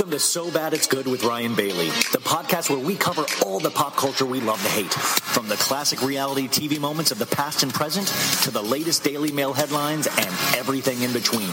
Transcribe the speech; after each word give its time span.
Welcome 0.00 0.12
to 0.12 0.18
So 0.18 0.50
Bad 0.50 0.72
It's 0.72 0.86
Good 0.86 1.06
with 1.06 1.24
Ryan 1.24 1.54
Bailey, 1.54 1.88
the 1.88 2.22
podcast 2.24 2.70
where 2.70 2.78
we 2.78 2.96
cover 2.96 3.26
all 3.44 3.60
the 3.60 3.68
pop 3.68 3.96
culture 3.96 4.24
we 4.24 4.40
love 4.40 4.58
to 4.62 4.68
hate. 4.70 4.90
From 4.94 5.46
the 5.46 5.56
classic 5.56 6.02
reality 6.02 6.48
TV 6.48 6.80
moments 6.80 7.10
of 7.10 7.18
the 7.18 7.26
past 7.26 7.62
and 7.62 7.70
present 7.70 8.06
to 8.44 8.50
the 8.50 8.62
latest 8.62 9.04
Daily 9.04 9.30
Mail 9.30 9.52
headlines 9.52 10.06
and 10.06 10.34
everything 10.56 11.02
in 11.02 11.12
between. 11.12 11.50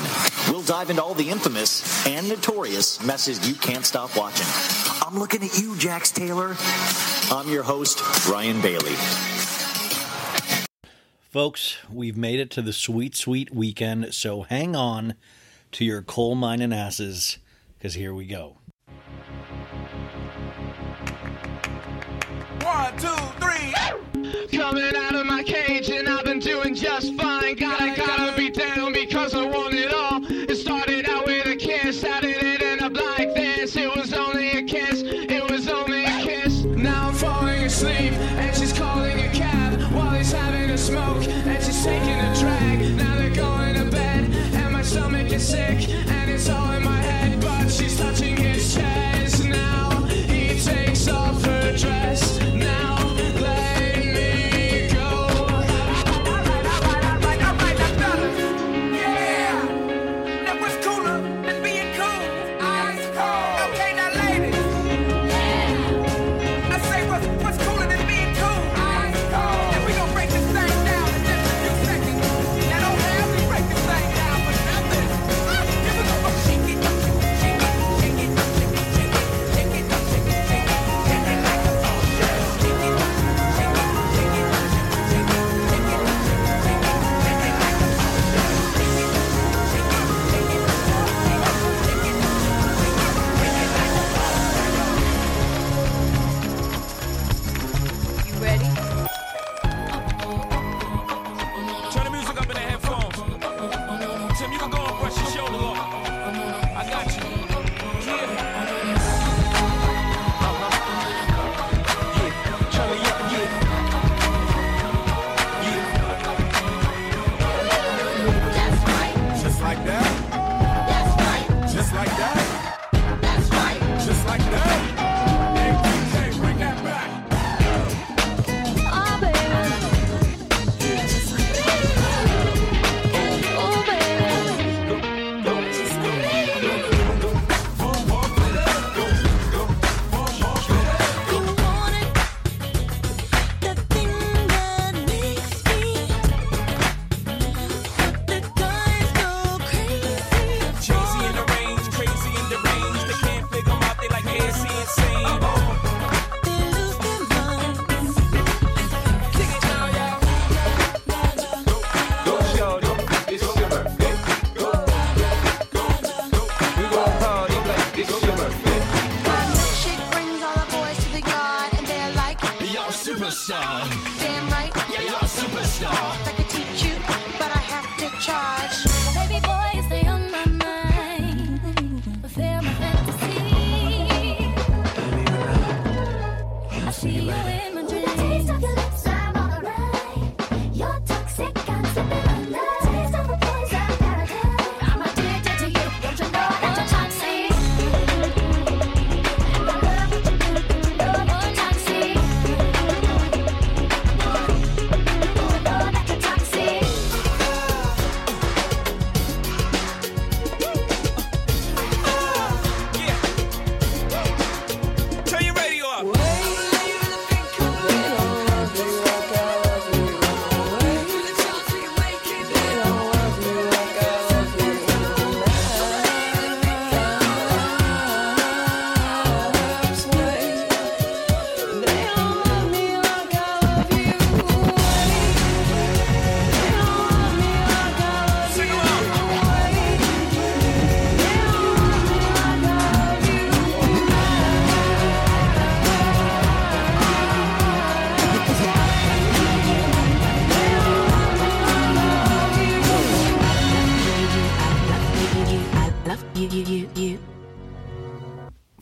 We'll 0.47 0.61
dive 0.61 0.89
into 0.89 1.03
all 1.03 1.13
the 1.13 1.29
infamous 1.29 2.07
and 2.07 2.29
notorious 2.29 3.03
messes 3.03 3.45
you 3.49 3.53
can't 3.53 3.85
stop 3.85 4.15
watching. 4.15 4.47
I'm 5.05 5.19
looking 5.19 5.43
at 5.43 5.59
you, 5.59 5.75
Jax 5.75 6.11
Taylor. 6.11 6.55
I'm 7.29 7.49
your 7.49 7.63
host, 7.63 7.99
Ryan 8.29 8.61
Bailey. 8.61 8.95
Folks, 11.31 11.79
we've 11.91 12.15
made 12.15 12.39
it 12.39 12.49
to 12.51 12.61
the 12.61 12.71
sweet, 12.71 13.13
sweet 13.13 13.53
weekend, 13.53 14.13
so 14.13 14.43
hang 14.43 14.73
on 14.73 15.15
to 15.73 15.83
your 15.83 16.01
coal 16.01 16.35
mining 16.35 16.71
asses, 16.71 17.39
because 17.77 17.93
here 17.93 18.13
we 18.13 18.25
go. 18.25 18.57
One, 22.61 22.97
two, 22.97 23.07
three. 23.39 24.57
Coming 24.57 24.95
out 24.95 25.15
of 25.15 25.25
my 25.25 25.43
cage 25.43 25.66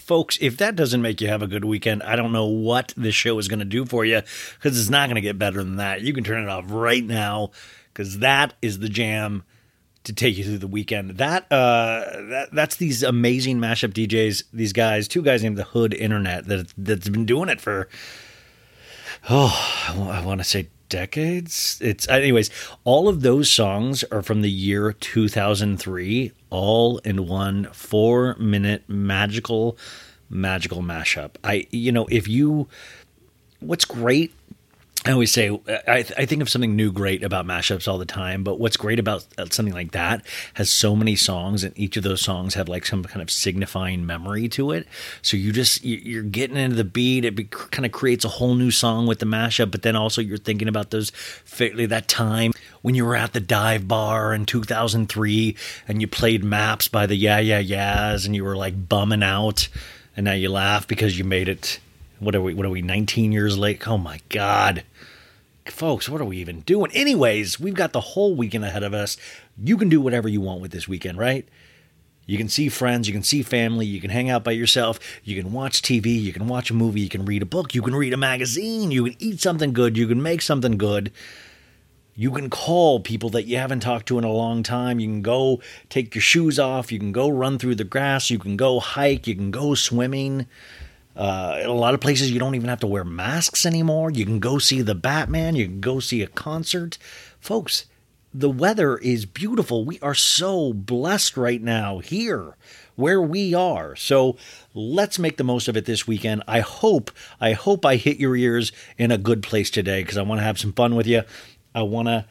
folks, 0.05 0.37
if 0.39 0.57
that 0.57 0.75
doesn't 0.75 1.01
make 1.01 1.19
you 1.19 1.27
have 1.27 1.41
a 1.41 1.47
good 1.47 1.65
weekend, 1.65 2.03
I 2.03 2.15
don't 2.15 2.31
know 2.31 2.45
what 2.45 2.93
this 2.95 3.15
show 3.15 3.39
is 3.39 3.47
going 3.47 3.59
to 3.59 3.65
do 3.65 3.85
for 3.85 4.05
you 4.05 4.21
because 4.53 4.79
it's 4.79 4.89
not 4.89 5.07
going 5.07 5.15
to 5.15 5.21
get 5.21 5.39
better 5.39 5.63
than 5.63 5.77
that. 5.77 6.01
You 6.01 6.13
can 6.13 6.23
turn 6.23 6.43
it 6.43 6.49
off 6.49 6.65
right 6.67 7.03
now 7.03 7.51
because 7.91 8.19
that 8.19 8.53
is 8.61 8.79
the 8.79 8.89
jam 8.89 9.43
to 10.03 10.13
take 10.13 10.37
you 10.37 10.43
through 10.43 10.59
the 10.59 10.67
weekend. 10.67 11.17
That 11.17 11.51
uh, 11.51 12.05
that 12.29 12.49
that's 12.53 12.75
these 12.75 13.01
amazing 13.01 13.57
mashup 13.57 13.93
DJs. 13.93 14.43
These 14.53 14.73
guys, 14.73 15.07
two 15.07 15.23
guys 15.23 15.41
named 15.41 15.57
the 15.57 15.63
Hood 15.63 15.93
Internet 15.95 16.45
that 16.45 16.71
that's 16.77 17.09
been 17.09 17.25
doing 17.25 17.49
it 17.49 17.59
for 17.59 17.89
oh, 19.29 19.89
I 19.89 20.23
want 20.23 20.39
to 20.39 20.43
say 20.43 20.69
decades. 20.89 21.79
It's 21.81 22.07
anyways, 22.07 22.49
all 22.83 23.07
of 23.07 23.21
those 23.21 23.49
songs 23.49 24.03
are 24.05 24.21
from 24.21 24.41
the 24.41 24.51
year 24.51 24.93
2003, 24.93 26.31
all 26.49 26.97
in 26.99 27.27
one 27.27 27.65
4-minute 27.65 28.83
magical 28.87 29.77
magical 30.29 30.81
mashup. 30.81 31.31
I 31.43 31.67
you 31.71 31.91
know, 31.91 32.07
if 32.09 32.27
you 32.27 32.67
what's 33.59 33.85
great 33.85 34.33
I 35.07 35.11
always 35.11 35.31
say 35.31 35.51
I, 35.87 36.01
th- 36.01 36.13
I, 36.17 36.25
think 36.25 36.41
of 36.41 36.49
something 36.49 36.75
new 36.75 36.91
great 36.91 37.21
about 37.21 37.45
mashups 37.45 37.87
all 37.87 37.99
the 37.99 38.07
time, 38.07 38.43
but 38.43 38.59
what's 38.59 38.75
great 38.75 38.97
about 38.97 39.23
uh, 39.37 39.45
something 39.51 39.73
like 39.73 39.91
that 39.91 40.25
has 40.55 40.71
so 40.71 40.95
many 40.95 41.15
songs, 41.15 41.63
and 41.63 41.77
each 41.77 41.95
of 41.95 42.01
those 42.01 42.21
songs 42.21 42.55
have 42.55 42.67
like 42.67 42.87
some 42.87 43.03
kind 43.03 43.21
of 43.21 43.29
signifying 43.29 44.07
memory 44.07 44.49
to 44.49 44.71
it. 44.71 44.87
So 45.21 45.37
you 45.37 45.51
just 45.51 45.85
you're 45.85 46.23
getting 46.23 46.57
into 46.57 46.75
the 46.75 46.83
beat. 46.83 47.23
It 47.23 47.35
be, 47.35 47.43
kind 47.43 47.85
of 47.85 47.91
creates 47.91 48.25
a 48.25 48.29
whole 48.29 48.55
new 48.55 48.71
song 48.71 49.05
with 49.05 49.19
the 49.19 49.27
mashup, 49.27 49.69
but 49.69 49.83
then 49.83 49.95
also 49.95 50.21
you're 50.21 50.39
thinking 50.39 50.67
about 50.67 50.89
those 50.89 51.11
that 51.59 52.05
time 52.07 52.53
when 52.81 52.95
you 52.95 53.05
were 53.05 53.15
at 53.15 53.33
the 53.33 53.39
dive 53.39 53.87
bar 53.87 54.33
in 54.33 54.47
2003 54.47 55.55
and 55.87 56.01
you 56.01 56.07
played 56.07 56.43
maps 56.43 56.87
by 56.87 57.05
the 57.05 57.15
Yeah 57.15 57.37
Yeah 57.37 57.59
Yeahs, 57.59 58.25
and 58.25 58.35
you 58.35 58.43
were 58.43 58.55
like 58.55 58.89
bumming 58.89 59.21
out, 59.21 59.67
and 60.17 60.23
now 60.23 60.33
you 60.33 60.49
laugh 60.49 60.87
because 60.87 61.15
you 61.15 61.23
made 61.23 61.47
it. 61.47 61.79
What 62.17 62.33
are 62.33 62.41
we? 62.41 62.55
What 62.55 62.65
are 62.65 62.71
we? 62.71 62.81
19 62.81 63.31
years 63.31 63.55
late? 63.55 63.87
Oh 63.87 63.99
my 63.99 64.19
god 64.29 64.83
folks, 65.71 66.07
what 66.07 66.21
are 66.21 66.25
we 66.25 66.37
even 66.37 66.61
doing? 66.61 66.91
Anyways, 66.93 67.59
we've 67.59 67.73
got 67.73 67.91
the 67.91 68.01
whole 68.01 68.35
weekend 68.35 68.65
ahead 68.65 68.83
of 68.83 68.93
us. 68.93 69.17
You 69.57 69.77
can 69.77 69.89
do 69.89 70.01
whatever 70.01 70.29
you 70.29 70.41
want 70.41 70.61
with 70.61 70.71
this 70.71 70.87
weekend, 70.87 71.17
right? 71.17 71.47
You 72.27 72.37
can 72.37 72.49
see 72.49 72.69
friends, 72.69 73.07
you 73.07 73.13
can 73.13 73.23
see 73.23 73.43
family, 73.43 73.85
you 73.85 74.01
can 74.01 74.09
hang 74.09 74.29
out 74.29 74.43
by 74.43 74.51
yourself, 74.51 74.99
you 75.23 75.39
can 75.39 75.53
watch 75.53 75.83
TV, 75.83 76.19
you 76.19 76.33
can 76.33 76.47
watch 76.47 76.71
a 76.71 76.73
movie, 76.73 77.01
you 77.01 77.09
can 77.09 77.25
read 77.25 77.43
a 77.43 77.45
book, 77.45 77.75
you 77.75 77.83
can 77.83 77.95
read 77.95 78.13
a 78.13 78.17
magazine, 78.17 78.89
you 78.89 79.05
can 79.05 79.15
eat 79.19 79.39
something 79.39 79.73
good, 79.73 79.95
you 79.95 80.07
can 80.07 80.21
make 80.21 80.41
something 80.41 80.77
good. 80.77 81.11
You 82.17 82.31
can 82.31 82.49
call 82.49 83.01
people 83.01 83.29
that 83.31 83.43
you 83.43 83.57
haven't 83.57 83.81
talked 83.81 84.07
to 84.07 84.17
in 84.17 84.23
a 84.23 84.31
long 84.31 84.63
time. 84.63 85.01
You 85.01 85.07
can 85.07 85.21
go 85.21 85.59
take 85.89 86.15
your 86.15 86.21
shoes 86.21 86.57
off. 86.57 86.89
You 86.89 86.97
can 86.97 87.11
go 87.11 87.27
run 87.27 87.59
through 87.59 87.75
the 87.75 87.83
grass. 87.83 88.29
You 88.29 88.39
can 88.39 88.55
go 88.55 88.79
hike. 88.79 89.27
You 89.27 89.35
can 89.35 89.51
go 89.51 89.75
swimming. 89.75 90.47
Uh, 91.15 91.59
in 91.61 91.67
a 91.67 91.73
lot 91.73 91.93
of 91.93 92.01
places, 92.01 92.31
you 92.31 92.39
don't 92.39 92.55
even 92.55 92.69
have 92.69 92.81
to 92.81 92.87
wear 92.87 93.03
masks 93.03 93.65
anymore. 93.65 94.11
You 94.11 94.25
can 94.25 94.39
go 94.39 94.57
see 94.57 94.81
the 94.81 94.95
Batman. 94.95 95.55
You 95.55 95.65
can 95.65 95.79
go 95.79 95.99
see 95.99 96.21
a 96.21 96.27
concert. 96.27 96.97
Folks, 97.39 97.85
the 98.33 98.49
weather 98.49 98.97
is 98.97 99.25
beautiful. 99.25 99.85
We 99.85 99.97
are 100.01 100.13
so 100.13 100.73
blessed 100.73 101.37
right 101.37 101.61
now 101.61 101.99
here 101.99 102.57
where 102.95 103.21
we 103.21 103.53
are. 103.53 103.95
So 103.95 104.37
let's 104.73 105.17
make 105.17 105.37
the 105.37 105.43
most 105.43 105.67
of 105.69 105.77
it 105.77 105.85
this 105.85 106.05
weekend. 106.05 106.43
I 106.47 106.59
hope, 106.59 107.11
I 107.39 107.53
hope 107.53 107.85
I 107.85 107.95
hit 107.95 108.17
your 108.17 108.35
ears 108.35 108.73
in 108.97 109.11
a 109.11 109.17
good 109.17 109.41
place 109.41 109.69
today 109.69 110.01
because 110.01 110.17
I 110.17 110.21
want 110.23 110.39
to 110.39 110.45
have 110.45 110.59
some 110.59 110.73
fun 110.73 110.95
with 110.95 111.07
you. 111.07 111.23
I 111.73 111.83
want 111.83 112.09
to 112.09 112.25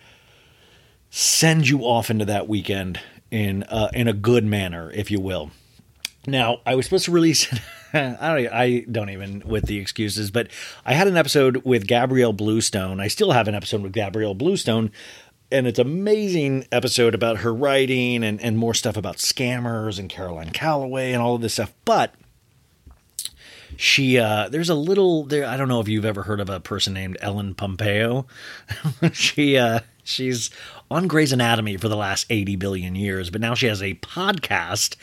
send 1.08 1.69
you 1.69 1.81
off 1.81 2.10
into 2.10 2.25
that 2.26 2.48
weekend 2.48 3.00
in 3.31 3.62
uh, 3.64 3.88
in 3.94 4.08
a 4.08 4.12
good 4.12 4.44
manner, 4.44 4.91
if 4.91 5.10
you 5.10 5.20
will. 5.20 5.50
Now, 6.26 6.60
I 6.67 6.74
was 6.74 6.86
supposed 6.86 7.05
to 7.06 7.12
release 7.12 7.46
I 8.20 8.43
don't. 8.43 8.53
I 8.53 8.84
don't 8.91 9.10
even 9.10 9.43
with 9.46 9.67
the 9.67 9.79
excuses. 9.79 10.32
But 10.32 10.48
I 10.84 10.94
had 10.94 11.06
an 11.06 11.17
episode 11.17 11.58
with 11.65 11.86
Gabrielle 11.86 12.32
Bluestone. 12.32 12.98
I 12.98 13.06
still 13.06 13.31
have 13.31 13.46
an 13.46 13.55
episode 13.55 13.82
with 13.82 13.93
Gabrielle 13.93 14.34
Bluestone, 14.34 14.91
and 15.53 15.69
it's 15.69 15.79
amazing 15.79 16.67
episode 16.72 17.15
about 17.15 17.39
her 17.39 17.55
writing 17.55 18.24
and 18.24 18.41
and 18.41 18.58
more 18.58 18.74
stuff 18.74 18.96
about 18.96 19.19
scammers 19.19 20.01
and 20.01 20.10
Caroline 20.10 20.51
Calloway 20.51 21.13
and 21.13 21.22
all 21.22 21.36
of 21.36 21.41
this 21.41 21.53
stuff. 21.53 21.72
But 21.84 22.13
she 23.77 24.19
uh, 24.19 24.48
there's 24.48 24.70
a 24.70 24.74
little 24.74 25.22
there. 25.22 25.46
I 25.46 25.56
don't 25.56 25.69
know 25.69 25.81
if 25.81 25.86
you've 25.86 26.05
ever 26.05 26.24
heard 26.24 26.41
of 26.41 26.51
a 26.51 26.58
person 26.58 26.94
named 26.94 27.17
Ellen 27.20 27.55
Pompeo. 27.55 28.27
she 29.13 29.56
uh, 29.56 29.81
she's 30.03 30.51
on 30.91 31.06
Grey's 31.06 31.32
Anatomy 31.32 31.77
for 31.77 31.89
the 31.89 31.96
last 31.96 32.27
80 32.29 32.56
billion 32.56 32.96
years, 32.96 33.31
but 33.31 33.41
now 33.41 33.55
she 33.55 33.67
has 33.67 33.82
a 33.82 33.94
podcast 33.94 34.96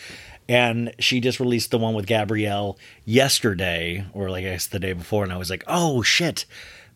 and 0.52 0.94
she 1.00 1.22
just 1.22 1.40
released 1.40 1.72
the 1.72 1.78
one 1.78 1.94
with 1.94 2.06
Gabrielle 2.06 2.78
yesterday, 3.06 4.06
or 4.12 4.30
like 4.30 4.44
I 4.44 4.50
guess 4.50 4.68
the 4.68 4.80
day 4.80 4.92
before, 4.92 5.24
and 5.24 5.32
I 5.32 5.38
was 5.38 5.50
like, 5.50 5.64
oh 5.66 6.02
shit. 6.02 6.46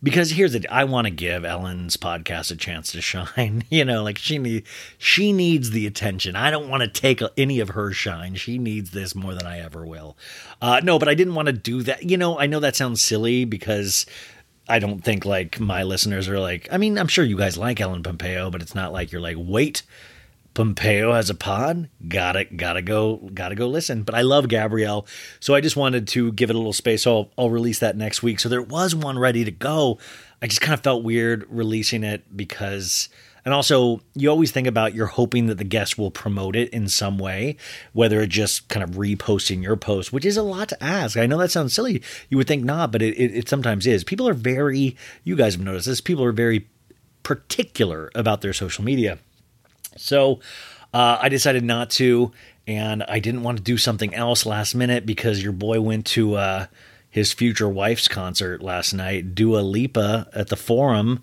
Because 0.04 0.32
here's 0.32 0.54
it, 0.56 0.66
I 0.70 0.84
want 0.84 1.08
to 1.08 1.12
give 1.12 1.46
Ellen's 1.46 1.96
podcast 1.96 2.52
a 2.52 2.58
chance 2.58 2.92
to 2.92 3.02
shine. 3.02 3.64
you 3.70 3.86
know, 3.86 4.04
like 4.04 4.18
she 4.18 4.40
need, 4.40 4.66
she 4.98 5.32
needs 5.32 5.72
the 5.72 5.88
attention. 5.88 6.36
I 6.36 6.52
don't 6.52 6.68
want 6.68 6.84
to 6.84 6.90
take 6.90 7.22
any 7.38 7.62
of 7.62 7.70
her 7.70 7.94
shine. 7.94 8.36
She 8.36 8.58
needs 8.58 8.92
this 8.92 9.16
more 9.16 9.34
than 9.34 9.48
I 9.48 9.62
ever 9.62 9.86
will. 9.86 10.18
Uh, 10.62 10.82
no, 10.84 11.00
but 11.00 11.08
I 11.08 11.14
didn't 11.14 11.36
want 11.36 11.46
to 11.46 11.54
do 11.54 11.82
that. 11.84 12.04
You 12.04 12.18
know, 12.18 12.38
I 12.38 12.48
know 12.48 12.60
that 12.60 12.76
sounds 12.76 13.02
silly 13.02 13.46
because 13.46 14.06
I 14.68 14.80
don't 14.80 15.02
think 15.02 15.24
like 15.24 15.62
my 15.62 15.84
listeners 15.84 16.28
are 16.28 16.42
like. 16.42 16.68
I 16.74 16.78
mean, 16.78 16.98
I'm 16.98 17.08
sure 17.08 17.24
you 17.24 17.38
guys 17.38 17.58
like 17.58 17.80
Ellen 17.80 18.04
Pompeo, 18.04 18.52
but 18.52 18.62
it's 18.62 18.76
not 18.76 18.92
like 18.92 19.14
you're 19.14 19.22
like, 19.22 19.38
wait 19.40 19.84
Pompeo 20.56 21.12
has 21.12 21.30
a 21.30 21.36
pod. 21.36 21.90
Got 22.08 22.38
it. 22.38 22.56
gotta 22.56 22.82
go 22.82 23.18
gotta 23.34 23.56
go 23.56 23.68
listen. 23.68 24.04
But 24.04 24.16
I 24.16 24.22
love 24.22 24.48
Gabrielle, 24.48 25.06
so 25.42 25.54
I 25.54 25.60
just 25.60 25.76
wanted 25.76 26.08
to 26.10 26.32
give 26.32 26.50
it 26.50 26.56
a 26.56 26.58
little 26.58 26.74
space. 26.74 27.04
So 27.04 27.16
I'll, 27.16 27.32
I'll 27.38 27.50
release 27.50 27.80
that 27.80 27.98
next 27.98 28.24
week. 28.24 28.40
So 28.40 28.50
there 28.50 28.62
was 28.62 28.96
one 28.96 29.20
ready 29.20 29.44
to 29.44 29.52
go. 29.52 30.00
I 30.42 30.48
just 30.48 30.62
kind 30.62 30.74
of 30.74 30.82
felt 30.82 31.04
weird 31.04 31.46
releasing 31.50 32.06
it 32.06 32.38
because, 32.38 33.10
and 33.44 33.54
also 33.54 34.00
you 34.14 34.30
always 34.30 34.52
think 34.52 34.66
about 34.66 34.96
you're 34.96 35.08
hoping 35.08 35.48
that 35.48 35.58
the 35.58 35.66
guest 35.66 35.98
will 35.98 36.10
promote 36.10 36.56
it 36.56 36.70
in 36.70 36.88
some 36.88 37.18
way, 37.18 37.58
whether 37.92 38.22
it's 38.22 38.34
just 38.34 38.70
kind 38.70 38.84
of 38.84 38.92
reposting 38.92 39.62
your 39.62 39.76
post, 39.76 40.14
which 40.14 40.26
is 40.26 40.38
a 40.38 40.44
lot 40.44 40.70
to 40.70 40.82
ask. 40.82 41.18
I 41.18 41.26
know 41.26 41.38
that 41.38 41.52
sounds 41.52 41.74
silly. 41.74 42.02
You 42.30 42.38
would 42.38 42.48
think 42.48 42.64
not, 42.64 42.94
but 42.94 43.02
it, 43.02 43.14
it, 43.16 43.36
it 43.36 43.50
sometimes 43.50 43.86
is. 43.86 44.06
People 44.06 44.28
are 44.30 44.34
very. 44.34 44.96
You 45.26 45.36
guys 45.36 45.56
have 45.56 45.64
noticed 45.66 45.88
this. 45.88 46.00
People 46.00 46.24
are 46.24 46.32
very 46.32 46.70
particular 47.24 48.10
about 48.16 48.40
their 48.40 48.54
social 48.54 48.86
media. 48.86 49.20
So 49.98 50.40
uh, 50.94 51.20
I 51.22 51.30
decided 51.30 51.64
not 51.64 51.90
to, 51.92 52.32
and 52.68 53.04
I 53.04 53.20
didn't 53.20 53.44
want 53.44 53.58
to 53.58 53.64
do 53.64 53.78
something 53.78 54.14
else 54.14 54.46
last 54.46 54.76
minute 54.76 55.06
because 55.06 55.44
your 55.44 55.52
boy 55.52 55.82
went 55.82 56.06
to 56.08 56.36
uh, 56.36 56.66
his 57.10 57.34
future 57.34 57.70
wife's 57.70 58.08
concert 58.08 58.62
last 58.62 58.94
night, 58.94 59.36
Dua 59.36 59.60
Lipa 59.60 60.28
at 60.34 60.48
the 60.50 60.56
Forum. 60.56 61.22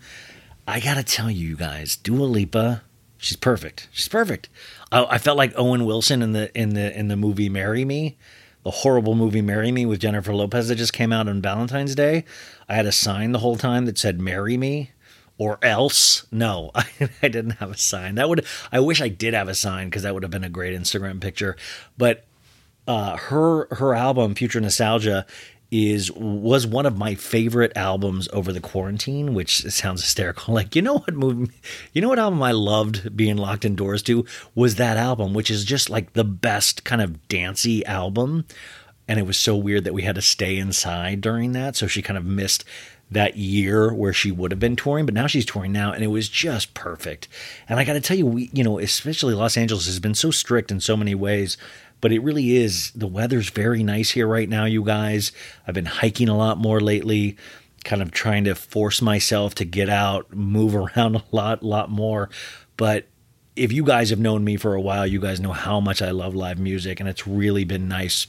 I 0.67 0.81
gotta 0.81 1.03
tell 1.03 1.31
you, 1.31 1.51
you 1.51 1.57
guys, 1.57 1.97
Dua 1.97 2.25
Lipa, 2.25 2.83
she's 3.19 3.37
perfect. 3.37 3.89
She's 3.93 4.09
perfect. 4.09 4.49
I, 4.91 5.05
I 5.05 5.19
felt 5.19 5.37
like 5.37 5.53
Owen 5.57 5.85
Wilson 5.85 6.23
in 6.23 6.33
the 6.33 6.57
in 6.59 6.75
the 6.75 6.97
in 6.99 7.09
the 7.09 7.17
movie 7.17 7.49
Marry 7.49 7.85
Me 7.85 8.17
the 8.63 8.71
horrible 8.71 9.15
movie 9.15 9.43
Marry 9.43 9.73
Me 9.73 9.85
with 9.87 10.01
Jennifer 10.01 10.35
Lopez 10.35 10.69
that 10.69 10.77
just 10.77 10.93
came 10.93 11.13
out 11.13 11.29
on 11.29 11.43
Valentine's 11.43 11.95
Day. 11.95 12.25
I 12.69 12.75
had 12.75 12.87
a 12.87 12.93
sign 12.93 13.33
the 13.33 13.41
whole 13.41 13.57
time 13.57 13.87
that 13.87 13.99
said 13.99 14.21
Marry 14.21 14.57
Me 14.57 14.93
or 15.43 15.59
else. 15.61 16.25
No, 16.31 16.71
I, 16.75 16.87
I, 17.21 17.27
didn't 17.27 17.53
have 17.53 17.73
a 17.73 17.77
sign. 17.77 18.15
That 18.15 18.29
would 18.29 18.47
I 18.71 18.79
wish 18.79 19.03
I 19.03 19.09
did 19.09 19.35
have 19.35 19.49
a 19.49 19.57
sign 19.57 19.89
because 19.89 20.05
that 20.05 20.15
would 20.15 20.23
have 20.23 20.31
been 20.31 20.45
a 20.45 20.49
great 20.49 20.79
Instagram 20.79 21.21
picture. 21.21 21.57
But 21.99 22.25
uh, 22.87 23.17
her 23.17 23.67
her 23.73 23.93
album 23.93 24.37
Future 24.37 24.61
Nostalgia 24.61 25.27
is 25.73 26.13
was 26.13 26.65
one 26.65 26.87
of 26.87 26.97
my 26.97 27.17
favorite 27.17 27.73
albums 27.75 28.29
over 28.33 28.53
the 28.53 28.61
quarantine, 28.61 29.35
which 29.35 29.63
sounds 29.73 30.03
hysterical. 30.03 30.55
Like 30.63 30.77
you 30.77 30.83
know 30.83 30.99
what 30.99 31.15
movie, 31.15 31.53
you 31.93 32.01
know 32.01 32.09
what 32.09 32.21
album 32.21 32.41
I 32.41 32.53
loved 32.53 33.17
being 33.17 33.37
locked 33.37 33.65
indoors 33.65 34.03
to 34.05 34.25
was 34.55 34.77
that 34.77 34.97
album, 34.97 35.35
which 35.35 35.51
is 35.51 35.65
just 35.65 35.91
like 35.91 36.13
the 36.13 36.25
best 36.25 36.85
kind 36.85 37.03
of 37.03 37.27
dancey 37.27 37.85
album. 37.85 38.45
And 39.09 39.19
it 39.19 39.27
was 39.27 39.37
so 39.37 39.57
weird 39.57 39.83
that 39.85 39.93
we 39.95 40.03
had 40.03 40.15
to 40.15 40.23
stay 40.23 40.57
inside 40.57 41.21
during 41.21 41.53
that, 41.53 41.75
so 41.75 41.89
she 41.89 42.01
kind 42.01 42.17
of 42.17 42.25
missed 42.25 42.65
that 43.13 43.37
year 43.37 43.93
where 43.93 44.13
she 44.13 44.31
would 44.31 44.51
have 44.51 44.61
been 44.61 44.77
touring, 44.77 45.07
but 45.07 45.15
now 45.15 45.27
she's 45.27 45.47
touring 45.47 45.73
now, 45.73 45.93
and 45.93 46.03
it 46.03 46.09
was 46.09 46.29
just 46.29 46.75
perfect. 46.75 47.29
And 47.69 47.79
I 47.79 47.85
got 47.85 47.95
to 47.95 48.01
tell 48.01 48.17
you, 48.17 48.27
we, 48.27 48.51
you 48.53 48.65
know, 48.65 48.79
especially 48.79 49.35
Los 49.35 49.57
Angeles 49.57 49.87
has 49.87 50.01
been 50.01 50.15
so 50.15 50.31
strict 50.31 50.71
in 50.71 50.81
so 50.81 50.97
many 50.97 51.15
ways, 51.15 51.57
but 52.01 52.13
it 52.13 52.21
really 52.21 52.57
is. 52.57 52.91
The 52.93 53.07
weather's 53.07 53.51
very 53.51 53.83
nice 53.83 54.11
here 54.11 54.27
right 54.27 54.49
now, 54.49 54.65
you 54.65 54.85
guys. 54.85 55.33
I've 55.67 55.75
been 55.75 55.87
hiking 55.87 56.29
a 56.29 56.37
lot 56.37 56.59
more 56.59 56.81
lately, 56.81 57.37
kind 57.85 58.03
of 58.03 58.11
trying 58.11 58.45
to 58.45 58.55
force 58.55 59.03
myself 59.03 59.55
to 59.57 59.65
get 59.65 59.89
out, 59.89 60.35
move 60.35 60.75
around 60.97 61.17
a 61.17 61.25
lot, 61.31 61.63
a 61.63 61.67
lot 61.67 61.91
more. 61.91 62.31
But 62.77 63.07
if 63.55 63.73
you 63.73 63.85
guys 63.85 64.11
have 64.11 64.19
known 64.19 64.45
me 64.45 64.57
for 64.57 64.75
a 64.75 64.81
while, 64.81 65.07
you 65.07 65.21
guys 65.21 65.41
know 65.41 65.53
how 65.53 65.81
much 65.81 66.01
I 66.01 66.11
love 66.11 66.35
live 66.35 66.59
music, 66.59 67.01
and 67.01 67.09
it's 67.09 67.27
really 67.27 67.65
been 67.65 67.89
nice 67.89 68.27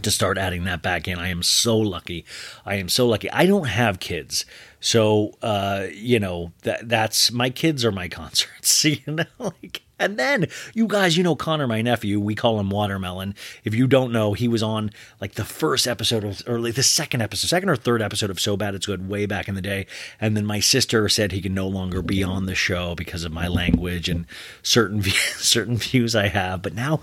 to 0.00 0.10
start 0.10 0.38
adding 0.38 0.64
that 0.64 0.82
back 0.82 1.06
in. 1.06 1.18
I 1.18 1.28
am 1.28 1.42
so 1.42 1.76
lucky. 1.76 2.24
I 2.64 2.76
am 2.76 2.88
so 2.88 3.06
lucky. 3.06 3.30
I 3.30 3.46
don't 3.46 3.66
have 3.68 4.00
kids. 4.00 4.46
So, 4.80 5.34
uh, 5.42 5.86
you 5.92 6.18
know, 6.18 6.52
that 6.62 6.88
that's 6.88 7.30
my 7.30 7.50
kids 7.50 7.84
are 7.84 7.92
my 7.92 8.08
concerts, 8.20 8.84
you 8.84 9.00
know, 9.06 9.24
like 9.38 9.82
And 9.98 10.18
then, 10.18 10.48
you 10.74 10.88
guys, 10.88 11.16
you 11.16 11.22
know 11.22 11.36
Connor, 11.36 11.68
my 11.68 11.82
nephew, 11.82 12.18
we 12.18 12.34
call 12.34 12.58
him 12.58 12.70
Watermelon. 12.70 13.36
If 13.62 13.74
you 13.74 13.86
don't 13.86 14.10
know, 14.10 14.32
he 14.32 14.48
was 14.48 14.62
on 14.62 14.90
like 15.20 15.34
the 15.34 15.44
first 15.44 15.86
episode 15.86 16.24
of, 16.24 16.42
or 16.48 16.58
like 16.58 16.74
the 16.74 16.82
second 16.82 17.20
episode, 17.20 17.46
second 17.46 17.68
or 17.68 17.76
third 17.76 18.02
episode 18.02 18.30
of 18.30 18.40
So 18.40 18.56
Bad 18.56 18.74
It's 18.74 18.86
Good 18.86 19.08
way 19.08 19.26
back 19.26 19.46
in 19.46 19.54
the 19.54 19.62
day. 19.62 19.86
And 20.20 20.36
then 20.36 20.46
my 20.46 20.58
sister 20.58 21.08
said 21.08 21.30
he 21.30 21.42
can 21.42 21.54
no 21.54 21.68
longer 21.68 22.02
be 22.02 22.24
on 22.24 22.46
the 22.46 22.56
show 22.56 22.96
because 22.96 23.22
of 23.22 23.30
my 23.30 23.46
language 23.46 24.08
and 24.08 24.26
certain, 24.64 25.02
certain 25.36 25.76
views 25.76 26.16
I 26.16 26.26
have. 26.26 26.62
But 26.62 26.74
now, 26.74 27.00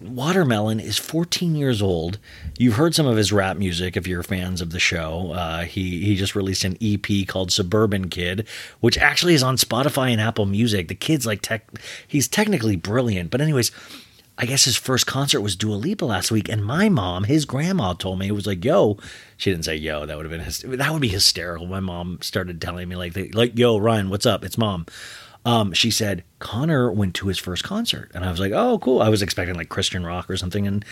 Watermelon 0.00 0.78
is 0.80 0.98
14 0.98 1.54
years 1.54 1.82
old. 1.82 2.18
You've 2.58 2.76
heard 2.76 2.94
some 2.94 3.06
of 3.06 3.16
his 3.16 3.32
rap 3.32 3.56
music 3.56 3.96
if 3.96 4.06
you're 4.06 4.22
fans 4.22 4.60
of 4.60 4.70
the 4.70 4.78
show. 4.78 5.32
Uh, 5.32 5.62
he 5.64 6.04
he 6.04 6.14
just 6.14 6.34
released 6.34 6.64
an 6.64 6.76
EP 6.80 7.26
called 7.26 7.50
Suburban 7.50 8.08
Kid, 8.08 8.46
which 8.80 8.98
actually 8.98 9.34
is 9.34 9.42
on 9.42 9.56
Spotify 9.56 10.10
and 10.10 10.20
Apple 10.20 10.46
Music. 10.46 10.88
The 10.88 10.94
kid's 10.94 11.26
like 11.26 11.42
tech, 11.42 11.68
he's 12.06 12.28
technically 12.28 12.76
brilliant. 12.76 13.30
But 13.30 13.40
anyways, 13.40 13.72
I 14.38 14.46
guess 14.46 14.64
his 14.64 14.76
first 14.76 15.06
concert 15.06 15.40
was 15.40 15.56
Dua 15.56 15.74
Lipa 15.74 16.04
last 16.04 16.30
week, 16.30 16.48
and 16.48 16.64
my 16.64 16.88
mom, 16.88 17.24
his 17.24 17.44
grandma, 17.44 17.92
told 17.92 18.18
me 18.18 18.28
it 18.28 18.32
was 18.32 18.46
like, 18.46 18.64
"Yo," 18.64 18.98
she 19.36 19.50
didn't 19.50 19.64
say 19.64 19.76
"yo." 19.76 20.06
That 20.06 20.16
would 20.16 20.30
have 20.30 20.32
been 20.32 20.78
that 20.78 20.92
would 20.92 21.02
be 21.02 21.08
hysterical. 21.08 21.66
My 21.66 21.80
mom 21.80 22.18
started 22.22 22.60
telling 22.60 22.88
me 22.88 22.96
like, 22.96 23.16
"Like, 23.34 23.58
yo, 23.58 23.78
Ryan, 23.78 24.10
what's 24.10 24.26
up? 24.26 24.44
It's 24.44 24.58
mom." 24.58 24.86
Um, 25.44 25.72
she 25.72 25.90
said 25.90 26.22
Connor 26.38 26.92
went 26.92 27.14
to 27.16 27.26
his 27.26 27.38
first 27.38 27.64
concert, 27.64 28.10
and 28.14 28.24
I 28.24 28.30
was 28.30 28.38
like, 28.38 28.52
"Oh, 28.52 28.78
cool!" 28.78 29.02
I 29.02 29.08
was 29.08 29.22
expecting 29.22 29.56
like 29.56 29.68
Christian 29.68 30.06
rock 30.06 30.30
or 30.30 30.36
something, 30.36 30.66
and 30.66 30.84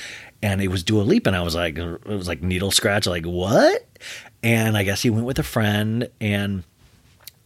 and 0.43 0.61
it 0.61 0.69
was 0.69 0.83
Dua 0.83 1.03
Lipa, 1.03 1.29
and 1.31 1.37
I 1.37 1.43
was 1.43 1.55
like, 1.55 1.79
it 1.79 2.07
was 2.07 2.27
like 2.27 2.43
needle 2.43 2.71
scratch, 2.71 3.07
like 3.07 3.25
what? 3.25 3.87
And 4.43 4.77
I 4.77 4.83
guess 4.83 5.03
he 5.03 5.11
went 5.11 5.27
with 5.27 5.39
a 5.39 5.45
friend, 5.45 6.09
and 6.21 6.65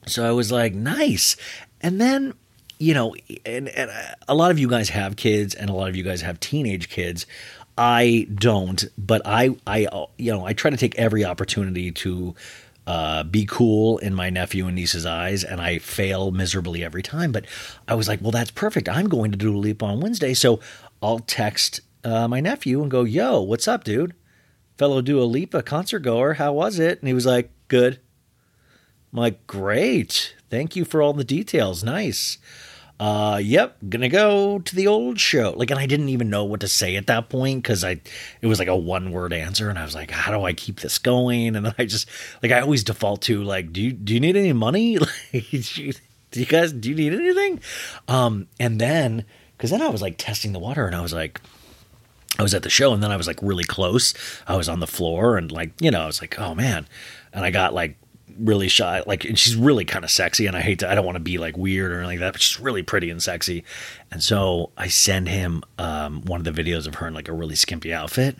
so 0.06 0.26
I 0.26 0.32
was 0.32 0.50
like, 0.50 0.74
nice. 0.74 1.36
And 1.82 2.00
then 2.00 2.34
you 2.78 2.94
know, 2.94 3.14
and, 3.44 3.68
and 3.68 3.90
a 4.26 4.34
lot 4.34 4.50
of 4.50 4.58
you 4.58 4.68
guys 4.68 4.88
have 4.88 5.16
kids, 5.16 5.54
and 5.54 5.68
a 5.70 5.72
lot 5.74 5.88
of 5.88 5.96
you 5.96 6.02
guys 6.02 6.22
have 6.22 6.40
teenage 6.40 6.88
kids. 6.88 7.26
I 7.76 8.28
don't, 8.32 8.84
but 8.96 9.22
I, 9.24 9.56
I, 9.66 9.88
you 10.16 10.32
know, 10.32 10.46
I 10.46 10.52
try 10.52 10.70
to 10.70 10.76
take 10.76 10.94
every 10.96 11.24
opportunity 11.24 11.90
to 11.90 12.34
uh, 12.86 13.24
be 13.24 13.46
cool 13.46 13.98
in 13.98 14.14
my 14.14 14.30
nephew 14.30 14.66
and 14.66 14.76
niece's 14.76 15.06
eyes, 15.06 15.42
and 15.42 15.60
I 15.60 15.78
fail 15.78 16.30
miserably 16.30 16.84
every 16.84 17.02
time. 17.02 17.32
But 17.32 17.46
I 17.88 17.94
was 17.94 18.08
like, 18.08 18.20
well, 18.20 18.30
that's 18.30 18.50
perfect. 18.50 18.88
I'm 18.88 19.08
going 19.08 19.30
to 19.30 19.38
Dua 19.38 19.56
Lipa 19.56 19.84
on 19.84 20.00
Wednesday, 20.00 20.34
so 20.34 20.60
I'll 21.02 21.20
text 21.20 21.80
uh, 22.04 22.28
my 22.28 22.40
nephew 22.40 22.82
and 22.82 22.90
go, 22.90 23.04
"Yo, 23.04 23.40
what's 23.40 23.66
up, 23.66 23.84
dude? 23.84 24.14
Fellow 24.76 25.00
Dua 25.00 25.24
Lipa 25.24 25.62
concert 25.62 26.00
goer, 26.00 26.34
how 26.34 26.52
was 26.52 26.78
it?" 26.78 26.98
And 27.00 27.08
he 27.08 27.14
was 27.14 27.26
like, 27.26 27.50
"Good." 27.68 28.00
I'm 29.12 29.20
like, 29.20 29.46
"Great, 29.46 30.34
thank 30.50 30.76
you 30.76 30.84
for 30.84 31.00
all 31.00 31.12
the 31.12 31.24
details. 31.24 31.82
Nice." 31.82 32.38
Uh, 33.00 33.40
yep, 33.42 33.76
gonna 33.88 34.08
go 34.08 34.60
to 34.60 34.76
the 34.76 34.86
old 34.86 35.18
show. 35.18 35.52
Like, 35.56 35.70
and 35.70 35.80
I 35.80 35.86
didn't 35.86 36.10
even 36.10 36.30
know 36.30 36.44
what 36.44 36.60
to 36.60 36.68
say 36.68 36.94
at 36.96 37.08
that 37.08 37.28
point 37.28 37.62
because 37.62 37.82
I, 37.82 38.00
it 38.40 38.46
was 38.46 38.58
like 38.58 38.68
a 38.68 38.76
one 38.76 39.10
word 39.10 39.32
answer, 39.32 39.68
and 39.68 39.78
I 39.78 39.84
was 39.84 39.94
like, 39.94 40.10
how 40.10 40.30
do 40.30 40.44
I 40.44 40.52
keep 40.52 40.80
this 40.80 40.98
going? 40.98 41.56
And 41.56 41.66
then 41.66 41.74
I 41.78 41.86
just, 41.86 42.08
like, 42.42 42.52
I 42.52 42.60
always 42.60 42.84
default 42.84 43.22
to 43.22 43.42
like, 43.42 43.72
do 43.72 43.82
you 43.82 43.92
do 43.92 44.14
you 44.14 44.20
need 44.20 44.36
any 44.36 44.52
money? 44.52 44.98
Like, 45.32 45.50
do 46.30 46.40
you 46.40 46.46
guys 46.46 46.72
do 46.72 46.88
you 46.88 46.96
need 46.96 47.14
anything? 47.14 47.60
Um, 48.08 48.48
and 48.58 48.80
then 48.80 49.24
because 49.56 49.70
then 49.70 49.80
I 49.80 49.88
was 49.88 50.02
like 50.02 50.16
testing 50.18 50.52
the 50.52 50.58
water, 50.58 50.86
and 50.86 50.94
I 50.94 51.00
was 51.00 51.12
like. 51.12 51.40
I 52.36 52.42
was 52.42 52.52
at 52.52 52.64
the 52.64 52.70
show 52.70 52.92
and 52.92 53.00
then 53.00 53.12
I 53.12 53.16
was 53.16 53.28
like 53.28 53.38
really 53.42 53.62
close. 53.62 54.12
I 54.48 54.56
was 54.56 54.68
on 54.68 54.80
the 54.80 54.88
floor 54.88 55.36
and 55.36 55.52
like, 55.52 55.70
you 55.80 55.92
know, 55.92 56.00
I 56.00 56.06
was 56.06 56.20
like, 56.20 56.36
oh 56.36 56.52
man. 56.52 56.88
And 57.32 57.44
I 57.44 57.52
got 57.52 57.72
like 57.72 57.96
really 58.38 58.68
shy 58.68 59.02
like 59.06 59.24
and 59.24 59.38
she's 59.38 59.56
really 59.56 59.84
kind 59.84 60.04
of 60.04 60.10
sexy 60.10 60.46
and 60.46 60.56
i 60.56 60.60
hate 60.60 60.78
to 60.80 60.90
i 60.90 60.94
don't 60.94 61.04
want 61.04 61.16
to 61.16 61.20
be 61.20 61.38
like 61.38 61.56
weird 61.56 61.92
or 61.92 61.98
anything 61.98 62.08
like 62.08 62.18
that 62.20 62.32
but 62.32 62.42
she's 62.42 62.60
really 62.60 62.82
pretty 62.82 63.10
and 63.10 63.22
sexy. 63.22 63.64
And 64.10 64.22
so 64.22 64.70
i 64.76 64.88
send 64.88 65.28
him 65.28 65.62
um, 65.78 66.22
one 66.22 66.40
of 66.40 66.44
the 66.44 66.62
videos 66.62 66.86
of 66.86 66.96
her 66.96 67.06
in 67.06 67.14
like 67.14 67.28
a 67.28 67.32
really 67.32 67.54
skimpy 67.54 67.92
outfit 67.92 68.36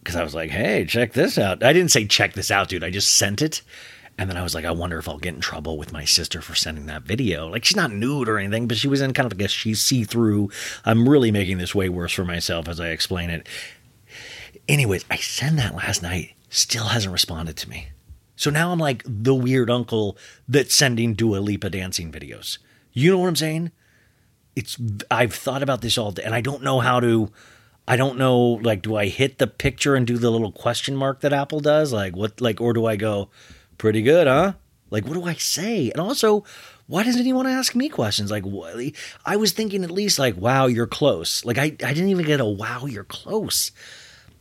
because 0.00 0.16
i 0.16 0.22
was 0.22 0.34
like 0.34 0.50
hey 0.50 0.84
check 0.84 1.12
this 1.12 1.38
out. 1.38 1.62
I 1.62 1.72
didn't 1.72 1.90
say 1.90 2.06
check 2.06 2.34
this 2.34 2.50
out 2.50 2.68
dude 2.68 2.84
i 2.84 2.90
just 2.90 3.14
sent 3.14 3.42
it. 3.42 3.62
And 4.16 4.28
then 4.28 4.36
i 4.36 4.42
was 4.42 4.54
like 4.54 4.64
i 4.64 4.70
wonder 4.70 4.98
if 4.98 5.08
i'll 5.08 5.18
get 5.18 5.34
in 5.34 5.40
trouble 5.40 5.78
with 5.78 5.92
my 5.92 6.04
sister 6.04 6.40
for 6.40 6.54
sending 6.54 6.86
that 6.86 7.02
video. 7.02 7.48
Like 7.48 7.64
she's 7.64 7.76
not 7.76 7.92
nude 7.92 8.28
or 8.28 8.38
anything 8.38 8.66
but 8.68 8.76
she 8.76 8.88
was 8.88 9.00
in 9.00 9.12
kind 9.12 9.30
of 9.30 9.38
like 9.38 9.44
a 9.44 9.48
she's 9.48 9.80
see-through 9.80 10.50
i'm 10.84 11.08
really 11.08 11.30
making 11.30 11.58
this 11.58 11.74
way 11.74 11.88
worse 11.88 12.12
for 12.12 12.24
myself 12.24 12.68
as 12.68 12.80
i 12.80 12.88
explain 12.88 13.30
it. 13.30 13.46
Anyways 14.68 15.04
i 15.10 15.16
sent 15.16 15.56
that 15.56 15.74
last 15.74 16.02
night 16.02 16.34
still 16.50 16.84
hasn't 16.84 17.12
responded 17.12 17.56
to 17.58 17.68
me 17.68 17.88
so 18.38 18.50
now 18.50 18.70
I'm 18.70 18.78
like 18.78 19.02
the 19.04 19.34
weird 19.34 19.68
uncle 19.68 20.16
that's 20.48 20.74
sending 20.74 21.14
Dua 21.14 21.38
Lipa 21.38 21.70
dancing 21.70 22.12
videos. 22.12 22.58
You 22.92 23.10
know 23.10 23.18
what 23.18 23.28
I'm 23.28 23.36
saying? 23.36 23.72
It's 24.54 24.78
I've 25.10 25.34
thought 25.34 25.62
about 25.62 25.80
this 25.80 25.98
all 25.98 26.12
day 26.12 26.22
and 26.22 26.34
I 26.34 26.40
don't 26.40 26.62
know 26.62 26.78
how 26.78 27.00
to 27.00 27.32
I 27.86 27.96
don't 27.96 28.16
know 28.16 28.38
like 28.38 28.82
do 28.82 28.96
I 28.96 29.06
hit 29.08 29.38
the 29.38 29.48
picture 29.48 29.96
and 29.96 30.06
do 30.06 30.18
the 30.18 30.30
little 30.30 30.52
question 30.52 30.94
mark 30.94 31.20
that 31.20 31.32
Apple 31.32 31.58
does? 31.58 31.92
Like 31.92 32.14
what 32.14 32.40
like 32.40 32.60
or 32.60 32.72
do 32.72 32.86
I 32.86 32.94
go 32.94 33.28
pretty 33.76 34.02
good, 34.02 34.28
huh? 34.28 34.52
Like 34.88 35.04
what 35.04 35.14
do 35.14 35.24
I 35.24 35.34
say? 35.34 35.90
And 35.90 36.00
also 36.00 36.44
why 36.86 37.02
doesn't 37.02 37.20
anyone 37.20 37.46
ask 37.46 37.74
me 37.74 37.90
questions? 37.90 38.30
Like, 38.30 38.44
what? 38.44 38.74
I 39.26 39.36
was 39.36 39.52
thinking 39.52 39.84
at 39.84 39.90
least 39.90 40.18
like, 40.18 40.36
wow, 40.38 40.66
you're 40.66 40.86
close. 40.86 41.44
Like, 41.44 41.58
I, 41.58 41.64
I 41.64 41.92
didn't 41.92 42.08
even 42.08 42.24
get 42.24 42.40
a 42.40 42.46
wow, 42.46 42.86
you're 42.86 43.04
close. 43.04 43.72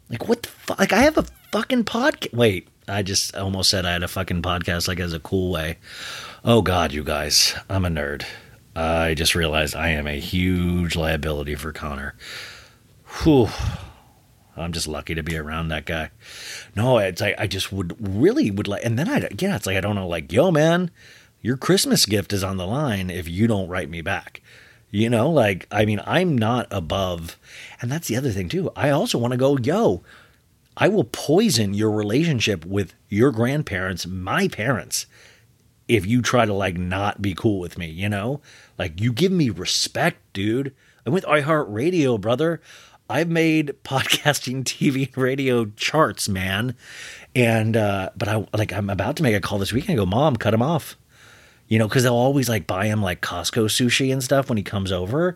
Like, 0.10 0.30
what 0.30 0.44
the 0.44 0.50
fuck? 0.50 0.80
Like, 0.80 0.94
I 0.94 1.02
have 1.02 1.18
a 1.18 1.26
fucking 1.52 1.84
podcast. 1.84 2.34
Wait, 2.34 2.70
I 2.88 3.04
just 3.04 3.36
almost 3.36 3.70
said 3.70 3.86
I 3.86 3.94
had 3.94 4.04
a 4.04 4.08
fucking 4.08 4.42
podcast 4.42 4.88
like 4.88 5.00
as 5.00 5.14
a 5.14 5.20
cool 5.20 5.52
way. 5.52 5.78
Oh 6.46 6.62
God, 6.62 6.94
you 6.94 7.04
guys, 7.04 7.54
I'm 7.70 7.86
a 7.86 7.90
nerd. 7.90 8.26
I 8.76 9.14
just 9.14 9.36
realized 9.36 9.76
I 9.76 9.90
am 9.90 10.08
a 10.08 10.20
huge 10.20 10.96
liability 10.96 11.56
for 11.56 11.74
Connor. 11.74 12.16
Whew. 13.24 13.50
I'm 14.56 14.72
just 14.72 14.88
lucky 14.88 15.16
to 15.16 15.24
be 15.24 15.38
around 15.38 15.68
that 15.68 15.86
guy. 15.86 16.12
No, 16.76 16.98
it's 16.98 17.22
like 17.22 17.36
I 17.38 17.48
just 17.48 17.72
would 17.72 17.96
really 18.00 18.52
would 18.52 18.68
like, 18.68 18.86
and 18.86 18.98
then 18.98 19.10
I 19.10 19.28
yeah, 19.38 19.56
it's 19.56 19.66
like 19.66 19.78
I 19.78 19.82
don't 19.82 19.96
know, 19.96 20.08
like 20.08 20.32
yo 20.32 20.52
man, 20.52 20.90
your 21.42 21.58
Christmas 21.58 22.06
gift 22.06 22.34
is 22.34 22.44
on 22.44 22.58
the 22.58 22.66
line 22.68 23.10
if 23.10 23.28
you 23.28 23.48
don't 23.48 23.68
write 23.68 23.90
me 23.90 24.02
back. 24.02 24.42
You 24.90 25.10
know, 25.10 25.30
like 25.30 25.68
I 25.72 25.86
mean, 25.86 26.02
I'm 26.06 26.38
not 26.38 26.68
above, 26.72 27.38
and 27.82 27.92
that's 27.92 28.08
the 28.08 28.16
other 28.16 28.32
thing 28.32 28.48
too. 28.50 28.72
I 28.76 28.90
also 28.90 29.18
want 29.18 29.34
to 29.34 29.38
go, 29.38 29.58
yo, 29.58 30.04
I 30.80 30.88
will 30.90 31.04
poison 31.04 31.74
your 31.74 31.90
relationship 31.90 32.64
with 32.64 32.94
your 33.10 33.32
grandparents, 33.32 34.06
my 34.06 34.48
parents, 34.48 35.08
if 35.88 36.06
you 36.06 36.22
try 36.22 36.46
to 36.46 36.54
like 36.54 36.78
not 36.78 37.20
be 37.20 37.34
cool 37.34 37.60
with 37.60 37.80
me, 37.80 37.88
you 37.88 38.08
know? 38.08 38.42
Like 38.78 39.02
you 39.02 39.12
give 39.12 39.32
me 39.32 39.50
respect, 39.50 40.22
dude. 40.34 40.76
I'm 41.04 41.14
with 41.14 41.26
iHeartRadio, 41.26 42.22
brother. 42.22 42.62
I've 43.10 43.30
made 43.30 43.74
podcasting, 43.84 44.64
TV, 44.64 45.08
and 45.08 45.18
radio 45.18 45.66
charts, 45.76 46.30
man. 46.30 46.76
And 47.34 47.76
uh, 47.76 48.12
but 48.16 48.28
I 48.28 48.46
like 48.54 48.72
I'm 48.72 48.92
about 48.92 49.16
to 49.18 49.24
make 49.24 49.36
a 49.36 49.42
call 49.42 49.58
this 49.58 49.74
weekend. 49.74 50.00
I 50.00 50.04
go, 50.04 50.06
Mom, 50.06 50.36
cut 50.36 50.54
him 50.54 50.62
off. 50.62 50.96
You 51.68 51.80
know, 51.80 51.88
because 51.88 52.04
they'll 52.04 52.14
always 52.14 52.48
like 52.48 52.68
buy 52.68 52.86
him 52.86 53.02
like 53.02 53.22
Costco 53.22 53.66
sushi 53.66 54.14
and 54.14 54.24
stuff 54.24 54.48
when 54.48 54.58
he 54.58 54.64
comes 54.64 54.92
over. 54.92 55.36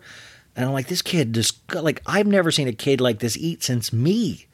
And 0.54 0.66
I'm 0.66 0.72
like, 0.72 0.86
this 0.86 1.02
kid 1.02 1.34
just 1.34 1.74
like 1.74 2.00
I've 2.06 2.28
never 2.28 2.52
seen 2.52 2.68
a 2.68 2.72
kid 2.72 3.00
like 3.00 3.18
this 3.18 3.36
eat 3.36 3.64
since 3.64 3.92
me. 3.92 4.46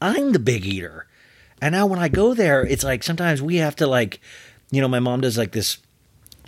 I'm 0.00 0.32
the 0.32 0.38
big 0.38 0.64
eater. 0.64 1.06
And 1.60 1.72
now 1.72 1.86
when 1.86 1.98
I 1.98 2.08
go 2.08 2.34
there, 2.34 2.64
it's 2.64 2.84
like 2.84 3.02
sometimes 3.02 3.42
we 3.42 3.56
have 3.56 3.76
to 3.76 3.86
like, 3.86 4.20
you 4.70 4.80
know, 4.80 4.88
my 4.88 5.00
mom 5.00 5.20
does 5.20 5.36
like 5.36 5.52
this 5.52 5.78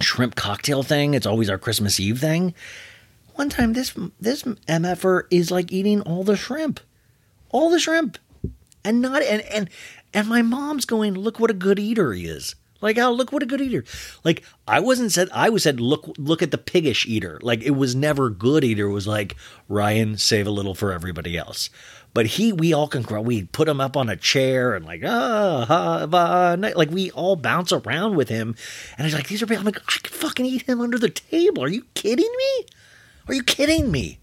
shrimp 0.00 0.34
cocktail 0.34 0.82
thing. 0.82 1.14
It's 1.14 1.26
always 1.26 1.50
our 1.50 1.58
Christmas 1.58 2.00
Eve 2.00 2.18
thing. 2.18 2.54
One 3.34 3.48
time 3.48 3.72
this 3.72 3.94
this 4.20 4.42
MFer 4.42 5.24
is 5.30 5.50
like 5.50 5.72
eating 5.72 6.00
all 6.02 6.24
the 6.24 6.36
shrimp. 6.36 6.80
All 7.50 7.70
the 7.70 7.80
shrimp. 7.80 8.18
And 8.84 9.00
not 9.00 9.22
and 9.22 9.42
and 9.42 9.70
and 10.14 10.28
my 10.28 10.42
mom's 10.42 10.84
going, 10.84 11.14
look 11.14 11.38
what 11.38 11.50
a 11.50 11.54
good 11.54 11.78
eater 11.78 12.12
he 12.12 12.26
is. 12.26 12.54
Like, 12.82 12.98
oh, 12.98 13.12
look 13.12 13.32
what 13.32 13.42
a 13.42 13.46
good 13.46 13.60
eater. 13.60 13.84
Like, 14.24 14.42
I 14.66 14.80
wasn't 14.80 15.12
said. 15.12 15.28
I 15.32 15.48
was 15.48 15.62
said, 15.62 15.80
look, 15.80 16.14
look 16.18 16.42
at 16.42 16.50
the 16.50 16.58
piggish 16.58 17.06
eater. 17.06 17.38
Like, 17.42 17.62
it 17.62 17.70
was 17.70 17.94
never 17.94 18.28
good 18.28 18.64
eater. 18.64 18.86
It 18.86 18.92
was 18.92 19.06
like 19.06 19.36
Ryan 19.68 20.18
save 20.18 20.46
a 20.46 20.50
little 20.50 20.74
for 20.74 20.92
everybody 20.92 21.38
else. 21.38 21.70
But 22.14 22.26
he, 22.26 22.52
we 22.52 22.74
all 22.74 22.88
can 22.88 23.02
grow. 23.02 23.22
We 23.22 23.44
put 23.44 23.68
him 23.68 23.80
up 23.80 23.96
on 23.96 24.10
a 24.10 24.16
chair 24.16 24.74
and 24.74 24.84
like, 24.84 25.02
ah, 25.04 25.64
ha, 25.66 26.06
bah, 26.06 26.56
like 26.58 26.90
we 26.90 27.10
all 27.12 27.36
bounce 27.36 27.72
around 27.72 28.16
with 28.16 28.28
him. 28.28 28.54
And 28.98 29.06
he's 29.06 29.14
like, 29.14 29.28
these 29.28 29.42
are, 29.42 29.54
I'm 29.54 29.64
like, 29.64 29.78
I 29.78 29.98
could 30.02 30.12
fucking 30.12 30.44
eat 30.44 30.62
him 30.62 30.80
under 30.80 30.98
the 30.98 31.08
table. 31.08 31.64
Are 31.64 31.68
you 31.68 31.86
kidding 31.94 32.30
me? 32.36 32.66
Are 33.28 33.34
you 33.34 33.42
kidding 33.42 33.90
me? 33.90 34.18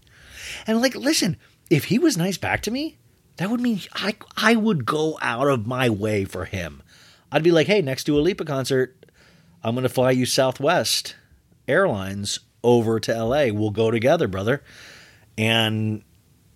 And 0.66 0.80
like, 0.80 0.94
listen, 0.94 1.36
if 1.68 1.86
he 1.86 1.98
was 1.98 2.16
nice 2.16 2.36
back 2.36 2.62
to 2.62 2.70
me, 2.70 2.98
that 3.38 3.50
would 3.50 3.60
mean 3.60 3.80
I, 3.94 4.16
I 4.36 4.54
would 4.54 4.84
go 4.84 5.18
out 5.20 5.48
of 5.48 5.66
my 5.66 5.88
way 5.88 6.24
for 6.24 6.44
him. 6.44 6.82
I'd 7.32 7.42
be 7.42 7.52
like, 7.52 7.66
hey, 7.66 7.82
next 7.82 8.04
Dua 8.04 8.20
Lipa 8.20 8.44
concert, 8.44 9.06
I'm 9.62 9.74
going 9.74 9.82
to 9.82 9.88
fly 9.88 10.10
you 10.10 10.26
Southwest 10.26 11.16
Airlines 11.68 12.40
over 12.62 13.00
to 13.00 13.24
LA. 13.24 13.46
We'll 13.52 13.70
go 13.70 13.90
together, 13.90 14.28
brother. 14.28 14.62
And 15.38 16.02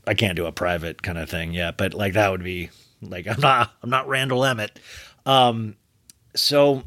I 0.06 0.14
can't 0.14 0.36
do 0.36 0.46
a 0.46 0.52
private 0.52 1.02
kind 1.02 1.18
of 1.18 1.30
thing 1.30 1.52
yet, 1.54 1.76
but 1.76 1.94
like 1.94 2.14
that 2.14 2.30
would 2.30 2.44
be 2.44 2.70
like 3.00 3.26
I'm 3.28 3.40
not 3.40 3.72
I'm 3.82 3.90
not 3.90 4.08
Randall 4.08 4.44
Emmett. 4.44 4.78
Um 5.24 5.76
so 6.34 6.82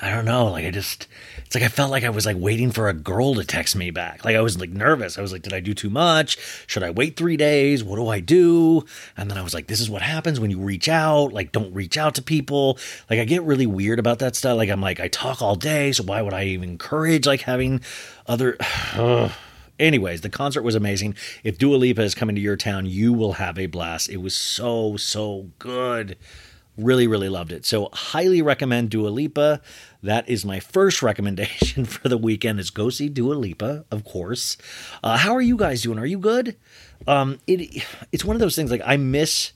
I 0.00 0.10
don't 0.10 0.24
know, 0.24 0.46
like 0.46 0.64
I 0.64 0.70
just 0.70 1.06
it's 1.46 1.54
like 1.54 1.64
I 1.64 1.68
felt 1.68 1.90
like 1.90 2.04
I 2.04 2.10
was 2.10 2.26
like 2.26 2.36
waiting 2.38 2.72
for 2.72 2.88
a 2.88 2.92
girl 2.92 3.34
to 3.34 3.44
text 3.44 3.76
me 3.76 3.90
back. 3.90 4.24
Like 4.24 4.36
I 4.36 4.40
was 4.40 4.58
like 4.58 4.70
nervous. 4.70 5.16
I 5.16 5.22
was 5.22 5.32
like, 5.32 5.42
did 5.42 5.52
I 5.52 5.60
do 5.60 5.74
too 5.74 5.90
much? 5.90 6.36
Should 6.66 6.82
I 6.82 6.90
wait 6.90 7.16
three 7.16 7.36
days? 7.36 7.84
What 7.84 7.96
do 7.96 8.08
I 8.08 8.20
do? 8.20 8.84
And 9.16 9.30
then 9.30 9.38
I 9.38 9.42
was 9.42 9.54
like, 9.54 9.68
this 9.68 9.80
is 9.80 9.88
what 9.88 10.02
happens 10.02 10.40
when 10.40 10.50
you 10.50 10.58
reach 10.58 10.88
out. 10.88 11.32
Like, 11.32 11.52
don't 11.52 11.72
reach 11.72 11.96
out 11.96 12.16
to 12.16 12.22
people. 12.22 12.78
Like 13.08 13.20
I 13.20 13.24
get 13.24 13.42
really 13.44 13.66
weird 13.66 13.98
about 13.98 14.18
that 14.18 14.34
stuff. 14.34 14.56
Like 14.56 14.70
I'm 14.70 14.80
like, 14.80 14.98
I 14.98 15.08
talk 15.08 15.40
all 15.40 15.54
day, 15.54 15.92
so 15.92 16.02
why 16.02 16.20
would 16.20 16.34
I 16.34 16.44
even 16.44 16.68
encourage 16.68 17.26
like 17.26 17.42
having 17.42 17.80
other 18.26 18.58
Anyways, 19.78 20.22
the 20.22 20.30
concert 20.30 20.62
was 20.62 20.74
amazing. 20.74 21.14
If 21.44 21.58
Dua 21.58 21.76
Lipa 21.76 22.00
is 22.02 22.14
coming 22.14 22.34
to 22.34 22.40
your 22.40 22.56
town, 22.56 22.86
you 22.86 23.12
will 23.12 23.34
have 23.34 23.58
a 23.58 23.66
blast. 23.66 24.08
It 24.08 24.18
was 24.18 24.34
so, 24.34 24.96
so 24.96 25.50
good. 25.58 26.16
Really, 26.78 27.06
really 27.06 27.28
loved 27.28 27.52
it. 27.52 27.66
So 27.66 27.90
highly 27.92 28.40
recommend 28.40 28.90
Dua 28.90 29.08
Lipa. 29.08 29.60
That 30.06 30.28
is 30.28 30.44
my 30.44 30.60
first 30.60 31.02
recommendation 31.10 31.84
for 31.84 32.08
the 32.08 32.16
weekend 32.16 32.60
is 32.60 32.70
go 32.70 32.90
see 32.90 33.08
Dua 33.08 33.34
Lipa, 33.34 33.84
of 33.90 34.04
course. 34.04 34.56
Uh, 35.02 35.16
how 35.16 35.34
are 35.34 35.42
you 35.42 35.56
guys 35.56 35.82
doing? 35.82 35.98
Are 35.98 36.06
you 36.06 36.18
good? 36.18 36.56
Um, 37.08 37.40
it 37.48 37.84
it's 38.12 38.24
one 38.24 38.36
of 38.36 38.40
those 38.40 38.54
things 38.54 38.70
like 38.70 38.82
I 38.84 38.96
miss 38.96 39.52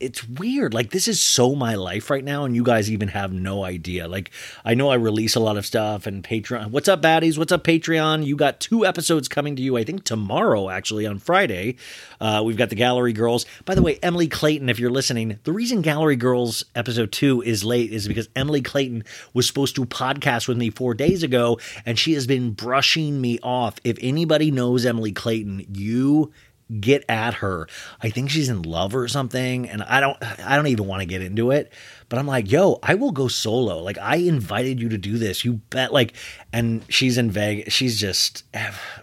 it's 0.00 0.26
weird. 0.26 0.72
Like 0.72 0.90
this 0.90 1.06
is 1.06 1.22
so 1.22 1.54
my 1.54 1.74
life 1.74 2.10
right 2.10 2.24
now, 2.24 2.44
and 2.44 2.56
you 2.56 2.64
guys 2.64 2.90
even 2.90 3.08
have 3.08 3.32
no 3.32 3.64
idea. 3.64 4.08
Like 4.08 4.30
I 4.64 4.74
know 4.74 4.88
I 4.88 4.94
release 4.94 5.36
a 5.36 5.40
lot 5.40 5.58
of 5.58 5.66
stuff 5.66 6.06
and 6.06 6.24
Patreon. 6.24 6.70
What's 6.70 6.88
up, 6.88 7.02
baddies? 7.02 7.38
What's 7.38 7.52
up, 7.52 7.62
Patreon? 7.62 8.24
You 8.24 8.34
got 8.34 8.60
two 8.60 8.84
episodes 8.86 9.28
coming 9.28 9.54
to 9.56 9.62
you. 9.62 9.76
I 9.76 9.84
think 9.84 10.04
tomorrow, 10.04 10.70
actually 10.70 11.06
on 11.06 11.18
Friday. 11.18 11.76
Uh, 12.20 12.42
we've 12.44 12.56
got 12.56 12.70
the 12.70 12.74
Gallery 12.74 13.12
Girls. 13.12 13.46
By 13.64 13.74
the 13.74 13.82
way, 13.82 13.98
Emily 14.02 14.26
Clayton, 14.26 14.68
if 14.68 14.78
you're 14.78 14.90
listening, 14.90 15.38
the 15.44 15.52
reason 15.52 15.82
Gallery 15.82 16.16
Girls 16.16 16.64
episode 16.74 17.12
two 17.12 17.42
is 17.42 17.62
late 17.62 17.92
is 17.92 18.08
because 18.08 18.28
Emily 18.34 18.62
Clayton 18.62 19.04
was 19.34 19.46
supposed 19.46 19.76
to 19.76 19.84
podcast 19.84 20.48
with 20.48 20.56
me 20.56 20.70
four 20.70 20.94
days 20.94 21.22
ago, 21.22 21.58
and 21.84 21.98
she 21.98 22.14
has 22.14 22.26
been 22.26 22.52
brushing 22.52 23.20
me 23.20 23.38
off. 23.42 23.78
If 23.84 23.98
anybody 24.00 24.50
knows 24.50 24.86
Emily 24.86 25.12
Clayton, 25.12 25.66
you 25.74 26.32
get 26.78 27.04
at 27.08 27.34
her. 27.34 27.66
I 28.02 28.10
think 28.10 28.30
she's 28.30 28.48
in 28.48 28.62
love 28.62 28.94
or 28.94 29.08
something 29.08 29.68
and 29.68 29.82
I 29.82 30.00
don't 30.00 30.16
I 30.40 30.56
don't 30.56 30.68
even 30.68 30.86
want 30.86 31.00
to 31.00 31.06
get 31.06 31.22
into 31.22 31.50
it. 31.50 31.72
But 32.08 32.18
I'm 32.18 32.26
like, 32.26 32.50
"Yo, 32.50 32.78
I 32.82 32.96
will 32.96 33.12
go 33.12 33.28
solo. 33.28 33.82
Like 33.82 33.98
I 33.98 34.16
invited 34.16 34.80
you 34.80 34.88
to 34.88 34.98
do 34.98 35.18
this. 35.18 35.44
You 35.44 35.54
bet 35.70 35.92
like 35.92 36.14
and 36.52 36.84
she's 36.88 37.18
in 37.18 37.30
Vegas. 37.30 37.72
She's 37.72 37.98
just 37.98 38.44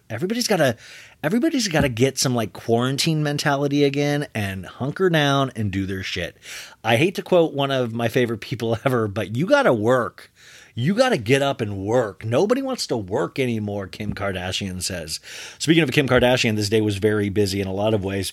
everybody's 0.09 0.47
got 0.47 0.57
to 0.57 0.77
everybody's 1.23 1.67
got 1.67 1.81
to 1.81 1.89
get 1.89 2.17
some 2.17 2.35
like 2.35 2.53
quarantine 2.53 3.23
mentality 3.23 3.83
again 3.83 4.27
and 4.35 4.65
hunker 4.65 5.09
down 5.09 5.51
and 5.55 5.71
do 5.71 5.85
their 5.85 6.03
shit. 6.03 6.37
I 6.83 6.97
hate 6.97 7.15
to 7.15 7.21
quote 7.21 7.53
one 7.53 7.71
of 7.71 7.93
my 7.93 8.07
favorite 8.07 8.41
people 8.41 8.77
ever, 8.85 9.07
but 9.07 9.35
you 9.35 9.45
got 9.45 9.63
to 9.63 9.73
work 9.73 10.31
you 10.77 10.93
got 10.93 11.09
to 11.09 11.17
get 11.17 11.41
up 11.41 11.59
and 11.59 11.75
work. 11.75 12.23
Nobody 12.23 12.61
wants 12.61 12.85
to 12.87 12.97
work 12.97 13.39
anymore, 13.39 13.87
Kim 13.87 14.13
Kardashian 14.13 14.83
says. 14.83 15.19
Speaking 15.57 15.81
of 15.81 15.91
Kim 15.91 16.07
Kardashian, 16.07 16.55
this 16.55 16.69
day 16.69 16.81
was 16.81 16.97
very 16.97 17.29
busy 17.29 17.59
in 17.59 17.67
a 17.67 17.73
lot 17.73 17.95
of 17.95 18.05
ways. 18.05 18.31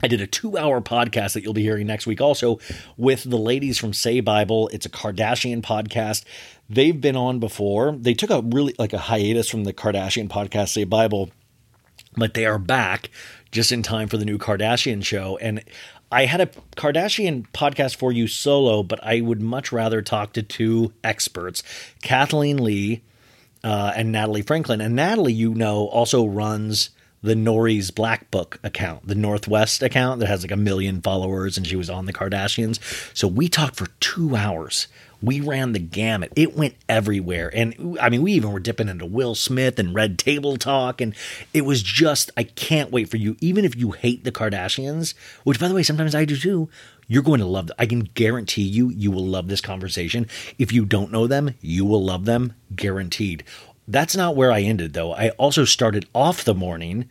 I 0.00 0.06
did 0.06 0.20
a 0.20 0.28
two 0.28 0.56
hour 0.56 0.80
podcast 0.80 1.32
that 1.32 1.42
you'll 1.42 1.54
be 1.54 1.64
hearing 1.64 1.88
next 1.88 2.06
week 2.06 2.20
also 2.20 2.60
with 2.96 3.24
the 3.24 3.36
ladies 3.36 3.78
from 3.78 3.92
Say 3.92 4.20
Bible. 4.20 4.68
It's 4.68 4.86
a 4.86 4.90
Kardashian 4.90 5.60
podcast. 5.60 6.22
They've 6.70 7.00
been 7.00 7.16
on 7.16 7.40
before. 7.40 7.96
They 7.98 8.14
took 8.14 8.30
a 8.30 8.42
really 8.42 8.76
like 8.78 8.92
a 8.92 8.98
hiatus 8.98 9.48
from 9.48 9.64
the 9.64 9.72
Kardashian 9.72 10.28
podcast, 10.28 10.68
Say 10.68 10.84
Bible, 10.84 11.30
but 12.16 12.34
they 12.34 12.46
are 12.46 12.60
back 12.60 13.10
just 13.50 13.72
in 13.72 13.82
time 13.82 14.06
for 14.06 14.18
the 14.18 14.24
new 14.24 14.38
Kardashian 14.38 15.04
show. 15.04 15.36
And 15.38 15.64
I 16.10 16.26
had 16.26 16.40
a 16.40 16.46
Kardashian 16.76 17.46
podcast 17.52 17.96
for 17.96 18.12
you 18.12 18.28
solo, 18.28 18.82
but 18.82 19.02
I 19.04 19.20
would 19.20 19.40
much 19.40 19.72
rather 19.72 20.02
talk 20.02 20.32
to 20.34 20.42
two 20.42 20.92
experts, 21.02 21.62
Kathleen 22.02 22.62
Lee 22.62 23.02
uh, 23.64 23.92
and 23.96 24.12
Natalie 24.12 24.42
Franklin. 24.42 24.80
And 24.80 24.94
Natalie, 24.94 25.32
you 25.32 25.54
know, 25.54 25.88
also 25.88 26.24
runs 26.24 26.90
the 27.22 27.34
Nori's 27.34 27.90
Black 27.90 28.30
Book 28.30 28.60
account, 28.62 29.08
the 29.08 29.14
North 29.16 29.48
West 29.48 29.82
account 29.82 30.20
that 30.20 30.26
has 30.26 30.42
like 30.42 30.52
a 30.52 30.56
million 30.56 31.00
followers, 31.02 31.56
and 31.56 31.66
she 31.66 31.74
was 31.74 31.90
on 31.90 32.06
the 32.06 32.12
Kardashians. 32.12 32.78
So 33.16 33.26
we 33.26 33.48
talked 33.48 33.74
for 33.74 33.88
two 33.98 34.36
hours 34.36 34.86
we 35.22 35.40
ran 35.40 35.72
the 35.72 35.78
gamut. 35.78 36.32
It 36.36 36.56
went 36.56 36.74
everywhere. 36.88 37.50
And 37.54 37.98
I 38.00 38.08
mean, 38.08 38.22
we 38.22 38.32
even 38.32 38.52
were 38.52 38.60
dipping 38.60 38.88
into 38.88 39.06
Will 39.06 39.34
Smith 39.34 39.78
and 39.78 39.94
Red 39.94 40.18
Table 40.18 40.56
Talk. 40.56 41.00
And 41.00 41.14
it 41.54 41.62
was 41.62 41.82
just, 41.82 42.30
I 42.36 42.44
can't 42.44 42.90
wait 42.90 43.08
for 43.08 43.16
you. 43.16 43.36
Even 43.40 43.64
if 43.64 43.76
you 43.76 43.92
hate 43.92 44.24
the 44.24 44.32
Kardashians, 44.32 45.14
which 45.44 45.58
by 45.58 45.68
the 45.68 45.74
way, 45.74 45.82
sometimes 45.82 46.14
I 46.14 46.24
do 46.24 46.36
too, 46.36 46.68
you're 47.08 47.22
going 47.22 47.40
to 47.40 47.46
love 47.46 47.68
them. 47.68 47.76
I 47.78 47.86
can 47.86 48.00
guarantee 48.00 48.62
you, 48.62 48.90
you 48.90 49.10
will 49.10 49.26
love 49.26 49.48
this 49.48 49.60
conversation. 49.60 50.26
If 50.58 50.72
you 50.72 50.84
don't 50.84 51.12
know 51.12 51.26
them, 51.26 51.54
you 51.60 51.84
will 51.84 52.04
love 52.04 52.24
them, 52.24 52.54
guaranteed. 52.74 53.44
That's 53.88 54.16
not 54.16 54.34
where 54.34 54.50
I 54.50 54.62
ended, 54.62 54.94
though. 54.94 55.12
I 55.12 55.30
also 55.30 55.64
started 55.64 56.06
off 56.12 56.44
the 56.44 56.54
morning 56.54 57.08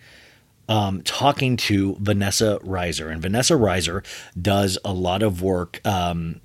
um, 0.67 1.01
talking 1.03 1.57
to 1.57 1.95
Vanessa 1.99 2.59
Reiser. 2.63 3.11
And 3.11 3.21
Vanessa 3.21 3.53
Reiser 3.53 4.05
does 4.39 4.77
a 4.83 4.91
lot 4.91 5.23
of 5.23 5.41
work 5.41 5.79
um, 5.85 6.41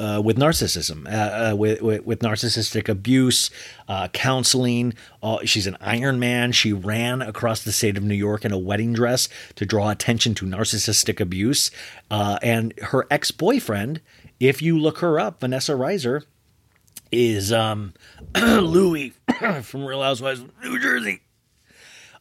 uh, 0.00 0.20
with 0.20 0.38
narcissism, 0.38 1.06
uh, 1.06 1.52
uh, 1.52 1.54
with, 1.54 1.82
with, 1.82 2.04
with, 2.06 2.20
narcissistic 2.20 2.88
abuse, 2.88 3.50
uh, 3.86 4.08
counseling. 4.08 4.94
Uh, 5.22 5.38
she's 5.44 5.66
an 5.66 5.76
Iron 5.80 6.18
Man. 6.18 6.52
She 6.52 6.72
ran 6.72 7.20
across 7.20 7.62
the 7.62 7.72
state 7.72 7.98
of 7.98 8.02
New 8.02 8.14
York 8.14 8.46
in 8.46 8.50
a 8.52 8.58
wedding 8.58 8.94
dress 8.94 9.28
to 9.56 9.66
draw 9.66 9.90
attention 9.90 10.34
to 10.36 10.46
narcissistic 10.46 11.20
abuse. 11.20 11.70
Uh, 12.10 12.38
and 12.42 12.72
her 12.80 13.06
ex 13.10 13.30
boyfriend, 13.30 14.00
if 14.40 14.62
you 14.62 14.78
look 14.78 14.98
her 14.98 15.20
up, 15.20 15.40
Vanessa 15.40 15.72
Reiser, 15.72 16.24
is 17.12 17.52
um, 17.52 17.92
Louis 18.34 19.12
from 19.62 19.84
Real 19.84 20.02
Housewives 20.02 20.40
of 20.40 20.50
New 20.62 20.78
Jersey. 20.80 21.20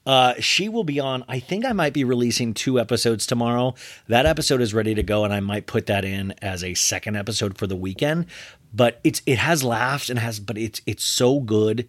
Uh, 0.05 0.33
she 0.39 0.69
will 0.69 0.83
be 0.83 0.99
on. 0.99 1.23
I 1.27 1.39
think 1.39 1.65
I 1.65 1.73
might 1.73 1.93
be 1.93 2.03
releasing 2.03 2.53
two 2.53 2.79
episodes 2.79 3.25
tomorrow. 3.25 3.75
That 4.07 4.25
episode 4.25 4.61
is 4.61 4.73
ready 4.73 4.95
to 4.95 5.03
go, 5.03 5.23
and 5.23 5.33
I 5.33 5.39
might 5.39 5.67
put 5.67 5.85
that 5.87 6.05
in 6.05 6.33
as 6.41 6.63
a 6.63 6.73
second 6.73 7.15
episode 7.15 7.57
for 7.57 7.67
the 7.67 7.75
weekend. 7.75 8.25
But 8.73 8.99
it's 9.03 9.21
it 9.25 9.37
has 9.37 9.63
laughs 9.63 10.09
and 10.09 10.19
has, 10.19 10.39
but 10.39 10.57
it's 10.57 10.81
it's 10.85 11.03
so 11.03 11.39
good. 11.39 11.87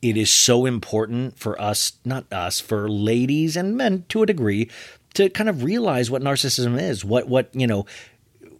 It 0.00 0.16
is 0.16 0.30
so 0.30 0.64
important 0.64 1.38
for 1.38 1.60
us, 1.60 1.94
not 2.04 2.32
us, 2.32 2.60
for 2.60 2.88
ladies 2.88 3.56
and 3.56 3.76
men 3.76 4.04
to 4.10 4.22
a 4.22 4.26
degree, 4.26 4.70
to 5.14 5.28
kind 5.28 5.48
of 5.48 5.64
realize 5.64 6.10
what 6.10 6.22
narcissism 6.22 6.80
is. 6.80 7.04
What 7.04 7.28
what 7.28 7.50
you 7.52 7.66
know, 7.66 7.86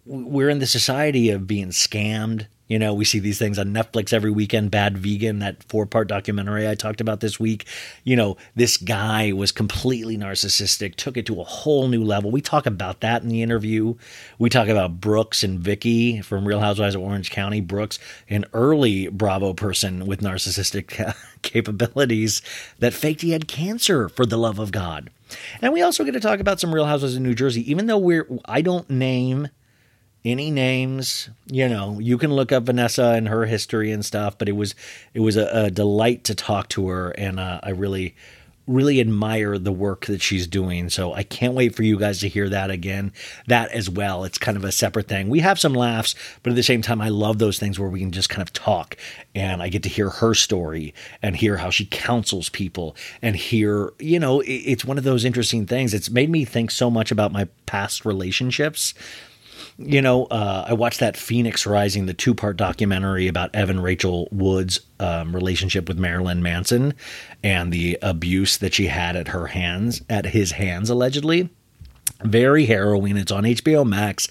we're 0.05 0.49
in 0.49 0.59
the 0.59 0.67
society 0.67 1.29
of 1.29 1.47
being 1.47 1.69
scammed 1.69 2.47
you 2.69 2.77
know, 2.77 2.93
we 2.93 3.03
see 3.03 3.19
these 3.19 3.39
things 3.39 3.57
on 3.57 3.73
Netflix 3.73 4.13
every 4.13 4.29
weekend. 4.29 4.69
Bad 4.71 4.97
Vegan, 4.97 5.39
that 5.39 5.63
four 5.63 5.85
part 5.87 6.07
documentary 6.07 6.69
I 6.69 6.75
talked 6.75 7.01
about 7.01 7.19
this 7.19 7.39
week. 7.39 7.65
You 8.03 8.15
know, 8.15 8.37
this 8.55 8.77
guy 8.77 9.31
was 9.31 9.51
completely 9.51 10.17
narcissistic, 10.17 10.95
took 10.95 11.17
it 11.17 11.25
to 11.25 11.41
a 11.41 11.43
whole 11.43 11.87
new 11.87 12.03
level. 12.03 12.29
We 12.29 12.41
talk 12.41 12.67
about 12.67 13.01
that 13.01 13.23
in 13.23 13.29
the 13.29 13.41
interview. 13.41 13.95
We 14.37 14.49
talk 14.49 14.67
about 14.67 15.01
Brooks 15.01 15.43
and 15.43 15.59
Vicki 15.59 16.21
from 16.21 16.47
Real 16.47 16.59
Housewives 16.59 16.93
of 16.93 17.01
Orange 17.01 17.31
County. 17.31 17.59
Brooks, 17.59 17.97
an 18.29 18.45
early 18.53 19.07
Bravo 19.07 19.53
person 19.53 20.05
with 20.05 20.21
narcissistic 20.21 21.15
capabilities 21.41 22.43
that 22.77 22.93
faked 22.93 23.21
he 23.21 23.31
had 23.31 23.47
cancer 23.47 24.07
for 24.09 24.27
the 24.27 24.37
love 24.37 24.59
of 24.59 24.71
God. 24.71 25.09
And 25.61 25.73
we 25.73 25.81
also 25.81 26.03
get 26.03 26.11
to 26.11 26.19
talk 26.19 26.39
about 26.39 26.59
some 26.59 26.73
Real 26.73 26.85
Housewives 26.85 27.15
in 27.15 27.23
New 27.23 27.35
Jersey, 27.35 27.69
even 27.69 27.87
though 27.87 27.97
we're 27.97 28.27
I 28.45 28.61
don't 28.61 28.89
name 28.89 29.49
any 30.25 30.51
names 30.51 31.29
you 31.47 31.67
know 31.67 31.97
you 31.99 32.17
can 32.17 32.33
look 32.33 32.51
up 32.51 32.63
vanessa 32.63 33.13
and 33.15 33.29
her 33.29 33.45
history 33.45 33.91
and 33.91 34.05
stuff 34.05 34.37
but 34.37 34.49
it 34.49 34.53
was 34.53 34.75
it 35.13 35.21
was 35.21 35.37
a, 35.37 35.47
a 35.65 35.71
delight 35.71 36.23
to 36.23 36.35
talk 36.35 36.67
to 36.67 36.87
her 36.89 37.11
and 37.11 37.39
uh, 37.39 37.59
i 37.63 37.69
really 37.69 38.15
really 38.69 39.01
admire 39.01 39.57
the 39.57 39.71
work 39.71 40.05
that 40.05 40.21
she's 40.21 40.45
doing. 40.45 40.89
So 40.89 41.13
i 41.13 41.23
can't 41.23 41.55
wait 41.55 41.75
for 41.75 41.81
you 41.81 41.97
guys 41.97 42.19
to 42.19 42.29
hear 42.29 42.47
that 42.49 42.69
again 42.69 43.11
that 43.47 43.71
as 43.71 43.89
well. 43.89 44.23
It's 44.23 44.37
kind 44.37 44.55
of 44.55 44.63
a 44.63 44.71
separate 44.71 45.07
thing. 45.07 45.27
We 45.27 45.39
have 45.39 45.59
some 45.59 45.73
laughs 45.73 46.13
but 46.43 46.51
at 46.51 46.55
the 46.55 46.63
same 46.63 46.83
time 46.83 47.01
i 47.01 47.09
love 47.09 47.39
those 47.39 47.57
things 47.57 47.79
where 47.79 47.89
we 47.89 47.99
can 47.99 48.11
just 48.11 48.29
kind 48.29 48.41
of 48.41 48.53
talk 48.53 48.95
and 49.33 49.63
i 49.63 49.69
get 49.69 49.83
to 49.83 49.89
hear 49.89 50.09
her 50.09 50.33
story 50.33 50.93
and 51.21 51.35
hear 51.35 51.57
how 51.57 51.69
she 51.69 51.85
counsels 51.85 52.49
people 52.49 52.95
and 53.21 53.35
hear 53.35 53.91
you 53.97 54.19
know 54.19 54.43
it's 54.45 54.85
one 54.85 54.97
of 54.99 55.03
those 55.03 55.25
interesting 55.25 55.65
things. 55.65 55.93
It's 55.93 56.11
made 56.11 56.29
me 56.29 56.45
think 56.45 56.69
so 56.69 56.91
much 56.91 57.11
about 57.11 57.31
my 57.31 57.47
past 57.65 58.05
relationships 58.05 58.93
you 59.79 60.01
know, 60.01 60.25
uh, 60.25 60.65
I 60.67 60.73
watched 60.73 60.99
that 60.99 61.15
Phoenix 61.15 61.65
Rising, 61.65 62.05
the 62.05 62.13
two 62.13 62.35
part 62.35 62.57
documentary 62.57 63.27
about 63.27 63.55
Evan 63.55 63.79
Rachel 63.79 64.27
Wood's 64.31 64.81
um, 64.99 65.33
relationship 65.33 65.87
with 65.87 65.97
Marilyn 65.97 66.43
Manson 66.43 66.93
and 67.43 67.71
the 67.71 67.97
abuse 68.01 68.57
that 68.57 68.73
she 68.73 68.87
had 68.87 69.15
at 69.15 69.29
her 69.29 69.47
hands, 69.47 70.01
at 70.09 70.27
his 70.27 70.51
hands, 70.51 70.89
allegedly. 70.89 71.49
Very 72.21 72.65
harrowing. 72.65 73.15
It's 73.15 73.31
on 73.31 73.43
HBO 73.45 73.87
Max. 73.87 74.27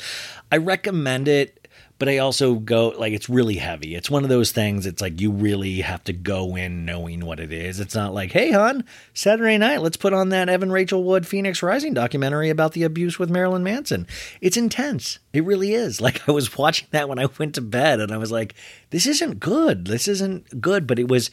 I 0.52 0.58
recommend 0.58 1.28
it, 1.28 1.67
but 1.98 2.08
I 2.08 2.18
also 2.18 2.54
go 2.54 2.88
like 2.90 3.12
it's 3.12 3.28
really 3.28 3.56
heavy. 3.56 3.94
It's 3.94 4.10
one 4.10 4.22
of 4.22 4.28
those 4.28 4.52
things. 4.52 4.86
It's 4.86 5.02
like 5.02 5.20
you 5.20 5.30
really 5.30 5.80
have 5.80 6.04
to 6.04 6.12
go 6.12 6.56
in 6.56 6.84
knowing 6.84 7.24
what 7.24 7.40
it 7.40 7.52
is. 7.52 7.80
It's 7.80 7.94
not 7.94 8.14
like, 8.14 8.32
hey, 8.32 8.52
hon, 8.52 8.84
Saturday 9.14 9.58
night, 9.58 9.82
let's 9.82 9.96
put 9.96 10.12
on 10.12 10.28
that 10.28 10.48
Evan 10.48 10.70
Rachel 10.70 11.02
Wood 11.02 11.26
Phoenix 11.26 11.62
Rising 11.62 11.94
documentary 11.94 12.50
about 12.50 12.72
the 12.72 12.84
abuse 12.84 13.18
with 13.18 13.30
Marilyn 13.30 13.64
Manson. 13.64 14.06
It's 14.40 14.56
intense. 14.56 15.18
It 15.32 15.44
really 15.44 15.74
is. 15.74 16.00
Like 16.08 16.26
I 16.26 16.32
was 16.32 16.56
watching 16.56 16.88
that 16.92 17.06
when 17.06 17.18
I 17.18 17.26
went 17.38 17.56
to 17.56 17.60
bed, 17.60 18.00
and 18.00 18.12
I 18.12 18.16
was 18.16 18.32
like, 18.32 18.54
this 18.88 19.06
isn't 19.06 19.40
good. 19.40 19.88
This 19.88 20.08
isn't 20.08 20.58
good. 20.58 20.86
But 20.86 20.98
it 20.98 21.06
was 21.06 21.30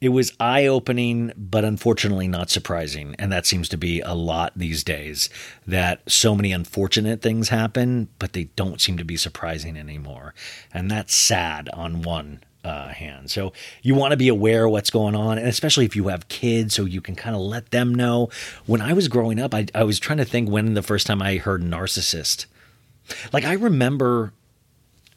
it 0.00 0.10
was 0.10 0.32
eye 0.38 0.66
opening, 0.66 1.32
but 1.36 1.64
unfortunately 1.64 2.28
not 2.28 2.50
surprising. 2.50 3.16
And 3.18 3.32
that 3.32 3.46
seems 3.46 3.68
to 3.70 3.76
be 3.76 4.00
a 4.00 4.14
lot 4.14 4.52
these 4.54 4.84
days 4.84 5.28
that 5.66 6.08
so 6.10 6.34
many 6.34 6.52
unfortunate 6.52 7.20
things 7.20 7.48
happen, 7.48 8.08
but 8.18 8.32
they 8.32 8.44
don't 8.54 8.80
seem 8.80 8.96
to 8.98 9.04
be 9.04 9.16
surprising 9.16 9.76
anymore. 9.76 10.34
And 10.72 10.90
that's 10.90 11.14
sad 11.14 11.68
on 11.70 12.02
one 12.02 12.40
uh, 12.62 12.88
hand. 12.88 13.30
So 13.30 13.52
you 13.82 13.94
want 13.94 14.12
to 14.12 14.16
be 14.16 14.28
aware 14.28 14.66
of 14.66 14.72
what's 14.72 14.90
going 14.90 15.16
on, 15.16 15.38
and 15.38 15.48
especially 15.48 15.84
if 15.84 15.96
you 15.96 16.08
have 16.08 16.28
kids, 16.28 16.74
so 16.74 16.84
you 16.84 17.00
can 17.00 17.16
kind 17.16 17.34
of 17.34 17.42
let 17.42 17.70
them 17.70 17.94
know. 17.94 18.28
When 18.66 18.80
I 18.80 18.92
was 18.92 19.08
growing 19.08 19.40
up, 19.40 19.54
I, 19.54 19.66
I 19.74 19.84
was 19.84 19.98
trying 19.98 20.18
to 20.18 20.24
think 20.24 20.48
when 20.48 20.74
the 20.74 20.82
first 20.82 21.06
time 21.06 21.22
I 21.22 21.38
heard 21.38 21.62
narcissist. 21.62 22.46
Like 23.32 23.44
I 23.44 23.54
remember, 23.54 24.32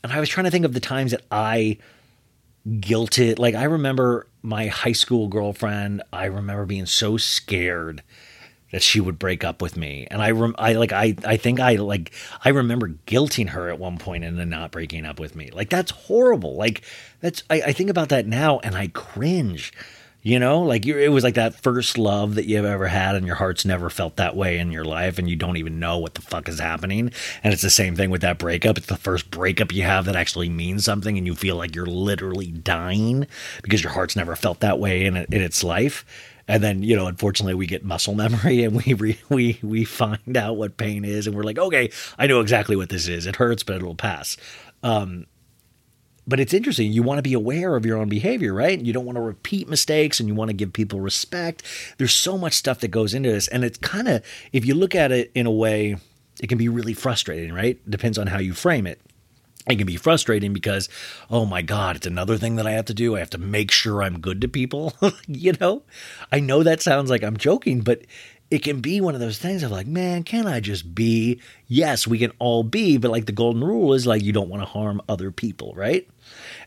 and 0.03 0.11
I 0.11 0.19
was 0.19 0.29
trying 0.29 0.45
to 0.45 0.51
think 0.51 0.65
of 0.65 0.73
the 0.73 0.79
times 0.79 1.11
that 1.11 1.21
I 1.29 1.77
guilted. 2.67 3.37
Like 3.37 3.55
I 3.55 3.65
remember 3.65 4.27
my 4.41 4.67
high 4.67 4.91
school 4.91 5.27
girlfriend, 5.27 6.04
I 6.12 6.25
remember 6.25 6.65
being 6.65 6.86
so 6.86 7.17
scared 7.17 8.04
that 8.71 8.82
she 8.82 8.99
would 8.99 9.19
break 9.19 9.43
up 9.43 9.62
with 9.62 9.75
me. 9.75 10.08
And 10.10 10.21
I, 10.21 10.32
rem- 10.32 10.56
I 10.58 10.73
like, 10.73 10.93
I, 10.93 11.15
I 11.25 11.38
think 11.38 11.60
I 11.60 11.75
like, 11.75 12.12
I 12.43 12.49
remember 12.49 12.89
guilting 13.06 13.49
her 13.49 13.69
at 13.69 13.80
one 13.80 13.97
point 13.97 14.23
and 14.23 14.39
then 14.39 14.49
not 14.49 14.71
breaking 14.71 15.06
up 15.06 15.19
with 15.19 15.36
me. 15.36 15.49
Like 15.51 15.69
that's 15.69 15.91
horrible. 15.91 16.56
Like 16.56 16.82
that's, 17.19 17.43
I, 17.49 17.62
I 17.62 17.71
think 17.73 17.89
about 17.89 18.10
that 18.10 18.25
now 18.25 18.60
and 18.60 18.75
I 18.75 18.88
cringe. 18.88 19.73
You 20.23 20.38
know, 20.38 20.62
like 20.62 20.86
it 20.86 21.10
was 21.10 21.23
like 21.23 21.34
that 21.34 21.55
first 21.55 21.97
love 21.97 22.36
that 22.36 22.45
you've 22.45 22.63
ever 22.63 22.88
had, 22.88 23.15
and 23.15 23.25
your 23.25 23.36
heart's 23.36 23.65
never 23.65 23.89
felt 23.89 24.17
that 24.17 24.36
way 24.36 24.60
in 24.60 24.71
your 24.71 24.86
life, 24.86 25.17
and 25.17 25.27
you 25.27 25.36
don't 25.36 25.57
even 25.57 25.79
know 25.79 25.97
what 25.97 26.13
the 26.13 26.21
fuck 26.21 26.47
is 26.47 26.60
happening. 26.60 27.12
And 27.43 27.53
it's 27.53 27.63
the 27.63 27.71
same 27.71 27.95
thing 27.95 28.12
with 28.12 28.21
that 28.21 28.38
breakup. 28.38 28.77
It's 28.77 28.86
the 28.86 28.97
first 28.97 29.31
breakup 29.31 29.71
you 29.71 29.81
have 29.81 30.05
that 30.05 30.15
actually 30.15 30.47
means 30.47 30.86
something, 30.86 31.17
and 31.17 31.25
you 31.25 31.34
feel 31.34 31.55
like 31.55 31.75
you're 31.75 31.88
literally 31.88 32.51
dying 32.51 33.25
because 33.63 33.81
your 33.81 33.93
heart's 33.93 34.15
never 34.15 34.36
felt 34.36 34.60
that 34.60 34.77
way 34.77 35.05
in, 35.05 35.17
in 35.17 35.41
its 35.41 35.63
life. 35.63 36.05
And 36.47 36.63
then, 36.63 36.84
you 36.84 36.95
know, 36.95 37.07
unfortunately, 37.07 37.55
we 37.55 37.65
get 37.65 37.84
muscle 37.84 38.13
memory, 38.15 38.63
and 38.63 38.75
we 38.75 38.93
re, 38.93 39.19
we 39.29 39.57
we 39.63 39.86
find 39.86 40.38
out 40.38 40.55
what 40.55 40.77
pain 40.77 41.03
is, 41.03 41.25
and 41.25 41.36
we're 41.36 41.43
like, 41.43 41.57
okay, 41.57 41.89
I 42.19 42.27
know 42.27 42.41
exactly 42.41 42.75
what 42.75 42.89
this 42.89 43.07
is. 43.07 43.25
It 43.25 43.38
hurts, 43.38 43.63
but 43.63 43.77
it'll 43.77 43.95
pass. 43.95 44.38
Um, 44.84 45.25
but 46.27 46.39
it's 46.39 46.53
interesting. 46.53 46.91
You 46.91 47.03
want 47.03 47.17
to 47.17 47.23
be 47.23 47.34
aware 47.34 47.75
of 47.75 47.86
your 47.86 47.97
own 47.97 48.10
behavior, 48.10 48.53
right? 48.53 48.79
You 48.79 48.93
don't 48.93 49.05
want 49.05 49.15
to 49.15 49.21
repeat 49.21 49.67
mistakes 49.67 50.19
and 50.19 50.29
you 50.29 50.36
want 50.36 50.49
to 50.49 50.55
give 50.55 50.73
people 50.73 50.99
respect. 50.99 51.63
There's 51.97 52.13
so 52.13 52.38
much 52.38 52.53
stuff 52.53 52.79
that 52.79 52.89
goes 52.89 53.13
into 53.13 53.31
this. 53.31 53.47
And 53.47 53.63
it's 53.63 53.77
kind 53.77 54.07
of, 54.07 54.23
if 54.51 54.65
you 54.65 54.75
look 54.75 54.95
at 54.95 55.12
it 55.12 55.31
in 55.34 55.45
a 55.45 55.51
way, 55.51 55.97
it 56.41 56.47
can 56.47 56.57
be 56.57 56.69
really 56.69 56.93
frustrating, 56.93 57.53
right? 57.53 57.79
Depends 57.89 58.17
on 58.17 58.27
how 58.27 58.39
you 58.39 58.53
frame 58.53 58.88
it. 58.88 59.01
It 59.67 59.75
can 59.75 59.86
be 59.86 59.95
frustrating 59.95 60.53
because, 60.53 60.89
oh 61.29 61.45
my 61.45 61.62
God, 61.62 61.95
it's 61.95 62.07
another 62.07 62.38
thing 62.38 62.55
that 62.55 62.65
I 62.65 62.71
have 62.71 62.86
to 62.86 62.93
do. 62.93 63.15
I 63.15 63.19
have 63.19 63.29
to 63.31 63.38
make 63.38 63.69
sure 63.69 64.01
I'm 64.01 64.19
good 64.19 64.41
to 64.41 64.47
people. 64.47 64.93
you 65.27 65.53
know, 65.60 65.84
I 66.31 66.39
know 66.39 66.63
that 66.63 66.81
sounds 66.81 67.10
like 67.10 67.23
I'm 67.23 67.38
joking, 67.38 67.81
but 67.81 68.01
it 68.51 68.63
can 68.63 68.81
be 68.81 68.99
one 68.99 69.15
of 69.15 69.21
those 69.21 69.37
things 69.37 69.63
of 69.63 69.71
like, 69.71 69.87
man, 69.87 70.23
can 70.23 70.45
I 70.45 70.59
just 70.59 70.93
be? 70.93 71.39
Yes, 71.67 72.05
we 72.05 72.19
can 72.19 72.33
all 72.37 72.63
be, 72.63 72.97
but 72.97 73.09
like 73.09 73.25
the 73.25 73.31
golden 73.31 73.63
rule 73.63 73.93
is 73.93 74.05
like 74.05 74.21
you 74.21 74.33
don't 74.33 74.49
want 74.49 74.61
to 74.61 74.67
harm 74.67 75.01
other 75.07 75.31
people, 75.31 75.73
right? 75.73 76.05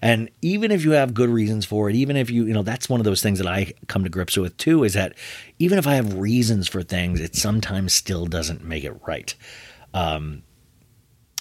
And 0.01 0.31
even 0.40 0.70
if 0.70 0.83
you 0.83 0.92
have 0.92 1.12
good 1.12 1.29
reasons 1.29 1.66
for 1.66 1.90
it, 1.90 1.94
even 1.94 2.16
if 2.16 2.31
you, 2.31 2.47
you 2.47 2.55
know, 2.55 2.62
that's 2.62 2.88
one 2.88 3.01
of 3.01 3.05
those 3.05 3.23
things 3.23 3.38
that 3.38 3.47
I 3.47 3.75
come 3.87 4.03
to 4.03 4.09
grips 4.09 4.35
with 4.38 4.57
too 4.57 4.83
is 4.83 4.94
that 4.94 5.12
even 5.59 5.77
if 5.77 5.87
I 5.87 5.94
have 5.94 6.14
reasons 6.14 6.68
for 6.68 6.83
things, 6.83 7.20
it 7.20 7.37
sometimes 7.37 7.92
still 7.92 8.25
doesn't 8.25 8.64
make 8.64 8.85
it 8.85 8.97
right. 9.07 9.35
Um, 9.92 10.42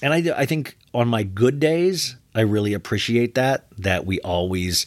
and 0.01 0.13
I, 0.13 0.41
I 0.41 0.45
think 0.45 0.77
on 0.93 1.07
my 1.07 1.23
good 1.23 1.61
days, 1.61 2.17
I 2.35 2.41
really 2.41 2.73
appreciate 2.73 3.35
that, 3.35 3.67
that 3.77 4.05
we 4.05 4.19
always 4.19 4.85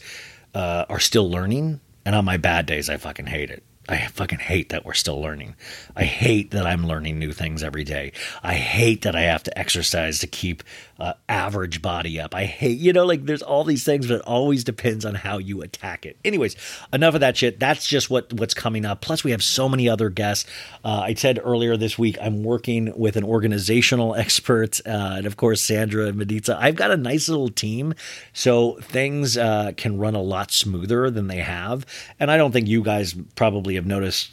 uh, 0.53 0.85
are 0.87 0.99
still 0.99 1.29
learning. 1.31 1.81
And 2.05 2.13
on 2.13 2.25
my 2.25 2.37
bad 2.37 2.67
days, 2.67 2.91
I 2.91 2.97
fucking 2.97 3.25
hate 3.25 3.49
it. 3.49 3.63
I 3.89 4.07
fucking 4.07 4.39
hate 4.39 4.69
that 4.69 4.85
we're 4.85 4.93
still 4.93 5.21
learning. 5.21 5.55
I 5.95 6.03
hate 6.03 6.51
that 6.51 6.65
I'm 6.65 6.85
learning 6.85 7.19
new 7.19 7.31
things 7.31 7.63
every 7.63 7.83
day. 7.83 8.11
I 8.43 8.55
hate 8.55 9.03
that 9.03 9.15
I 9.15 9.21
have 9.21 9.43
to 9.43 9.57
exercise 9.57 10.19
to 10.19 10.27
keep 10.27 10.63
uh, 10.99 11.13
average 11.29 11.81
body 11.81 12.19
up. 12.19 12.33
I 12.33 12.45
hate, 12.45 12.79
you 12.79 12.93
know, 12.93 13.05
like 13.05 13.25
there's 13.25 13.41
all 13.41 13.63
these 13.63 13.83
things, 13.83 14.07
but 14.07 14.15
it 14.15 14.21
always 14.21 14.63
depends 14.63 15.05
on 15.05 15.15
how 15.15 15.37
you 15.37 15.61
attack 15.61 16.05
it. 16.05 16.17
Anyways, 16.25 16.55
enough 16.91 17.13
of 17.15 17.21
that 17.21 17.37
shit. 17.37 17.59
That's 17.59 17.87
just 17.87 18.09
what 18.09 18.33
what's 18.33 18.53
coming 18.53 18.85
up. 18.85 19.01
Plus, 19.01 19.23
we 19.23 19.31
have 19.31 19.43
so 19.43 19.69
many 19.69 19.87
other 19.87 20.09
guests. 20.09 20.49
Uh, 20.83 21.01
I 21.05 21.13
said 21.13 21.39
earlier 21.43 21.77
this 21.77 21.97
week 21.97 22.17
I'm 22.21 22.43
working 22.43 22.91
with 22.97 23.15
an 23.15 23.23
organizational 23.23 24.15
expert, 24.17 24.79
uh, 24.85 25.15
and 25.17 25.25
of 25.25 25.37
course 25.37 25.61
Sandra 25.61 26.07
and 26.07 26.17
Maritza. 26.17 26.57
I've 26.59 26.75
got 26.75 26.91
a 26.91 26.97
nice 26.97 27.29
little 27.29 27.49
team, 27.49 27.93
so 28.33 28.79
things 28.81 29.37
uh, 29.37 29.73
can 29.77 29.97
run 29.97 30.15
a 30.15 30.21
lot 30.21 30.51
smoother 30.51 31.09
than 31.09 31.27
they 31.27 31.37
have. 31.37 31.85
And 32.19 32.31
I 32.31 32.37
don't 32.37 32.51
think 32.51 32.67
you 32.67 32.81
guys 32.81 33.15
probably 33.35 33.75
have 33.75 33.85
noticed 33.85 34.31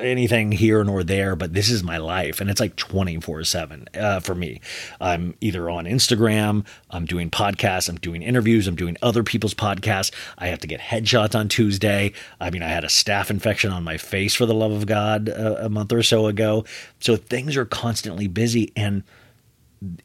anything 0.00 0.52
here 0.52 0.82
nor 0.84 1.04
there, 1.04 1.36
but 1.36 1.52
this 1.52 1.70
is 1.70 1.82
my 1.82 1.98
life, 1.98 2.40
and 2.40 2.50
it's 2.50 2.60
like 2.60 2.76
24 2.76 3.40
uh, 3.40 3.44
seven 3.44 3.88
for 4.22 4.34
me. 4.34 4.60
I'm 5.00 5.34
either 5.40 5.57
either 5.58 5.70
on 5.70 5.84
Instagram, 5.84 6.64
I'm 6.90 7.04
doing 7.04 7.30
podcasts, 7.30 7.88
I'm 7.88 7.96
doing 7.96 8.22
interviews, 8.22 8.66
I'm 8.66 8.76
doing 8.76 8.96
other 9.02 9.22
people's 9.22 9.54
podcasts. 9.54 10.12
I 10.36 10.48
have 10.48 10.60
to 10.60 10.66
get 10.66 10.80
headshots 10.80 11.34
on 11.34 11.48
Tuesday. 11.48 12.12
I 12.40 12.50
mean, 12.50 12.62
I 12.62 12.68
had 12.68 12.84
a 12.84 12.88
staph 12.88 13.30
infection 13.30 13.70
on 13.70 13.82
my 13.82 13.96
face 13.96 14.34
for 14.34 14.46
the 14.46 14.54
love 14.54 14.72
of 14.72 14.86
God 14.86 15.28
a, 15.28 15.66
a 15.66 15.68
month 15.68 15.92
or 15.92 16.02
so 16.02 16.26
ago. 16.26 16.64
So 17.00 17.16
things 17.16 17.56
are 17.56 17.64
constantly 17.64 18.28
busy 18.28 18.72
and 18.76 19.02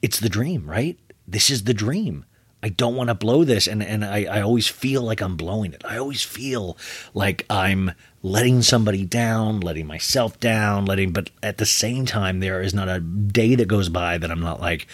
it's 0.02 0.20
the 0.20 0.30
dream, 0.30 0.70
right? 0.70 0.98
This 1.28 1.50
is 1.50 1.64
the 1.64 1.74
dream. 1.74 2.26
I 2.62 2.70
don't 2.70 2.96
want 2.96 3.10
to 3.10 3.16
blow 3.16 3.44
this. 3.44 3.68
And, 3.68 3.84
and 3.84 4.06
I, 4.06 4.24
I 4.24 4.42
always 4.42 4.70
feel 4.70 5.02
like 5.02 5.22
I'm 5.22 5.36
blowing 5.36 5.74
it. 5.74 5.84
I 5.86 5.98
always 5.98 6.24
feel 6.24 6.78
like 7.14 7.46
I'm 7.50 7.92
letting 8.22 8.62
somebody 8.62 9.04
down, 9.04 9.60
letting 9.60 9.86
myself 9.86 10.40
down, 10.40 10.86
letting, 10.86 11.12
but 11.12 11.30
at 11.44 11.58
the 11.58 11.66
same 11.66 12.06
time, 12.06 12.40
there 12.40 12.62
is 12.62 12.74
not 12.74 12.88
a 12.88 13.02
day 13.02 13.56
that 13.56 13.68
goes 13.68 13.90
by 13.90 14.18
that 14.18 14.32
I'm 14.32 14.40
not 14.40 14.62
like, 14.62 14.88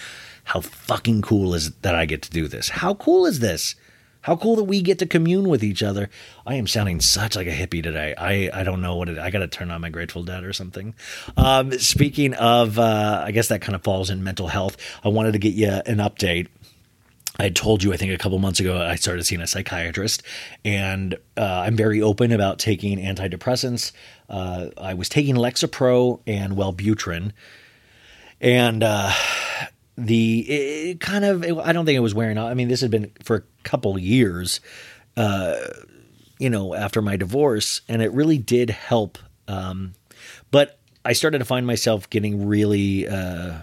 how 0.50 0.60
fucking 0.60 1.22
cool 1.22 1.54
is 1.54 1.68
it 1.68 1.82
that 1.82 1.94
I 1.94 2.06
get 2.06 2.22
to 2.22 2.30
do 2.30 2.48
this? 2.48 2.70
How 2.70 2.94
cool 2.94 3.24
is 3.24 3.38
this? 3.38 3.76
How 4.22 4.34
cool 4.34 4.56
that 4.56 4.64
we 4.64 4.82
get 4.82 4.98
to 4.98 5.06
commune 5.06 5.48
with 5.48 5.62
each 5.62 5.80
other. 5.80 6.10
I 6.44 6.56
am 6.56 6.66
sounding 6.66 7.00
such 7.00 7.36
like 7.36 7.46
a 7.46 7.52
hippie 7.52 7.80
today. 7.80 8.16
I, 8.18 8.50
I 8.52 8.64
don't 8.64 8.82
know 8.82 8.96
what 8.96 9.08
it 9.08 9.16
I 9.16 9.30
got 9.30 9.38
to 9.38 9.46
turn 9.46 9.70
on 9.70 9.80
my 9.80 9.90
Grateful 9.90 10.24
Dead 10.24 10.42
or 10.42 10.52
something. 10.52 10.96
Um, 11.36 11.70
speaking 11.78 12.34
of, 12.34 12.80
uh, 12.80 13.22
I 13.24 13.30
guess 13.30 13.46
that 13.46 13.62
kind 13.62 13.76
of 13.76 13.84
falls 13.84 14.10
in 14.10 14.24
mental 14.24 14.48
health. 14.48 14.76
I 15.04 15.08
wanted 15.08 15.34
to 15.34 15.38
get 15.38 15.54
you 15.54 15.68
an 15.68 15.98
update. 15.98 16.48
I 17.38 17.50
told 17.50 17.84
you, 17.84 17.92
I 17.92 17.96
think 17.96 18.12
a 18.12 18.18
couple 18.18 18.40
months 18.40 18.58
ago, 18.58 18.76
I 18.76 18.96
started 18.96 19.22
seeing 19.22 19.40
a 19.40 19.46
psychiatrist, 19.46 20.24
and 20.64 21.14
uh, 21.36 21.62
I'm 21.64 21.76
very 21.76 22.02
open 22.02 22.32
about 22.32 22.58
taking 22.58 22.98
antidepressants. 22.98 23.92
Uh, 24.28 24.70
I 24.76 24.94
was 24.94 25.08
taking 25.08 25.36
Lexapro 25.36 26.20
and 26.26 26.54
Wellbutrin, 26.54 27.30
and 28.40 28.82
uh, 28.82 29.12
the 30.06 30.40
it 30.48 31.00
kind 31.00 31.24
of 31.24 31.44
it, 31.44 31.56
I 31.56 31.72
don't 31.72 31.84
think 31.84 31.96
it 31.96 32.00
was 32.00 32.14
wearing 32.14 32.38
off. 32.38 32.50
I 32.50 32.54
mean, 32.54 32.68
this 32.68 32.80
had 32.80 32.90
been 32.90 33.12
for 33.22 33.36
a 33.36 33.42
couple 33.62 33.98
years, 33.98 34.60
uh, 35.16 35.56
you 36.38 36.50
know, 36.50 36.74
after 36.74 37.02
my 37.02 37.16
divorce, 37.16 37.82
and 37.88 38.02
it 38.02 38.12
really 38.12 38.38
did 38.38 38.70
help. 38.70 39.18
Um, 39.46 39.94
but 40.50 40.78
I 41.04 41.12
started 41.12 41.38
to 41.38 41.44
find 41.44 41.66
myself 41.66 42.08
getting 42.10 42.46
really, 42.46 43.06
uh, 43.06 43.58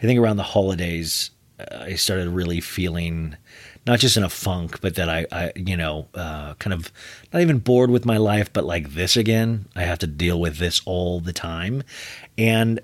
I 0.00 0.02
think 0.02 0.20
around 0.20 0.36
the 0.36 0.42
holidays, 0.42 1.30
uh, 1.58 1.78
I 1.80 1.94
started 1.94 2.28
really 2.28 2.60
feeling 2.60 3.36
not 3.86 3.98
just 3.98 4.16
in 4.16 4.22
a 4.22 4.30
funk, 4.30 4.80
but 4.80 4.94
that 4.94 5.08
I, 5.08 5.26
I 5.30 5.52
you 5.56 5.76
know, 5.76 6.08
uh, 6.14 6.54
kind 6.54 6.72
of 6.72 6.92
not 7.32 7.42
even 7.42 7.58
bored 7.58 7.90
with 7.90 8.06
my 8.06 8.16
life, 8.16 8.52
but 8.52 8.64
like 8.64 8.94
this 8.94 9.16
again. 9.16 9.66
I 9.74 9.82
have 9.82 9.98
to 10.00 10.06
deal 10.06 10.38
with 10.38 10.58
this 10.58 10.80
all 10.84 11.20
the 11.20 11.32
time, 11.32 11.82
and 12.38 12.80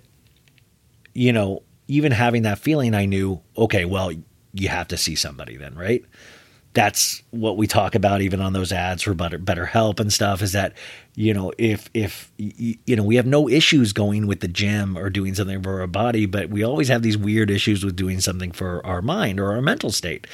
you 1.14 1.32
know, 1.32 1.62
even 1.90 2.12
having 2.12 2.42
that 2.42 2.60
feeling, 2.60 2.94
I 2.94 3.04
knew, 3.04 3.40
okay, 3.58 3.84
well, 3.84 4.12
you 4.52 4.68
have 4.68 4.88
to 4.88 4.96
see 4.96 5.16
somebody 5.16 5.56
then, 5.56 5.74
right? 5.74 6.04
That's 6.72 7.20
what 7.30 7.56
we 7.56 7.66
talk 7.66 7.96
about 7.96 8.20
even 8.20 8.40
on 8.40 8.52
those 8.52 8.70
ads 8.70 9.02
for 9.02 9.12
better 9.12 9.40
BetterHelp 9.40 9.98
and 9.98 10.12
stuff 10.12 10.40
is 10.40 10.52
that 10.52 10.72
you 11.16 11.34
know 11.34 11.52
if 11.58 11.90
if 11.94 12.30
you 12.36 12.94
know 12.94 13.02
we 13.02 13.16
have 13.16 13.26
no 13.26 13.48
issues 13.48 13.92
going 13.92 14.28
with 14.28 14.38
the 14.38 14.46
gym 14.46 14.96
or 14.96 15.10
doing 15.10 15.34
something 15.34 15.60
for 15.64 15.80
our 15.80 15.88
body 15.88 16.26
but 16.26 16.48
we 16.48 16.62
always 16.62 16.86
have 16.86 17.02
these 17.02 17.18
weird 17.18 17.50
issues 17.50 17.84
with 17.84 17.96
doing 17.96 18.20
something 18.20 18.52
for 18.52 18.86
our 18.86 19.02
mind 19.02 19.40
or 19.40 19.50
our 19.50 19.60
mental 19.60 19.90
state 19.90 20.28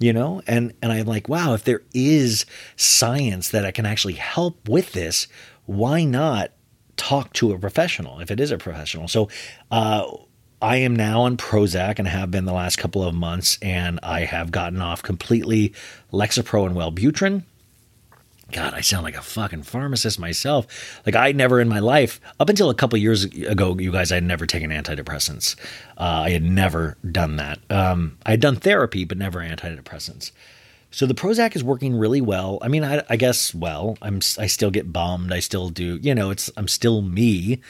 you 0.00 0.12
know 0.12 0.42
and 0.48 0.74
and 0.82 0.90
I'm 0.90 1.06
like 1.06 1.28
wow 1.28 1.54
if 1.54 1.62
there 1.62 1.82
is 1.94 2.46
science 2.74 3.50
that 3.50 3.64
I 3.64 3.70
can 3.70 3.86
actually 3.86 4.14
help 4.14 4.68
with 4.68 4.90
this 4.90 5.28
why 5.66 6.02
not 6.02 6.50
talk 6.96 7.32
to 7.34 7.52
a 7.52 7.58
professional 7.60 8.18
if 8.18 8.32
it 8.32 8.40
is 8.40 8.50
a 8.50 8.58
professional 8.58 9.06
so 9.06 9.28
uh 9.70 10.04
I 10.60 10.76
am 10.76 10.96
now 10.96 11.22
on 11.22 11.36
Prozac 11.36 11.98
and 11.98 12.08
have 12.08 12.30
been 12.30 12.46
the 12.46 12.52
last 12.52 12.78
couple 12.78 13.02
of 13.02 13.14
months, 13.14 13.58
and 13.60 14.00
I 14.02 14.20
have 14.20 14.50
gotten 14.50 14.80
off 14.80 15.02
completely 15.02 15.74
Lexapro 16.12 16.66
and 16.66 16.74
Wellbutrin. 16.74 17.42
God, 18.52 18.74
I 18.74 18.80
sound 18.80 19.02
like 19.02 19.16
a 19.16 19.22
fucking 19.22 19.64
pharmacist 19.64 20.20
myself. 20.20 21.00
Like 21.04 21.16
I 21.16 21.32
never 21.32 21.60
in 21.60 21.68
my 21.68 21.80
life, 21.80 22.20
up 22.38 22.48
until 22.48 22.70
a 22.70 22.74
couple 22.74 22.96
years 22.98 23.24
ago, 23.24 23.76
you 23.76 23.90
guys, 23.90 24.12
I 24.12 24.16
had 24.16 24.24
never 24.24 24.46
taken 24.46 24.70
antidepressants. 24.70 25.56
Uh, 25.98 26.22
I 26.24 26.30
had 26.30 26.44
never 26.44 26.96
done 27.10 27.36
that. 27.36 27.58
Um, 27.68 28.16
I 28.24 28.30
had 28.30 28.40
done 28.40 28.56
therapy, 28.56 29.04
but 29.04 29.18
never 29.18 29.40
antidepressants. 29.40 30.30
So 30.92 31.06
the 31.06 31.14
Prozac 31.14 31.56
is 31.56 31.64
working 31.64 31.96
really 31.96 32.20
well. 32.20 32.58
I 32.62 32.68
mean, 32.68 32.84
I, 32.84 33.02
I 33.10 33.16
guess 33.16 33.52
well, 33.52 33.98
I'm 34.00 34.20
I 34.38 34.46
still 34.46 34.70
get 34.70 34.92
bummed. 34.92 35.32
I 35.32 35.40
still 35.40 35.68
do. 35.68 35.98
You 36.00 36.14
know, 36.14 36.30
it's 36.30 36.50
I'm 36.56 36.68
still 36.68 37.02
me. 37.02 37.60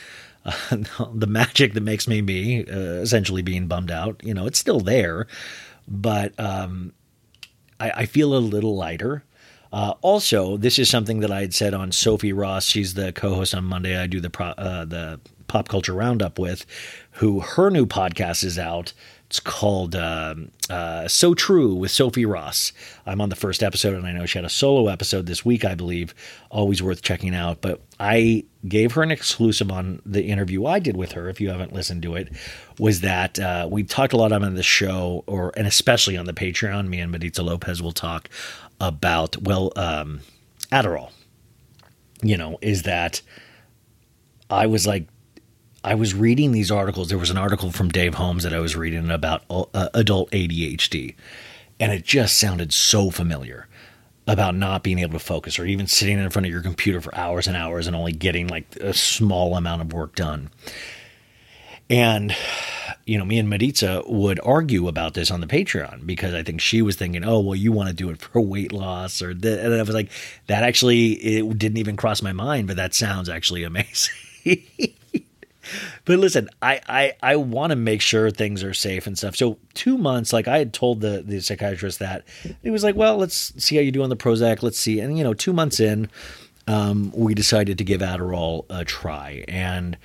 The 1.14 1.26
magic 1.26 1.74
that 1.74 1.82
makes 1.82 2.06
me 2.06 2.22
me, 2.22 2.64
uh, 2.66 3.00
essentially 3.02 3.42
being 3.42 3.66
bummed 3.66 3.90
out. 3.90 4.20
You 4.24 4.34
know, 4.34 4.46
it's 4.46 4.58
still 4.58 4.80
there, 4.80 5.26
but 5.88 6.38
um, 6.38 6.92
I, 7.80 7.90
I 7.90 8.06
feel 8.06 8.34
a 8.34 8.38
little 8.38 8.76
lighter. 8.76 9.24
Uh, 9.72 9.94
also, 10.00 10.56
this 10.56 10.78
is 10.78 10.88
something 10.88 11.20
that 11.20 11.32
I 11.32 11.40
had 11.40 11.54
said 11.54 11.74
on 11.74 11.92
Sophie 11.92 12.32
Ross. 12.32 12.64
She's 12.66 12.94
the 12.94 13.12
co-host 13.12 13.54
on 13.54 13.64
Monday. 13.64 13.96
I 13.96 14.06
do 14.06 14.20
the 14.20 14.30
pro, 14.30 14.46
uh, 14.48 14.84
the 14.84 15.20
pop 15.48 15.68
culture 15.68 15.92
roundup 15.92 16.38
with, 16.38 16.64
who 17.12 17.40
her 17.40 17.70
new 17.70 17.86
podcast 17.86 18.44
is 18.44 18.58
out. 18.58 18.92
It's 19.36 19.40
called 19.40 19.94
um, 19.94 20.50
uh, 20.70 21.08
So 21.08 21.34
True 21.34 21.74
with 21.74 21.90
Sophie 21.90 22.24
Ross. 22.24 22.72
I'm 23.04 23.20
on 23.20 23.28
the 23.28 23.36
first 23.36 23.62
episode, 23.62 23.92
and 23.92 24.06
I 24.06 24.12
know 24.12 24.24
she 24.24 24.38
had 24.38 24.46
a 24.46 24.48
solo 24.48 24.88
episode 24.88 25.26
this 25.26 25.44
week, 25.44 25.62
I 25.62 25.74
believe. 25.74 26.14
Always 26.50 26.82
worth 26.82 27.02
checking 27.02 27.34
out. 27.34 27.60
But 27.60 27.82
I 28.00 28.44
gave 28.66 28.92
her 28.92 29.02
an 29.02 29.10
exclusive 29.10 29.70
on 29.70 30.00
the 30.06 30.22
interview 30.22 30.64
I 30.64 30.78
did 30.78 30.96
with 30.96 31.12
her. 31.12 31.28
If 31.28 31.38
you 31.38 31.50
haven't 31.50 31.74
listened 31.74 32.02
to 32.04 32.14
it, 32.14 32.32
was 32.78 33.02
that 33.02 33.38
uh, 33.38 33.68
we've 33.70 33.86
talked 33.86 34.14
a 34.14 34.16
lot 34.16 34.32
on 34.32 34.54
the 34.54 34.62
show, 34.62 35.22
or 35.26 35.52
and 35.54 35.66
especially 35.66 36.16
on 36.16 36.24
the 36.24 36.32
Patreon. 36.32 36.88
Me 36.88 36.98
and 37.00 37.12
Maritza 37.12 37.42
Lopez 37.42 37.82
will 37.82 37.92
talk 37.92 38.30
about 38.80 39.36
well, 39.42 39.70
um, 39.76 40.20
Adderall. 40.72 41.10
You 42.22 42.38
know, 42.38 42.56
is 42.62 42.84
that 42.84 43.20
I 44.48 44.64
was 44.64 44.86
like 44.86 45.08
I 45.86 45.94
was 45.94 46.14
reading 46.14 46.50
these 46.50 46.72
articles. 46.72 47.10
There 47.10 47.16
was 47.16 47.30
an 47.30 47.38
article 47.38 47.70
from 47.70 47.90
Dave 47.90 48.14
Holmes 48.14 48.42
that 48.42 48.52
I 48.52 48.58
was 48.58 48.74
reading 48.74 49.08
about 49.08 49.44
uh, 49.48 49.88
adult 49.94 50.32
ADHD, 50.32 51.14
and 51.78 51.92
it 51.92 52.04
just 52.04 52.38
sounded 52.38 52.74
so 52.74 53.12
familiar 53.12 53.68
about 54.26 54.56
not 54.56 54.82
being 54.82 54.98
able 54.98 55.12
to 55.12 55.24
focus 55.24 55.60
or 55.60 55.64
even 55.64 55.86
sitting 55.86 56.18
in 56.18 56.28
front 56.30 56.44
of 56.44 56.50
your 56.50 56.60
computer 56.60 57.00
for 57.00 57.14
hours 57.14 57.46
and 57.46 57.56
hours 57.56 57.86
and 57.86 57.94
only 57.94 58.10
getting 58.10 58.48
like 58.48 58.74
a 58.80 58.92
small 58.92 59.56
amount 59.56 59.80
of 59.80 59.92
work 59.92 60.16
done. 60.16 60.50
And, 61.88 62.34
you 63.04 63.16
know, 63.16 63.24
me 63.24 63.38
and 63.38 63.48
Maritza 63.48 64.02
would 64.08 64.40
argue 64.42 64.88
about 64.88 65.14
this 65.14 65.30
on 65.30 65.40
the 65.40 65.46
Patreon 65.46 66.04
because 66.04 66.34
I 66.34 66.42
think 66.42 66.60
she 66.60 66.82
was 66.82 66.96
thinking, 66.96 67.24
oh, 67.24 67.38
well, 67.38 67.54
you 67.54 67.70
want 67.70 67.90
to 67.90 67.94
do 67.94 68.10
it 68.10 68.20
for 68.20 68.40
weight 68.40 68.72
loss. 68.72 69.22
Or, 69.22 69.32
th-. 69.32 69.60
and 69.60 69.72
I 69.72 69.78
was 69.78 69.94
like, 69.94 70.10
that 70.48 70.64
actually, 70.64 71.12
it 71.12 71.56
didn't 71.56 71.78
even 71.78 71.96
cross 71.96 72.22
my 72.22 72.32
mind, 72.32 72.66
but 72.66 72.74
that 72.74 72.92
sounds 72.92 73.28
actually 73.28 73.62
amazing. 73.62 74.16
But 76.04 76.18
listen, 76.18 76.48
I 76.62 76.80
I, 76.88 77.12
I 77.22 77.36
want 77.36 77.70
to 77.70 77.76
make 77.76 78.00
sure 78.00 78.30
things 78.30 78.62
are 78.62 78.74
safe 78.74 79.06
and 79.06 79.16
stuff. 79.16 79.36
So 79.36 79.58
two 79.74 79.98
months, 79.98 80.32
like 80.32 80.48
I 80.48 80.58
had 80.58 80.72
told 80.72 81.00
the 81.00 81.22
the 81.26 81.40
psychiatrist 81.40 81.98
that 81.98 82.24
he 82.62 82.70
was 82.70 82.84
like, 82.84 82.96
well, 82.96 83.16
let's 83.16 83.52
see 83.62 83.76
how 83.76 83.82
you 83.82 83.92
do 83.92 84.02
on 84.02 84.10
the 84.10 84.16
Prozac. 84.16 84.62
Let's 84.62 84.78
see, 84.78 85.00
and 85.00 85.16
you 85.16 85.24
know, 85.24 85.34
two 85.34 85.52
months 85.52 85.80
in, 85.80 86.08
um, 86.66 87.12
we 87.14 87.34
decided 87.34 87.78
to 87.78 87.84
give 87.84 88.00
Adderall 88.00 88.64
a 88.70 88.84
try, 88.84 89.44
and 89.48 89.96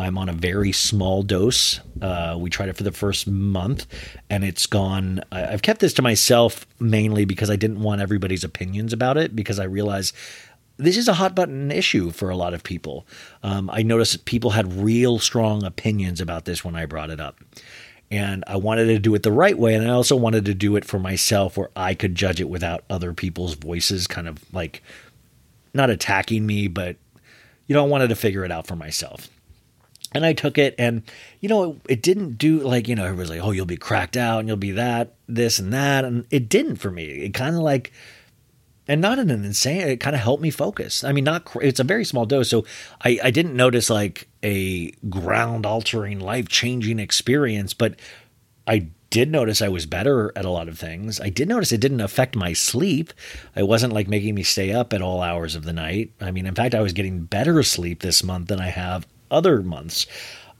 I'm 0.00 0.16
on 0.16 0.30
a 0.30 0.32
very 0.32 0.72
small 0.72 1.22
dose. 1.22 1.78
Uh, 2.00 2.34
we 2.38 2.48
tried 2.48 2.70
it 2.70 2.76
for 2.76 2.84
the 2.84 2.92
first 2.92 3.26
month, 3.26 3.86
and 4.30 4.44
it's 4.44 4.64
gone. 4.64 5.20
I've 5.30 5.60
kept 5.60 5.80
this 5.80 5.92
to 5.94 6.02
myself 6.02 6.66
mainly 6.78 7.26
because 7.26 7.50
I 7.50 7.56
didn't 7.56 7.82
want 7.82 8.00
everybody's 8.00 8.42
opinions 8.42 8.94
about 8.94 9.18
it 9.18 9.36
because 9.36 9.58
I 9.58 9.64
realize 9.64 10.14
this 10.80 10.96
is 10.96 11.08
a 11.08 11.14
hot 11.14 11.34
button 11.34 11.70
issue 11.70 12.10
for 12.10 12.30
a 12.30 12.36
lot 12.36 12.54
of 12.54 12.62
people. 12.62 13.06
Um, 13.42 13.70
I 13.72 13.82
noticed 13.82 14.24
people 14.24 14.50
had 14.50 14.72
real 14.72 15.18
strong 15.18 15.64
opinions 15.64 16.20
about 16.20 16.44
this 16.44 16.64
when 16.64 16.74
I 16.74 16.86
brought 16.86 17.10
it 17.10 17.20
up. 17.20 17.38
And 18.10 18.42
I 18.48 18.56
wanted 18.56 18.86
to 18.86 18.98
do 18.98 19.14
it 19.14 19.22
the 19.22 19.30
right 19.30 19.56
way. 19.56 19.74
And 19.74 19.86
I 19.86 19.90
also 19.90 20.16
wanted 20.16 20.44
to 20.46 20.54
do 20.54 20.74
it 20.76 20.84
for 20.84 20.98
myself 20.98 21.56
where 21.56 21.70
I 21.76 21.94
could 21.94 22.14
judge 22.14 22.40
it 22.40 22.48
without 22.48 22.82
other 22.90 23.12
people's 23.12 23.54
voices 23.54 24.06
kind 24.08 24.26
of 24.26 24.42
like 24.52 24.82
not 25.72 25.90
attacking 25.90 26.44
me, 26.44 26.66
but, 26.66 26.96
you 27.68 27.74
know, 27.74 27.84
I 27.84 27.86
wanted 27.86 28.08
to 28.08 28.16
figure 28.16 28.44
it 28.44 28.50
out 28.50 28.66
for 28.66 28.74
myself. 28.74 29.28
And 30.12 30.26
I 30.26 30.32
took 30.32 30.58
it, 30.58 30.74
and 30.76 31.04
you 31.38 31.48
know, 31.48 31.70
it, 31.70 31.80
it, 31.88 32.02
didn't 32.02 32.36
do 32.36 32.58
like 32.58 32.88
you 32.88 32.96
know, 32.96 33.04
everybody's 33.04 33.30
like, 33.30 33.44
"Oh, 33.44 33.52
you'll 33.52 33.64
be 33.64 33.76
cracked 33.76 34.16
out, 34.16 34.40
and 34.40 34.48
you'll 34.48 34.56
be 34.56 34.72
that, 34.72 35.14
this, 35.28 35.60
and 35.60 35.72
that," 35.72 36.04
and 36.04 36.26
it 36.32 36.48
didn't 36.48 36.78
for 36.78 36.90
me. 36.90 37.04
It 37.04 37.32
kind 37.32 37.54
of 37.54 37.62
like 37.62 37.92
and 38.90 39.00
not 39.00 39.20
in 39.20 39.30
an 39.30 39.44
insane 39.44 39.82
it 39.82 40.00
kind 40.00 40.16
of 40.16 40.20
helped 40.20 40.42
me 40.42 40.50
focus. 40.50 41.04
I 41.04 41.12
mean 41.12 41.24
not 41.24 41.48
it's 41.62 41.78
a 41.78 41.84
very 41.84 42.04
small 42.04 42.26
dose 42.26 42.50
so 42.50 42.64
i, 43.02 43.18
I 43.22 43.30
didn't 43.30 43.54
notice 43.54 43.88
like 43.88 44.28
a 44.42 44.90
ground 45.08 45.64
altering 45.64 46.18
life 46.18 46.48
changing 46.48 46.98
experience 46.98 47.72
but 47.72 47.94
i 48.66 48.88
did 49.10 49.30
notice 49.30 49.62
i 49.62 49.68
was 49.68 49.86
better 49.86 50.32
at 50.34 50.44
a 50.44 50.50
lot 50.50 50.68
of 50.68 50.78
things. 50.78 51.20
I 51.20 51.30
did 51.30 51.48
notice 51.48 51.72
it 51.72 51.80
didn't 51.80 52.00
affect 52.00 52.34
my 52.34 52.52
sleep. 52.52 53.12
It 53.56 53.68
wasn't 53.68 53.92
like 53.92 54.08
making 54.08 54.34
me 54.34 54.42
stay 54.42 54.72
up 54.72 54.92
at 54.92 55.02
all 55.02 55.22
hours 55.22 55.54
of 55.54 55.62
the 55.62 55.72
night. 55.72 56.10
I 56.20 56.32
mean 56.32 56.46
in 56.46 56.54
fact 56.56 56.74
i 56.74 56.80
was 56.80 56.92
getting 56.92 57.24
better 57.24 57.62
sleep 57.62 58.00
this 58.00 58.24
month 58.24 58.48
than 58.48 58.60
i 58.60 58.68
have 58.68 59.06
other 59.30 59.62
months. 59.62 60.06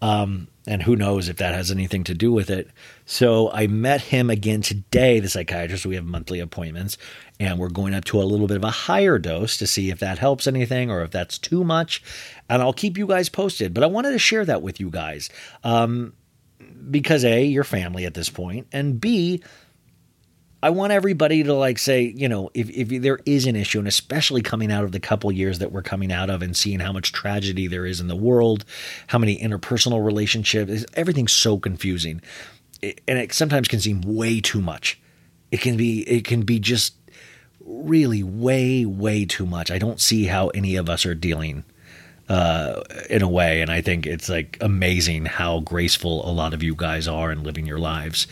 Um, 0.03 0.47
and 0.67 0.83
who 0.83 0.97
knows 0.97 1.29
if 1.29 1.37
that 1.37 1.55
has 1.55 1.71
anything 1.71 2.05
to 2.05 2.15
do 2.15 2.33
with 2.33 2.49
it. 2.49 2.71
So 3.05 3.51
I 3.51 3.67
met 3.67 4.01
him 4.01 4.31
again 4.31 4.63
today, 4.63 5.21
the 5.21 5.29
psychiatrist. 5.29 5.85
We 5.85 5.97
have 5.97 6.05
monthly 6.05 6.41
appointments, 6.41 6.97
and 7.41 7.59
we're 7.59 7.71
going 7.71 7.95
up 7.95 8.05
to 8.05 8.21
a 8.21 8.23
little 8.23 8.47
bit 8.47 8.59
of 8.59 8.65
a 8.65 8.71
higher 8.71 9.19
dose 9.19 9.57
to 9.57 9.67
see 9.67 9.91
if 9.91 9.99
that 9.99 10.19
helps 10.19 10.47
anything 10.47 10.91
or 10.91 11.03
if 11.03 11.11
that's 11.11 11.39
too 11.39 11.65
much. 11.65 12.03
And 12.49 12.61
I'll 12.61 12.75
keep 12.75 12.99
you 12.99 13.07
guys 13.07 13.31
posted. 13.31 13.73
But 13.73 13.83
I 13.83 13.87
wanted 13.87 14.13
to 14.13 14.19
share 14.19 14.45
that 14.45 14.61
with 14.61 14.79
you 14.79 14.91
guys 14.91 15.31
um, 15.65 16.13
because 16.91 17.25
A, 17.25 17.43
you're 17.43 17.65
family 17.65 18.05
at 18.05 18.15
this 18.15 18.29
point, 18.29 18.69
and 18.73 19.01
B, 19.01 19.43
I 20.63 20.69
want 20.69 20.93
everybody 20.93 21.43
to 21.43 21.55
like 21.55 21.79
say, 21.79 22.03
you 22.03 22.29
know, 22.29 22.51
if, 22.53 22.69
if 22.69 23.01
there 23.01 23.19
is 23.25 23.47
an 23.47 23.57
issue, 23.57 23.79
and 23.79 23.89
especially 23.89 24.43
coming 24.43 24.71
out 24.71 24.85
of 24.85 24.93
the 24.93 25.01
couple 25.01 25.33
years 25.33 25.61
that 25.61 25.73
we're 25.73 25.81
coming 25.81 26.13
out 26.13 26.29
of 26.29 26.43
and 26.43 26.55
seeing 26.55 26.81
how 26.81 26.93
much 26.93 27.13
tragedy 27.13 27.67
there 27.67 27.87
is 27.87 27.99
in 27.99 28.09
the 28.09 28.17
world, 28.17 28.67
how 29.07 29.19
many 29.19 29.39
interpersonal 29.39 30.05
relationships, 30.05 30.85
everything's 30.93 31.33
so 31.33 31.59
confusing. 31.59 32.21
And 32.83 33.19
it 33.19 33.33
sometimes 33.33 33.69
can 33.69 33.81
seem 33.81 34.03
way 34.03 34.41
too 34.41 34.61
much. 34.61 35.01
It 35.51 35.63
can 35.63 35.79
be, 35.79 36.03
it 36.03 36.27
can 36.27 36.43
be 36.43 36.59
just 36.59 36.95
really 37.71 38.23
way, 38.23 38.85
way 38.85 39.25
too 39.25 39.47
much. 39.47 39.71
I 39.71 39.79
don't 39.79 40.01
see 40.01 40.25
how 40.25 40.49
any 40.49 40.77
of 40.77 40.91
us 40.91 41.07
are 41.07 41.15
dealing 41.15 41.65
uh, 42.29 42.83
in 43.09 43.23
a 43.23 43.29
way. 43.29 43.61
And 43.61 43.71
I 43.71 43.81
think 43.81 44.07
it's 44.07 44.29
like 44.29 44.57
amazing 44.61 45.27
how 45.27 45.61
graceful 45.61 46.29
a 46.29 46.33
lot 46.33 46.55
of 46.55 46.63
you 46.63 46.75
guys 46.75 47.09
are 47.09 47.33
in 47.33 47.43
living 47.43 47.67
your 47.67 47.79
lives 47.79 48.27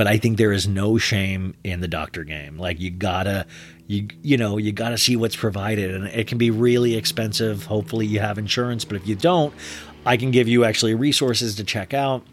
but 0.00 0.06
I 0.06 0.16
think 0.16 0.38
there 0.38 0.50
is 0.50 0.66
no 0.66 0.96
shame 0.96 1.54
in 1.62 1.80
the 1.80 1.86
doctor 1.86 2.24
game. 2.24 2.56
Like 2.58 2.80
you 2.80 2.90
gotta, 2.90 3.44
you 3.86 4.08
you 4.22 4.38
know, 4.38 4.56
you 4.56 4.72
gotta 4.72 4.96
see 4.96 5.14
what's 5.14 5.36
provided, 5.36 5.94
and 5.94 6.06
it 6.06 6.26
can 6.26 6.38
be 6.38 6.50
really 6.50 6.96
expensive. 6.96 7.66
Hopefully, 7.66 8.06
you 8.06 8.18
have 8.18 8.38
insurance, 8.38 8.82
but 8.86 8.96
if 8.96 9.06
you 9.06 9.14
don't, 9.14 9.52
I 10.06 10.16
can 10.16 10.30
give 10.30 10.48
you 10.48 10.64
actually 10.64 10.94
resources 10.94 11.56
to 11.56 11.64
check 11.64 11.92
out. 11.92 12.24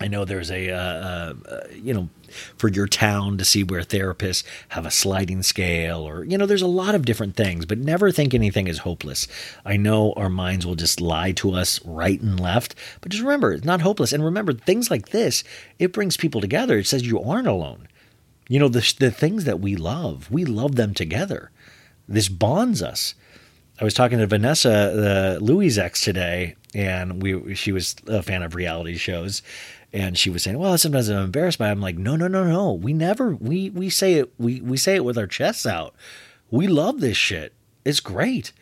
I 0.00 0.08
know 0.08 0.24
there's 0.24 0.50
a, 0.50 0.70
uh, 0.70 0.78
uh, 0.78 1.34
uh 1.46 1.60
you 1.74 1.92
know, 1.92 2.08
for 2.56 2.68
your 2.68 2.86
town 2.86 3.38
to 3.38 3.44
see 3.44 3.62
where 3.62 3.82
therapists 3.82 4.44
have 4.68 4.86
a 4.86 4.90
sliding 4.90 5.42
scale 5.42 6.06
or 6.06 6.24
you 6.24 6.36
know 6.36 6.46
there's 6.46 6.62
a 6.62 6.66
lot 6.66 6.94
of 6.94 7.04
different 7.04 7.36
things 7.36 7.66
but 7.66 7.78
never 7.78 8.10
think 8.10 8.34
anything 8.34 8.66
is 8.66 8.78
hopeless. 8.78 9.28
I 9.64 9.76
know 9.76 10.12
our 10.14 10.28
minds 10.28 10.66
will 10.66 10.74
just 10.74 11.00
lie 11.00 11.32
to 11.32 11.52
us 11.52 11.84
right 11.84 12.20
and 12.20 12.38
left 12.38 12.74
but 13.00 13.12
just 13.12 13.22
remember 13.22 13.52
it's 13.52 13.64
not 13.64 13.80
hopeless. 13.80 14.12
And 14.12 14.24
remember 14.24 14.52
things 14.52 14.90
like 14.90 15.10
this 15.10 15.44
it 15.78 15.92
brings 15.92 16.16
people 16.16 16.40
together. 16.40 16.78
It 16.78 16.86
says 16.86 17.06
you 17.06 17.20
aren't 17.20 17.48
alone. 17.48 17.88
You 18.48 18.58
know 18.58 18.68
the, 18.68 18.94
the 18.98 19.10
things 19.10 19.44
that 19.44 19.60
we 19.60 19.76
love 19.76 20.30
we 20.30 20.44
love 20.44 20.76
them 20.76 20.94
together. 20.94 21.50
This 22.08 22.28
bonds 22.28 22.82
us. 22.82 23.14
I 23.80 23.84
was 23.84 23.94
talking 23.94 24.18
to 24.18 24.26
Vanessa, 24.26 24.72
uh, 24.72 24.94
the 24.94 25.38
Louis 25.40 25.78
ex 25.78 26.00
today, 26.00 26.56
and 26.74 27.22
we 27.22 27.54
she 27.54 27.70
was 27.70 27.94
a 28.06 28.22
fan 28.22 28.42
of 28.42 28.54
reality 28.54 28.96
shows, 28.96 29.42
and 29.92 30.18
she 30.18 30.30
was 30.30 30.42
saying, 30.42 30.58
"Well, 30.58 30.76
sometimes 30.78 31.08
I'm 31.08 31.24
embarrassed 31.24 31.58
by." 31.58 31.68
It. 31.68 31.72
I'm 31.72 31.80
like, 31.80 31.98
"No, 31.98 32.16
no, 32.16 32.28
no, 32.28 32.44
no. 32.44 32.72
We 32.72 32.92
never 32.92 33.34
we 33.34 33.70
we 33.70 33.90
say 33.90 34.14
it 34.14 34.32
we 34.38 34.60
we 34.60 34.76
say 34.76 34.96
it 34.96 35.04
with 35.04 35.18
our 35.18 35.26
chests 35.26 35.66
out. 35.66 35.94
We 36.50 36.66
love 36.66 37.00
this 37.00 37.16
shit. 37.16 37.52
It's 37.84 38.00
great." 38.00 38.52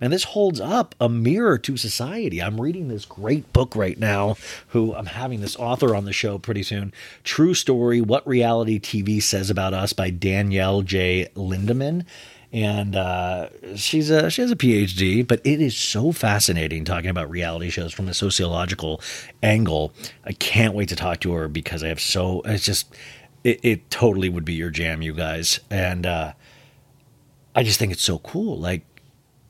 And 0.00 0.12
this 0.12 0.24
holds 0.24 0.60
up 0.60 0.94
a 1.00 1.08
mirror 1.08 1.58
to 1.58 1.76
society. 1.76 2.40
I'm 2.40 2.60
reading 2.60 2.86
this 2.86 3.04
great 3.04 3.52
book 3.52 3.74
right 3.74 3.98
now, 3.98 4.36
who 4.68 4.94
I'm 4.94 5.06
having 5.06 5.40
this 5.40 5.56
author 5.56 5.94
on 5.94 6.04
the 6.04 6.12
show 6.12 6.38
pretty 6.38 6.62
soon. 6.62 6.92
True 7.24 7.52
Story 7.52 8.00
What 8.00 8.26
Reality 8.26 8.78
TV 8.78 9.20
Says 9.20 9.50
About 9.50 9.74
Us 9.74 9.92
by 9.92 10.10
Danielle 10.10 10.82
J. 10.82 11.28
Lindemann. 11.34 12.04
And 12.52 12.96
uh, 12.96 13.48
she's 13.76 14.10
a 14.10 14.30
she 14.30 14.42
has 14.42 14.50
a 14.50 14.56
PhD. 14.56 15.26
But 15.26 15.40
it 15.44 15.60
is 15.60 15.76
so 15.76 16.12
fascinating 16.12 16.84
talking 16.84 17.10
about 17.10 17.30
reality 17.30 17.70
shows 17.70 17.92
from 17.92 18.08
a 18.08 18.14
sociological 18.14 19.00
angle. 19.42 19.92
I 20.24 20.32
can't 20.32 20.74
wait 20.74 20.88
to 20.90 20.96
talk 20.96 21.20
to 21.20 21.32
her 21.32 21.48
because 21.48 21.82
I 21.82 21.88
have 21.88 22.00
so 22.00 22.42
it's 22.44 22.64
just 22.64 22.94
it, 23.44 23.60
it 23.62 23.90
totally 23.90 24.28
would 24.28 24.44
be 24.44 24.54
your 24.54 24.70
jam, 24.70 25.02
you 25.02 25.12
guys, 25.12 25.60
and 25.70 26.06
uh, 26.06 26.32
I 27.54 27.62
just 27.62 27.78
think 27.78 27.92
it's 27.92 28.02
so 28.02 28.18
cool. 28.18 28.58
Like 28.58 28.84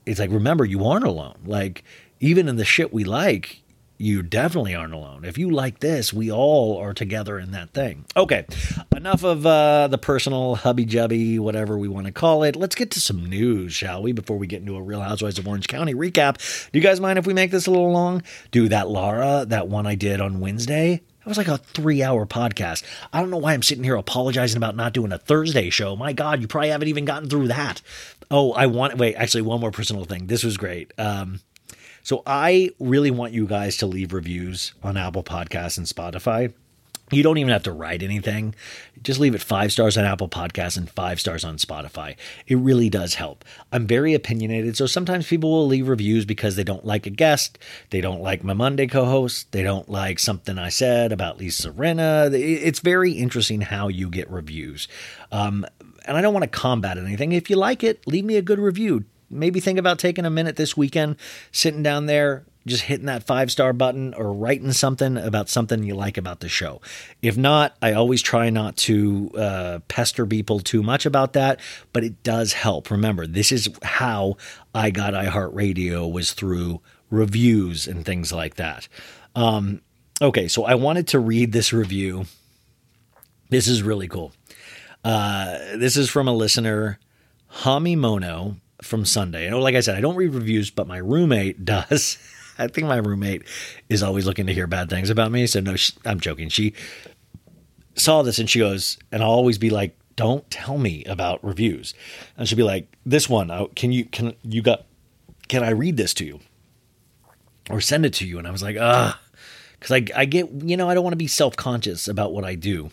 it's 0.06 0.18
like 0.18 0.30
remember 0.30 0.64
you 0.64 0.84
aren't 0.86 1.04
alone. 1.04 1.38
Like 1.44 1.84
even 2.20 2.48
in 2.48 2.56
the 2.56 2.64
shit 2.64 2.92
we 2.92 3.04
like, 3.04 3.62
you 3.98 4.22
definitely 4.22 4.74
aren't 4.74 4.94
alone. 4.94 5.24
If 5.24 5.36
you 5.36 5.50
like 5.50 5.80
this, 5.80 6.12
we 6.12 6.30
all 6.30 6.78
are 6.78 6.94
together 6.94 7.38
in 7.38 7.50
that 7.50 7.70
thing. 7.70 8.04
Okay, 8.16 8.46
enough 8.96 9.24
of 9.24 9.44
uh, 9.44 9.88
the 9.88 9.98
personal 9.98 10.54
hubby 10.54 10.86
jubby, 10.86 11.38
whatever 11.38 11.76
we 11.76 11.88
want 11.88 12.06
to 12.06 12.12
call 12.12 12.44
it. 12.44 12.54
Let's 12.56 12.76
get 12.76 12.92
to 12.92 13.00
some 13.00 13.26
news, 13.26 13.72
shall 13.72 14.02
we, 14.02 14.12
before 14.12 14.38
we 14.38 14.46
get 14.46 14.60
into 14.60 14.76
a 14.76 14.82
Real 14.82 15.00
Housewives 15.00 15.38
of 15.38 15.48
Orange 15.48 15.66
County 15.66 15.94
recap. 15.94 16.70
Do 16.70 16.78
you 16.78 16.82
guys 16.82 17.00
mind 17.00 17.18
if 17.18 17.26
we 17.26 17.34
make 17.34 17.50
this 17.50 17.66
a 17.66 17.70
little 17.70 17.90
long? 17.90 18.22
Do 18.52 18.68
that 18.68 18.88
Laura, 18.88 19.44
that 19.48 19.68
one 19.68 19.86
I 19.86 19.96
did 19.96 20.20
on 20.20 20.40
Wednesday. 20.40 21.02
That 21.28 21.28
was 21.28 21.36
like 21.36 21.48
a 21.48 21.58
three 21.58 22.02
hour 22.02 22.24
podcast. 22.24 22.84
I 23.12 23.20
don't 23.20 23.30
know 23.30 23.36
why 23.36 23.52
I'm 23.52 23.62
sitting 23.62 23.84
here 23.84 23.96
apologizing 23.96 24.56
about 24.56 24.76
not 24.76 24.94
doing 24.94 25.12
a 25.12 25.18
Thursday 25.18 25.68
show. 25.68 25.94
My 25.94 26.12
God, 26.12 26.40
you 26.40 26.48
probably 26.48 26.70
haven't 26.70 26.88
even 26.88 27.04
gotten 27.04 27.28
through 27.28 27.48
that. 27.48 27.82
Oh, 28.30 28.52
I 28.52 28.66
want, 28.66 28.96
wait, 28.96 29.14
actually, 29.14 29.42
one 29.42 29.60
more 29.60 29.70
personal 29.70 30.04
thing. 30.04 30.26
This 30.26 30.44
was 30.44 30.56
great. 30.56 30.92
Um, 30.98 31.40
so 32.08 32.22
I 32.24 32.70
really 32.80 33.10
want 33.10 33.34
you 33.34 33.46
guys 33.46 33.76
to 33.76 33.86
leave 33.86 34.14
reviews 34.14 34.72
on 34.82 34.96
Apple 34.96 35.22
Podcasts 35.22 35.76
and 35.76 35.86
Spotify. 35.86 36.54
You 37.10 37.22
don't 37.22 37.36
even 37.36 37.52
have 37.52 37.64
to 37.64 37.72
write 37.72 38.02
anything. 38.02 38.54
Just 39.02 39.20
leave 39.20 39.34
it 39.34 39.42
five 39.42 39.72
stars 39.72 39.98
on 39.98 40.06
Apple 40.06 40.30
Podcasts 40.30 40.78
and 40.78 40.88
five 40.88 41.20
stars 41.20 41.44
on 41.44 41.58
Spotify. 41.58 42.16
It 42.46 42.56
really 42.56 42.88
does 42.88 43.16
help. 43.16 43.44
I'm 43.72 43.86
very 43.86 44.14
opinionated, 44.14 44.74
so 44.74 44.86
sometimes 44.86 45.26
people 45.26 45.50
will 45.50 45.66
leave 45.66 45.86
reviews 45.86 46.24
because 46.24 46.56
they 46.56 46.64
don't 46.64 46.86
like 46.86 47.04
a 47.04 47.10
guest, 47.10 47.58
they 47.90 48.00
don't 48.00 48.22
like 48.22 48.42
my 48.42 48.54
Monday 48.54 48.86
co 48.86 49.04
host, 49.04 49.52
they 49.52 49.62
don't 49.62 49.90
like 49.90 50.18
something 50.18 50.56
I 50.56 50.70
said 50.70 51.12
about 51.12 51.36
Lisa 51.36 51.72
Rinna. 51.72 52.32
It's 52.32 52.80
very 52.80 53.12
interesting 53.12 53.60
how 53.60 53.88
you 53.88 54.08
get 54.08 54.30
reviews. 54.30 54.88
Um, 55.30 55.66
and 56.06 56.16
I 56.16 56.22
don't 56.22 56.32
want 56.32 56.44
to 56.44 56.58
combat 56.58 56.96
anything. 56.96 57.32
If 57.32 57.50
you 57.50 57.56
like 57.56 57.84
it, 57.84 58.06
leave 58.06 58.24
me 58.24 58.36
a 58.36 58.42
good 58.42 58.58
review 58.58 59.04
maybe 59.30 59.60
think 59.60 59.78
about 59.78 59.98
taking 59.98 60.24
a 60.24 60.30
minute 60.30 60.56
this 60.56 60.76
weekend, 60.76 61.16
sitting 61.52 61.82
down 61.82 62.06
there, 62.06 62.44
just 62.66 62.84
hitting 62.84 63.06
that 63.06 63.24
five 63.24 63.50
star 63.50 63.72
button 63.72 64.14
or 64.14 64.32
writing 64.32 64.72
something 64.72 65.16
about 65.16 65.48
something 65.48 65.82
you 65.82 65.94
like 65.94 66.16
about 66.16 66.40
the 66.40 66.48
show. 66.48 66.80
If 67.22 67.36
not, 67.36 67.76
I 67.82 67.94
always 67.94 68.22
try 68.22 68.50
not 68.50 68.76
to 68.78 69.30
uh, 69.36 69.78
pester 69.88 70.26
people 70.26 70.60
too 70.60 70.82
much 70.82 71.06
about 71.06 71.32
that, 71.32 71.60
but 71.92 72.04
it 72.04 72.22
does 72.22 72.52
help. 72.52 72.90
Remember, 72.90 73.26
this 73.26 73.50
is 73.50 73.68
how 73.82 74.36
I 74.74 74.90
got 74.90 75.14
iHeartRadio 75.14 76.10
was 76.10 76.32
through 76.32 76.80
reviews 77.10 77.88
and 77.88 78.04
things 78.04 78.32
like 78.32 78.56
that. 78.56 78.86
Um, 79.34 79.80
okay, 80.20 80.48
so 80.48 80.64
I 80.64 80.74
wanted 80.74 81.08
to 81.08 81.18
read 81.18 81.52
this 81.52 81.72
review. 81.72 82.26
This 83.48 83.66
is 83.66 83.82
really 83.82 84.08
cool. 84.08 84.32
Uh, 85.04 85.58
this 85.76 85.96
is 85.96 86.10
from 86.10 86.28
a 86.28 86.34
listener, 86.34 86.98
Hamimono 87.60 88.56
from 88.82 89.04
Sunday. 89.04 89.46
And 89.46 89.58
like 89.60 89.74
I 89.74 89.80
said, 89.80 89.96
I 89.96 90.00
don't 90.00 90.16
read 90.16 90.34
reviews, 90.34 90.70
but 90.70 90.86
my 90.86 90.98
roommate 90.98 91.64
does. 91.64 92.18
I 92.58 92.66
think 92.66 92.86
my 92.86 92.96
roommate 92.96 93.42
is 93.88 94.02
always 94.02 94.26
looking 94.26 94.46
to 94.46 94.54
hear 94.54 94.66
bad 94.66 94.90
things 94.90 95.10
about 95.10 95.30
me. 95.30 95.46
So 95.46 95.60
no, 95.60 95.76
she, 95.76 95.92
I'm 96.04 96.20
joking. 96.20 96.48
She 96.48 96.74
saw 97.94 98.22
this 98.22 98.38
and 98.38 98.50
she 98.50 98.58
goes, 98.58 98.98
and 99.12 99.22
I'll 99.22 99.30
always 99.30 99.58
be 99.58 99.70
like, 99.70 99.96
"Don't 100.16 100.50
tell 100.50 100.76
me 100.76 101.04
about 101.04 101.42
reviews." 101.44 101.94
And 102.36 102.48
she'll 102.48 102.56
be 102.56 102.64
like, 102.64 102.88
"This 103.06 103.28
one, 103.28 103.50
uh, 103.50 103.66
can 103.76 103.92
you 103.92 104.06
can 104.06 104.34
you 104.42 104.62
got? 104.62 104.86
Can 105.48 105.62
I 105.62 105.70
read 105.70 105.96
this 105.96 106.12
to 106.14 106.24
you, 106.24 106.40
or 107.70 107.80
send 107.80 108.04
it 108.04 108.14
to 108.14 108.26
you?" 108.26 108.38
And 108.38 108.46
I 108.46 108.50
was 108.50 108.62
like, 108.62 108.76
"Ah." 108.78 109.20
Because 109.78 109.92
I, 109.92 110.20
I 110.20 110.24
get, 110.24 110.50
you 110.64 110.76
know, 110.76 110.90
I 110.90 110.94
don't 110.94 111.04
want 111.04 111.12
to 111.12 111.18
be 111.18 111.28
self 111.28 111.54
conscious 111.54 112.08
about 112.08 112.32
what 112.32 112.44
I 112.44 112.56
do. 112.56 112.90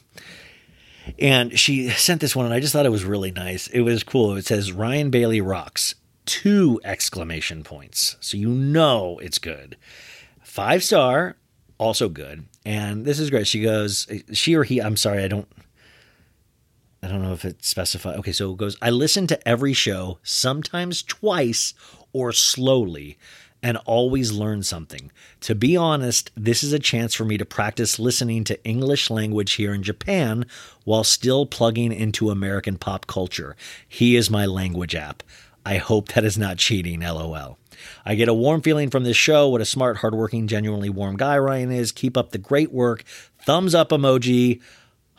And 1.20 1.58
she 1.58 1.90
sent 1.90 2.22
this 2.22 2.36
one, 2.36 2.46
and 2.46 2.54
I 2.54 2.60
just 2.60 2.74
thought 2.74 2.86
it 2.86 2.92
was 2.92 3.06
really 3.06 3.32
nice. 3.32 3.68
It 3.68 3.82
was 3.82 4.04
cool. 4.04 4.36
It 4.36 4.46
says 4.46 4.72
Ryan 4.72 5.10
Bailey 5.10 5.42
rocks, 5.42 5.96
two 6.26 6.80
exclamation 6.84 7.64
points. 7.64 8.18
So 8.20 8.38
you 8.38 8.50
know 8.50 9.20
it's 9.20 9.38
good. 9.38 9.78
Five 10.44 10.84
star, 10.84 11.38
also 11.78 12.10
good. 12.10 12.46
And 12.66 13.06
this 13.06 13.20
is 13.20 13.30
great. 13.30 13.48
She 13.48 13.62
goes, 13.62 14.08
she 14.34 14.56
or 14.56 14.64
he, 14.64 14.82
I'm 14.82 14.98
sorry, 14.98 15.24
I 15.24 15.28
don't. 15.28 15.48
I 17.04 17.08
don't 17.08 17.22
know 17.22 17.34
if 17.34 17.46
it 17.46 17.64
specifies. 17.64 18.18
Okay, 18.18 18.32
so 18.32 18.54
it 18.54 18.58
goes, 18.58 18.78
I 18.82 18.90
listen 18.90 19.28
to 19.28 19.48
every 19.48 19.74
show, 19.74 20.18
sometimes 20.24 21.04
twice 21.04 21.76
or 22.14 22.32
slowly 22.32 23.20
and 23.66 23.78
always 23.86 24.32
learn 24.32 24.62
something. 24.62 25.12
To 25.42 25.56
be 25.56 25.76
honest, 25.76 26.30
this 26.38 26.64
is 26.64 26.72
a 26.72 26.78
chance 26.78 27.16
for 27.16 27.26
me 27.26 27.36
to 27.40 27.46
practice 27.46 27.98
listening 27.98 28.44
to 28.44 28.64
English 28.64 29.10
language 29.10 29.54
here 29.54 29.74
in 29.74 29.82
Japan 29.82 30.46
while 30.84 31.04
still 31.04 31.48
plugging 31.48 31.92
into 31.92 32.30
American 32.30 32.78
pop 32.78 33.08
culture. 33.08 33.56
He 33.90 34.16
is 34.16 34.30
my 34.30 34.46
language 34.46 34.94
app. 34.94 35.24
I 35.66 35.78
hope 35.78 36.10
that 36.10 36.24
is 36.24 36.38
not 36.38 36.58
cheating, 36.58 37.00
lol. 37.00 37.58
I 38.06 38.14
get 38.14 38.30
a 38.30 38.36
warm 38.36 38.62
feeling 38.62 38.92
from 38.92 39.04
this 39.04 39.18
show. 39.18 39.50
What 39.50 39.62
a 39.62 39.66
smart, 39.66 39.98
hardworking, 39.98 40.46
genuinely 40.46 40.92
warm 40.92 41.18
guy 41.18 41.36
Ryan 41.40 41.72
is. 41.72 41.92
Keep 41.92 42.18
up 42.18 42.34
the 42.34 42.38
great 42.38 42.72
work. 42.72 43.04
Thumbs 43.42 43.74
up 43.74 43.90
emoji. 43.90 44.62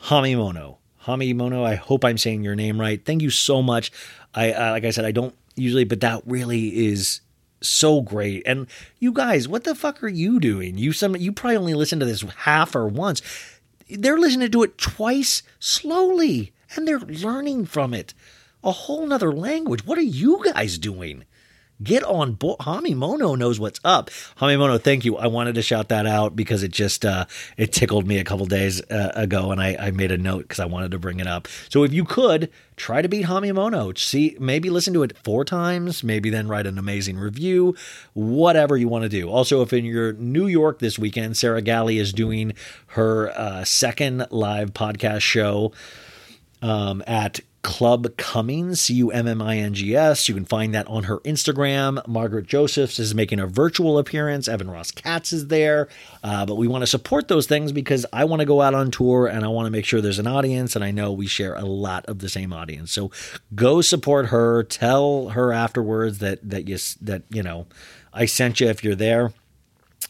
Hamimono. 0.03 0.77
Hamimono, 1.03 1.65
I 1.65 1.75
hope 1.75 2.05
I'm 2.05 2.17
saying 2.17 2.45
your 2.45 2.55
name 2.55 2.79
right. 2.79 3.03
Thank 3.03 3.21
you 3.23 3.29
so 3.29 3.61
much. 3.61 3.91
I 4.33 4.53
uh, 4.53 4.71
like 4.71 4.85
I 4.85 4.91
said, 4.91 5.03
I 5.03 5.11
don't 5.11 5.35
usually, 5.55 5.83
but 5.83 5.99
that 5.99 6.21
really 6.25 6.87
is 6.87 7.19
so 7.67 8.01
great. 8.01 8.43
And 8.45 8.67
you 8.99 9.11
guys, 9.11 9.47
what 9.47 9.63
the 9.63 9.75
fuck 9.75 10.03
are 10.03 10.07
you 10.07 10.39
doing? 10.39 10.77
You 10.77 10.93
some 10.93 11.15
you 11.15 11.31
probably 11.31 11.57
only 11.57 11.73
listen 11.73 11.99
to 11.99 12.05
this 12.05 12.21
half 12.21 12.75
or 12.75 12.87
once. 12.87 13.21
They're 13.89 14.17
listening 14.17 14.51
to 14.51 14.63
it 14.63 14.77
twice 14.77 15.43
slowly 15.59 16.51
and 16.75 16.87
they're 16.87 16.99
learning 16.99 17.65
from 17.65 17.93
it. 17.93 18.13
A 18.63 18.71
whole 18.71 19.05
nother 19.05 19.31
language. 19.31 19.85
What 19.85 19.97
are 19.97 20.01
you 20.01 20.43
guys 20.43 20.77
doing? 20.77 21.23
Get 21.83 22.03
on 22.03 22.33
board. 22.33 22.57
Hamimono 22.59 23.37
knows 23.37 23.59
what's 23.59 23.79
up. 23.83 24.09
Hamimono, 24.39 24.81
thank 24.81 25.05
you. 25.05 25.15
I 25.17 25.27
wanted 25.27 25.53
to 25.55 25.61
shout 25.61 25.89
that 25.89 26.07
out 26.07 26.35
because 26.35 26.63
it 26.63 26.71
just 26.71 27.05
uh, 27.05 27.25
it 27.55 27.71
tickled 27.71 28.07
me 28.07 28.17
a 28.17 28.23
couple 28.23 28.47
days 28.47 28.81
uh, 28.89 29.11
ago, 29.13 29.51
and 29.51 29.61
I, 29.61 29.75
I 29.79 29.91
made 29.91 30.11
a 30.11 30.17
note 30.17 30.43
because 30.43 30.59
I 30.59 30.65
wanted 30.65 30.89
to 30.91 30.99
bring 30.99 31.19
it 31.19 31.27
up. 31.27 31.47
So 31.69 31.83
if 31.83 31.93
you 31.93 32.03
could 32.03 32.49
try 32.77 33.03
to 33.03 33.07
beat 33.07 33.25
Hamimono, 33.25 33.95
see 33.95 34.35
maybe 34.39 34.71
listen 34.71 34.93
to 34.95 35.03
it 35.03 35.15
four 35.19 35.45
times, 35.45 36.03
maybe 36.03 36.31
then 36.31 36.47
write 36.47 36.65
an 36.65 36.79
amazing 36.79 37.19
review, 37.19 37.75
whatever 38.13 38.75
you 38.75 38.87
want 38.87 39.03
to 39.03 39.09
do. 39.09 39.29
Also, 39.29 39.61
if 39.61 39.71
in 39.71 39.85
your 39.85 40.13
New 40.13 40.47
York 40.47 40.79
this 40.79 40.97
weekend, 40.97 41.37
Sarah 41.37 41.61
Galley 41.61 41.99
is 41.99 42.11
doing 42.11 42.53
her 42.87 43.29
uh, 43.37 43.63
second 43.63 44.25
live 44.31 44.73
podcast 44.73 45.21
show 45.21 45.73
um, 46.61 47.03
at 47.05 47.39
Club 47.63 48.15
Cummings, 48.17 48.81
C 48.81 48.95
U 48.95 49.11
M 49.11 49.27
M 49.27 49.41
I 49.41 49.57
N 49.57 49.73
G 49.73 49.95
S. 49.95 50.29
You 50.29 50.35
can 50.35 50.45
find 50.45 50.73
that 50.73 50.87
on 50.87 51.03
her 51.03 51.19
Instagram. 51.19 52.05
Margaret 52.07 52.47
Josephs 52.47 52.99
is 52.99 53.13
making 53.13 53.39
a 53.39 53.47
virtual 53.47 53.97
appearance. 53.97 54.47
Evan 54.47 54.69
Ross 54.69 54.91
Katz 54.91 55.33
is 55.33 55.47
there. 55.47 55.89
Uh, 56.23 56.45
but 56.45 56.55
we 56.55 56.67
want 56.67 56.83
to 56.83 56.87
support 56.87 57.27
those 57.27 57.47
things 57.47 57.71
because 57.71 58.05
I 58.13 58.25
want 58.25 58.39
to 58.39 58.45
go 58.45 58.61
out 58.61 58.73
on 58.73 58.91
tour 58.91 59.27
and 59.27 59.43
I 59.43 59.49
want 59.49 59.65
to 59.65 59.71
make 59.71 59.85
sure 59.85 60.01
there's 60.01 60.19
an 60.19 60.27
audience. 60.27 60.75
And 60.75 60.83
I 60.83 60.91
know 60.91 61.11
we 61.11 61.27
share 61.27 61.55
a 61.55 61.65
lot 61.65 62.05
of 62.05 62.19
the 62.19 62.29
same 62.29 62.53
audience. 62.53 62.91
So 62.91 63.11
go 63.53 63.81
support 63.81 64.27
her. 64.27 64.63
Tell 64.63 65.29
her 65.29 65.51
afterwards 65.51 66.19
that 66.19 66.39
that 66.47 66.67
you 66.67 66.77
that 67.01 67.23
you 67.29 67.43
know 67.43 67.67
I 68.13 68.25
sent 68.25 68.59
you 68.59 68.67
if 68.67 68.83
you're 68.83 68.95
there. 68.95 69.33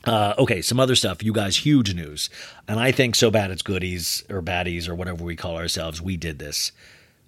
Uh, 0.05 0.33
okay, 0.37 0.61
some 0.61 0.79
other 0.79 0.95
stuff. 0.95 1.23
You 1.23 1.33
guys, 1.33 1.57
huge 1.57 1.93
news. 1.93 2.29
And 2.67 2.79
I 2.79 2.91
think 2.91 3.15
so 3.15 3.31
bad 3.31 3.51
it's 3.51 3.61
goodies 3.61 4.23
or 4.29 4.41
baddies 4.41 4.87
or 4.87 4.95
whatever 4.95 5.23
we 5.23 5.35
call 5.35 5.57
ourselves. 5.57 6.01
We 6.01 6.17
did 6.17 6.39
this 6.39 6.71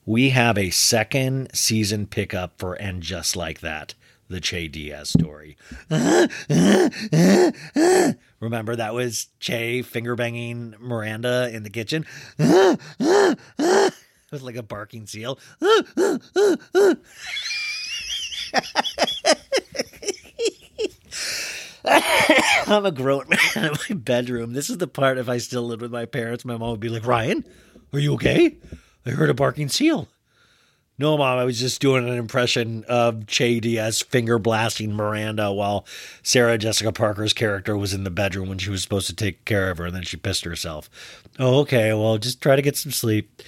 we 0.06 0.30
have 0.30 0.58
a 0.58 0.70
second 0.70 1.50
season 1.54 2.08
pickup 2.08 2.58
for 2.58 2.74
And 2.76 3.02
Just 3.02 3.36
Like 3.36 3.60
That, 3.62 3.96
the 4.28 4.40
Che 4.40 4.68
Diaz 4.68 5.10
story. 5.10 5.58
Remember 8.40 8.76
that 8.76 8.94
was 8.94 9.28
Che 9.40 9.82
finger 9.82 10.16
banging 10.16 10.76
Miranda 10.80 11.50
in 11.54 11.64
the 11.64 11.70
kitchen? 11.70 12.06
it 12.38 12.80
was 14.32 14.44
like 14.44 14.56
a 14.56 14.64
barking 14.64 15.08
seal. 15.08 15.40
I'm 22.68 22.86
a 22.86 22.92
grown 22.92 23.26
man 23.30 23.66
in 23.66 23.72
my 23.90 23.96
bedroom. 23.96 24.54
This 24.54 24.70
is 24.70 24.78
the 24.78 24.88
part 24.88 25.18
if 25.18 25.28
I 25.30 25.38
still 25.40 25.64
lived 25.64 25.82
with 25.82 25.92
my 25.92 26.06
parents, 26.06 26.46
my 26.46 26.58
mom 26.58 26.72
would 26.72 26.80
be 26.80 26.90
like, 26.90 27.06
Ryan, 27.06 27.44
are 27.94 28.00
you 28.00 28.14
okay? 28.14 28.58
I 29.06 29.12
heard 29.12 29.30
a 29.30 29.34
barking 29.34 29.70
seal. 29.70 30.08
No, 30.98 31.18
mom, 31.18 31.38
I 31.40 31.46
was 31.46 31.58
just 31.58 31.80
doing 31.80 32.08
an 32.10 32.16
impression 32.18 32.84
of 32.90 33.26
Che 33.26 33.62
Diaz 33.62 34.02
finger 34.02 34.38
blasting 34.38 34.94
Miranda 34.94 35.50
while 35.54 35.86
Sarah 36.24 36.58
Jessica 36.58 36.92
Parker's 36.92 37.32
character 37.32 37.78
was 37.78 37.94
in 37.94 38.04
the 38.04 38.10
bedroom 38.10 38.50
when 38.50 38.58
she 38.58 38.70
was 38.70 38.82
supposed 38.84 39.08
to 39.08 39.16
take 39.16 39.46
care 39.46 39.72
of 39.72 39.78
her 39.78 39.86
and 39.86 39.96
then 39.96 40.04
she 40.04 40.18
pissed 40.18 40.44
herself. 40.44 40.90
Oh, 41.40 41.60
okay. 41.62 41.94
Well, 41.94 42.18
just 42.18 42.42
try 42.42 42.58
to 42.58 42.62
get 42.62 42.76
some 42.76 42.92
sleep. 42.92 43.42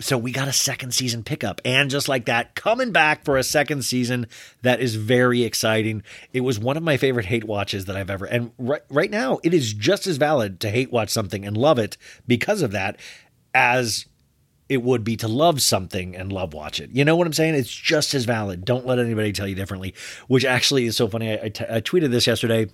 so 0.00 0.16
we 0.16 0.32
got 0.32 0.48
a 0.48 0.52
second 0.52 0.94
season 0.94 1.22
pickup. 1.22 1.60
And 1.64 1.90
just 1.90 2.08
like 2.08 2.24
that, 2.24 2.54
coming 2.54 2.90
back 2.90 3.24
for 3.24 3.36
a 3.36 3.42
second 3.42 3.84
season 3.84 4.26
that 4.62 4.80
is 4.80 4.94
very 4.96 5.42
exciting. 5.42 6.02
It 6.32 6.40
was 6.40 6.58
one 6.58 6.78
of 6.78 6.82
my 6.82 6.96
favorite 6.96 7.26
hate 7.26 7.44
watches 7.44 7.84
that 7.84 7.96
I've 7.96 8.10
ever. 8.10 8.24
And 8.24 8.52
right, 8.58 8.82
right 8.88 9.10
now, 9.10 9.38
it 9.44 9.52
is 9.52 9.74
just 9.74 10.06
as 10.06 10.16
valid 10.16 10.58
to 10.60 10.70
hate 10.70 10.90
watch 10.90 11.10
something 11.10 11.44
and 11.44 11.56
love 11.56 11.78
it 11.78 11.98
because 12.26 12.62
of 12.62 12.72
that 12.72 12.98
as 13.54 14.06
it 14.70 14.82
would 14.84 15.02
be 15.02 15.16
to 15.16 15.26
love 15.26 15.60
something 15.60 16.14
and 16.14 16.32
love 16.32 16.54
watch 16.54 16.78
it. 16.80 16.90
You 16.92 17.04
know 17.04 17.16
what 17.16 17.26
I'm 17.26 17.32
saying? 17.32 17.56
It's 17.56 17.74
just 17.74 18.14
as 18.14 18.24
valid. 18.24 18.64
Don't 18.64 18.86
let 18.86 19.00
anybody 19.00 19.32
tell 19.32 19.48
you 19.48 19.56
differently, 19.56 19.92
which 20.28 20.44
actually 20.44 20.86
is 20.86 20.96
so 20.96 21.08
funny. 21.08 21.32
I, 21.32 21.44
I, 21.46 21.48
t- 21.48 21.64
I 21.68 21.80
tweeted 21.80 22.12
this 22.12 22.28
yesterday. 22.28 22.68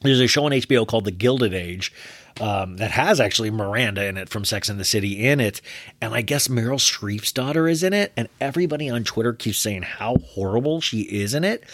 There's 0.00 0.20
a 0.20 0.28
show 0.28 0.46
on 0.46 0.52
HBO 0.52 0.86
called 0.86 1.04
The 1.04 1.10
Gilded 1.10 1.52
Age 1.52 1.92
um, 2.40 2.76
that 2.76 2.92
has 2.92 3.20
actually 3.20 3.50
Miranda 3.50 4.06
in 4.06 4.16
it 4.16 4.28
from 4.28 4.44
Sex 4.44 4.68
and 4.68 4.78
the 4.78 4.84
City 4.84 5.26
in 5.26 5.40
it. 5.40 5.60
And 6.00 6.14
I 6.14 6.22
guess 6.22 6.46
Meryl 6.46 6.78
Streep's 6.78 7.32
daughter 7.32 7.66
is 7.66 7.82
in 7.82 7.92
it. 7.92 8.12
And 8.16 8.28
everybody 8.40 8.88
on 8.88 9.02
Twitter 9.02 9.32
keeps 9.32 9.58
saying 9.58 9.82
how 9.82 10.16
horrible 10.16 10.80
she 10.80 11.00
is 11.02 11.34
in 11.34 11.42
it. 11.42 11.64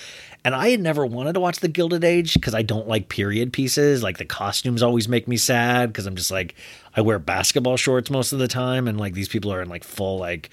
And 0.45 0.55
I 0.55 0.70
had 0.70 0.80
never 0.80 1.05
wanted 1.05 1.34
to 1.34 1.41
watch 1.41 1.61
The 1.61 1.68
Gilded 1.68 2.05
Age 2.05 2.34
because 2.34 2.55
I 2.55 2.62
don't 2.62 2.88
like 2.88 3.09
period 3.09 3.53
pieces. 3.53 4.03
Like 4.03 4.18
the 4.18 4.24
costumes 4.24 4.82
always 4.82 5.09
make 5.09 5.28
me 5.28 5.36
sad 5.36 5.91
because 5.91 6.07
I'm 6.07 6.16
just 6.16 6.30
like, 6.30 6.55
I 6.97 7.03
wear 7.03 7.18
basketball 7.18 7.76
shorts 7.76 8.11
most 8.11 8.32
of 8.32 8.38
the 8.38 8.49
time. 8.49 8.88
And 8.88 8.99
like 8.99 9.14
these 9.14 9.28
people 9.28 9.53
are 9.53 9.61
in 9.61 9.68
like 9.68 9.84
full 9.84 10.18
like 10.18 10.51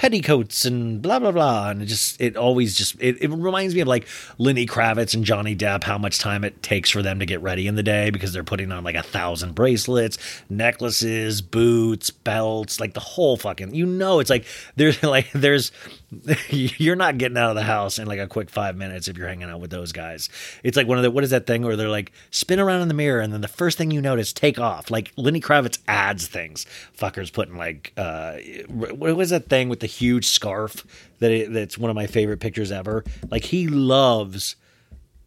petticoats 0.00 0.64
and 0.64 1.02
blah 1.02 1.18
blah 1.18 1.30
blah 1.30 1.68
and 1.68 1.82
it 1.82 1.84
just 1.84 2.18
it 2.22 2.34
always 2.34 2.74
just 2.74 2.96
it, 3.00 3.20
it 3.20 3.28
reminds 3.28 3.74
me 3.74 3.82
of 3.82 3.88
like 3.88 4.08
lenny 4.38 4.64
kravitz 4.64 5.12
and 5.12 5.26
johnny 5.26 5.54
depp 5.54 5.84
how 5.84 5.98
much 5.98 6.18
time 6.18 6.42
it 6.42 6.62
takes 6.62 6.88
for 6.88 7.02
them 7.02 7.18
to 7.18 7.26
get 7.26 7.42
ready 7.42 7.66
in 7.66 7.74
the 7.74 7.82
day 7.82 8.08
because 8.08 8.32
they're 8.32 8.42
putting 8.42 8.72
on 8.72 8.82
like 8.82 8.94
a 8.94 9.02
thousand 9.02 9.54
bracelets 9.54 10.16
necklaces 10.48 11.42
boots 11.42 12.08
belts 12.08 12.80
like 12.80 12.94
the 12.94 13.00
whole 13.00 13.36
fucking 13.36 13.74
you 13.74 13.84
know 13.84 14.20
it's 14.20 14.30
like 14.30 14.46
there's 14.76 15.02
like 15.02 15.30
there's 15.32 15.70
you're 16.50 16.96
not 16.96 17.18
getting 17.18 17.38
out 17.38 17.50
of 17.50 17.56
the 17.56 17.62
house 17.62 17.98
in 17.98 18.06
like 18.06 18.18
a 18.18 18.26
quick 18.26 18.50
five 18.50 18.76
minutes 18.76 19.06
if 19.06 19.16
you're 19.16 19.28
hanging 19.28 19.48
out 19.48 19.60
with 19.60 19.70
those 19.70 19.92
guys. 19.92 20.28
It's 20.64 20.76
like 20.76 20.86
one 20.86 20.98
of 20.98 21.04
the 21.04 21.10
what 21.10 21.22
is 21.22 21.30
that 21.30 21.46
thing 21.46 21.62
where 21.62 21.76
they're 21.76 21.88
like 21.88 22.12
spin 22.30 22.58
around 22.58 22.82
in 22.82 22.88
the 22.88 22.94
mirror 22.94 23.20
and 23.20 23.32
then 23.32 23.40
the 23.40 23.48
first 23.48 23.78
thing 23.78 23.90
you 23.90 24.00
notice 24.00 24.32
take 24.32 24.58
off. 24.58 24.90
Like 24.90 25.12
Lenny 25.16 25.40
Kravitz 25.40 25.78
adds 25.86 26.26
things. 26.26 26.66
Fuckers 26.98 27.32
putting 27.32 27.56
like 27.56 27.92
uh, 27.96 28.38
what 28.68 29.16
was 29.16 29.30
that 29.30 29.48
thing 29.48 29.68
with 29.68 29.80
the 29.80 29.86
huge 29.86 30.26
scarf 30.26 30.84
that 31.20 31.30
it, 31.30 31.52
that's 31.52 31.78
one 31.78 31.90
of 31.90 31.96
my 31.96 32.06
favorite 32.06 32.40
pictures 32.40 32.72
ever. 32.72 33.04
Like 33.30 33.44
he 33.44 33.68
loves 33.68 34.56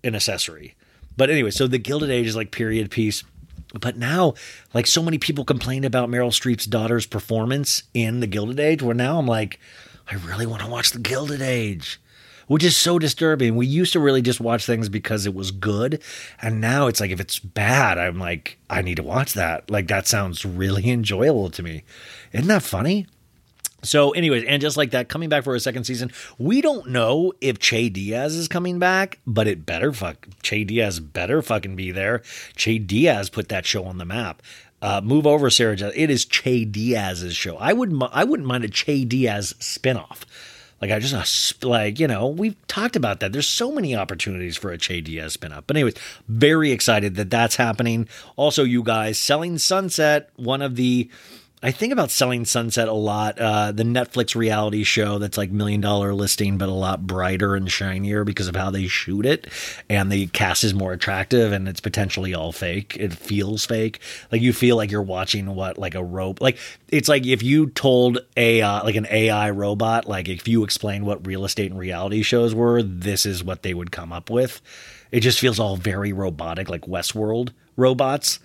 an 0.03 0.15
accessory. 0.15 0.75
But 1.15 1.29
anyway, 1.29 1.51
so 1.51 1.67
the 1.67 1.77
Gilded 1.77 2.09
Age 2.09 2.27
is 2.27 2.35
like 2.35 2.51
period 2.51 2.91
piece. 2.91 3.23
But 3.79 3.97
now, 3.97 4.33
like 4.73 4.85
so 4.85 5.01
many 5.01 5.17
people 5.17 5.45
complained 5.45 5.85
about 5.85 6.09
Meryl 6.09 6.29
Streep's 6.29 6.65
daughter's 6.65 7.07
performance 7.07 7.83
in 7.93 8.19
the 8.19 8.27
Gilded 8.27 8.59
Age, 8.59 8.83
where 8.83 8.93
now 8.93 9.17
I'm 9.17 9.25
like, 9.25 9.59
I 10.09 10.15
really 10.15 10.45
want 10.45 10.61
to 10.61 10.67
watch 10.67 10.91
The 10.91 10.99
Gilded 10.99 11.41
Age, 11.41 12.01
which 12.47 12.63
is 12.63 12.75
so 12.75 12.99
disturbing. 12.99 13.55
We 13.55 13.65
used 13.65 13.93
to 13.93 13.99
really 13.99 14.21
just 14.21 14.39
watch 14.39 14.65
things 14.65 14.89
because 14.89 15.25
it 15.25 15.33
was 15.33 15.51
good. 15.51 16.01
And 16.41 16.59
now 16.59 16.87
it's 16.87 16.99
like, 16.99 17.11
if 17.11 17.19
it's 17.19 17.39
bad, 17.39 17.97
I'm 17.97 18.19
like, 18.19 18.57
I 18.69 18.81
need 18.81 18.97
to 18.97 19.03
watch 19.03 19.33
that. 19.33 19.69
Like, 19.69 19.87
that 19.87 20.07
sounds 20.07 20.45
really 20.45 20.89
enjoyable 20.89 21.49
to 21.51 21.63
me. 21.63 21.83
Isn't 22.31 22.47
that 22.47 22.63
funny? 22.63 23.07
So, 23.83 24.11
anyways, 24.11 24.45
and 24.45 24.61
just 24.61 24.77
like 24.77 24.91
that, 24.91 25.09
coming 25.09 25.27
back 25.27 25.43
for 25.43 25.55
a 25.55 25.59
second 25.59 25.83
season, 25.83 26.11
we 26.37 26.61
don't 26.61 26.89
know 26.89 27.33
if 27.41 27.59
Che 27.59 27.89
Diaz 27.89 28.33
is 28.33 28.47
coming 28.47 28.79
back, 28.79 29.19
but 29.27 29.45
it 29.45 29.65
better 29.65 29.91
fuck 29.91 30.25
Che 30.41 30.63
Diaz 30.63 31.01
better 31.01 31.41
fucking 31.41 31.75
be 31.75 31.91
there. 31.91 32.21
Che 32.55 32.79
Diaz 32.79 33.29
put 33.29 33.49
that 33.49 33.65
show 33.65 33.83
on 33.83 33.97
the 33.97 34.05
map. 34.05 34.41
Uh, 34.83 34.99
move 35.01 35.25
over, 35.25 35.49
Sarah. 35.49 35.77
It 35.95 36.09
is 36.09 36.25
Che 36.25 36.65
Diaz's 36.65 37.37
show. 37.37 37.55
I 37.55 37.71
would 37.71 38.03
I 38.11 38.25
wouldn't 38.25 38.45
mind 38.45 38.65
a 38.65 38.67
Che 38.67 39.05
Diaz 39.05 39.55
spinoff. 39.57 40.23
Like 40.81 40.91
I 40.91 40.99
just 40.99 41.63
like 41.63 42.01
you 42.01 42.07
know 42.09 42.27
we've 42.27 42.57
talked 42.67 42.97
about 42.97 43.21
that. 43.21 43.31
There's 43.31 43.47
so 43.47 43.71
many 43.71 43.95
opportunities 43.95 44.57
for 44.57 44.73
a 44.73 44.77
Che 44.77 44.99
Diaz 44.99 45.37
spinoff. 45.37 45.63
But 45.67 45.77
anyways, 45.77 45.95
very 46.27 46.73
excited 46.73 47.15
that 47.15 47.29
that's 47.29 47.55
happening. 47.55 48.09
Also, 48.35 48.65
you 48.65 48.83
guys, 48.83 49.17
Selling 49.17 49.57
Sunset, 49.57 50.29
one 50.35 50.61
of 50.61 50.75
the 50.75 51.09
I 51.65 51.71
think 51.71 51.93
about 51.93 52.11
Selling 52.11 52.43
Sunset 52.43 52.89
a 52.89 52.93
lot. 52.93 53.39
Uh, 53.39 53.71
the 53.71 53.83
Netflix 53.83 54.35
reality 54.35 54.83
show 54.83 55.17
that's 55.17 55.37
like 55.37 55.49
million 55.49 55.79
dollar 55.79 56.13
listing, 56.13 56.57
but 56.57 56.67
a 56.67 56.73
lot 56.73 57.07
brighter 57.07 57.55
and 57.55 57.71
shinier 57.71 58.25
because 58.25 58.49
of 58.49 58.55
how 58.57 58.69
they 58.69 58.87
shoot 58.87 59.25
it, 59.25 59.47
and 59.89 60.11
the 60.11 60.27
cast 60.27 60.65
is 60.65 60.73
more 60.73 60.91
attractive, 60.91 61.53
and 61.53 61.69
it's 61.69 61.79
potentially 61.79 62.33
all 62.33 62.51
fake. 62.51 62.97
It 62.99 63.13
feels 63.13 63.65
fake. 63.65 64.01
Like 64.29 64.41
you 64.41 64.51
feel 64.51 64.75
like 64.75 64.91
you're 64.91 65.01
watching 65.01 65.55
what 65.55 65.77
like 65.77 65.95
a 65.95 66.03
rope. 66.03 66.41
Like 66.41 66.57
it's 66.89 67.07
like 67.07 67.25
if 67.25 67.41
you 67.41 67.69
told 67.69 68.19
AI 68.35 68.81
like 68.81 68.95
an 68.95 69.07
AI 69.09 69.49
robot, 69.51 70.05
like 70.05 70.27
if 70.27 70.49
you 70.49 70.65
explained 70.65 71.05
what 71.05 71.25
real 71.25 71.45
estate 71.45 71.71
and 71.71 71.79
reality 71.79 72.23
shows 72.23 72.53
were, 72.53 72.83
this 72.83 73.25
is 73.25 73.41
what 73.41 73.63
they 73.63 73.73
would 73.73 73.89
come 73.93 74.11
up 74.11 74.29
with. 74.29 74.61
It 75.13 75.21
just 75.21 75.39
feels 75.39 75.61
all 75.61 75.77
very 75.77 76.11
robotic, 76.11 76.67
like 76.67 76.81
Westworld 76.81 77.53
robots 77.77 78.39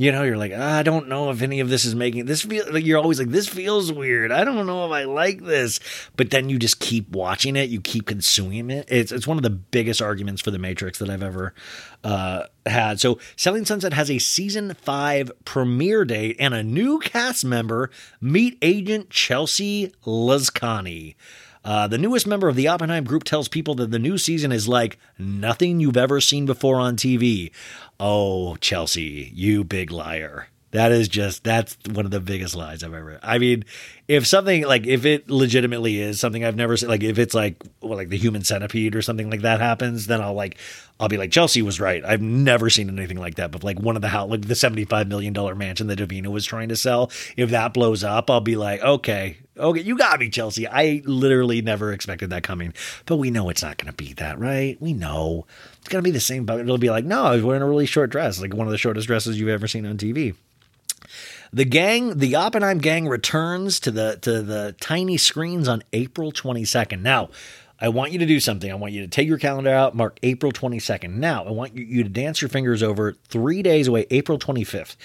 you 0.00 0.12
know, 0.12 0.22
you're 0.22 0.36
like, 0.36 0.52
I 0.52 0.84
don't 0.84 1.08
know 1.08 1.30
if 1.30 1.42
any 1.42 1.58
of 1.58 1.68
this 1.68 1.84
is 1.84 1.96
making 1.96 2.26
this 2.26 2.42
feel 2.42 2.72
like 2.72 2.86
you're 2.86 3.00
always 3.00 3.18
like, 3.18 3.30
this 3.30 3.48
feels 3.48 3.92
weird. 3.92 4.30
I 4.30 4.44
don't 4.44 4.64
know 4.64 4.86
if 4.86 4.92
I 4.92 5.02
like 5.02 5.42
this. 5.42 5.80
But 6.16 6.30
then 6.30 6.48
you 6.48 6.56
just 6.56 6.78
keep 6.78 7.10
watching 7.10 7.56
it, 7.56 7.68
you 7.68 7.80
keep 7.80 8.06
consuming 8.06 8.70
it. 8.70 8.86
It's 8.88 9.10
it's 9.10 9.26
one 9.26 9.38
of 9.38 9.42
the 9.42 9.50
biggest 9.50 10.00
arguments 10.00 10.40
for 10.40 10.52
the 10.52 10.58
Matrix 10.58 11.00
that 11.00 11.10
I've 11.10 11.24
ever 11.24 11.52
uh, 12.04 12.44
had. 12.64 13.00
So 13.00 13.18
Selling 13.34 13.64
Sunset 13.64 13.92
has 13.92 14.08
a 14.08 14.20
season 14.20 14.74
five 14.74 15.32
premiere 15.44 16.04
date 16.04 16.36
and 16.38 16.54
a 16.54 16.62
new 16.62 17.00
cast 17.00 17.44
member. 17.44 17.90
Meet 18.20 18.56
Agent 18.62 19.10
Chelsea 19.10 19.92
Lazkani. 20.06 21.16
Uh, 21.68 21.86
the 21.86 21.98
newest 21.98 22.26
member 22.26 22.48
of 22.48 22.56
the 22.56 22.66
Oppenheim 22.66 23.04
group 23.04 23.24
tells 23.24 23.46
people 23.46 23.74
that 23.74 23.90
the 23.90 23.98
new 23.98 24.16
season 24.16 24.52
is 24.52 24.66
like 24.66 24.98
nothing 25.18 25.80
you've 25.80 25.98
ever 25.98 26.18
seen 26.18 26.46
before 26.46 26.76
on 26.76 26.96
TV. 26.96 27.50
Oh, 28.00 28.56
Chelsea, 28.56 29.30
you 29.34 29.64
big 29.64 29.90
liar. 29.90 30.48
That 30.72 30.92
is 30.92 31.08
just 31.08 31.44
that's 31.44 31.78
one 31.90 32.04
of 32.04 32.10
the 32.10 32.20
biggest 32.20 32.54
lies 32.54 32.82
I've 32.82 32.92
ever. 32.92 33.18
I 33.22 33.38
mean, 33.38 33.64
if 34.06 34.26
something 34.26 34.64
like 34.64 34.86
if 34.86 35.06
it 35.06 35.30
legitimately 35.30 35.98
is 35.98 36.20
something 36.20 36.44
I've 36.44 36.56
never 36.56 36.76
seen, 36.76 36.90
like 36.90 37.02
if 37.02 37.18
it's 37.18 37.34
like 37.34 37.62
well, 37.80 37.96
like 37.96 38.10
the 38.10 38.18
human 38.18 38.44
centipede 38.44 38.94
or 38.94 39.00
something 39.00 39.30
like 39.30 39.40
that 39.42 39.60
happens, 39.60 40.06
then 40.08 40.20
I'll 40.20 40.34
like 40.34 40.58
I'll 41.00 41.08
be 41.08 41.16
like 41.16 41.30
Chelsea 41.30 41.62
was 41.62 41.80
right. 41.80 42.04
I've 42.04 42.20
never 42.20 42.68
seen 42.68 42.90
anything 42.90 43.18
like 43.18 43.36
that. 43.36 43.50
But 43.50 43.64
like 43.64 43.80
one 43.80 43.96
of 43.96 44.02
the 44.02 44.08
house, 44.08 44.30
like 44.30 44.42
the 44.42 44.54
seventy 44.54 44.84
five 44.84 45.08
million 45.08 45.32
dollar 45.32 45.54
mansion 45.54 45.86
that 45.86 46.00
Davina 46.00 46.26
was 46.26 46.44
trying 46.44 46.68
to 46.68 46.76
sell, 46.76 47.10
if 47.38 47.48
that 47.50 47.72
blows 47.72 48.04
up, 48.04 48.28
I'll 48.28 48.42
be 48.42 48.56
like, 48.56 48.82
okay, 48.82 49.38
okay, 49.56 49.80
you 49.80 49.96
got 49.96 50.20
me, 50.20 50.28
Chelsea. 50.28 50.66
I 50.66 51.02
literally 51.06 51.62
never 51.62 51.92
expected 51.94 52.28
that 52.30 52.42
coming, 52.42 52.74
but 53.06 53.16
we 53.16 53.30
know 53.30 53.48
it's 53.48 53.62
not 53.62 53.78
going 53.78 53.90
to 53.90 53.96
be 53.96 54.12
that, 54.14 54.38
right? 54.38 54.80
We 54.82 54.92
know 54.92 55.46
it's 55.78 55.88
going 55.88 56.02
to 56.02 56.06
be 56.06 56.12
the 56.12 56.20
same, 56.20 56.44
but 56.44 56.60
it'll 56.60 56.78
be 56.78 56.90
like, 56.90 57.06
no, 57.06 57.24
I 57.24 57.36
was 57.36 57.42
wearing 57.42 57.62
a 57.62 57.68
really 57.68 57.86
short 57.86 58.10
dress, 58.10 58.40
like 58.40 58.54
one 58.54 58.66
of 58.66 58.70
the 58.70 58.78
shortest 58.78 59.06
dresses 59.06 59.40
you've 59.40 59.48
ever 59.48 59.66
seen 59.66 59.86
on 59.86 59.96
TV. 59.96 60.34
The 61.52 61.64
gang, 61.64 62.18
the 62.18 62.36
Oppenheim 62.36 62.78
gang 62.78 63.08
returns 63.08 63.80
to 63.80 63.90
the 63.90 64.18
to 64.22 64.42
the 64.42 64.74
tiny 64.80 65.16
screens 65.16 65.68
on 65.68 65.82
April 65.92 66.32
22nd. 66.32 67.00
Now, 67.00 67.30
I 67.80 67.88
want 67.88 68.12
you 68.12 68.18
to 68.18 68.26
do 68.26 68.40
something. 68.40 68.70
I 68.70 68.74
want 68.74 68.92
you 68.92 69.02
to 69.02 69.08
take 69.08 69.28
your 69.28 69.38
calendar 69.38 69.70
out, 69.70 69.94
mark 69.94 70.18
April 70.22 70.52
22nd. 70.52 71.14
Now, 71.14 71.44
I 71.44 71.50
want 71.50 71.76
you 71.76 72.02
to 72.02 72.08
dance 72.08 72.42
your 72.42 72.48
fingers 72.48 72.82
over 72.82 73.12
3 73.28 73.62
days 73.62 73.86
away, 73.86 74.06
April 74.10 74.38
25th. 74.38 74.96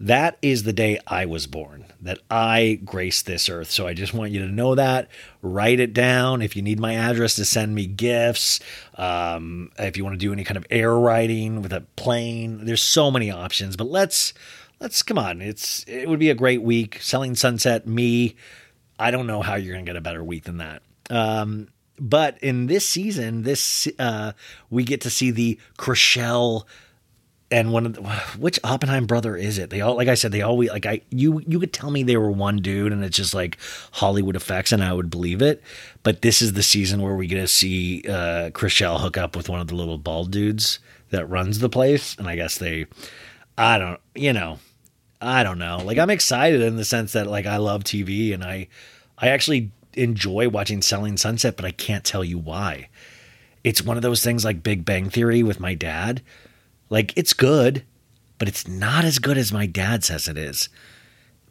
That 0.00 0.38
is 0.42 0.64
the 0.64 0.72
day 0.72 0.98
I 1.06 1.26
was 1.26 1.46
born, 1.46 1.84
that 2.00 2.18
I 2.28 2.80
graced 2.84 3.26
this 3.26 3.48
earth. 3.48 3.70
So 3.70 3.86
I 3.86 3.94
just 3.94 4.12
want 4.12 4.32
you 4.32 4.40
to 4.40 4.52
know 4.52 4.74
that. 4.74 5.08
Write 5.40 5.78
it 5.78 5.92
down. 5.92 6.42
If 6.42 6.56
you 6.56 6.62
need 6.62 6.80
my 6.80 6.94
address 6.94 7.36
to 7.36 7.44
send 7.44 7.76
me 7.76 7.86
gifts, 7.86 8.58
um, 8.96 9.70
if 9.78 9.96
you 9.96 10.02
want 10.02 10.14
to 10.14 10.18
do 10.18 10.32
any 10.32 10.42
kind 10.42 10.56
of 10.56 10.66
air 10.68 10.98
writing 10.98 11.62
with 11.62 11.72
a 11.72 11.82
plane, 11.94 12.64
there's 12.64 12.82
so 12.82 13.10
many 13.10 13.30
options. 13.30 13.76
But 13.76 13.86
let's 13.86 14.34
let's 14.84 15.02
come 15.02 15.18
on. 15.18 15.40
It's 15.40 15.82
it 15.88 16.08
would 16.08 16.20
be 16.20 16.28
a 16.28 16.34
great 16.34 16.62
week. 16.62 16.98
Selling 17.00 17.34
Sunset, 17.34 17.86
me. 17.86 18.36
I 18.98 19.10
don't 19.10 19.26
know 19.26 19.40
how 19.40 19.56
you're 19.56 19.74
gonna 19.74 19.86
get 19.86 19.96
a 19.96 20.02
better 20.02 20.22
week 20.22 20.44
than 20.44 20.58
that. 20.58 20.82
Um, 21.08 21.68
but 21.98 22.38
in 22.42 22.66
this 22.66 22.86
season, 22.86 23.42
this 23.42 23.88
uh, 23.98 24.32
we 24.68 24.84
get 24.84 25.00
to 25.00 25.10
see 25.10 25.30
the 25.30 25.58
Chrishell 25.78 26.64
and 27.50 27.72
one 27.72 27.86
of 27.86 27.94
the, 27.94 28.02
which 28.38 28.60
Oppenheim 28.62 29.06
brother 29.06 29.36
is 29.36 29.56
it? 29.56 29.70
They 29.70 29.80
all 29.80 29.96
like 29.96 30.08
I 30.08 30.14
said 30.14 30.32
they 30.32 30.42
always 30.42 30.68
like 30.68 30.84
I 30.84 31.00
you 31.10 31.40
you 31.46 31.58
could 31.58 31.72
tell 31.72 31.90
me 31.90 32.02
they 32.02 32.18
were 32.18 32.30
one 32.30 32.58
dude 32.58 32.92
and 32.92 33.02
it's 33.02 33.16
just 33.16 33.32
like 33.32 33.58
Hollywood 33.90 34.36
effects 34.36 34.70
and 34.70 34.84
I 34.84 34.92
would 34.92 35.08
believe 35.08 35.40
it. 35.40 35.62
But 36.02 36.20
this 36.20 36.42
is 36.42 36.52
the 36.52 36.62
season 36.62 37.00
where 37.00 37.14
we 37.14 37.26
get 37.26 37.40
to 37.40 37.48
see 37.48 38.02
uh 38.06 38.50
Chrishell 38.50 39.00
hook 39.00 39.16
up 39.16 39.34
with 39.34 39.48
one 39.48 39.60
of 39.60 39.68
the 39.68 39.76
little 39.76 39.98
bald 39.98 40.30
dudes 40.30 40.78
that 41.08 41.26
runs 41.30 41.60
the 41.60 41.70
place 41.70 42.16
and 42.18 42.28
I 42.28 42.36
guess 42.36 42.58
they 42.58 42.84
I 43.56 43.78
don't 43.78 44.00
you 44.14 44.34
know 44.34 44.58
I 45.24 45.42
don't 45.42 45.58
know. 45.58 45.78
Like 45.84 45.98
I'm 45.98 46.10
excited 46.10 46.62
in 46.62 46.76
the 46.76 46.84
sense 46.84 47.12
that 47.12 47.26
like 47.26 47.46
I 47.46 47.56
love 47.56 47.84
TV 47.84 48.34
and 48.34 48.44
I 48.44 48.68
I 49.18 49.28
actually 49.28 49.70
enjoy 49.94 50.48
watching 50.48 50.82
Selling 50.82 51.16
Sunset 51.16 51.56
but 51.56 51.64
I 51.64 51.70
can't 51.70 52.04
tell 52.04 52.24
you 52.24 52.38
why. 52.38 52.88
It's 53.62 53.82
one 53.82 53.96
of 53.96 54.02
those 54.02 54.22
things 54.22 54.44
like 54.44 54.62
Big 54.62 54.84
Bang 54.84 55.08
Theory 55.10 55.42
with 55.42 55.60
my 55.60 55.74
dad 55.74 56.22
like 56.90 57.12
it's 57.16 57.32
good, 57.32 57.84
but 58.38 58.48
it's 58.48 58.68
not 58.68 59.04
as 59.04 59.18
good 59.18 59.38
as 59.38 59.52
my 59.52 59.66
dad 59.66 60.04
says 60.04 60.28
it 60.28 60.36
is. 60.36 60.68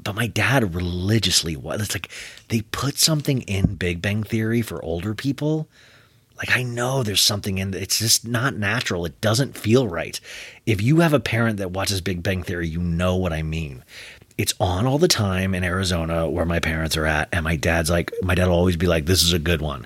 but 0.01 0.15
my 0.15 0.28
dad 0.28 0.76
religiously 0.76 1.55
was. 1.55 1.82
It's 1.82 1.95
like 1.95 2.09
they 2.49 2.61
put 2.61 2.97
something 2.97 3.41
in 3.43 3.76
Big 3.76 4.01
Bang 4.01 4.24
Theory 4.24 4.61
for 4.61 4.84
older 4.84 5.13
people. 5.15 5.69
Like 6.38 6.55
I 6.55 6.63
know 6.63 7.03
there's 7.03 7.21
something 7.21 7.57
in 7.57 7.73
it's 7.73 7.99
just 7.99 8.27
not 8.27 8.55
natural. 8.55 9.05
It 9.05 9.21
doesn't 9.21 9.57
feel 9.57 9.88
right. 9.88 10.19
If 10.65 10.81
you 10.81 10.99
have 11.01 11.13
a 11.13 11.19
parent 11.19 11.57
that 11.57 11.71
watches 11.71 12.01
Big 12.01 12.23
Bang 12.23 12.43
Theory, 12.43 12.67
you 12.67 12.79
know 12.79 13.15
what 13.15 13.34
I 13.34 13.43
mean. 13.43 13.84
It's 14.38 14.53
on 14.59 14.88
all 14.88 14.97
the 14.97 15.07
time 15.07 15.53
in 15.53 15.63
Arizona 15.63 16.27
where 16.27 16.45
my 16.45 16.59
parents 16.59 16.97
are 16.97 17.05
at, 17.05 17.29
and 17.31 17.43
my 17.43 17.55
dad's 17.55 17.91
like, 17.91 18.11
my 18.23 18.34
dad 18.34 18.47
will 18.47 18.55
always 18.55 18.77
be 18.77 18.88
like, 18.88 19.05
"This 19.05 19.21
is 19.21 19.31
a 19.31 19.39
good 19.39 19.61
one." 19.61 19.86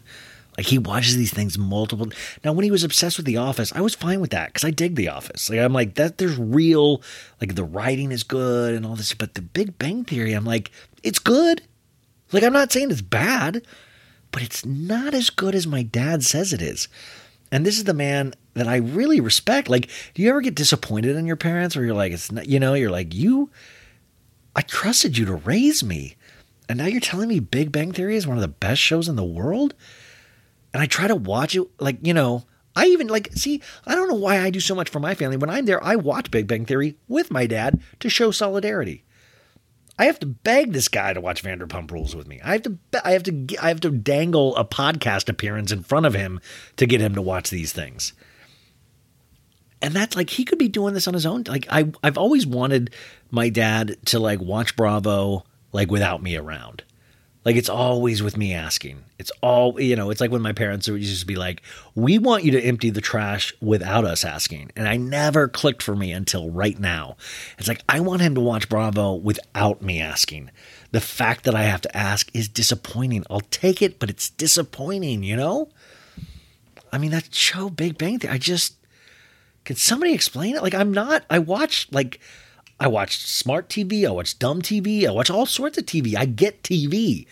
Like 0.57 0.65
he 0.65 0.79
watches 0.79 1.15
these 1.15 1.33
things 1.33 1.57
multiple. 1.57 2.09
Now, 2.43 2.51
when 2.51 2.63
he 2.63 2.71
was 2.71 2.83
obsessed 2.83 3.17
with 3.17 3.27
The 3.27 3.37
Office, 3.37 3.71
I 3.75 3.81
was 3.81 3.93
fine 3.93 4.19
with 4.19 4.31
that 4.31 4.47
because 4.47 4.63
I 4.63 4.71
dig 4.71 4.95
The 4.95 5.09
Office. 5.09 5.49
Like 5.49 5.59
I'm 5.59 5.73
like 5.73 5.95
that. 5.95 6.17
There's 6.17 6.37
real, 6.37 7.01
like 7.39 7.53
the 7.53 7.63
writing 7.63 8.11
is 8.11 8.23
good 8.23 8.73
and 8.73 8.85
all 8.85 8.95
this, 8.95 9.13
but 9.13 9.35
the 9.35 9.43
Big 9.43 9.77
Bang 9.77 10.03
Theory, 10.03 10.33
I'm 10.33 10.45
like, 10.45 10.71
it's 11.03 11.19
good. 11.19 11.61
Like 12.31 12.43
I'm 12.43 12.53
not 12.53 12.71
saying 12.71 12.89
it's 12.89 13.01
bad, 13.01 13.61
but 14.37 14.43
it's 14.43 14.63
not 14.63 15.15
as 15.15 15.31
good 15.31 15.55
as 15.55 15.65
my 15.65 15.81
dad 15.81 16.21
says 16.21 16.53
it 16.53 16.61
is. 16.61 16.87
And 17.51 17.65
this 17.65 17.79
is 17.79 17.85
the 17.85 17.93
man 17.95 18.35
that 18.53 18.67
I 18.67 18.75
really 18.75 19.19
respect. 19.19 19.67
Like, 19.67 19.89
do 20.13 20.21
you 20.21 20.29
ever 20.29 20.41
get 20.41 20.53
disappointed 20.53 21.15
in 21.15 21.25
your 21.25 21.35
parents, 21.35 21.75
where 21.75 21.83
you're 21.83 21.95
like, 21.95 22.11
it's 22.11 22.31
not, 22.31 22.45
you 22.45 22.59
know, 22.59 22.75
you're 22.75 22.91
like, 22.91 23.15
you, 23.15 23.49
I 24.55 24.61
trusted 24.61 25.17
you 25.17 25.25
to 25.25 25.33
raise 25.33 25.83
me, 25.83 26.17
and 26.69 26.77
now 26.77 26.85
you're 26.85 27.01
telling 27.01 27.29
me 27.29 27.39
Big 27.39 27.71
Bang 27.71 27.91
Theory 27.93 28.15
is 28.15 28.27
one 28.27 28.37
of 28.37 28.41
the 28.41 28.47
best 28.47 28.79
shows 28.79 29.09
in 29.09 29.15
the 29.15 29.23
world 29.23 29.73
and 30.71 30.83
I 30.83 30.85
try 30.85 31.07
to 31.07 31.15
watch 31.15 31.55
it 31.55 31.67
like, 31.79 31.97
you 32.05 32.13
know, 32.13 32.45
I 32.75 32.85
even 32.85 33.07
like 33.07 33.33
see, 33.33 33.63
I 33.87 33.95
don't 33.95 34.07
know 34.07 34.13
why 34.13 34.39
I 34.39 34.51
do 34.51 34.59
so 34.59 34.75
much 34.75 34.89
for 34.89 34.99
my 34.99 35.15
family. 35.15 35.37
When 35.37 35.49
I'm 35.49 35.65
there, 35.65 35.83
I 35.83 35.95
watch 35.95 36.29
Big 36.29 36.45
Bang 36.45 36.67
Theory 36.67 36.95
with 37.07 37.31
my 37.31 37.47
dad 37.47 37.81
to 38.01 38.09
show 38.09 38.29
solidarity. 38.29 39.03
I 39.99 40.05
have 40.05 40.19
to 40.19 40.27
beg 40.27 40.73
this 40.73 40.87
guy 40.87 41.13
to 41.13 41.21
watch 41.21 41.43
Vanderpump 41.43 41.91
Rules 41.91 42.15
with 42.15 42.27
me. 42.27 42.39
I 42.43 42.53
have 42.53 42.63
to 42.63 42.77
I 43.03 43.11
have 43.11 43.23
to 43.23 43.47
I 43.61 43.69
have 43.69 43.79
to 43.81 43.89
dangle 43.89 44.55
a 44.55 44.63
podcast 44.63 45.27
appearance 45.27 45.71
in 45.71 45.83
front 45.83 46.05
of 46.05 46.13
him 46.13 46.39
to 46.75 46.85
get 46.85 47.01
him 47.01 47.15
to 47.15 47.21
watch 47.21 47.49
these 47.49 47.73
things. 47.73 48.13
And 49.81 49.93
that's 49.93 50.15
like 50.15 50.29
he 50.29 50.45
could 50.45 50.59
be 50.59 50.67
doing 50.67 50.93
this 50.93 51.07
on 51.07 51.13
his 51.13 51.25
own. 51.25 51.43
Like 51.47 51.65
I 51.69 51.91
I've 52.03 52.17
always 52.17 52.45
wanted 52.45 52.91
my 53.31 53.49
dad 53.49 53.97
to 54.05 54.19
like 54.19 54.39
watch 54.39 54.75
Bravo 54.75 55.43
like 55.71 55.89
without 55.89 56.21
me 56.21 56.37
around. 56.37 56.83
Like 57.47 57.55
it's 57.55 57.69
always 57.69 58.21
with 58.21 58.35
me 58.35 58.53
asking. 58.53 59.05
It's 59.17 59.31
all, 59.41 59.79
you 59.79 59.95
know, 59.95 60.09
it's 60.09 60.19
like 60.19 60.31
when 60.31 60.41
my 60.41 60.51
parents 60.51 60.89
used 60.89 61.21
to 61.21 61.25
be 61.25 61.37
like, 61.37 61.61
we 61.95 62.19
want 62.19 62.43
you 62.43 62.51
to 62.51 62.61
empty 62.61 62.89
the 62.89 62.99
trash 62.99 63.53
without 63.61 64.03
us 64.03 64.25
asking. 64.25 64.73
And 64.75 64.85
I 64.85 64.97
never 64.97 65.47
clicked 65.47 65.81
for 65.81 65.95
me 65.95 66.11
until 66.11 66.49
right 66.49 66.77
now. 66.77 67.15
It's 67.57 67.69
like, 67.69 67.83
I 67.87 68.01
want 68.01 68.21
him 68.21 68.35
to 68.35 68.41
watch 68.41 68.67
Bravo 68.67 69.13
without 69.13 69.81
me 69.81 70.01
asking. 70.01 70.51
The 70.91 70.99
fact 70.99 71.45
that 71.45 71.55
I 71.55 71.63
have 71.63 71.79
to 71.83 71.95
ask 71.95 72.29
is 72.35 72.49
disappointing. 72.49 73.23
I'll 73.29 73.39
take 73.39 73.81
it, 73.81 73.97
but 73.97 74.09
it's 74.09 74.29
disappointing, 74.29 75.23
you 75.23 75.37
know? 75.37 75.69
I 76.91 76.97
mean, 76.97 77.11
that 77.11 77.33
show 77.33 77.69
Big 77.69 77.97
Bang 77.97 78.19
Theory, 78.19 78.33
I 78.33 78.39
just, 78.39 78.75
can 79.63 79.77
somebody 79.77 80.11
explain 80.11 80.57
it? 80.57 80.63
Like, 80.63 80.75
I'm 80.75 80.91
not, 80.91 81.23
I 81.29 81.39
watched 81.39 81.93
like, 81.93 82.19
I 82.79 82.87
watch 82.87 83.25
smart 83.25 83.69
TV. 83.69 84.05
I 84.05 84.11
watch 84.11 84.37
dumb 84.37 84.61
TV. 84.61 85.07
I 85.07 85.11
watch 85.11 85.29
all 85.29 85.45
sorts 85.45 85.77
of 85.77 85.85
TV. 85.85 86.15
I 86.15 86.25
get 86.25 86.63
TV. 86.63 87.25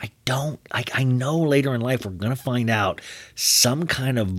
I 0.00 0.10
don't, 0.24 0.60
I, 0.70 0.84
I 0.94 1.04
know 1.04 1.38
later 1.38 1.74
in 1.74 1.80
life 1.80 2.04
we're 2.04 2.12
going 2.12 2.34
to 2.34 2.36
find 2.36 2.70
out 2.70 3.00
some 3.34 3.86
kind 3.86 4.18
of 4.18 4.32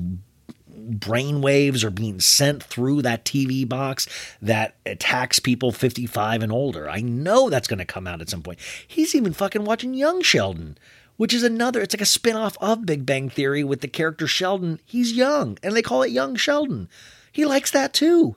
brain 0.89 1.41
waves 1.41 1.83
are 1.83 1.91
being 1.91 2.19
sent 2.19 2.63
through 2.63 3.01
that 3.01 3.25
TV 3.25 3.67
box 3.67 4.07
that 4.41 4.75
attacks 4.85 5.39
people 5.39 5.71
55 5.71 6.43
and 6.43 6.51
older. 6.51 6.89
I 6.89 7.01
know 7.01 7.49
that's 7.49 7.67
going 7.67 7.79
to 7.79 7.85
come 7.85 8.07
out 8.07 8.21
at 8.21 8.29
some 8.29 8.41
point. 8.41 8.59
He's 8.87 9.13
even 9.13 9.33
fucking 9.33 9.65
watching 9.65 9.93
Young 9.93 10.21
Sheldon, 10.21 10.77
which 11.17 11.33
is 11.33 11.43
another, 11.43 11.81
it's 11.81 11.93
like 11.93 12.01
a 12.01 12.05
spin-off 12.05 12.57
of 12.61 12.85
Big 12.85 13.05
Bang 13.05 13.29
Theory 13.29 13.63
with 13.63 13.81
the 13.81 13.87
character 13.87 14.27
Sheldon. 14.27 14.79
He's 14.85 15.13
young 15.13 15.57
and 15.61 15.75
they 15.75 15.81
call 15.81 16.03
it 16.03 16.11
Young 16.11 16.35
Sheldon. 16.35 16.89
He 17.31 17.45
likes 17.45 17.71
that 17.71 17.93
too. 17.93 18.35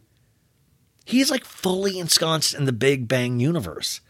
He's 1.04 1.30
like 1.30 1.44
fully 1.44 1.98
ensconced 1.98 2.54
in 2.54 2.64
the 2.64 2.72
Big 2.72 3.08
Bang 3.08 3.40
universe. 3.40 4.00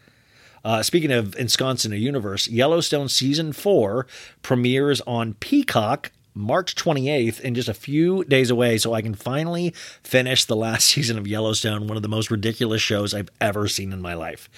Uh, 0.65 0.81
speaking 0.81 1.11
of 1.11 1.35
ensconced 1.35 1.85
in 1.85 1.91
a 1.91 1.97
universe, 1.97 2.47
Yellowstone 2.47 3.09
season 3.09 3.51
four 3.51 4.07
premieres 4.41 5.01
on 5.01 5.33
Peacock 5.35 6.11
March 6.35 6.75
28th 6.75 7.41
and 7.43 7.55
just 7.55 7.69
a 7.69 7.73
few 7.73 8.23
days 8.23 8.49
away, 8.49 8.77
so 8.77 8.93
I 8.93 9.01
can 9.01 9.13
finally 9.13 9.73
finish 10.03 10.45
the 10.45 10.55
last 10.55 10.85
season 10.93 11.17
of 11.17 11.27
Yellowstone, 11.27 11.87
one 11.87 11.97
of 11.97 12.03
the 12.03 12.09
most 12.09 12.31
ridiculous 12.31 12.81
shows 12.81 13.13
I've 13.13 13.29
ever 13.39 13.67
seen 13.67 13.93
in 13.93 14.01
my 14.01 14.13
life. 14.13 14.49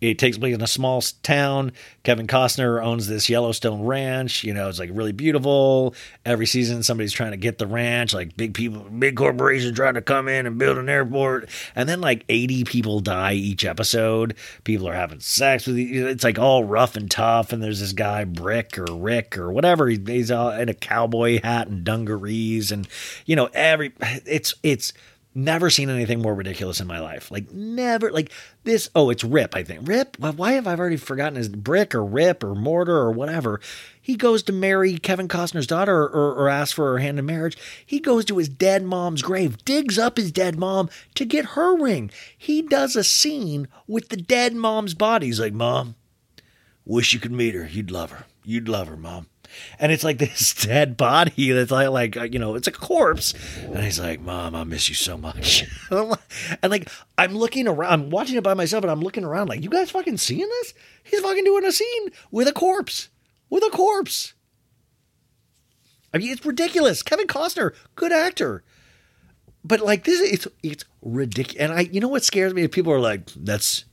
It 0.00 0.18
takes 0.18 0.38
place 0.38 0.54
in 0.54 0.62
a 0.62 0.66
small 0.66 1.02
town. 1.22 1.72
Kevin 2.02 2.26
Costner 2.26 2.84
owns 2.84 3.06
this 3.06 3.28
Yellowstone 3.28 3.82
ranch. 3.84 4.44
You 4.44 4.54
know, 4.54 4.68
it's 4.68 4.78
like 4.78 4.90
really 4.92 5.12
beautiful. 5.12 5.94
Every 6.24 6.46
season, 6.46 6.82
somebody's 6.82 7.12
trying 7.12 7.30
to 7.30 7.36
get 7.36 7.58
the 7.58 7.66
ranch, 7.66 8.12
like 8.12 8.36
big 8.36 8.54
people, 8.54 8.80
big 8.82 9.16
corporations 9.16 9.76
trying 9.76 9.94
to 9.94 10.02
come 10.02 10.28
in 10.28 10.46
and 10.46 10.58
build 10.58 10.78
an 10.78 10.88
airport. 10.88 11.48
And 11.74 11.88
then 11.88 12.00
like 12.00 12.24
80 12.28 12.64
people 12.64 13.00
die 13.00 13.34
each 13.34 13.64
episode. 13.64 14.34
People 14.64 14.88
are 14.88 14.94
having 14.94 15.20
sex 15.20 15.66
with 15.66 15.78
It's 15.78 16.24
like 16.24 16.38
all 16.38 16.64
rough 16.64 16.96
and 16.96 17.10
tough. 17.10 17.52
And 17.52 17.62
there's 17.62 17.80
this 17.80 17.92
guy, 17.92 18.24
Brick 18.24 18.78
or 18.78 18.94
Rick 18.94 19.38
or 19.38 19.52
whatever. 19.52 19.88
He's 19.88 20.30
all 20.30 20.50
in 20.50 20.68
a 20.68 20.74
cowboy 20.74 21.21
hat 21.42 21.68
and 21.68 21.84
dungarees 21.84 22.70
and 22.70 22.88
you 23.26 23.36
know 23.36 23.48
every 23.52 23.92
it's 24.26 24.54
it's 24.62 24.92
never 25.34 25.70
seen 25.70 25.88
anything 25.88 26.20
more 26.20 26.34
ridiculous 26.34 26.80
in 26.80 26.86
my 26.86 27.00
life. 27.00 27.30
Like 27.30 27.50
never 27.52 28.10
like 28.10 28.30
this 28.64 28.88
oh 28.94 29.10
it's 29.10 29.24
rip 29.24 29.54
i 29.56 29.62
think. 29.62 29.86
Rip? 29.88 30.18
Why 30.18 30.52
have 30.52 30.66
i 30.66 30.74
already 30.74 30.96
forgotten 30.96 31.36
his 31.36 31.48
brick 31.48 31.94
or 31.94 32.04
rip 32.04 32.44
or 32.44 32.54
mortar 32.54 32.96
or 32.96 33.10
whatever? 33.10 33.60
He 34.00 34.16
goes 34.16 34.42
to 34.44 34.52
marry 34.52 34.98
kevin 34.98 35.28
costner's 35.28 35.66
daughter 35.66 35.96
or, 36.02 36.08
or, 36.08 36.34
or 36.34 36.48
ask 36.48 36.74
for 36.74 36.92
her 36.92 36.98
hand 36.98 37.18
in 37.18 37.26
marriage. 37.26 37.56
He 37.84 37.98
goes 37.98 38.24
to 38.26 38.38
his 38.38 38.48
dead 38.48 38.84
mom's 38.84 39.22
grave 39.22 39.64
digs 39.64 39.98
up 39.98 40.16
his 40.16 40.32
dead 40.32 40.58
mom 40.58 40.90
to 41.14 41.24
get 41.24 41.46
her 41.46 41.76
ring. 41.76 42.10
He 42.36 42.62
does 42.62 42.96
a 42.96 43.04
scene 43.04 43.68
with 43.86 44.08
the 44.10 44.16
dead 44.16 44.54
mom's 44.54 44.94
body. 44.94 45.26
He's 45.26 45.40
like 45.40 45.54
mom 45.54 45.96
wish 46.84 47.12
you 47.12 47.20
could 47.20 47.32
meet 47.32 47.54
her. 47.54 47.66
You'd 47.66 47.90
love 47.90 48.10
her. 48.10 48.26
You'd 48.44 48.68
love 48.68 48.88
her 48.88 48.96
mom 48.96 49.28
and 49.78 49.92
it's 49.92 50.04
like 50.04 50.18
this 50.18 50.54
dead 50.54 50.96
body 50.96 51.50
that's 51.52 51.70
like, 51.70 51.88
like 51.90 52.16
uh, 52.16 52.24
you 52.24 52.38
know, 52.38 52.54
it's 52.54 52.68
a 52.68 52.72
corpse. 52.72 53.34
And 53.62 53.78
he's 53.78 54.00
like, 54.00 54.20
"Mom, 54.20 54.54
I 54.54 54.64
miss 54.64 54.88
you 54.88 54.94
so 54.94 55.16
much." 55.16 55.64
and 55.90 56.70
like, 56.70 56.88
I'm 57.18 57.34
looking 57.34 57.68
around, 57.68 57.92
I'm 57.92 58.10
watching 58.10 58.36
it 58.36 58.44
by 58.44 58.54
myself, 58.54 58.84
and 58.84 58.90
I'm 58.90 59.00
looking 59.00 59.24
around 59.24 59.48
like, 59.48 59.62
"You 59.62 59.70
guys 59.70 59.90
fucking 59.90 60.18
seeing 60.18 60.48
this? 60.48 60.74
He's 61.04 61.20
fucking 61.20 61.44
doing 61.44 61.64
a 61.64 61.72
scene 61.72 62.10
with 62.30 62.48
a 62.48 62.52
corpse, 62.52 63.08
with 63.50 63.62
a 63.64 63.70
corpse." 63.70 64.34
I 66.14 66.18
mean, 66.18 66.30
it's 66.30 66.44
ridiculous. 66.44 67.02
Kevin 67.02 67.26
Costner, 67.26 67.74
good 67.96 68.12
actor. 68.12 68.62
But 69.64 69.80
like 69.80 70.04
this, 70.04 70.20
it's 70.20 70.48
it's 70.62 70.84
ridiculous. 71.00 71.62
And 71.62 71.72
I, 71.72 71.80
you 71.82 72.00
know 72.00 72.08
what 72.08 72.24
scares 72.24 72.52
me? 72.52 72.66
People 72.68 72.92
are 72.92 73.00
like, 73.00 73.30
"That's 73.36 73.84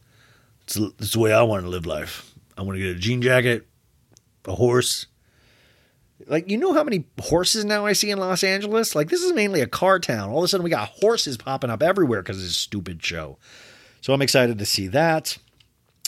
that's, 0.69 0.93
that's 0.97 1.13
the 1.13 1.19
way 1.19 1.33
I 1.33 1.41
want 1.43 1.63
to 1.63 1.69
live 1.69 1.85
life. 1.85 2.33
I 2.57 2.61
want 2.61 2.77
to 2.77 2.83
get 2.83 2.95
a 2.95 2.99
jean 2.99 3.21
jacket, 3.21 3.67
a 4.45 4.55
horse, 4.55 5.07
like, 6.27 6.49
you 6.49 6.57
know 6.57 6.73
how 6.73 6.83
many 6.83 7.05
horses 7.19 7.65
now 7.65 7.85
I 7.85 7.93
see 7.93 8.11
in 8.11 8.19
Los 8.19 8.43
Angeles? 8.43 8.95
Like, 8.95 9.09
this 9.09 9.21
is 9.21 9.33
mainly 9.33 9.61
a 9.61 9.67
car 9.67 9.99
town. 9.99 10.29
All 10.29 10.39
of 10.39 10.43
a 10.43 10.47
sudden, 10.47 10.63
we 10.63 10.69
got 10.69 10.89
horses 10.89 11.37
popping 11.37 11.69
up 11.69 11.81
everywhere 11.81 12.21
because 12.21 12.37
of 12.37 12.43
this 12.43 12.57
stupid 12.57 13.03
show. 13.03 13.37
So 14.01 14.13
I'm 14.13 14.21
excited 14.21 14.59
to 14.59 14.65
see 14.65 14.87
that. 14.87 15.37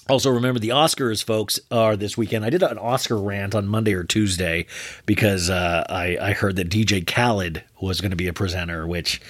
Also, 0.10 0.32
remember 0.32 0.60
the 0.60 0.70
Oscars, 0.70 1.24
folks, 1.24 1.60
are 1.70 1.96
this 1.96 2.18
weekend. 2.18 2.44
I 2.44 2.50
did 2.50 2.64
an 2.64 2.78
Oscar 2.78 3.18
rant 3.18 3.56
on 3.56 3.68
Monday 3.68 3.94
or 3.94 4.04
Tuesday 4.04 4.66
because 5.06 5.50
uh, 5.50 5.86
I, 5.90 6.18
I 6.20 6.34
heard 6.34 6.56
that 6.58 6.70
DJ 6.70 7.06
Khaled 7.06 7.64
was 7.80 8.02
going 8.02 8.12
to 8.12 8.18
be 8.18 8.28
a 8.28 8.34
presenter, 8.34 8.88
which 8.88 9.22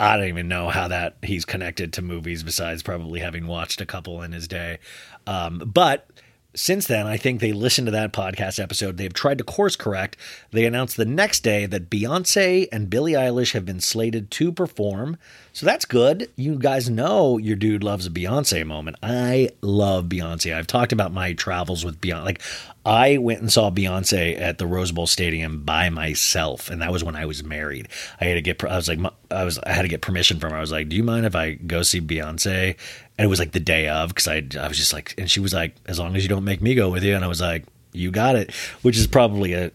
I 0.00 0.16
don't 0.16 0.28
even 0.28 0.48
know 0.48 0.70
how 0.70 0.88
that 0.88 1.16
he's 1.22 1.44
connected 1.44 1.92
to 1.94 2.02
movies 2.02 2.42
besides 2.42 2.82
probably 2.82 3.20
having 3.20 3.46
watched 3.46 3.80
a 3.80 3.86
couple 3.86 4.22
in 4.22 4.32
his 4.32 4.48
day. 4.48 4.78
Um, 5.26 5.58
but 5.58 6.08
since 6.54 6.86
then, 6.86 7.06
I 7.06 7.16
think 7.16 7.40
they 7.40 7.52
listened 7.52 7.86
to 7.86 7.92
that 7.92 8.12
podcast 8.12 8.62
episode. 8.62 8.96
They've 8.96 9.12
tried 9.12 9.38
to 9.38 9.44
course 9.44 9.76
correct. 9.76 10.16
They 10.50 10.64
announced 10.64 10.96
the 10.96 11.04
next 11.04 11.40
day 11.40 11.66
that 11.66 11.90
Beyonce 11.90 12.68
and 12.70 12.88
Billie 12.88 13.12
Eilish 13.12 13.52
have 13.52 13.64
been 13.64 13.80
slated 13.80 14.30
to 14.32 14.52
perform. 14.52 15.16
So 15.54 15.66
that's 15.66 15.84
good. 15.84 16.28
You 16.34 16.58
guys 16.58 16.90
know 16.90 17.38
your 17.38 17.54
dude 17.54 17.84
loves 17.84 18.08
a 18.08 18.10
Beyonce 18.10 18.66
moment. 18.66 18.96
I 19.04 19.50
love 19.60 20.06
Beyonce. 20.06 20.52
I've 20.52 20.66
talked 20.66 20.90
about 20.90 21.12
my 21.12 21.32
travels 21.32 21.84
with 21.84 22.00
Beyonce. 22.00 22.24
Like, 22.24 22.42
I 22.84 23.18
went 23.18 23.40
and 23.40 23.52
saw 23.52 23.70
Beyonce 23.70 24.36
at 24.36 24.58
the 24.58 24.66
Rose 24.66 24.90
Bowl 24.90 25.06
Stadium 25.06 25.62
by 25.62 25.90
myself, 25.90 26.70
and 26.70 26.82
that 26.82 26.90
was 26.90 27.04
when 27.04 27.14
I 27.14 27.26
was 27.26 27.44
married. 27.44 27.86
I 28.20 28.24
had 28.24 28.34
to 28.34 28.42
get, 28.42 28.64
I 28.64 28.74
was 28.74 28.88
like, 28.88 28.98
I 29.30 29.44
was, 29.44 29.60
I 29.60 29.70
had 29.70 29.82
to 29.82 29.88
get 29.88 30.00
permission 30.00 30.40
from 30.40 30.50
her. 30.50 30.56
I 30.56 30.60
was 30.60 30.72
like, 30.72 30.88
"Do 30.88 30.96
you 30.96 31.04
mind 31.04 31.24
if 31.24 31.36
I 31.36 31.52
go 31.52 31.84
see 31.84 32.00
Beyonce?" 32.00 32.76
And 33.16 33.24
it 33.24 33.28
was 33.28 33.38
like 33.38 33.52
the 33.52 33.60
day 33.60 33.88
of 33.88 34.08
because 34.08 34.26
I, 34.26 34.42
I 34.60 34.66
was 34.66 34.76
just 34.76 34.92
like, 34.92 35.14
and 35.18 35.30
she 35.30 35.38
was 35.38 35.54
like, 35.54 35.76
"As 35.86 36.00
long 36.00 36.16
as 36.16 36.24
you 36.24 36.28
don't 36.28 36.44
make 36.44 36.62
me 36.62 36.74
go 36.74 36.90
with 36.90 37.04
you," 37.04 37.14
and 37.14 37.24
I 37.24 37.28
was 37.28 37.40
like, 37.40 37.64
"You 37.92 38.10
got 38.10 38.34
it," 38.34 38.52
which 38.82 38.98
is 38.98 39.06
probably 39.06 39.52
a 39.52 39.70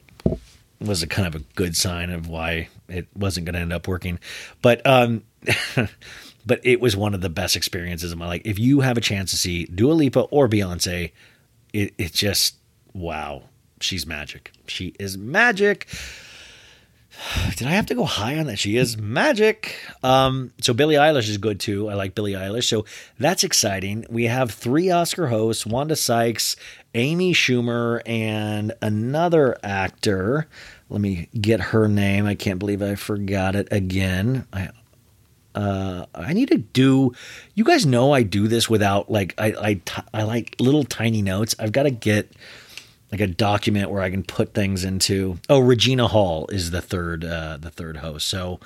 was 0.81 1.03
a 1.03 1.07
kind 1.07 1.27
of 1.27 1.35
a 1.35 1.43
good 1.55 1.75
sign 1.75 2.09
of 2.09 2.27
why 2.27 2.67
it 2.89 3.07
wasn't 3.15 3.45
going 3.45 3.53
to 3.53 3.59
end 3.59 3.73
up 3.73 3.87
working. 3.87 4.19
But 4.61 4.85
um, 4.85 5.23
but 6.45 6.59
it 6.63 6.79
was 6.79 6.95
one 6.95 7.13
of 7.13 7.21
the 7.21 7.29
best 7.29 7.55
experiences 7.55 8.11
of 8.11 8.17
my 8.17 8.27
life. 8.27 8.41
If 8.45 8.59
you 8.59 8.81
have 8.81 8.97
a 8.97 9.01
chance 9.01 9.31
to 9.31 9.37
see 9.37 9.65
Dua 9.65 9.93
Lipa 9.93 10.21
or 10.21 10.47
Beyonce, 10.47 11.11
it, 11.73 11.93
it's 11.97 12.17
just 12.17 12.55
wow. 12.93 13.43
She's 13.81 14.05
magic. 14.05 14.51
She 14.67 14.93
is 14.99 15.17
magic. 15.17 15.87
Did 17.55 17.67
I 17.67 17.71
have 17.71 17.85
to 17.87 17.95
go 17.95 18.05
high 18.05 18.37
on 18.37 18.47
that? 18.47 18.59
She 18.59 18.77
is 18.77 18.97
magic. 18.97 19.75
Um, 20.03 20.53
so 20.61 20.73
Billie 20.73 20.95
Eilish 20.95 21.29
is 21.29 21.37
good 21.37 21.59
too. 21.59 21.89
I 21.89 21.93
like 21.93 22.15
Billie 22.15 22.33
Eilish. 22.33 22.65
So 22.65 22.85
that's 23.19 23.43
exciting. 23.43 24.05
We 24.09 24.25
have 24.25 24.51
three 24.51 24.89
Oscar 24.91 25.27
hosts: 25.27 25.65
Wanda 25.65 25.95
Sykes, 25.95 26.55
Amy 26.93 27.33
Schumer, 27.33 28.01
and 28.05 28.73
another 28.81 29.57
actor. 29.63 30.47
Let 30.89 31.01
me 31.01 31.29
get 31.39 31.59
her 31.59 31.87
name. 31.87 32.25
I 32.25 32.35
can't 32.35 32.59
believe 32.59 32.81
I 32.81 32.95
forgot 32.95 33.55
it 33.55 33.67
again. 33.71 34.47
I 34.51 34.69
uh, 35.59 36.05
I 36.15 36.31
need 36.31 36.49
to 36.49 36.57
do. 36.57 37.13
You 37.53 37.65
guys 37.65 37.85
know 37.85 38.13
I 38.13 38.23
do 38.23 38.47
this 38.47 38.69
without 38.69 39.11
like 39.11 39.33
I 39.37 39.47
I, 39.53 39.81
I 40.13 40.23
like 40.23 40.55
little 40.59 40.85
tiny 40.85 41.21
notes. 41.21 41.53
I've 41.59 41.73
got 41.73 41.83
to 41.83 41.91
get 41.91 42.31
like 43.11 43.19
a 43.19 43.27
document 43.27 43.91
where 43.91 44.01
I 44.01 44.09
can 44.09 44.23
put 44.23 44.53
things 44.53 44.85
into. 44.85 45.37
Oh, 45.49 45.59
Regina 45.59 46.07
Hall 46.07 46.47
is 46.47 46.71
the 46.71 46.81
third 46.81 47.25
uh, 47.25 47.57
the 47.57 47.69
third 47.69 47.97
host. 47.97 48.27
So 48.27 48.61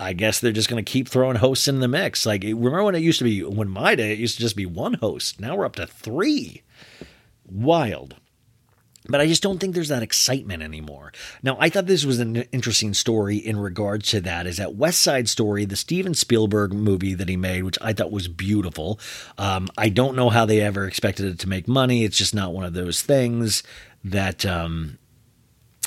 I 0.00 0.14
guess 0.14 0.40
they're 0.40 0.52
just 0.52 0.70
going 0.70 0.82
to 0.82 0.90
keep 0.90 1.06
throwing 1.06 1.36
hosts 1.36 1.68
in 1.68 1.80
the 1.80 1.88
mix. 1.88 2.24
Like 2.24 2.42
remember 2.42 2.84
when 2.84 2.94
it 2.94 3.02
used 3.02 3.18
to 3.18 3.24
be 3.24 3.42
when 3.42 3.68
my 3.68 3.94
day 3.94 4.12
it 4.12 4.18
used 4.18 4.36
to 4.36 4.40
just 4.40 4.56
be 4.56 4.66
one 4.66 4.94
host. 4.94 5.38
Now 5.38 5.56
we're 5.56 5.66
up 5.66 5.76
to 5.76 5.86
three. 5.86 6.62
Wild. 7.46 8.16
But 9.08 9.20
I 9.20 9.26
just 9.26 9.42
don't 9.42 9.58
think 9.58 9.74
there's 9.74 9.88
that 9.88 10.02
excitement 10.02 10.62
anymore. 10.62 11.12
Now, 11.42 11.56
I 11.58 11.68
thought 11.68 11.86
this 11.86 12.04
was 12.04 12.20
an 12.20 12.36
interesting 12.52 12.94
story 12.94 13.36
in 13.36 13.58
regards 13.58 14.10
to 14.10 14.20
that. 14.20 14.46
Is 14.46 14.58
that 14.58 14.76
West 14.76 15.02
Side 15.02 15.28
Story, 15.28 15.64
the 15.64 15.76
Steven 15.76 16.14
Spielberg 16.14 16.72
movie 16.72 17.14
that 17.14 17.28
he 17.28 17.36
made, 17.36 17.64
which 17.64 17.78
I 17.80 17.92
thought 17.92 18.12
was 18.12 18.28
beautiful. 18.28 19.00
Um, 19.38 19.68
I 19.76 19.88
don't 19.88 20.14
know 20.14 20.30
how 20.30 20.46
they 20.46 20.60
ever 20.60 20.86
expected 20.86 21.26
it 21.26 21.38
to 21.40 21.48
make 21.48 21.66
money. 21.66 22.04
It's 22.04 22.16
just 22.16 22.34
not 22.34 22.52
one 22.52 22.64
of 22.64 22.74
those 22.74 23.02
things 23.02 23.64
that 24.04 24.46
um, 24.46 24.98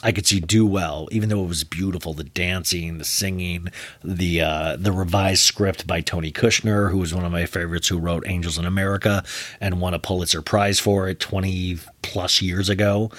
I 0.06 0.12
could 0.12 0.28
see 0.28 0.40
do 0.40 0.68
well, 0.68 1.10
even 1.12 1.30
though 1.30 1.44
it 1.44 1.48
was 1.48 1.64
beautiful. 1.64 2.14
The 2.14 2.26
dancing, 2.26 3.00
the 3.00 3.04
singing, 3.04 3.70
the 4.04 4.40
uh, 4.42 4.76
the 4.78 4.92
revised 4.92 5.42
script 5.42 5.88
by 5.88 6.02
Tony 6.02 6.32
Kushner, 6.32 6.92
who 6.92 7.00
was 7.00 7.12
one 7.12 7.26
of 7.26 7.32
my 7.32 7.48
favorites, 7.48 7.88
who 7.88 7.98
wrote 7.98 8.24
Angels 8.28 8.60
in 8.60 8.66
America 8.66 9.24
and 9.60 9.82
won 9.82 9.96
a 9.96 10.00
Pulitzer 10.00 10.44
Prize 10.44 10.80
for 10.80 11.10
it 11.10 11.20
twenty 11.20 11.80
plus 12.04 12.40
years 12.40 12.70
ago. 12.70 13.10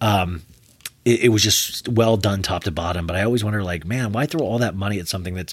Um, 0.00 0.42
it, 1.04 1.24
it 1.24 1.28
was 1.30 1.42
just 1.42 1.88
well 1.88 2.16
done, 2.16 2.42
top 2.42 2.62
to 2.62 2.70
bottom. 2.70 3.08
But 3.08 3.16
I 3.16 3.24
always 3.24 3.42
wonder, 3.42 3.64
like, 3.64 3.84
man, 3.84 4.12
why 4.12 4.26
throw 4.26 4.46
all 4.46 4.58
that 4.60 4.76
money 4.76 5.00
at 5.00 5.08
something 5.08 5.34
that's 5.34 5.52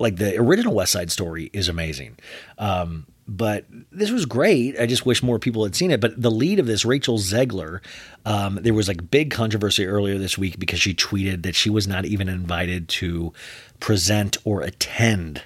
like 0.00 0.16
the 0.16 0.36
original 0.38 0.74
West 0.74 0.90
Side 0.90 1.12
Story 1.12 1.50
is 1.52 1.68
amazing. 1.68 2.18
Um, 2.58 3.06
but 3.26 3.64
this 3.90 4.10
was 4.10 4.26
great. 4.26 4.78
I 4.78 4.86
just 4.86 5.06
wish 5.06 5.22
more 5.22 5.38
people 5.38 5.64
had 5.64 5.76
seen 5.76 5.90
it. 5.90 6.00
But 6.00 6.20
the 6.20 6.30
lead 6.30 6.58
of 6.58 6.66
this, 6.66 6.84
Rachel 6.84 7.18
Zegler, 7.18 7.80
um, 8.24 8.58
there 8.62 8.74
was 8.74 8.88
like 8.88 9.10
big 9.10 9.30
controversy 9.30 9.86
earlier 9.86 10.18
this 10.18 10.36
week 10.36 10.58
because 10.58 10.80
she 10.80 10.94
tweeted 10.94 11.42
that 11.42 11.54
she 11.54 11.70
was 11.70 11.86
not 11.86 12.04
even 12.04 12.28
invited 12.28 12.88
to 12.88 13.32
present 13.80 14.36
or 14.44 14.62
attend 14.62 15.42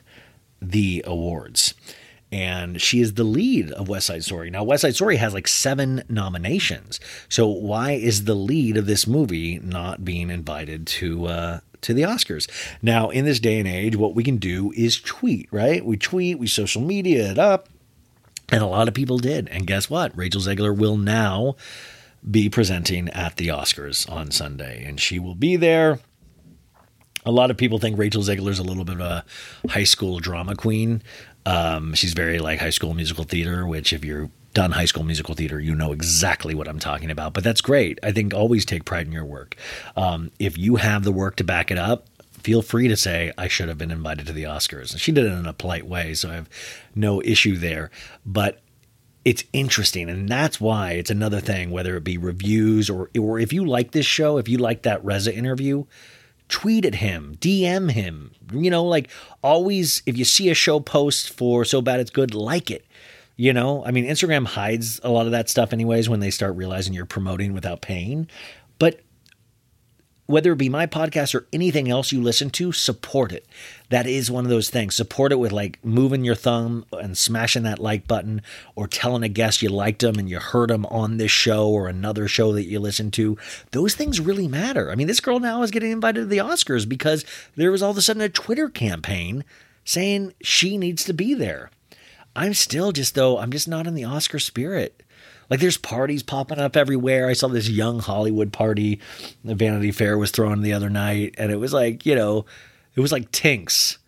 the 0.60 1.04
awards. 1.06 1.74
And 2.32 2.80
she 2.82 3.00
is 3.00 3.14
the 3.14 3.24
lead 3.24 3.70
of 3.72 3.88
West 3.88 4.06
Side 4.06 4.24
Story. 4.24 4.50
Now, 4.50 4.64
West 4.64 4.82
Side 4.82 4.96
Story 4.96 5.16
has 5.16 5.32
like 5.32 5.46
seven 5.46 6.02
nominations. 6.08 6.98
So 7.28 7.46
why 7.46 7.92
is 7.92 8.24
the 8.24 8.34
lead 8.34 8.76
of 8.76 8.86
this 8.86 9.06
movie 9.06 9.60
not 9.60 10.04
being 10.04 10.30
invited 10.30 10.86
to 10.88 11.26
uh, 11.26 11.60
to 11.82 11.94
the 11.94 12.02
Oscars. 12.02 12.48
Now, 12.82 13.10
in 13.10 13.24
this 13.24 13.40
day 13.40 13.58
and 13.58 13.68
age, 13.68 13.96
what 13.96 14.14
we 14.14 14.24
can 14.24 14.36
do 14.36 14.72
is 14.76 15.00
tweet, 15.00 15.48
right? 15.50 15.84
We 15.84 15.96
tweet, 15.96 16.38
we 16.38 16.46
social 16.46 16.82
media 16.82 17.30
it 17.30 17.38
up, 17.38 17.68
and 18.50 18.62
a 18.62 18.66
lot 18.66 18.88
of 18.88 18.94
people 18.94 19.18
did. 19.18 19.48
And 19.48 19.66
guess 19.66 19.90
what? 19.90 20.16
Rachel 20.16 20.40
Zegler 20.40 20.76
will 20.76 20.96
now 20.96 21.56
be 22.28 22.48
presenting 22.48 23.08
at 23.10 23.36
the 23.36 23.48
Oscars 23.48 24.10
on 24.10 24.30
Sunday, 24.30 24.84
and 24.84 25.00
she 25.00 25.18
will 25.18 25.34
be 25.34 25.56
there. 25.56 26.00
A 27.24 27.32
lot 27.32 27.50
of 27.50 27.56
people 27.56 27.78
think 27.78 27.98
Rachel 27.98 28.22
Zegler 28.22 28.50
is 28.50 28.58
a 28.58 28.64
little 28.64 28.84
bit 28.84 29.00
of 29.00 29.00
a 29.00 29.24
high 29.68 29.84
school 29.84 30.20
drama 30.20 30.54
queen. 30.54 31.02
Um, 31.44 31.94
she's 31.94 32.12
very 32.12 32.38
like 32.38 32.60
high 32.60 32.70
school 32.70 32.94
musical 32.94 33.24
theater, 33.24 33.66
which 33.66 33.92
if 33.92 34.04
you're 34.04 34.30
done 34.56 34.72
high 34.72 34.86
school 34.86 35.04
musical 35.04 35.34
theater, 35.34 35.60
you 35.60 35.74
know 35.74 35.92
exactly 35.92 36.54
what 36.54 36.66
I'm 36.66 36.78
talking 36.78 37.10
about. 37.10 37.34
But 37.34 37.44
that's 37.44 37.60
great. 37.60 37.98
I 38.02 38.10
think 38.10 38.32
always 38.32 38.64
take 38.64 38.86
pride 38.86 39.06
in 39.06 39.12
your 39.12 39.26
work. 39.26 39.54
Um, 39.96 40.30
if 40.38 40.56
you 40.56 40.76
have 40.76 41.04
the 41.04 41.12
work 41.12 41.36
to 41.36 41.44
back 41.44 41.70
it 41.70 41.76
up, 41.76 42.06
feel 42.32 42.62
free 42.62 42.88
to 42.88 42.96
say, 42.96 43.32
I 43.36 43.48
should 43.48 43.68
have 43.68 43.76
been 43.76 43.90
invited 43.90 44.26
to 44.28 44.32
the 44.32 44.44
Oscars. 44.44 44.92
And 44.92 45.00
she 45.00 45.12
did 45.12 45.26
it 45.26 45.32
in 45.32 45.44
a 45.44 45.52
polite 45.52 45.86
way, 45.86 46.14
so 46.14 46.30
I 46.30 46.36
have 46.36 46.48
no 46.94 47.20
issue 47.20 47.58
there. 47.58 47.90
But 48.24 48.62
it's 49.26 49.44
interesting 49.52 50.08
and 50.08 50.28
that's 50.28 50.60
why 50.60 50.92
it's 50.92 51.10
another 51.10 51.40
thing 51.40 51.72
whether 51.72 51.96
it 51.96 52.04
be 52.04 52.16
reviews 52.16 52.88
or 52.88 53.10
or 53.18 53.40
if 53.40 53.52
you 53.52 53.64
like 53.64 53.90
this 53.90 54.06
show 54.06 54.38
if 54.38 54.48
you 54.48 54.56
like 54.56 54.82
that 54.82 55.04
Reza 55.04 55.34
interview 55.34 55.82
tweet 56.48 56.84
at 56.84 56.94
him 56.94 57.34
dm 57.40 57.90
him 57.90 58.30
you 58.52 58.70
know 58.70 58.84
like 58.84 59.10
always 59.42 60.00
if 60.06 60.16
you 60.16 60.24
see 60.24 60.48
a 60.48 60.54
show 60.54 60.78
post 60.78 61.28
for 61.30 61.64
so 61.64 61.82
bad 61.82 61.98
it's 61.98 62.12
good 62.12 62.36
like 62.36 62.70
it 62.70 62.85
you 63.36 63.52
know, 63.52 63.84
I 63.84 63.90
mean, 63.90 64.06
Instagram 64.06 64.46
hides 64.46 65.00
a 65.04 65.10
lot 65.10 65.26
of 65.26 65.32
that 65.32 65.48
stuff, 65.48 65.72
anyways, 65.72 66.08
when 66.08 66.20
they 66.20 66.30
start 66.30 66.56
realizing 66.56 66.94
you're 66.94 67.04
promoting 67.04 67.52
without 67.52 67.82
paying. 67.82 68.28
But 68.78 69.00
whether 70.26 70.52
it 70.52 70.58
be 70.58 70.68
my 70.68 70.86
podcast 70.86 71.34
or 71.34 71.46
anything 71.52 71.88
else 71.88 72.10
you 72.10 72.20
listen 72.20 72.50
to, 72.50 72.72
support 72.72 73.32
it. 73.32 73.46
That 73.90 74.06
is 74.06 74.30
one 74.30 74.44
of 74.44 74.50
those 74.50 74.70
things. 74.70 74.96
Support 74.96 75.32
it 75.32 75.38
with 75.38 75.52
like 75.52 75.78
moving 75.84 76.24
your 76.24 76.34
thumb 76.34 76.84
and 76.92 77.16
smashing 77.16 77.62
that 77.62 77.78
like 77.78 78.08
button 78.08 78.42
or 78.74 78.88
telling 78.88 79.22
a 79.22 79.28
guest 79.28 79.62
you 79.62 79.68
liked 79.68 80.00
them 80.00 80.18
and 80.18 80.28
you 80.28 80.40
heard 80.40 80.70
them 80.70 80.84
on 80.86 81.16
this 81.16 81.30
show 81.30 81.68
or 81.68 81.88
another 81.88 82.26
show 82.26 82.52
that 82.54 82.64
you 82.64 82.80
listen 82.80 83.10
to. 83.12 83.38
Those 83.70 83.94
things 83.94 84.18
really 84.18 84.48
matter. 84.48 84.90
I 84.90 84.96
mean, 84.96 85.06
this 85.06 85.20
girl 85.20 85.38
now 85.38 85.62
is 85.62 85.70
getting 85.70 85.92
invited 85.92 86.20
to 86.20 86.26
the 86.26 86.38
Oscars 86.38 86.88
because 86.88 87.24
there 87.54 87.70
was 87.70 87.82
all 87.82 87.92
of 87.92 87.98
a 87.98 88.02
sudden 88.02 88.22
a 88.22 88.28
Twitter 88.28 88.68
campaign 88.68 89.44
saying 89.84 90.34
she 90.42 90.76
needs 90.76 91.04
to 91.04 91.14
be 91.14 91.34
there. 91.34 91.70
I'm 92.36 92.54
still 92.54 92.92
just 92.92 93.14
though 93.14 93.38
I'm 93.38 93.50
just 93.50 93.66
not 93.66 93.86
in 93.86 93.94
the 93.94 94.04
Oscar 94.04 94.38
spirit. 94.38 95.02
Like 95.48 95.60
there's 95.60 95.78
parties 95.78 96.22
popping 96.22 96.58
up 96.58 96.76
everywhere. 96.76 97.28
I 97.28 97.32
saw 97.32 97.48
this 97.48 97.68
young 97.68 98.00
Hollywood 98.00 98.52
party 98.52 99.00
the 99.44 99.54
Vanity 99.54 99.90
Fair 99.90 100.18
was 100.18 100.30
throwing 100.30 100.62
the 100.62 100.72
other 100.72 100.90
night, 100.90 101.34
and 101.38 101.50
it 101.50 101.56
was 101.56 101.72
like 101.72 102.04
you 102.04 102.14
know, 102.14 102.44
it 102.94 103.00
was 103.00 103.12
like 103.12 103.32
Tinx 103.32 103.98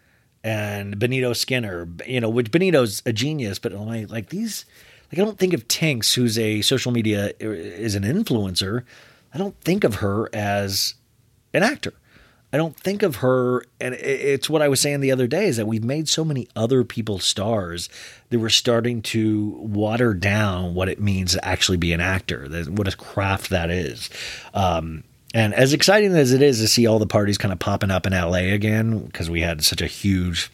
and 0.45 0.99
Benito 0.99 1.33
Skinner. 1.33 1.89
You 2.07 2.21
know, 2.21 2.29
which 2.29 2.51
Benito's 2.51 3.03
a 3.07 3.13
genius, 3.13 3.59
but 3.59 3.73
like 3.73 4.11
like 4.11 4.29
these, 4.29 4.67
like 5.11 5.21
I 5.21 5.25
don't 5.25 5.39
think 5.39 5.55
of 5.55 5.67
Tinx, 5.67 6.15
who's 6.15 6.39
a 6.39 6.61
social 6.61 6.93
media 6.93 7.33
is 7.41 7.95
an 7.95 8.03
influencer. 8.03 8.85
I 9.33 9.39
don't 9.39 9.59
think 9.61 9.85
of 9.85 9.97
her 9.97 10.29
as 10.35 10.95
an 11.55 11.63
actor. 11.63 11.95
I 12.53 12.57
don't 12.57 12.77
think 12.77 13.03
of 13.03 13.17
her, 13.17 13.63
and 13.79 13.95
it's 13.95 14.49
what 14.49 14.63
I 14.63 14.69
was 14.69 14.81
saying 14.81 15.01
the 15.01 15.13
other 15.13 15.27
day 15.27 15.47
is 15.47 15.59
that 15.59 15.67
we've 15.67 15.85
made 15.85 16.09
so 16.09 16.25
many 16.25 16.49
other 16.57 16.83
people 16.83 17.19
stars 17.19 17.91
that 18.31 18.39
we're 18.39 18.49
starting 18.49 19.03
to 19.03 19.51
water 19.61 20.15
down 20.15 20.75
what 20.75 20.89
it 20.89 20.99
means 20.99 21.33
to 21.35 21.45
actually 21.45 21.77
be 21.77 21.93
an 21.93 22.01
actor, 22.01 22.49
what 22.71 22.89
a 22.89 22.97
craft 22.97 23.51
that 23.51 23.71
is. 23.71 24.09
Um, 24.55 25.05
and 25.35 25.53
as 25.53 25.75
exciting 25.75 26.15
as 26.17 26.33
it 26.33 26.41
is 26.41 26.59
to 26.61 26.69
see 26.69 26.87
all 26.87 26.99
the 26.99 27.07
parties 27.07 27.37
kind 27.37 27.53
of 27.53 27.59
popping 27.59 27.91
up 27.91 28.07
in 28.07 28.15
LA 28.15 28.55
again, 28.55 29.01
because 29.01 29.29
we 29.29 29.43
had 29.43 29.63
such 29.63 29.83
a 29.83 29.87
huge, 29.87 30.51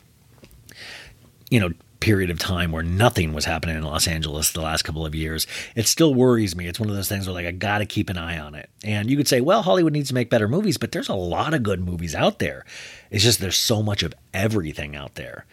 you 1.48 1.60
know, 1.60 1.70
period 2.04 2.28
of 2.28 2.38
time 2.38 2.70
where 2.70 2.82
nothing 2.82 3.32
was 3.32 3.46
happening 3.46 3.74
in 3.74 3.82
Los 3.82 4.06
Angeles 4.06 4.52
the 4.52 4.60
last 4.60 4.82
couple 4.82 5.06
of 5.06 5.14
years, 5.14 5.46
it 5.74 5.86
still 5.86 6.12
worries 6.12 6.54
me. 6.54 6.66
It's 6.66 6.78
one 6.78 6.90
of 6.90 6.94
those 6.94 7.08
things 7.08 7.26
where 7.26 7.32
like 7.32 7.46
I 7.46 7.50
got 7.50 7.78
to 7.78 7.86
keep 7.86 8.10
an 8.10 8.18
eye 8.18 8.38
on 8.38 8.54
it. 8.54 8.68
And 8.82 9.08
you 9.08 9.16
could 9.16 9.26
say, 9.26 9.40
well, 9.40 9.62
Hollywood 9.62 9.94
needs 9.94 10.08
to 10.08 10.14
make 10.14 10.28
better 10.28 10.46
movies, 10.46 10.76
but 10.76 10.92
there's 10.92 11.08
a 11.08 11.14
lot 11.14 11.54
of 11.54 11.62
good 11.62 11.80
movies 11.80 12.14
out 12.14 12.40
there. 12.40 12.66
It's 13.10 13.24
just 13.24 13.40
there's 13.40 13.56
so 13.56 13.82
much 13.82 14.02
of 14.02 14.12
everything 14.34 14.94
out 14.94 15.14
there. 15.14 15.46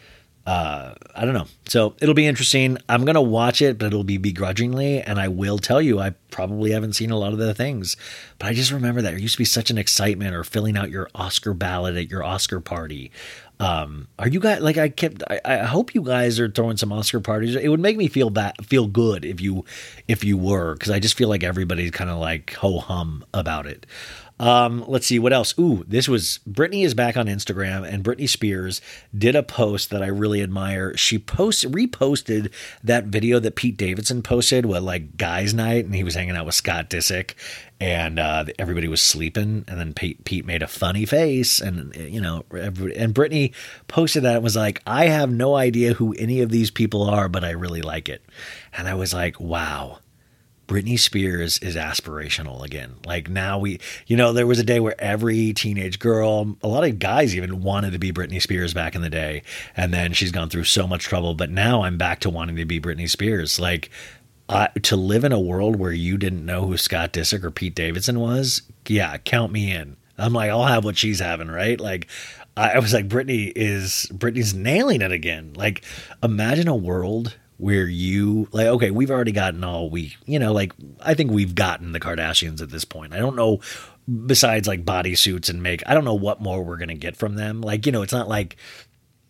Uh, 0.45 0.95
I 1.15 1.23
don't 1.23 1.35
know. 1.35 1.45
So 1.67 1.95
it'll 2.01 2.15
be 2.15 2.27
interesting. 2.27 2.77
I'm 2.89 3.05
gonna 3.05 3.21
watch 3.21 3.61
it, 3.61 3.77
but 3.77 3.85
it'll 3.85 4.03
be 4.03 4.17
begrudgingly, 4.17 5.01
and 5.01 5.19
I 5.19 5.29
will 5.29 5.57
tell 5.57 5.81
you 5.81 5.99
I 5.99 6.15
probably 6.31 6.71
haven't 6.71 6.93
seen 6.93 7.11
a 7.11 7.17
lot 7.17 7.31
of 7.31 7.39
the 7.39 7.53
things. 7.53 7.95
But 8.39 8.47
I 8.47 8.53
just 8.53 8.71
remember 8.71 9.01
that 9.03 9.11
there 9.11 9.19
used 9.19 9.35
to 9.35 9.37
be 9.37 9.45
such 9.45 9.69
an 9.69 9.77
excitement 9.77 10.35
or 10.35 10.43
filling 10.43 10.75
out 10.75 10.89
your 10.89 11.09
Oscar 11.15 11.53
ballot 11.53 11.95
at 11.95 12.09
your 12.09 12.23
Oscar 12.23 12.59
party. 12.59 13.11
Um, 13.62 14.07
are 14.18 14.28
you 14.28 14.39
guys 14.39 14.59
like 14.59 14.80
I 14.80 14.89
kept? 14.89 15.22
I, 15.30 15.39
I, 15.45 15.57
hope 15.57 15.93
you 15.93 16.01
guys 16.01 16.39
are 16.39 16.49
throwing 16.49 16.78
some 16.78 16.91
Oscar 16.91 17.20
parties. 17.20 17.55
It 17.55 17.68
would 17.68 17.80
make 17.80 17.95
me 17.95 18.07
feel 18.07 18.32
that 18.32 18.66
feel 18.66 18.88
good 18.88 19.24
if 19.24 19.39
you 19.39 19.66
if 20.07 20.24
you 20.24 20.36
were 20.36 20.74
because 20.74 20.89
I 20.89 20.99
just 20.99 21.16
feel 21.16 21.30
like 21.30 21.43
everybody's 21.43 21.91
kind 21.91 22.09
of 22.09 22.18
like 22.18 22.55
ho 22.55 22.80
hum 22.80 23.24
about 23.36 23.68
it. 23.68 23.86
Um, 24.41 24.83
let's 24.87 25.05
see 25.05 25.19
what 25.19 25.33
else. 25.33 25.53
Ooh, 25.59 25.85
this 25.87 26.09
was 26.09 26.39
Britney 26.49 26.83
is 26.83 26.95
back 26.95 27.15
on 27.15 27.27
Instagram, 27.27 27.87
and 27.87 28.03
Britney 28.03 28.27
Spears 28.27 28.81
did 29.15 29.35
a 29.35 29.43
post 29.43 29.91
that 29.91 30.01
I 30.01 30.07
really 30.07 30.41
admire. 30.41 30.97
She 30.97 31.19
post 31.19 31.63
reposted 31.71 32.51
that 32.83 33.05
video 33.05 33.37
that 33.39 33.55
Pete 33.55 33.77
Davidson 33.77 34.23
posted, 34.23 34.65
with 34.65 34.81
like 34.81 35.15
guys' 35.15 35.53
night, 35.53 35.85
and 35.85 35.93
he 35.93 36.03
was 36.03 36.15
hanging 36.15 36.35
out 36.35 36.47
with 36.47 36.55
Scott 36.55 36.89
Disick, 36.89 37.35
and 37.79 38.17
uh, 38.17 38.45
everybody 38.57 38.87
was 38.87 38.99
sleeping, 38.99 39.63
and 39.67 39.79
then 39.79 39.93
Pete, 39.93 40.25
Pete 40.25 40.45
made 40.45 40.63
a 40.63 40.67
funny 40.67 41.05
face, 41.05 41.61
and 41.61 41.95
you 41.95 42.19
know, 42.19 42.43
and 42.49 43.13
Britney 43.13 43.53
posted 43.87 44.23
that 44.23 44.37
and 44.37 44.43
was 44.43 44.55
like, 44.55 44.81
"I 44.87 45.05
have 45.05 45.29
no 45.29 45.53
idea 45.53 45.93
who 45.93 46.13
any 46.13 46.41
of 46.41 46.49
these 46.49 46.71
people 46.71 47.03
are, 47.03 47.29
but 47.29 47.43
I 47.43 47.51
really 47.51 47.83
like 47.83 48.09
it," 48.09 48.23
and 48.75 48.87
I 48.87 48.95
was 48.95 49.13
like, 49.13 49.39
"Wow." 49.39 49.99
Britney 50.72 50.97
Spears 50.97 51.57
is 51.57 51.76
aspirational 51.76 52.63
again. 52.63 52.95
Like 53.05 53.30
now 53.30 53.59
we, 53.59 53.82
you 54.07 54.15
know, 54.15 54.32
there 54.32 54.47
was 54.47 54.57
a 54.57 54.63
day 54.63 54.80
where 54.80 54.95
every 54.99 55.51
teenage 55.51 55.99
girl, 55.99 56.55
a 56.63 56.67
lot 56.69 56.86
of 56.86 56.97
guys 56.97 57.36
even 57.36 57.61
wanted 57.61 57.91
to 57.91 57.99
be 57.99 58.13
Britney 58.13 58.41
Spears 58.41 58.74
back 58.74 58.95
in 58.95 59.01
the 59.01 59.09
day. 59.09 59.43
And 59.76 59.93
then 59.93 60.13
she's 60.13 60.32
gone 60.32 60.49
through 60.49 60.63
so 60.63 60.88
much 60.88 61.03
trouble. 61.03 61.34
But 61.34 61.49
now 61.49 61.84
I'm 61.84 61.97
back 61.97 62.22
to 62.22 62.30
wanting 62.30 62.55
to 62.55 62.63
be 62.63 62.80
Britney 62.80 63.09
Spears. 63.09 63.59
Like 63.59 63.89
to 64.84 64.95
live 64.95 65.26
in 65.26 65.34
a 65.34 65.39
world 65.41 65.76
where 65.76 65.91
you 65.91 66.17
didn't 66.17 66.45
know 66.45 66.65
who 66.67 66.78
Scott 66.78 67.11
Disick 67.11 67.43
or 67.43 67.51
Pete 67.51 67.76
Davidson 67.76 68.22
was, 68.22 68.61
yeah, 68.88 69.17
count 69.17 69.51
me 69.51 69.74
in. 69.74 69.97
I'm 70.17 70.32
like, 70.32 70.51
I'll 70.51 70.63
have 70.63 70.86
what 70.86 70.97
she's 70.97 71.19
having, 71.19 71.49
right? 71.49 71.82
Like, 71.82 72.07
I 72.55 72.80
was 72.80 72.93
like, 72.93 73.09
Britney 73.09 73.51
is 73.57 74.09
Britney's 74.13 74.53
nailing 74.53 75.01
it 75.01 75.11
again. 75.11 75.51
Like, 75.55 75.84
imagine 76.24 76.69
a 76.69 76.76
world 76.78 77.36
where 77.62 77.86
you 77.86 78.47
like 78.51 78.66
okay 78.66 78.89
we've 78.89 79.12
already 79.12 79.32
gotten 79.32 79.64
all 79.64 79.88
we 79.88 80.16
you 80.26 80.39
know 80.39 80.51
like 80.51 80.74
i 80.99 81.14
think 81.14 81.30
we've 81.30 81.53
gotten 81.53 81.91
the 81.91 81.99
kardashians 81.99 82.59
at 82.59 82.72
this 82.72 82.84
point. 82.84 83.14
I 83.14 83.20
don't 83.20 83.36
know 83.36 83.59
besides 84.26 84.68
like 84.68 84.84
bodysuits 84.84 85.47
and 85.47 85.62
make 85.62 85.84
i 85.86 85.93
don't 85.93 86.03
know 86.03 86.16
what 86.16 86.41
more 86.41 86.64
we're 86.64 86.78
gonna 86.78 86.95
get 86.95 87.16
from 87.16 87.36
them. 87.36 87.62
Like 87.62 87.86
you 87.86 87.91
know 87.91 88.01
it's 88.01 88.12
not 88.12 88.28
like 88.28 88.57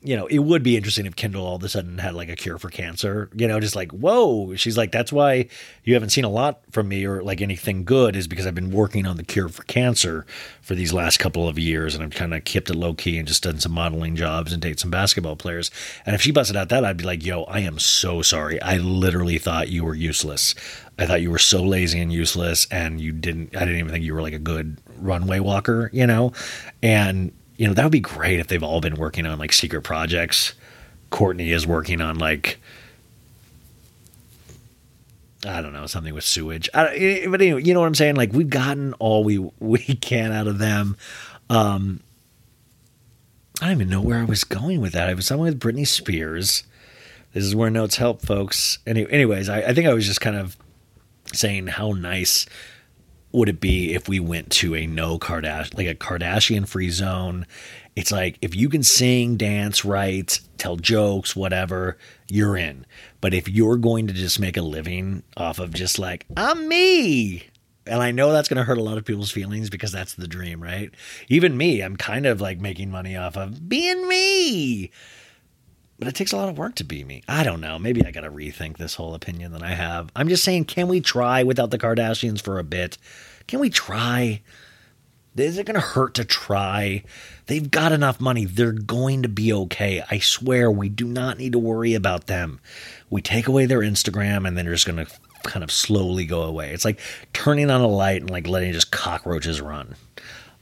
you 0.03 0.15
know, 0.15 0.25
it 0.25 0.39
would 0.39 0.63
be 0.63 0.75
interesting 0.75 1.05
if 1.05 1.15
Kendall 1.15 1.45
all 1.45 1.57
of 1.57 1.63
a 1.63 1.69
sudden 1.69 1.99
had 1.99 2.15
like 2.15 2.29
a 2.29 2.35
cure 2.35 2.57
for 2.57 2.69
cancer, 2.69 3.29
you 3.35 3.47
know, 3.47 3.59
just 3.59 3.75
like, 3.75 3.91
whoa. 3.91 4.55
She's 4.55 4.75
like, 4.75 4.91
that's 4.91 5.13
why 5.13 5.47
you 5.83 5.93
haven't 5.93 6.09
seen 6.09 6.23
a 6.23 6.29
lot 6.29 6.61
from 6.71 6.87
me 6.87 7.05
or 7.05 7.21
like 7.21 7.39
anything 7.39 7.83
good 7.83 8.15
is 8.15 8.27
because 8.27 8.47
I've 8.47 8.55
been 8.55 8.71
working 8.71 9.05
on 9.05 9.17
the 9.17 9.23
cure 9.23 9.47
for 9.47 9.61
cancer 9.63 10.25
for 10.61 10.73
these 10.73 10.91
last 10.91 11.19
couple 11.19 11.47
of 11.47 11.59
years 11.59 11.93
and 11.93 12.03
I've 12.03 12.15
kind 12.15 12.33
of 12.33 12.43
kept 12.45 12.71
it 12.71 12.75
low 12.75 12.95
key 12.95 13.19
and 13.19 13.27
just 13.27 13.43
done 13.43 13.59
some 13.59 13.73
modeling 13.73 14.15
jobs 14.15 14.51
and 14.51 14.61
date 14.61 14.79
some 14.79 14.89
basketball 14.89 15.35
players. 15.35 15.69
And 16.03 16.15
if 16.15 16.21
she 16.21 16.31
busted 16.31 16.57
out 16.57 16.69
that, 16.69 16.83
I'd 16.83 16.97
be 16.97 17.03
like, 17.03 17.23
yo, 17.23 17.43
I 17.43 17.59
am 17.59 17.77
so 17.77 18.23
sorry. 18.23 18.59
I 18.59 18.77
literally 18.77 19.37
thought 19.37 19.69
you 19.69 19.83
were 19.85 19.95
useless. 19.95 20.55
I 20.97 21.05
thought 21.05 21.21
you 21.21 21.29
were 21.29 21.39
so 21.39 21.61
lazy 21.61 21.99
and 21.99 22.11
useless 22.11 22.67
and 22.71 22.99
you 22.99 23.11
didn't, 23.11 23.55
I 23.55 23.59
didn't 23.59 23.77
even 23.77 23.91
think 23.91 24.03
you 24.03 24.15
were 24.15 24.21
like 24.23 24.33
a 24.33 24.39
good 24.39 24.79
runway 24.97 25.39
walker, 25.39 25.91
you 25.93 26.07
know? 26.07 26.33
And 26.81 27.33
you 27.61 27.67
know, 27.67 27.75
that 27.75 27.83
would 27.83 27.91
be 27.91 27.99
great 27.99 28.39
if 28.39 28.47
they've 28.47 28.63
all 28.63 28.81
been 28.81 28.95
working 28.95 29.27
on 29.27 29.37
like 29.37 29.53
secret 29.53 29.83
projects. 29.83 30.55
Courtney 31.11 31.51
is 31.51 31.67
working 31.67 32.01
on 32.01 32.17
like 32.17 32.59
I 35.45 35.61
don't 35.61 35.71
know 35.71 35.85
something 35.85 36.11
with 36.11 36.23
sewage. 36.23 36.71
I, 36.73 36.87
eh, 36.95 37.27
but 37.27 37.39
anyway, 37.39 37.61
you 37.61 37.75
know 37.75 37.79
what 37.79 37.85
I'm 37.85 37.93
saying? 37.93 38.15
Like 38.15 38.33
we've 38.33 38.49
gotten 38.49 38.93
all 38.93 39.23
we 39.23 39.37
we 39.59 39.77
can 39.77 40.31
out 40.31 40.47
of 40.47 40.57
them. 40.57 40.97
Um, 41.51 41.99
I 43.61 43.65
don't 43.65 43.75
even 43.75 43.89
know 43.89 44.01
where 44.01 44.17
I 44.17 44.23
was 44.25 44.43
going 44.43 44.81
with 44.81 44.93
that. 44.93 45.07
I 45.07 45.13
was 45.13 45.27
somewhere 45.27 45.51
with 45.51 45.59
Britney 45.59 45.85
Spears. 45.85 46.63
This 47.33 47.43
is 47.43 47.55
where 47.55 47.69
notes 47.69 47.97
help, 47.97 48.23
folks. 48.23 48.79
Any, 48.87 49.07
anyways, 49.11 49.49
I, 49.49 49.61
I 49.61 49.73
think 49.75 49.87
I 49.87 49.93
was 49.93 50.07
just 50.07 50.19
kind 50.19 50.35
of 50.35 50.57
saying 51.31 51.67
how 51.67 51.91
nice 51.91 52.47
would 53.31 53.49
it 53.49 53.59
be 53.59 53.93
if 53.93 54.07
we 54.07 54.19
went 54.19 54.49
to 54.51 54.75
a 54.75 54.85
no 54.85 55.17
Kardashian, 55.17 55.77
like 55.77 55.87
a 55.87 55.95
Kardashian 55.95 56.67
free 56.67 56.89
zone? 56.89 57.45
It's 57.95 58.11
like 58.11 58.37
if 58.41 58.55
you 58.55 58.69
can 58.69 58.83
sing, 58.83 59.37
dance, 59.37 59.83
write, 59.83 60.39
tell 60.57 60.77
jokes, 60.77 61.35
whatever, 61.35 61.97
you're 62.29 62.57
in. 62.57 62.85
But 63.19 63.33
if 63.33 63.49
you're 63.49 63.77
going 63.77 64.07
to 64.07 64.13
just 64.13 64.39
make 64.39 64.57
a 64.57 64.61
living 64.61 65.23
off 65.35 65.59
of 65.59 65.73
just 65.73 65.99
like, 65.99 66.25
I'm 66.37 66.67
me, 66.67 67.43
and 67.85 68.01
I 68.01 68.11
know 68.11 68.31
that's 68.31 68.47
going 68.47 68.57
to 68.57 68.63
hurt 68.63 68.77
a 68.77 68.83
lot 68.83 68.97
of 68.97 69.05
people's 69.05 69.31
feelings 69.31 69.69
because 69.69 69.91
that's 69.91 70.13
the 70.13 70.27
dream, 70.27 70.61
right? 70.61 70.91
Even 71.27 71.57
me, 71.57 71.81
I'm 71.81 71.97
kind 71.97 72.25
of 72.25 72.39
like 72.39 72.59
making 72.59 72.91
money 72.91 73.17
off 73.17 73.35
of 73.35 73.67
being 73.67 74.07
me. 74.07 74.91
But 76.01 76.07
it 76.07 76.15
takes 76.15 76.31
a 76.31 76.37
lot 76.37 76.49
of 76.49 76.57
work 76.57 76.73
to 76.77 76.83
be 76.83 77.03
me. 77.03 77.21
I 77.27 77.43
don't 77.43 77.61
know. 77.61 77.77
Maybe 77.77 78.03
I 78.03 78.09
got 78.09 78.21
to 78.21 78.31
rethink 78.31 78.77
this 78.77 78.95
whole 78.95 79.13
opinion 79.13 79.51
that 79.51 79.61
I 79.61 79.75
have. 79.75 80.09
I'm 80.15 80.29
just 80.29 80.43
saying, 80.43 80.65
can 80.65 80.87
we 80.87 80.99
try 80.99 81.43
without 81.43 81.69
the 81.69 81.77
Kardashians 81.77 82.41
for 82.41 82.57
a 82.57 82.63
bit? 82.63 82.97
Can 83.45 83.59
we 83.59 83.69
try? 83.69 84.41
Is 85.35 85.59
it 85.59 85.67
going 85.67 85.75
to 85.75 85.79
hurt 85.79 86.15
to 86.15 86.25
try? 86.25 87.03
They've 87.45 87.69
got 87.69 87.91
enough 87.91 88.19
money. 88.19 88.45
They're 88.45 88.71
going 88.71 89.21
to 89.21 89.29
be 89.29 89.53
okay. 89.53 90.03
I 90.09 90.17
swear, 90.17 90.71
we 90.71 90.89
do 90.89 91.05
not 91.05 91.37
need 91.37 91.51
to 91.51 91.59
worry 91.59 91.93
about 91.93 92.25
them. 92.25 92.59
We 93.11 93.21
take 93.21 93.47
away 93.47 93.67
their 93.67 93.81
Instagram 93.81 94.47
and 94.47 94.57
then 94.57 94.65
they're 94.65 94.73
just 94.73 94.87
going 94.87 95.05
to 95.05 95.11
kind 95.43 95.63
of 95.63 95.71
slowly 95.71 96.25
go 96.25 96.41
away. 96.41 96.73
It's 96.73 96.83
like 96.83 96.99
turning 97.31 97.69
on 97.69 97.81
a 97.81 97.87
light 97.87 98.21
and 98.21 98.29
like 98.31 98.47
letting 98.47 98.73
just 98.73 98.91
cockroaches 98.91 99.61
run. 99.61 99.93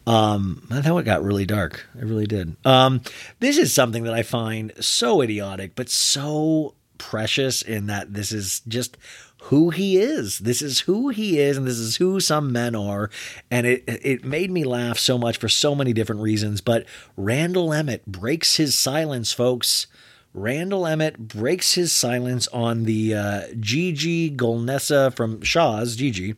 Um, 0.10 0.66
I 0.72 0.82
thought 0.82 0.98
it 0.98 1.04
got 1.04 1.24
really 1.24 1.46
dark. 1.46 1.86
It 1.96 2.04
really 2.04 2.26
did. 2.26 2.56
Um, 2.66 3.02
this 3.40 3.60
is 3.60 3.72
something 3.72 4.04
that 4.06 4.14
I 4.16 4.24
find 4.24 4.74
so 4.80 5.22
idiotic, 5.22 5.76
but 5.76 5.88
so 5.88 6.74
precious 6.98 7.62
in 7.62 7.86
that 7.88 8.16
this 8.16 8.32
is 8.32 8.62
just 8.68 8.98
who 9.44 9.70
he 9.70 9.98
is. 10.00 10.40
This 10.40 10.64
is 10.64 10.80
who 10.82 11.10
he 11.10 11.38
is, 11.38 11.58
and 11.58 11.68
this 11.68 11.78
is 11.78 11.98
who 11.98 12.20
some 12.20 12.52
men 12.52 12.74
are. 12.74 13.12
And 13.52 13.68
it 13.68 13.84
it 13.86 14.26
made 14.26 14.50
me 14.50 14.64
laugh 14.64 14.98
so 14.98 15.20
much 15.20 15.38
for 15.38 15.48
so 15.48 15.76
many 15.76 15.94
different 15.94 16.22
reasons. 16.22 16.60
But 16.60 16.88
Randall 17.16 17.72
Emmett 17.72 18.04
breaks 18.08 18.56
his 18.56 18.74
silence, 18.74 19.32
folks. 19.32 19.86
Randall 20.34 20.88
Emmett 20.88 21.20
breaks 21.20 21.76
his 21.76 21.92
silence 21.92 22.48
on 22.48 22.86
the 22.86 23.14
uh, 23.14 23.42
Gigi 23.60 24.32
Golnesa 24.32 25.16
from 25.16 25.44
Shahs 25.44 25.96
Gigi 25.96 26.36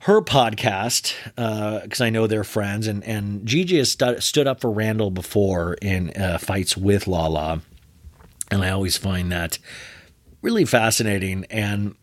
her 0.00 0.20
podcast 0.20 1.14
because 1.82 2.00
uh, 2.00 2.04
I 2.04 2.10
know 2.10 2.26
they're 2.26 2.44
friends, 2.44 2.86
and 2.86 3.02
and 3.04 3.44
Gigi 3.46 3.78
has 3.78 3.92
stu- 3.92 4.20
stood 4.20 4.46
up 4.46 4.60
for 4.60 4.70
Randall 4.70 5.10
before 5.10 5.74
in 5.82 6.10
uh, 6.10 6.38
fights 6.38 6.76
with 6.76 7.06
Lala, 7.06 7.62
and 8.50 8.62
I 8.62 8.70
always 8.70 8.96
find 8.96 9.32
that 9.32 9.58
really 10.40 10.64
fascinating. 10.64 11.44
And 11.50 11.96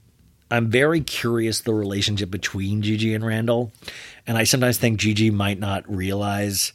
I'm 0.52 0.70
very 0.70 1.02
curious 1.02 1.62
the 1.62 1.74
relationship 1.74 2.30
between 2.30 2.82
Gigi 2.82 3.14
and 3.14 3.26
Randall, 3.26 3.72
and 4.28 4.38
I 4.38 4.44
sometimes 4.44 4.78
think 4.78 5.00
Gigi 5.00 5.32
might 5.32 5.60
not 5.60 5.90
realize. 5.90 6.74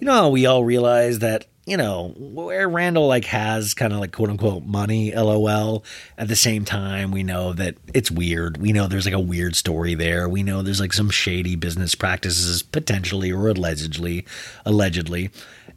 You 0.00 0.06
know, 0.06 0.30
we 0.30 0.46
all 0.46 0.64
realize 0.64 1.20
that 1.20 1.46
you 1.64 1.76
know, 1.76 2.12
where 2.16 2.68
Randall 2.68 3.06
like 3.06 3.24
has 3.26 3.74
kind 3.74 3.92
of 3.92 4.00
like 4.00 4.12
quote 4.12 4.30
unquote 4.30 4.64
money, 4.64 5.12
lol. 5.12 5.84
At 6.18 6.28
the 6.28 6.36
same 6.36 6.64
time, 6.64 7.12
we 7.12 7.22
know 7.22 7.52
that 7.52 7.76
it's 7.94 8.10
weird. 8.10 8.56
We 8.56 8.72
know 8.72 8.88
there's 8.88 9.06
like 9.06 9.14
a 9.14 9.20
weird 9.20 9.54
story 9.54 9.94
there. 9.94 10.28
We 10.28 10.42
know 10.42 10.62
there's 10.62 10.80
like 10.80 10.92
some 10.92 11.10
shady 11.10 11.54
business 11.54 11.94
practices 11.94 12.62
potentially 12.62 13.30
or 13.30 13.48
allegedly, 13.48 14.26
allegedly. 14.66 15.30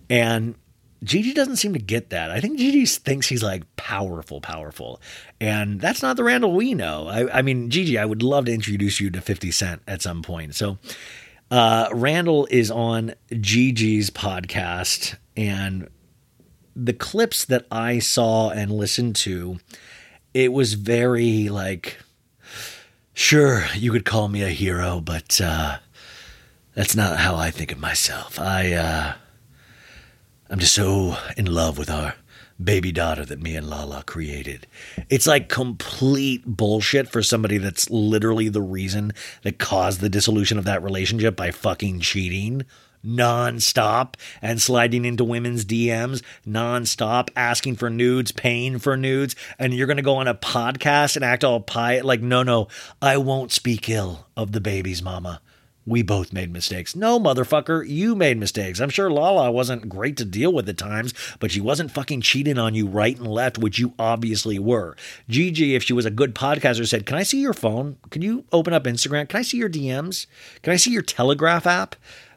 And 0.10 0.56
Gigi 1.04 1.34
doesn't 1.34 1.58
seem 1.58 1.74
to 1.74 1.80
get 1.80 2.10
that. 2.10 2.32
I 2.32 2.40
think 2.40 2.58
Gigi 2.58 2.86
thinks 2.88 3.28
he's 3.28 3.44
like 3.44 3.64
powerful, 3.76 4.42
powerful. 4.42 5.00
And 5.40 5.80
that's 5.80 6.02
not 6.02 6.18
the 6.18 6.24
Randall 6.24 6.54
we 6.54 6.74
know. 6.74 7.08
I, 7.08 7.40
I 7.40 7.42
mean, 7.44 7.70
Gigi, 7.70 8.00
I 8.00 8.06
would 8.06 8.24
love 8.24 8.46
to 8.46 8.54
introduce 8.54 9.00
you 9.00 9.12
to 9.12 9.22
50 9.22 9.52
Cent 9.52 9.82
at 9.88 10.02
some 10.02 10.24
point. 10.24 10.56
So, 10.56 10.80
uh, 11.52 11.90
Randall 11.94 12.48
is 12.50 12.72
on 12.72 13.14
Gigi's 13.30 14.10
podcast, 14.10 15.18
and 15.36 15.90
the 16.76 16.94
clips 16.94 17.46
that 17.46 17.66
I 17.72 18.00
saw 18.00 18.50
and 18.50 18.72
listened 18.72 19.16
to, 19.18 19.60
it 20.34 20.52
was 20.52 20.74
very 20.74 21.50
like, 21.50 21.98
sure, 23.14 23.66
you 23.76 23.92
could 23.92 24.06
call 24.06 24.28
me 24.28 24.44
a 24.44 24.50
hero, 24.50 25.00
but 25.00 25.40
uh, 25.42 25.78
that's 26.74 26.96
not 26.96 27.18
how 27.20 27.36
I 27.36 27.52
think 27.52 27.72
of 27.72 27.80
myself. 27.80 28.40
I, 28.40 28.74
uh, 28.74 29.14
I'm 30.50 30.60
just 30.60 30.76
so 30.76 31.18
in 31.38 31.46
love 31.46 31.78
with 31.78 31.90
our 31.90 32.16
baby 32.64 32.92
daughter 32.92 33.26
that 33.26 33.42
me 33.42 33.56
and 33.56 33.70
Lala 33.70 34.04
created. 34.04 34.68
It's 35.10 35.28
like 35.28 35.50
complete 35.50 36.46
bullshit 36.46 37.10
for 37.10 37.22
somebody 37.22 37.58
that's 37.58 37.90
literally 37.90 38.50
the 38.50 38.62
reason 38.62 39.12
that 39.44 39.60
caused 39.60 40.00
the 40.00 40.10
dissolution 40.10 40.58
of 40.58 40.64
that 40.66 40.84
relationship 40.84 41.36
by 41.36 41.52
fucking 41.52 42.00
cheating 42.00 42.64
nonstop 43.06 44.16
and 44.42 44.62
sliding 44.62 45.06
into 45.06 45.24
women's 45.24 45.64
DMs 45.66 46.22
nonstop, 46.48 47.30
asking 47.36 47.76
for 47.76 47.90
nudes, 47.90 48.32
paying 48.32 48.80
for 48.80 48.98
nudes, 48.98 49.36
and 49.60 49.74
you're 49.74 49.88
going 49.88 49.98
to 49.98 50.04
go 50.04 50.16
on 50.16 50.28
a 50.28 50.36
podcast 50.36 51.16
and 51.16 51.24
act 51.26 51.44
all 51.44 51.60
pie 51.60 52.02
like, 52.02 52.22
no, 52.22 52.44
no, 52.44 52.68
I 53.02 53.18
won't 53.18 53.52
speak 53.52 53.90
ill 53.90 54.28
of 54.36 54.52
the 54.52 54.62
baby's 54.62 55.02
mama. 55.02 55.42
we 55.88 56.02
both 56.02 56.34
made 56.34 56.52
mistakes. 56.52 56.96
No, 56.96 57.20
motherfucker, 57.20 57.88
you 57.88 58.16
made 58.16 58.40
mistakes. 58.40 58.80
I'm 58.80 58.90
sure 58.90 59.12
Lala 59.12 59.52
wasn't 59.52 59.88
great 59.88 60.18
to 60.18 60.26
deal 60.26 60.52
with 60.52 60.68
at 60.68 60.80
times, 60.80 61.14
but 61.40 61.52
she 61.52 61.62
wasn't 61.62 61.92
fucking 61.92 62.22
cheating 62.22 62.58
on 62.58 62.74
you 62.74 62.88
right 62.88 63.16
and 63.16 63.28
left, 63.28 63.60
which 63.60 63.78
you 63.78 63.94
obviously 64.00 64.58
were. 64.58 64.96
Gigi, 65.30 65.76
if 65.76 65.84
she 65.84 65.94
was 65.94 66.06
a 66.08 66.12
good 66.12 66.34
podcaster, 66.34 66.88
said, 66.88 67.06
Can 67.06 67.18
I 67.18 67.24
see 67.24 67.40
your 67.40 67.54
phone? 67.54 67.98
Can 68.10 68.24
you 68.24 68.46
open 68.52 68.74
up 68.74 68.86
Instagram? 68.86 69.30
Can 69.30 69.40
I 69.40 69.44
see 69.44 69.58
your 69.58 69.70
DMs? 69.70 70.26
Can 70.64 70.74
I 70.74 70.78
see 70.78 70.90
your 70.92 71.04
Telegraph 71.04 71.68
app? 71.68 71.96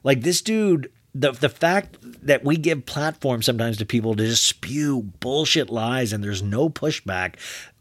Like 0.09 0.23
this 0.23 0.41
dude, 0.41 0.91
the 1.15 1.33
the 1.33 1.51
fact 1.51 1.99
that 2.25 2.43
we 2.43 2.57
give 2.57 2.87
platforms 2.87 3.45
sometimes 3.45 3.77
to 3.77 3.85
people 3.85 4.17
to 4.17 4.27
just 4.27 4.43
spew 4.43 5.03
bullshit 5.21 5.69
lies 5.69 6.15
and 6.15 6.25
there's 6.25 6.43
no 6.43 6.71
pushback. 6.71 7.35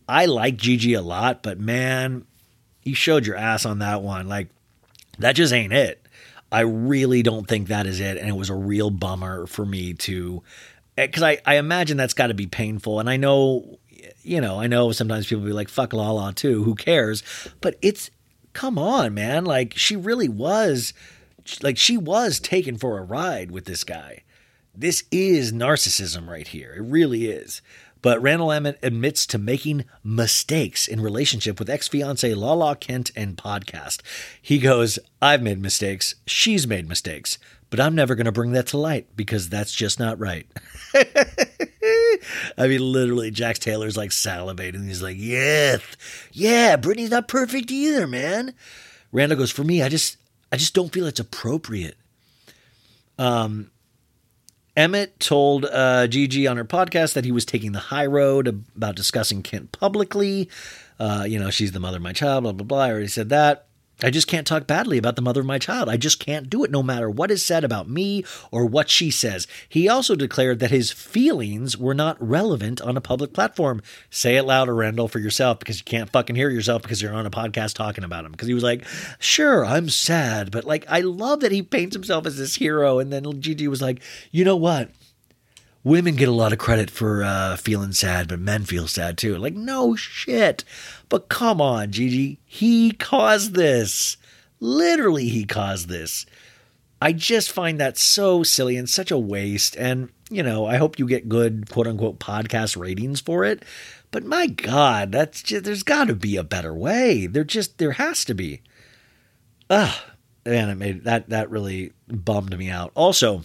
I 0.09 0.25
like 0.25 0.57
Gigi 0.57 0.93
a 0.93 1.01
lot, 1.01 1.41
but 1.41 1.57
man, 1.57 2.25
you 2.83 2.95
showed 2.95 3.25
your 3.25 3.37
ass 3.37 3.65
on 3.65 3.79
that 3.79 4.01
one. 4.01 4.27
Like 4.27 4.49
that 5.19 5.37
just 5.37 5.53
ain't 5.53 5.71
it. 5.71 6.05
I 6.51 6.59
really 6.61 7.23
don't 7.23 7.47
think 7.47 7.69
that 7.69 7.87
is 7.87 8.01
it. 8.01 8.17
And 8.17 8.27
it 8.27 8.35
was 8.35 8.49
a 8.49 8.55
real 8.55 8.89
bummer 8.89 9.47
for 9.47 9.65
me 9.65 9.93
to, 9.93 10.43
eh, 10.97 11.07
because 11.07 11.23
I, 11.23 11.37
I 11.45 11.55
imagine 11.55 11.95
that's 11.95 12.13
got 12.13 12.27
to 12.27 12.33
be 12.33 12.45
painful. 12.45 12.99
And 12.99 13.09
I 13.09 13.15
know, 13.15 13.79
you 14.23 14.41
know, 14.41 14.59
I 14.59 14.67
know 14.67 14.91
sometimes 14.91 15.27
people 15.27 15.45
be 15.45 15.53
like, 15.53 15.69
fuck 15.69 15.93
La 15.93 16.11
La 16.11 16.31
too. 16.31 16.65
Who 16.65 16.75
cares? 16.75 17.23
But 17.61 17.77
it's, 17.81 18.11
come 18.51 18.77
on, 18.77 19.13
man. 19.13 19.45
Like 19.45 19.77
she 19.77 19.95
really 19.95 20.27
was, 20.27 20.91
like 21.61 21.77
she 21.77 21.97
was 21.97 22.39
taken 22.39 22.77
for 22.77 22.97
a 22.97 23.03
ride 23.03 23.51
with 23.51 23.65
this 23.65 23.83
guy. 23.83 24.23
This 24.75 25.05
is 25.11 25.51
narcissism 25.51 26.27
right 26.27 26.47
here. 26.47 26.73
It 26.75 26.83
really 26.83 27.25
is. 27.25 27.61
But 28.01 28.21
Randall 28.21 28.51
Emmett 28.51 28.77
admits 28.83 29.25
to 29.27 29.37
making 29.39 29.85
mistakes 30.03 30.87
in 30.87 31.01
relationship 31.01 31.57
with 31.59 31.69
ex-fiance 31.69 32.31
Lala 32.33 32.75
Kent 32.75 33.11
and 33.15 33.35
podcast. 33.35 34.01
He 34.41 34.59
goes, 34.59 34.99
I've 35.21 35.41
made 35.41 35.59
mistakes. 35.59 36.15
She's 36.27 36.67
made 36.67 36.87
mistakes. 36.87 37.39
But 37.69 37.79
I'm 37.79 37.95
never 37.95 38.15
going 38.15 38.25
to 38.25 38.31
bring 38.31 38.53
that 38.53 38.67
to 38.67 38.77
light 38.77 39.07
because 39.17 39.49
that's 39.49 39.73
just 39.73 39.99
not 39.99 40.19
right. 40.19 40.47
I 42.57 42.67
mean, 42.67 42.79
literally, 42.79 43.29
Jax 43.29 43.59
Taylor's 43.59 43.97
like 43.97 44.11
salivating. 44.11 44.87
He's 44.87 45.01
like, 45.01 45.17
yeah, 45.19 45.77
yeah, 46.31 46.77
Brittany's 46.77 47.11
not 47.11 47.27
perfect 47.27 47.69
either, 47.71 48.07
man. 48.07 48.53
Randall 49.11 49.39
goes, 49.39 49.51
for 49.51 49.65
me, 49.65 49.81
I 49.81 49.89
just, 49.89 50.17
I 50.51 50.57
just 50.57 50.73
don't 50.73 50.91
feel 50.91 51.07
it's 51.07 51.19
appropriate. 51.19 51.97
Um, 53.17 53.71
Emmett 54.75 55.19
told 55.19 55.65
uh, 55.65 56.07
Gigi 56.07 56.47
on 56.47 56.57
her 56.57 56.65
podcast 56.65 57.13
that 57.13 57.25
he 57.25 57.31
was 57.31 57.45
taking 57.45 57.71
the 57.71 57.79
high 57.79 58.05
road 58.05 58.47
about 58.47 58.95
discussing 58.95 59.41
Kent 59.41 59.71
publicly. 59.71 60.49
Uh, 60.99 61.25
you 61.27 61.39
know, 61.39 61.49
she's 61.49 61.71
the 61.71 61.79
mother 61.79 61.97
of 61.97 62.03
my 62.03 62.13
child, 62.13 62.43
blah, 62.43 62.51
blah, 62.51 62.65
blah. 62.65 62.83
I 62.83 62.91
already 62.91 63.07
said 63.07 63.29
that. 63.29 63.66
I 64.03 64.11
just 64.11 64.27
can't 64.27 64.45
talk 64.45 64.67
badly 64.67 64.99
about 64.99 65.15
the 65.15 65.23
mother 65.23 65.41
of 65.41 65.47
my 65.47 65.57
child. 65.57 65.89
I 65.89 65.97
just 65.97 66.19
can't 66.19 66.51
do 66.51 66.63
it 66.63 66.69
no 66.69 66.83
matter 66.83 67.09
what 67.09 67.31
is 67.31 67.43
said 67.43 67.63
about 67.63 67.89
me 67.89 68.23
or 68.51 68.65
what 68.65 68.89
she 68.89 69.09
says. 69.09 69.47
He 69.67 69.89
also 69.89 70.15
declared 70.15 70.59
that 70.59 70.69
his 70.69 70.91
feelings 70.91 71.77
were 71.77 71.95
not 71.95 72.15
relevant 72.19 72.79
on 72.79 72.95
a 72.95 73.01
public 73.01 73.33
platform. 73.33 73.81
Say 74.11 74.35
it 74.35 74.43
louder, 74.43 74.75
Randall, 74.75 75.07
for 75.07 75.17
yourself 75.17 75.57
because 75.57 75.79
you 75.79 75.85
can't 75.85 76.11
fucking 76.11 76.35
hear 76.35 76.51
yourself 76.51 76.83
because 76.83 77.01
you're 77.01 77.13
on 77.13 77.25
a 77.25 77.31
podcast 77.31 77.73
talking 77.73 78.03
about 78.03 78.23
him. 78.23 78.33
Because 78.33 78.47
he 78.47 78.53
was 78.53 78.63
like, 78.63 78.85
sure, 79.17 79.65
I'm 79.65 79.89
sad. 79.89 80.51
But 80.51 80.65
like, 80.65 80.85
I 80.87 81.01
love 81.01 81.39
that 81.39 81.51
he 81.51 81.63
paints 81.63 81.95
himself 81.95 82.27
as 82.27 82.37
this 82.37 82.55
hero. 82.55 82.99
And 82.99 83.11
then 83.11 83.41
Gigi 83.41 83.67
was 83.67 83.81
like, 83.81 84.01
you 84.31 84.45
know 84.45 84.57
what? 84.57 84.91
Women 85.87 86.15
get 86.15 86.27
a 86.27 86.33
lot 86.33 86.51
of 86.51 86.59
credit 86.59 86.89
for 86.89 87.23
uh, 87.23 87.55
feeling 87.55 87.93
sad, 87.93 88.27
but 88.27 88.39
men 88.39 88.65
feel 88.65 88.87
sad 88.87 89.17
too. 89.17 89.37
Like, 89.37 89.55
no 89.55 89.95
shit. 89.95 90.63
But 91.07 91.29
come 91.29 91.61
on, 91.61 91.91
Gigi. 91.91 92.39
He 92.45 92.91
caused 92.91 93.53
this. 93.53 94.17
Literally, 94.59 95.29
he 95.29 95.45
caused 95.45 95.87
this. 95.87 96.25
I 97.01 97.13
just 97.13 97.51
find 97.51 97.79
that 97.79 97.97
so 97.97 98.43
silly 98.43 98.75
and 98.75 98.89
such 98.89 99.11
a 99.11 99.17
waste. 99.17 99.77
And, 99.77 100.09
you 100.29 100.43
know, 100.43 100.65
I 100.65 100.75
hope 100.77 100.99
you 100.99 101.07
get 101.07 101.29
good 101.29 101.69
quote 101.69 101.87
unquote 101.87 102.19
podcast 102.19 102.75
ratings 102.75 103.21
for 103.21 103.45
it. 103.45 103.63
But 104.11 104.25
my 104.25 104.47
God, 104.47 105.11
that's 105.11 105.41
just, 105.41 105.63
there's 105.63 105.83
got 105.83 106.07
to 106.07 106.15
be 106.15 106.35
a 106.35 106.43
better 106.43 106.73
way. 106.73 107.27
There 107.27 107.43
just, 107.43 107.77
there 107.77 107.93
has 107.93 108.25
to 108.25 108.33
be. 108.33 108.61
Ugh. 109.69 109.95
Man, 110.45 110.69
it 110.69 110.75
made 110.75 111.03
that, 111.03 111.29
that 111.29 111.49
really 111.49 111.91
bummed 112.07 112.57
me 112.57 112.69
out. 112.69 112.91
Also, 112.95 113.43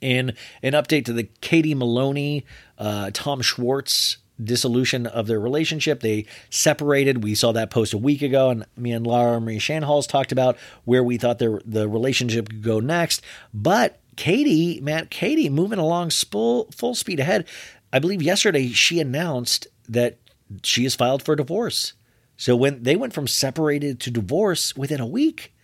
in 0.00 0.34
an 0.62 0.72
update 0.72 1.04
to 1.06 1.12
the 1.12 1.24
Katie 1.40 1.74
Maloney, 1.74 2.44
uh, 2.78 3.10
Tom 3.12 3.42
Schwartz 3.42 4.18
dissolution 4.42 5.06
of 5.06 5.26
their 5.26 5.40
relationship. 5.40 6.00
They 6.00 6.26
separated. 6.50 7.22
We 7.22 7.34
saw 7.34 7.52
that 7.52 7.70
post 7.70 7.94
a 7.94 7.98
week 7.98 8.22
ago, 8.22 8.50
and 8.50 8.66
me 8.76 8.92
and 8.92 9.06
Laura 9.06 9.40
Marie 9.40 9.58
Shanhalls 9.58 10.06
talked 10.06 10.32
about 10.32 10.56
where 10.84 11.02
we 11.02 11.16
thought 11.16 11.38
their 11.38 11.60
the 11.64 11.88
relationship 11.88 12.48
could 12.48 12.62
go 12.62 12.80
next. 12.80 13.22
But 13.52 14.00
Katie, 14.16 14.80
man, 14.80 15.06
Katie 15.10 15.48
moving 15.48 15.78
along 15.78 16.10
full 16.10 16.70
full 16.70 16.94
speed 16.94 17.20
ahead. 17.20 17.46
I 17.92 17.98
believe 17.98 18.22
yesterday 18.22 18.68
she 18.68 19.00
announced 19.00 19.66
that 19.88 20.18
she 20.62 20.82
has 20.84 20.94
filed 20.94 21.22
for 21.22 21.36
divorce. 21.36 21.94
So 22.36 22.54
when 22.54 22.82
they 22.82 22.96
went 22.96 23.14
from 23.14 23.26
separated 23.26 24.00
to 24.00 24.10
divorce 24.10 24.76
within 24.76 25.00
a 25.00 25.06
week, 25.06 25.54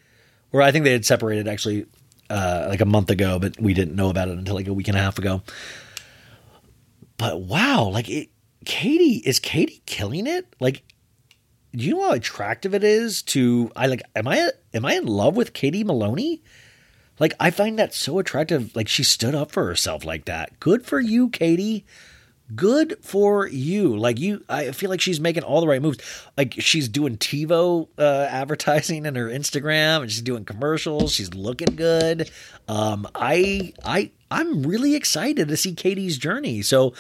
or 0.53 0.63
I 0.63 0.73
think 0.73 0.85
they 0.85 0.93
had 0.93 1.05
separated 1.05 1.47
actually 1.47 1.87
uh, 2.33 2.67
like 2.69 2.81
a 2.81 2.87
month 2.87 3.11
ago, 3.11 3.39
but 3.39 3.61
we 3.61 3.75
didn't 3.75 3.95
know 3.95 4.09
about 4.09 4.29
it 4.29 4.39
until 4.39 4.55
like 4.55 4.67
a 4.67 4.73
week 4.73 4.89
and 4.89 4.97
a 4.97 5.01
half 5.01 5.19
ago. 5.19 5.43
But 7.19 7.43
wow, 7.43 7.89
like 7.89 8.09
it, 8.09 8.31
Katie 8.65 9.23
is 9.25 9.39
Katie 9.39 9.83
killing 9.87 10.27
it? 10.27 10.47
Like, 10.59 10.83
do 11.75 11.85
you 11.85 11.95
know 11.95 12.09
how 12.09 12.13
attractive 12.13 12.75
it 12.75 12.85
is 12.85 13.23
to? 13.23 13.71
I 13.77 13.87
like. 13.87 14.03
Am 14.17 14.27
I 14.27 14.51
am 14.73 14.85
I 14.85 14.95
in 14.95 15.07
love 15.07 15.37
with 15.37 15.53
Katie 15.53 15.85
Maloney? 15.85 16.43
Like, 17.19 17.35
I 17.39 17.51
find 17.51 17.79
that 17.79 17.95
so 17.95 18.19
attractive. 18.19 18.75
Like, 18.75 18.89
she 18.89 19.05
stood 19.05 19.35
up 19.35 19.53
for 19.53 19.67
herself 19.67 20.05
like 20.05 20.25
that. 20.25 20.59
Good 20.59 20.87
for 20.87 20.99
you, 20.99 21.29
Katie 21.29 21.85
good 22.55 22.97
for 23.03 23.47
you. 23.47 23.97
Like 23.97 24.19
you, 24.19 24.45
I 24.49 24.73
feel 24.73 24.91
like 24.91 25.01
she's 25.01 25.21
making 25.21 25.43
all 25.43 25.61
the 25.61 25.67
right 25.67 25.83
moves. 25.83 25.99
Like 26.37 26.55
she's 26.59 26.89
doing 26.89 27.17
TiVo 27.17 27.89
uh, 27.99 28.27
advertising 28.31 29.07
in 29.07 29.15
her 29.15 29.29
Instagram, 29.29 30.03
and 30.03 30.11
she's 30.11 30.23
doing 30.23 30.45
commercials. 30.45 31.13
She's 31.13 31.35
looking 31.35 31.77
good. 31.77 32.31
Um, 32.69 33.07
I, 33.15 33.73
I, 33.85 34.11
I'm 34.31 34.63
really 34.63 34.95
excited 34.95 35.49
to 35.49 35.57
see 35.57 35.75
Katie's 35.75 36.19
journey. 36.19 36.63
So 36.63 36.95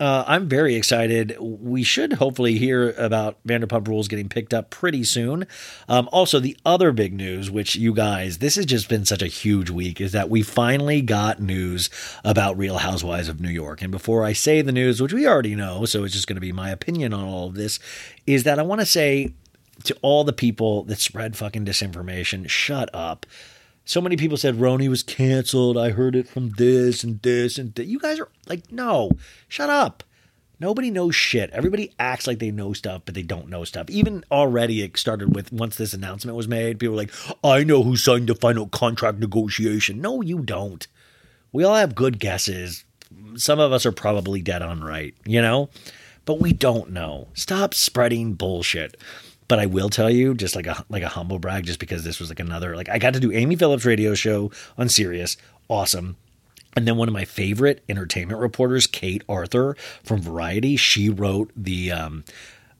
uh, 0.00 0.24
I'm 0.26 0.48
very 0.48 0.76
excited. 0.76 1.36
We 1.40 1.82
should 1.82 2.14
hopefully 2.14 2.56
hear 2.58 2.92
about 2.92 3.38
Vanderpump 3.46 3.88
Rules 3.88 4.06
getting 4.06 4.28
picked 4.28 4.54
up 4.54 4.70
pretty 4.70 5.02
soon. 5.02 5.46
Um, 5.88 6.08
also, 6.12 6.38
the 6.38 6.56
other 6.64 6.92
big 6.92 7.12
news, 7.12 7.50
which 7.50 7.74
you 7.74 7.92
guys, 7.92 8.38
this 8.38 8.54
has 8.56 8.66
just 8.66 8.88
been 8.88 9.04
such 9.04 9.22
a 9.22 9.26
huge 9.26 9.70
week, 9.70 10.00
is 10.00 10.12
that 10.12 10.30
we 10.30 10.42
finally 10.42 11.02
got 11.02 11.40
news 11.40 11.90
about 12.24 12.56
Real 12.56 12.78
Housewives 12.78 13.28
of 13.28 13.40
New 13.40 13.50
York. 13.50 13.82
And 13.82 13.90
before 13.90 14.24
I 14.24 14.32
say 14.32 14.62
the 14.62 14.72
news, 14.72 15.02
which 15.02 15.12
we 15.12 15.26
already 15.26 15.56
know, 15.56 15.84
so 15.84 16.04
it's 16.04 16.14
just 16.14 16.28
going 16.28 16.36
to 16.36 16.40
be 16.40 16.52
my 16.52 16.70
opinion 16.70 17.12
on 17.12 17.24
all 17.24 17.48
of 17.48 17.54
this, 17.54 17.80
is 18.26 18.44
that 18.44 18.58
I 18.58 18.62
want 18.62 18.80
to 18.80 18.86
say 18.86 19.34
to 19.84 19.96
all 20.02 20.24
the 20.24 20.32
people 20.32 20.84
that 20.84 20.98
spread 21.00 21.36
fucking 21.36 21.64
disinformation, 21.64 22.48
shut 22.48 22.88
up. 22.94 23.26
So 23.88 24.02
many 24.02 24.18
people 24.18 24.36
said 24.36 24.56
RHONY 24.56 24.86
was 24.90 25.02
canceled. 25.02 25.78
I 25.78 25.92
heard 25.92 26.14
it 26.14 26.28
from 26.28 26.50
this 26.50 27.02
and 27.02 27.22
this 27.22 27.56
and 27.56 27.74
that. 27.76 27.86
You 27.86 27.98
guys 27.98 28.20
are 28.20 28.28
like, 28.46 28.70
no, 28.70 29.12
shut 29.48 29.70
up. 29.70 30.04
Nobody 30.60 30.90
knows 30.90 31.16
shit. 31.16 31.48
Everybody 31.52 31.94
acts 31.98 32.26
like 32.26 32.38
they 32.38 32.50
know 32.50 32.74
stuff, 32.74 33.00
but 33.06 33.14
they 33.14 33.22
don't 33.22 33.48
know 33.48 33.64
stuff. 33.64 33.88
Even 33.88 34.26
already, 34.30 34.82
it 34.82 34.98
started 34.98 35.34
with 35.34 35.54
once 35.54 35.76
this 35.76 35.94
announcement 35.94 36.36
was 36.36 36.46
made, 36.46 36.78
people 36.78 36.96
were 36.96 37.00
like, 37.00 37.14
I 37.42 37.64
know 37.64 37.82
who 37.82 37.96
signed 37.96 38.28
the 38.28 38.34
final 38.34 38.68
contract 38.68 39.20
negotiation. 39.20 40.02
No, 40.02 40.20
you 40.20 40.40
don't. 40.40 40.86
We 41.50 41.64
all 41.64 41.76
have 41.76 41.94
good 41.94 42.18
guesses. 42.18 42.84
Some 43.36 43.58
of 43.58 43.72
us 43.72 43.86
are 43.86 43.92
probably 43.92 44.42
dead 44.42 44.60
on 44.60 44.84
right, 44.84 45.14
you 45.24 45.40
know? 45.40 45.70
But 46.26 46.40
we 46.40 46.52
don't 46.52 46.90
know. 46.90 47.28
Stop 47.32 47.72
spreading 47.72 48.34
bullshit. 48.34 48.98
But 49.48 49.58
I 49.58 49.66
will 49.66 49.88
tell 49.88 50.10
you, 50.10 50.34
just 50.34 50.54
like 50.54 50.66
a 50.66 50.84
like 50.88 51.02
a 51.02 51.08
humble 51.08 51.38
brag, 51.38 51.64
just 51.64 51.80
because 51.80 52.04
this 52.04 52.20
was 52.20 52.28
like 52.28 52.40
another 52.40 52.76
like 52.76 52.88
I 52.88 52.98
got 52.98 53.14
to 53.14 53.20
do 53.20 53.32
Amy 53.32 53.56
Phillips 53.56 53.84
radio 53.84 54.14
show 54.14 54.50
on 54.76 54.88
Sirius, 54.88 55.36
awesome. 55.68 56.16
And 56.76 56.86
then 56.86 56.96
one 56.96 57.08
of 57.08 57.14
my 57.14 57.24
favorite 57.24 57.82
entertainment 57.88 58.40
reporters, 58.40 58.86
Kate 58.86 59.24
Aurthur 59.26 59.76
from 60.04 60.20
Variety, 60.20 60.76
she 60.76 61.08
wrote 61.08 61.50
the 61.56 61.90
um, 61.90 62.24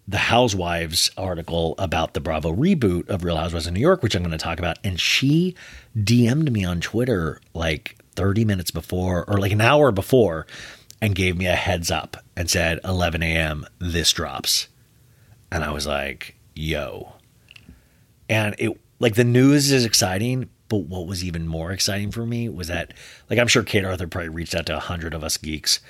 the 0.06 0.18
Housewives 0.18 1.10
article 1.18 1.74
about 1.78 2.14
the 2.14 2.20
Bravo 2.20 2.50
reboot 2.54 3.08
of 3.10 3.24
Real 3.24 3.36
Housewives 3.36 3.66
of 3.66 3.74
New 3.74 3.80
York, 3.80 4.02
which 4.02 4.14
I'm 4.14 4.22
going 4.22 4.32
to 4.32 4.38
talk 4.38 4.58
about. 4.58 4.78
And 4.82 4.98
she 4.98 5.54
DM'd 5.96 6.50
me 6.50 6.64
on 6.64 6.80
Twitter 6.80 7.40
like 7.52 7.98
30 8.16 8.46
minutes 8.46 8.70
before, 8.70 9.28
or 9.28 9.38
like 9.38 9.52
an 9.52 9.60
hour 9.60 9.92
before, 9.92 10.46
and 11.02 11.14
gave 11.14 11.36
me 11.36 11.46
a 11.46 11.54
heads 11.54 11.90
up 11.90 12.16
and 12.36 12.48
said 12.48 12.80
11 12.84 13.22
a.m. 13.22 13.66
This 13.78 14.10
drops, 14.12 14.68
and 15.52 15.62
I 15.62 15.70
was 15.72 15.86
like, 15.86 16.34
yo. 16.59 17.14
And 18.28 18.54
it 18.59 18.78
like 18.98 19.14
the 19.14 19.24
news 19.24 19.70
is 19.70 19.84
exciting, 19.84 20.50
but 20.68 20.78
what 20.78 21.06
was 21.06 21.22
even 21.22 21.46
more 21.46 21.70
exciting 21.70 22.11
for 22.11 22.26
me 22.26 22.48
was 22.48 22.68
that 22.68 22.92
like 23.30 23.38
I'm 23.38 23.46
sure 23.46 23.62
Kate 23.62 23.84
Aurthur 23.84 24.09
probably 24.09 24.28
reached 24.28 24.54
out 24.54 24.66
to 24.66 24.76
a 24.76 24.80
hundred 24.80 25.14
of 25.14 25.22
us 25.22 25.36
geeks. 25.36 25.80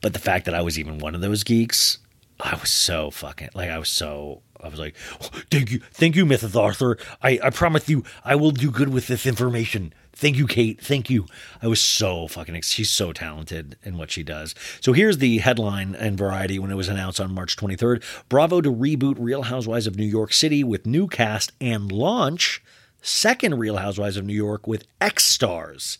But 0.00 0.12
the 0.12 0.18
fact 0.20 0.44
that 0.44 0.54
I 0.54 0.62
was 0.62 0.78
even 0.78 0.98
one 0.98 1.14
of 1.14 1.20
those 1.20 1.42
geeks, 1.42 1.98
I 2.38 2.54
was 2.60 2.70
so 2.70 3.10
fucking 3.10 3.50
like 3.54 3.70
I 3.70 3.78
was 3.78 3.88
so 3.88 4.42
I 4.62 4.68
was 4.68 4.78
like, 4.78 4.94
oh, 5.22 5.30
thank 5.50 5.70
you, 5.70 5.80
thank 5.92 6.16
you, 6.16 6.26
Mrs. 6.26 6.54
Aurthur. 6.54 6.98
I, 7.22 7.40
I 7.42 7.50
promise 7.50 7.88
you, 7.88 8.04
I 8.24 8.34
will 8.34 8.50
do 8.50 8.70
good 8.70 8.90
with 8.90 9.06
this 9.06 9.24
information. 9.24 9.94
Thank 10.18 10.36
you, 10.36 10.48
Kate. 10.48 10.80
Thank 10.80 11.08
you. 11.08 11.26
I 11.62 11.68
was 11.68 11.80
so 11.80 12.26
fucking. 12.26 12.56
Ex- 12.56 12.70
she's 12.70 12.90
so 12.90 13.12
talented 13.12 13.76
in 13.84 13.96
what 13.96 14.10
she 14.10 14.24
does. 14.24 14.52
So 14.80 14.92
here's 14.92 15.18
the 15.18 15.38
headline 15.38 15.94
in 15.94 16.16
Variety 16.16 16.58
when 16.58 16.72
it 16.72 16.74
was 16.74 16.88
announced 16.88 17.20
on 17.20 17.32
March 17.32 17.56
23rd: 17.56 18.02
Bravo 18.28 18.60
to 18.60 18.68
reboot 18.68 19.14
Real 19.20 19.42
Housewives 19.42 19.86
of 19.86 19.94
New 19.94 20.04
York 20.04 20.32
City 20.32 20.64
with 20.64 20.86
new 20.86 21.06
cast 21.06 21.52
and 21.60 21.92
launch 21.92 22.60
second 23.00 23.60
Real 23.60 23.76
Housewives 23.76 24.16
of 24.16 24.24
New 24.24 24.34
York 24.34 24.66
with 24.66 24.88
X 25.00 25.24
stars. 25.24 25.98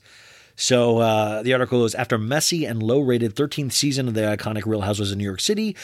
So 0.57 0.99
uh, 0.99 1.45
the 1.45 1.53
article 1.53 1.85
is 1.85 1.95
after 1.95 2.19
messy 2.19 2.64
and 2.64 2.83
low-rated 2.83 3.37
13th 3.37 3.71
season 3.71 4.09
of 4.09 4.14
the 4.14 4.23
iconic 4.23 4.66
Real 4.66 4.81
Housewives 4.81 5.12
of 5.12 5.19
New 5.19 5.23
York 5.23 5.39
City, 5.39 5.77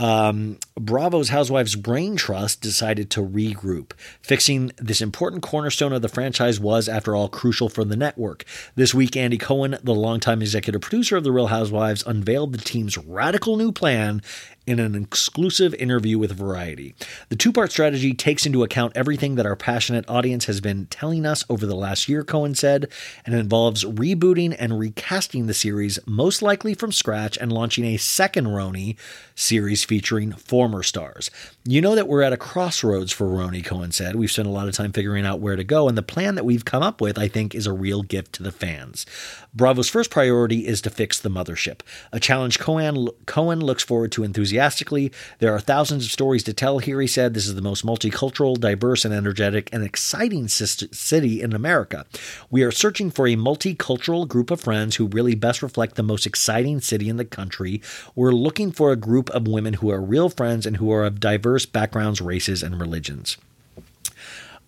um, 0.00 0.58
Bravo's 0.78 1.28
Housewives 1.28 1.76
Brain 1.76 2.16
Trust 2.16 2.60
decided 2.60 3.10
to 3.10 3.20
regroup. 3.20 3.92
Fixing 4.22 4.72
this 4.76 5.00
important 5.00 5.42
cornerstone 5.42 5.92
of 5.92 6.02
the 6.02 6.08
franchise 6.08 6.58
was, 6.58 6.88
after 6.88 7.14
all, 7.14 7.28
crucial 7.28 7.68
for 7.68 7.84
the 7.84 7.96
network. 7.96 8.44
This 8.74 8.92
week, 8.92 9.16
Andy 9.16 9.38
Cohen, 9.38 9.78
the 9.82 9.94
longtime 9.94 10.42
executive 10.42 10.80
producer 10.80 11.16
of 11.16 11.24
The 11.24 11.32
Real 11.32 11.46
Housewives, 11.46 12.02
unveiled 12.06 12.52
the 12.52 12.58
team's 12.58 12.98
radical 12.98 13.56
new 13.56 13.70
plan 13.70 14.20
in 14.66 14.80
an 14.80 14.94
exclusive 14.94 15.74
interview 15.74 16.18
with 16.18 16.32
Variety. 16.32 16.94
The 17.28 17.36
two 17.36 17.52
part 17.52 17.70
strategy 17.70 18.14
takes 18.14 18.46
into 18.46 18.62
account 18.62 18.96
everything 18.96 19.34
that 19.34 19.46
our 19.46 19.56
passionate 19.56 20.08
audience 20.08 20.46
has 20.46 20.60
been 20.60 20.86
telling 20.86 21.26
us 21.26 21.44
over 21.48 21.66
the 21.66 21.76
last 21.76 22.08
year, 22.08 22.24
Cohen 22.24 22.54
said, 22.54 22.88
and 23.26 23.34
involves 23.34 23.84
rebooting 23.84 24.54
and 24.58 24.78
recasting 24.78 25.46
the 25.46 25.54
series, 25.54 25.98
most 26.06 26.42
likely 26.42 26.74
from 26.74 26.92
scratch, 26.92 27.36
and 27.38 27.52
launching 27.52 27.84
a 27.84 27.96
second 27.96 28.46
RHONY 28.46 28.96
series 29.34 29.84
featuring 29.84 30.32
former 30.32 30.82
stars. 30.82 31.30
You 31.66 31.80
know 31.80 31.94
that 31.94 32.08
we're 32.08 32.20
at 32.20 32.34
a 32.34 32.36
crossroads 32.36 33.10
for 33.10 33.26
RHONY, 33.26 33.64
Cohen 33.64 33.90
said. 33.90 34.16
We've 34.16 34.30
spent 34.30 34.46
a 34.46 34.50
lot 34.50 34.68
of 34.68 34.74
time 34.74 34.92
figuring 34.92 35.24
out 35.24 35.40
where 35.40 35.56
to 35.56 35.64
go, 35.64 35.88
and 35.88 35.96
the 35.96 36.02
plan 36.02 36.34
that 36.34 36.44
we've 36.44 36.66
come 36.66 36.82
up 36.82 37.00
with, 37.00 37.18
I 37.18 37.26
think, 37.26 37.54
is 37.54 37.66
a 37.66 37.72
real 37.72 38.02
gift 38.02 38.34
to 38.34 38.42
the 38.42 38.52
fans. 38.52 39.06
Bravo's 39.54 39.88
first 39.88 40.10
priority 40.10 40.66
is 40.66 40.82
to 40.82 40.90
fix 40.90 41.18
the 41.18 41.30
mothership, 41.30 41.80
a 42.12 42.20
challenge 42.20 42.58
Cohen, 42.58 43.08
Cohen 43.24 43.60
looks 43.60 43.82
forward 43.82 44.12
to 44.12 44.24
enthusiastically. 44.24 45.10
There 45.38 45.54
are 45.54 45.60
thousands 45.60 46.04
of 46.04 46.10
stories 46.10 46.42
to 46.42 46.52
tell 46.52 46.80
here, 46.80 47.00
he 47.00 47.06
said. 47.06 47.32
This 47.32 47.46
is 47.46 47.54
the 47.54 47.62
most 47.62 47.82
multicultural, 47.82 48.60
diverse, 48.60 49.06
and 49.06 49.14
energetic 49.14 49.70
and 49.72 49.82
exciting 49.82 50.48
city 50.48 51.40
in 51.40 51.54
America. 51.54 52.04
We 52.50 52.62
are 52.62 52.72
searching 52.72 53.10
for 53.10 53.26
a 53.26 53.36
multicultural 53.36 54.28
group 54.28 54.50
of 54.50 54.60
friends 54.60 54.96
who 54.96 55.06
really 55.06 55.34
best 55.34 55.62
reflect 55.62 55.94
the 55.94 56.02
most 56.02 56.26
exciting 56.26 56.82
city 56.82 57.08
in 57.08 57.16
the 57.16 57.24
country. 57.24 57.80
We're 58.14 58.32
looking 58.32 58.70
for 58.70 58.92
a 58.92 58.96
group 58.96 59.30
of 59.30 59.48
women 59.48 59.74
who 59.74 59.90
are 59.90 60.02
real 60.02 60.28
friends 60.28 60.66
and 60.66 60.76
who 60.76 60.92
are 60.92 61.04
of 61.04 61.20
diverse 61.20 61.53
backgrounds, 61.58 62.20
races, 62.20 62.62
and 62.62 62.80
religions. 62.80 63.36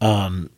Um, 0.00 0.50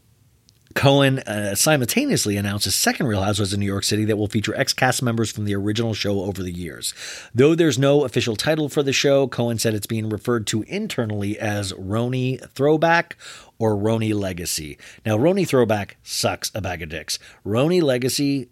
Cohen 0.74 1.18
uh, 1.20 1.56
simultaneously 1.56 2.36
announced 2.36 2.66
a 2.66 2.70
second 2.70 3.06
Real 3.06 3.22
Housewives 3.22 3.52
of 3.52 3.58
New 3.58 3.66
York 3.66 3.82
City 3.82 4.04
that 4.04 4.16
will 4.16 4.28
feature 4.28 4.54
ex 4.54 4.72
cast 4.72 5.02
members 5.02 5.32
from 5.32 5.44
the 5.44 5.56
original 5.56 5.92
show 5.92 6.20
over 6.20 6.40
the 6.40 6.52
years. 6.52 6.94
Though 7.34 7.56
there's 7.56 7.80
no 7.80 8.04
official 8.04 8.36
title 8.36 8.68
for 8.68 8.84
the 8.84 8.92
show, 8.92 9.26
Cohen 9.26 9.58
said 9.58 9.74
it's 9.74 9.88
being 9.88 10.08
referred 10.08 10.46
to 10.48 10.62
internally 10.68 11.36
as 11.36 11.72
RHONY 11.72 12.50
Throwback 12.50 13.16
or 13.58 13.74
RHONY 13.74 14.14
Legacy. 14.14 14.78
Now, 15.04 15.18
RHONY 15.18 15.48
Throwback 15.48 15.96
sucks 16.04 16.52
a 16.54 16.60
bag 16.60 16.82
of 16.82 16.90
dicks. 16.90 17.18
RHONY 17.44 17.82
Legacy, 17.82 18.48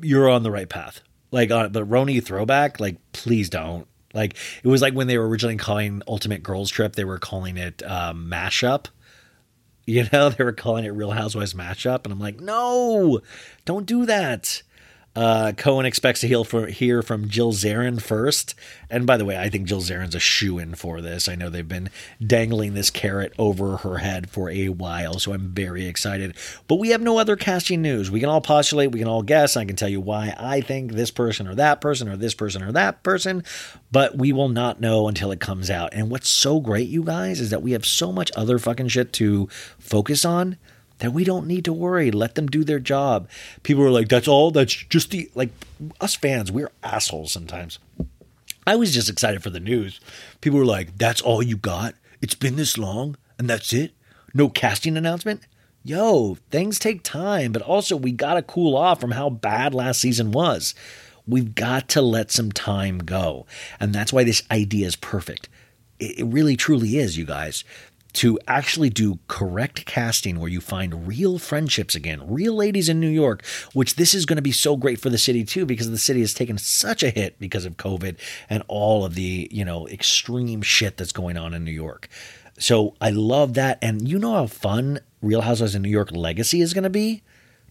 you're 0.00 0.30
on 0.30 0.44
the 0.44 0.50
right 0.50 0.68
path. 0.68 1.02
Like, 1.30 1.50
uh, 1.50 1.68
but 1.68 1.88
RHONY 1.88 2.24
Throwback, 2.24 2.80
like, 2.80 2.96
please 3.12 3.50
don't. 3.50 3.86
Like, 4.16 4.36
it 4.64 4.68
was 4.68 4.82
like 4.82 4.94
when 4.94 5.06
they 5.06 5.18
were 5.18 5.28
originally 5.28 5.56
calling 5.56 6.02
Ultimate 6.08 6.42
Girls 6.42 6.70
Trip, 6.70 6.94
they 6.94 7.04
were 7.04 7.18
calling 7.18 7.56
it 7.56 7.82
um, 7.88 8.28
Mashup 8.28 8.86
you 9.86 10.06
know, 10.12 10.28
they 10.30 10.44
were 10.44 10.52
calling 10.52 10.84
it 10.84 10.90
Real 10.90 11.12
Housewives 11.12 11.54
Mashup, 11.54 12.04
and 12.04 12.12
I'm 12.12 12.20
like, 12.20 12.40
no, 12.40 13.20
don't 13.64 13.86
do 13.86 14.04
that. 14.06 14.62
Uh, 15.16 15.52
Cohen 15.56 15.86
expects 15.86 16.20
to 16.20 16.28
heal 16.28 16.44
for, 16.44 16.66
hear 16.66 17.02
from 17.02 17.28
Jill 17.28 17.52
Zarin 17.52 18.00
first. 18.00 18.54
And 18.90 19.06
by 19.06 19.16
the 19.16 19.24
way, 19.24 19.38
I 19.38 19.48
think 19.48 19.66
Jill 19.66 19.80
Zarin's 19.80 20.14
a 20.14 20.20
shoe 20.20 20.58
in 20.58 20.74
for 20.74 21.00
this. 21.00 21.26
I 21.26 21.34
know 21.34 21.48
they've 21.48 21.66
been 21.66 21.88
dangling 22.24 22.74
this 22.74 22.90
carrot 22.90 23.32
over 23.38 23.78
her 23.78 23.98
head 23.98 24.28
for 24.28 24.50
a 24.50 24.68
while, 24.68 25.18
so 25.18 25.32
I'm 25.32 25.48
very 25.48 25.86
excited. 25.86 26.36
But 26.68 26.76
we 26.76 26.90
have 26.90 27.00
no 27.00 27.18
other 27.18 27.34
casting 27.34 27.80
news. 27.80 28.10
We 28.10 28.20
can 28.20 28.28
all 28.28 28.42
postulate, 28.42 28.92
we 28.92 28.98
can 28.98 29.08
all 29.08 29.22
guess. 29.22 29.56
I 29.56 29.64
can 29.64 29.74
tell 29.76 29.88
you 29.88 30.00
why 30.00 30.34
I 30.38 30.60
think 30.60 30.92
this 30.92 31.10
person 31.10 31.48
or 31.48 31.54
that 31.54 31.80
person 31.80 32.08
or 32.08 32.16
this 32.16 32.34
person 32.34 32.62
or 32.62 32.72
that 32.72 33.02
person, 33.02 33.42
but 33.90 34.18
we 34.18 34.32
will 34.32 34.50
not 34.50 34.80
know 34.80 35.08
until 35.08 35.32
it 35.32 35.40
comes 35.40 35.70
out. 35.70 35.94
And 35.94 36.10
what's 36.10 36.28
so 36.28 36.60
great, 36.60 36.88
you 36.88 37.02
guys, 37.02 37.40
is 37.40 37.50
that 37.50 37.62
we 37.62 37.72
have 37.72 37.86
so 37.86 38.12
much 38.12 38.30
other 38.36 38.58
fucking 38.58 38.88
shit 38.88 39.14
to 39.14 39.48
focus 39.78 40.26
on 40.26 40.58
that 40.98 41.12
we 41.12 41.24
don't 41.24 41.46
need 41.46 41.64
to 41.66 41.72
worry. 41.72 42.10
Let 42.10 42.34
them 42.34 42.46
do 42.46 42.64
their 42.64 42.78
job. 42.78 43.28
People 43.62 43.84
are 43.84 43.90
like, 43.90 44.08
that's 44.08 44.28
all. 44.28 44.50
That's 44.50 44.72
just 44.72 45.10
the, 45.10 45.30
like, 45.34 45.50
us 46.00 46.14
fans, 46.14 46.50
we're 46.50 46.72
assholes 46.82 47.32
sometimes. 47.32 47.78
I 48.66 48.76
was 48.76 48.92
just 48.92 49.08
excited 49.08 49.42
for 49.42 49.50
the 49.50 49.60
news. 49.60 50.00
People 50.40 50.58
were 50.58 50.64
like, 50.64 50.98
that's 50.98 51.20
all 51.20 51.42
you 51.42 51.56
got? 51.56 51.94
It's 52.20 52.34
been 52.34 52.56
this 52.56 52.76
long 52.76 53.16
and 53.38 53.48
that's 53.48 53.72
it? 53.72 53.92
No 54.34 54.48
casting 54.48 54.96
announcement? 54.96 55.42
Yo, 55.84 56.36
things 56.50 56.80
take 56.80 57.04
time, 57.04 57.52
but 57.52 57.62
also 57.62 57.96
we 57.96 58.10
got 58.10 58.34
to 58.34 58.42
cool 58.42 58.76
off 58.76 59.00
from 59.00 59.12
how 59.12 59.30
bad 59.30 59.72
last 59.72 60.00
season 60.00 60.32
was. 60.32 60.74
We've 61.28 61.54
got 61.54 61.88
to 61.90 62.02
let 62.02 62.32
some 62.32 62.50
time 62.50 62.98
go. 62.98 63.46
And 63.78 63.94
that's 63.94 64.12
why 64.12 64.24
this 64.24 64.42
idea 64.50 64.86
is 64.86 64.96
perfect. 64.96 65.48
It 65.98 66.26
really 66.26 66.56
truly 66.56 66.98
is, 66.98 67.16
you 67.16 67.24
guys 67.24 67.64
to 68.16 68.38
actually 68.48 68.88
do 68.88 69.18
correct 69.28 69.84
casting 69.84 70.40
where 70.40 70.48
you 70.48 70.60
find 70.60 71.06
real 71.06 71.38
friendships 71.38 71.94
again, 71.94 72.22
real 72.26 72.54
ladies 72.54 72.88
in 72.88 72.98
New 72.98 73.10
York, 73.10 73.44
which 73.74 73.96
this 73.96 74.14
is 74.14 74.24
going 74.24 74.36
to 74.36 74.42
be 74.42 74.52
so 74.52 74.74
great 74.74 74.98
for 74.98 75.10
the 75.10 75.18
city 75.18 75.44
too, 75.44 75.66
because 75.66 75.90
the 75.90 75.98
city 75.98 76.20
has 76.20 76.32
taken 76.32 76.56
such 76.56 77.02
a 77.02 77.10
hit 77.10 77.38
because 77.38 77.66
of 77.66 77.76
COVID 77.76 78.16
and 78.48 78.62
all 78.68 79.04
of 79.04 79.16
the, 79.16 79.48
you 79.52 79.66
know, 79.66 79.86
extreme 79.88 80.62
shit 80.62 80.96
that's 80.96 81.12
going 81.12 81.36
on 81.36 81.52
in 81.52 81.62
New 81.62 81.70
York. 81.70 82.08
So 82.58 82.94
I 83.02 83.10
love 83.10 83.52
that. 83.54 83.78
And 83.82 84.08
you 84.08 84.18
know 84.18 84.32
how 84.32 84.46
fun 84.46 85.00
Real 85.20 85.42
Housewives 85.42 85.74
in 85.74 85.82
New 85.82 85.90
York 85.90 86.10
legacy 86.10 86.62
is 86.62 86.72
going 86.72 86.84
to 86.84 86.90
be? 86.90 87.22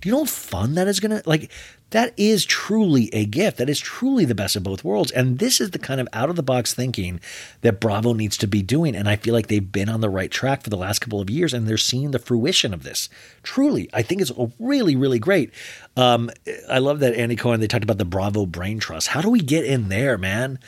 Do 0.05 0.09
you 0.09 0.13
know 0.17 0.21
how 0.21 0.25
fun 0.25 0.75
that 0.75 0.87
is 0.87 0.99
going 0.99 1.19
to 1.19 1.27
like? 1.27 1.49
That 1.89 2.13
is 2.15 2.45
truly 2.45 3.09
a 3.11 3.25
gift. 3.25 3.57
That 3.57 3.71
is 3.71 3.79
truly 3.79 4.23
the 4.23 4.35
best 4.35 4.55
of 4.55 4.61
both 4.61 4.83
worlds. 4.83 5.09
And 5.09 5.39
this 5.39 5.59
is 5.59 5.71
the 5.71 5.79
kind 5.79 5.99
of 5.99 6.07
out 6.13 6.29
of 6.29 6.35
the 6.35 6.43
box 6.43 6.75
thinking 6.75 7.19
that 7.61 7.79
Bravo 7.81 8.13
needs 8.13 8.37
to 8.37 8.45
be 8.45 8.61
doing. 8.61 8.95
And 8.95 9.09
I 9.09 9.15
feel 9.15 9.33
like 9.33 9.47
they've 9.47 9.71
been 9.71 9.89
on 9.89 10.01
the 10.01 10.09
right 10.11 10.29
track 10.29 10.61
for 10.61 10.69
the 10.69 10.77
last 10.77 10.99
couple 10.99 11.21
of 11.21 11.31
years 11.31 11.55
and 11.55 11.67
they're 11.67 11.75
seeing 11.75 12.11
the 12.11 12.19
fruition 12.19 12.71
of 12.71 12.83
this. 12.83 13.09
Truly, 13.41 13.89
I 13.93 14.03
think 14.03 14.21
it's 14.21 14.31
really, 14.59 14.95
really 14.95 15.17
great. 15.17 15.51
Um, 15.97 16.29
I 16.69 16.77
love 16.77 16.99
that 16.99 17.15
Andy 17.15 17.35
Cohen, 17.35 17.59
they 17.59 17.65
talked 17.65 17.83
about 17.83 17.97
the 17.97 18.05
Bravo 18.05 18.45
Brain 18.45 18.77
Trust. 18.77 19.07
How 19.07 19.21
do 19.21 19.31
we 19.31 19.39
get 19.39 19.65
in 19.65 19.89
there, 19.89 20.19
man? 20.19 20.59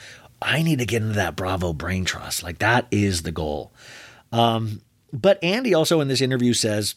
I 0.42 0.62
need 0.62 0.80
to 0.80 0.86
get 0.86 1.02
into 1.02 1.14
that 1.14 1.36
Bravo 1.36 1.72
Brain 1.72 2.04
Trust. 2.04 2.42
Like, 2.42 2.58
that 2.58 2.88
is 2.90 3.22
the 3.22 3.30
goal. 3.30 3.72
Um, 4.32 4.80
but 5.12 5.38
Andy 5.44 5.74
also 5.74 6.00
in 6.00 6.08
this 6.08 6.22
interview 6.22 6.54
says, 6.54 6.96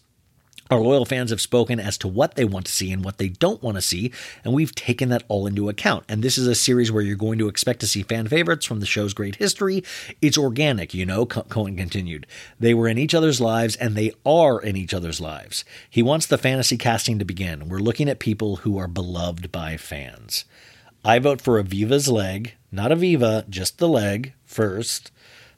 our 0.72 0.80
loyal 0.80 1.06
fans 1.06 1.30
have 1.30 1.42
spoken 1.42 1.80
as 1.80 1.98
to 2.00 2.08
what 2.08 2.36
they 2.36 2.46
want 2.46 2.66
to 2.66 2.72
see 2.72 2.92
and 2.92 3.04
what 3.04 3.18
they 3.18 3.28
don't 3.28 3.62
want 3.62 3.76
to 3.76 3.82
see, 3.82 4.12
and 4.44 4.54
we've 4.54 4.74
taken 4.74 5.10
that 5.10 5.24
all 5.28 5.46
into 5.46 5.70
account. 5.70 6.06
And 6.08 6.24
this 6.24 6.38
is 6.38 6.48
a 6.48 6.56
series 6.56 6.92
where 6.92 7.04
you're 7.04 7.16
going 7.16 7.38
to 7.40 7.48
expect 7.48 7.82
to 7.82 7.88
see 7.88 8.04
fan 8.04 8.28
favorites 8.28 8.66
from 8.66 8.80
the 8.80 8.86
show's 8.86 9.14
great 9.14 9.36
history. 9.36 9.84
It's 10.22 10.38
organic, 10.38 10.94
you 10.94 11.06
know, 11.06 11.26
Cohen 11.26 11.76
continued. 11.76 12.26
They 12.60 12.74
were 12.74 12.88
in 12.88 12.98
each 12.98 13.14
other's 13.14 13.42
lives, 13.42 13.76
and 13.76 13.96
they 13.96 14.14
are 14.26 14.62
in 14.62 14.76
each 14.76 14.94
other's 14.94 15.22
lives. 15.22 15.66
He 15.90 16.02
wants 16.02 16.26
the 16.26 16.38
fantasy 16.38 16.78
casting 16.78 17.20
to 17.20 17.26
begin. 17.26 17.68
We're 17.70 17.80
looking 17.80 18.10
at 18.10 18.20
people 18.20 18.58
who 18.58 18.78
are 18.78 18.88
beloved 18.88 19.52
by 19.52 19.78
fans. 19.78 20.46
I 21.04 21.20
vote 21.20 21.42
for 21.42 21.62
Aviva's 21.62 22.08
leg, 22.08 22.54
not 22.72 22.92
Aviva, 22.92 23.48
just 23.50 23.80
the 23.80 23.88
leg 23.88 24.34
first. 24.46 25.12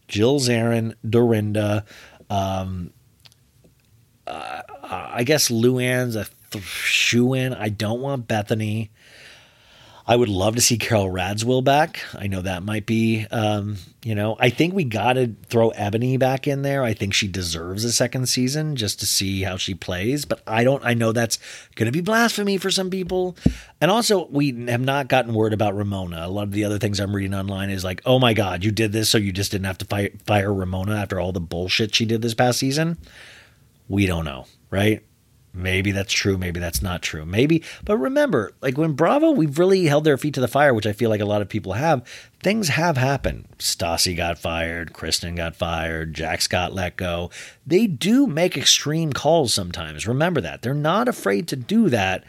Jill 0.08 0.40
Zarin, 0.40 0.96
Dorinda, 1.08 1.86
um, 2.30 2.92
uh, 4.26 4.62
I 4.84 5.24
guess 5.24 5.50
Luann's 5.50 6.16
a 6.16 6.28
th- 6.52 6.64
shoe 6.64 7.34
in. 7.34 7.54
I 7.54 7.70
don't 7.70 8.02
want 8.02 8.28
Bethany. 8.28 8.92
I 10.06 10.18
would 10.18 10.28
love 10.28 10.56
to 10.56 10.62
see 10.62 10.78
Carol 10.78 11.10
Radziwill 11.10 11.64
back. 11.64 12.04
I 12.14 12.28
know 12.28 12.42
that 12.42 12.62
might 12.62 12.86
be, 12.86 13.26
um, 13.32 13.78
you 14.04 14.16
know, 14.16 14.36
I 14.38 14.50
think 14.50 14.74
we 14.74 14.84
got 14.84 15.14
to 15.14 15.34
throw 15.48 15.70
Ebony 15.70 16.18
back 16.18 16.46
in 16.46 16.62
there. 16.62 16.84
I 16.84 16.94
think 16.94 17.14
she 17.14 17.30
deserves 17.30 17.86
a 17.86 17.92
second 17.94 18.28
season 18.28 18.76
just 18.76 19.00
to 19.00 19.06
see 19.06 19.44
how 19.44 19.56
she 19.56 19.74
plays. 19.74 20.26
But 20.26 20.42
I 20.46 20.66
don't, 20.66 20.84
I 20.84 20.94
know 20.94 21.14
that's 21.14 21.40
going 21.76 21.86
to 21.86 21.94
be 21.94 22.02
blasphemy 22.02 22.58
for 22.58 22.70
some 22.70 22.90
people. 22.90 23.38
And 23.80 23.90
also, 23.90 24.28
we 24.28 24.66
have 24.68 24.82
not 24.82 25.08
gotten 25.08 25.34
word 25.34 25.54
about 25.54 25.74
Ramona. 25.74 26.26
A 26.26 26.28
lot 26.28 26.44
of 26.44 26.52
the 26.52 26.66
other 26.66 26.80
things 26.80 27.00
I'm 27.00 27.16
reading 27.16 27.34
online 27.34 27.70
is 27.70 27.86
like, 27.86 28.02
oh 28.06 28.20
my 28.20 28.34
God, 28.34 28.66
you 28.66 28.72
did 28.72 28.92
this 28.92 29.10
so 29.10 29.18
you 29.18 29.32
just 29.32 29.52
didn't 29.52 29.68
have 29.68 29.78
to 29.78 29.86
fire, 29.86 30.10
fire 30.26 30.54
Ramona 30.54 30.98
after 30.98 31.18
all 31.18 31.32
the 31.32 31.40
bullshit 31.40 31.96
she 31.96 32.04
did 32.04 32.22
this 32.22 32.34
past 32.34 32.60
season. 32.60 32.98
We 33.88 34.06
don't 34.06 34.26
know, 34.26 34.48
right? 34.74 35.04
Maybe 35.54 35.92
that's 35.92 36.12
true. 36.12 36.36
Maybe 36.36 36.60
that's 36.60 36.82
not 36.82 37.04
true. 37.04 37.26
Maybe, 37.26 37.64
but 37.86 37.98
remember, 37.98 38.54
like 38.60 38.76
when 38.76 38.94
Bravo, 38.94 39.30
we've 39.30 39.60
really 39.60 39.86
held 39.86 40.04
their 40.04 40.18
feet 40.18 40.34
to 40.34 40.42
the 40.42 40.48
fire, 40.48 40.74
which 40.74 40.88
I 40.88 40.94
feel 40.94 41.12
like 41.12 41.22
a 41.22 41.26
lot 41.26 41.44
of 41.44 41.50
people 41.50 41.74
have. 41.74 42.04
Things 42.42 42.70
have 42.70 42.98
happened. 42.98 43.46
Stassi 43.60 44.18
got 44.18 44.40
fired. 44.40 44.94
Kristen 44.94 45.36
got 45.36 45.56
fired. 45.56 46.16
Jax 46.16 46.48
got 46.48 46.74
let 46.74 46.98
go. 46.98 47.30
They 47.68 47.86
do 47.86 48.26
make 48.26 48.58
extreme 48.58 49.14
calls 49.14 49.54
sometimes. 49.54 50.08
Remember 50.08 50.42
that. 50.42 50.64
They're 50.64 50.74
not 50.74 51.08
afraid 51.08 51.48
to 51.50 51.56
do 51.56 51.90
that 51.90 52.24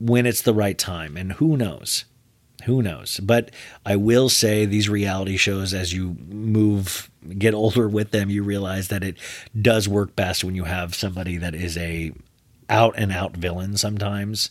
when 0.00 0.26
it's 0.26 0.42
the 0.42 0.54
right 0.54 0.76
time. 0.76 1.16
And 1.16 1.34
who 1.34 1.56
knows? 1.56 2.04
Who 2.64 2.82
knows? 2.82 3.20
But 3.22 3.52
I 3.86 3.94
will 3.94 4.28
say 4.28 4.64
these 4.64 4.88
reality 4.88 5.36
shows, 5.36 5.72
as 5.72 5.92
you 5.92 6.16
move, 6.28 7.10
get 7.38 7.54
older 7.54 7.88
with 7.88 8.10
them, 8.10 8.30
you 8.30 8.42
realize 8.42 8.88
that 8.88 9.02
it 9.04 9.16
does 9.60 9.88
work 9.88 10.14
best 10.16 10.44
when 10.44 10.54
you 10.54 10.64
have 10.64 10.94
somebody 10.94 11.36
that 11.36 11.54
is 11.54 11.76
a 11.76 12.12
out 12.68 12.94
and 12.96 13.12
out 13.12 13.36
villain 13.36 13.76
sometimes 13.76 14.50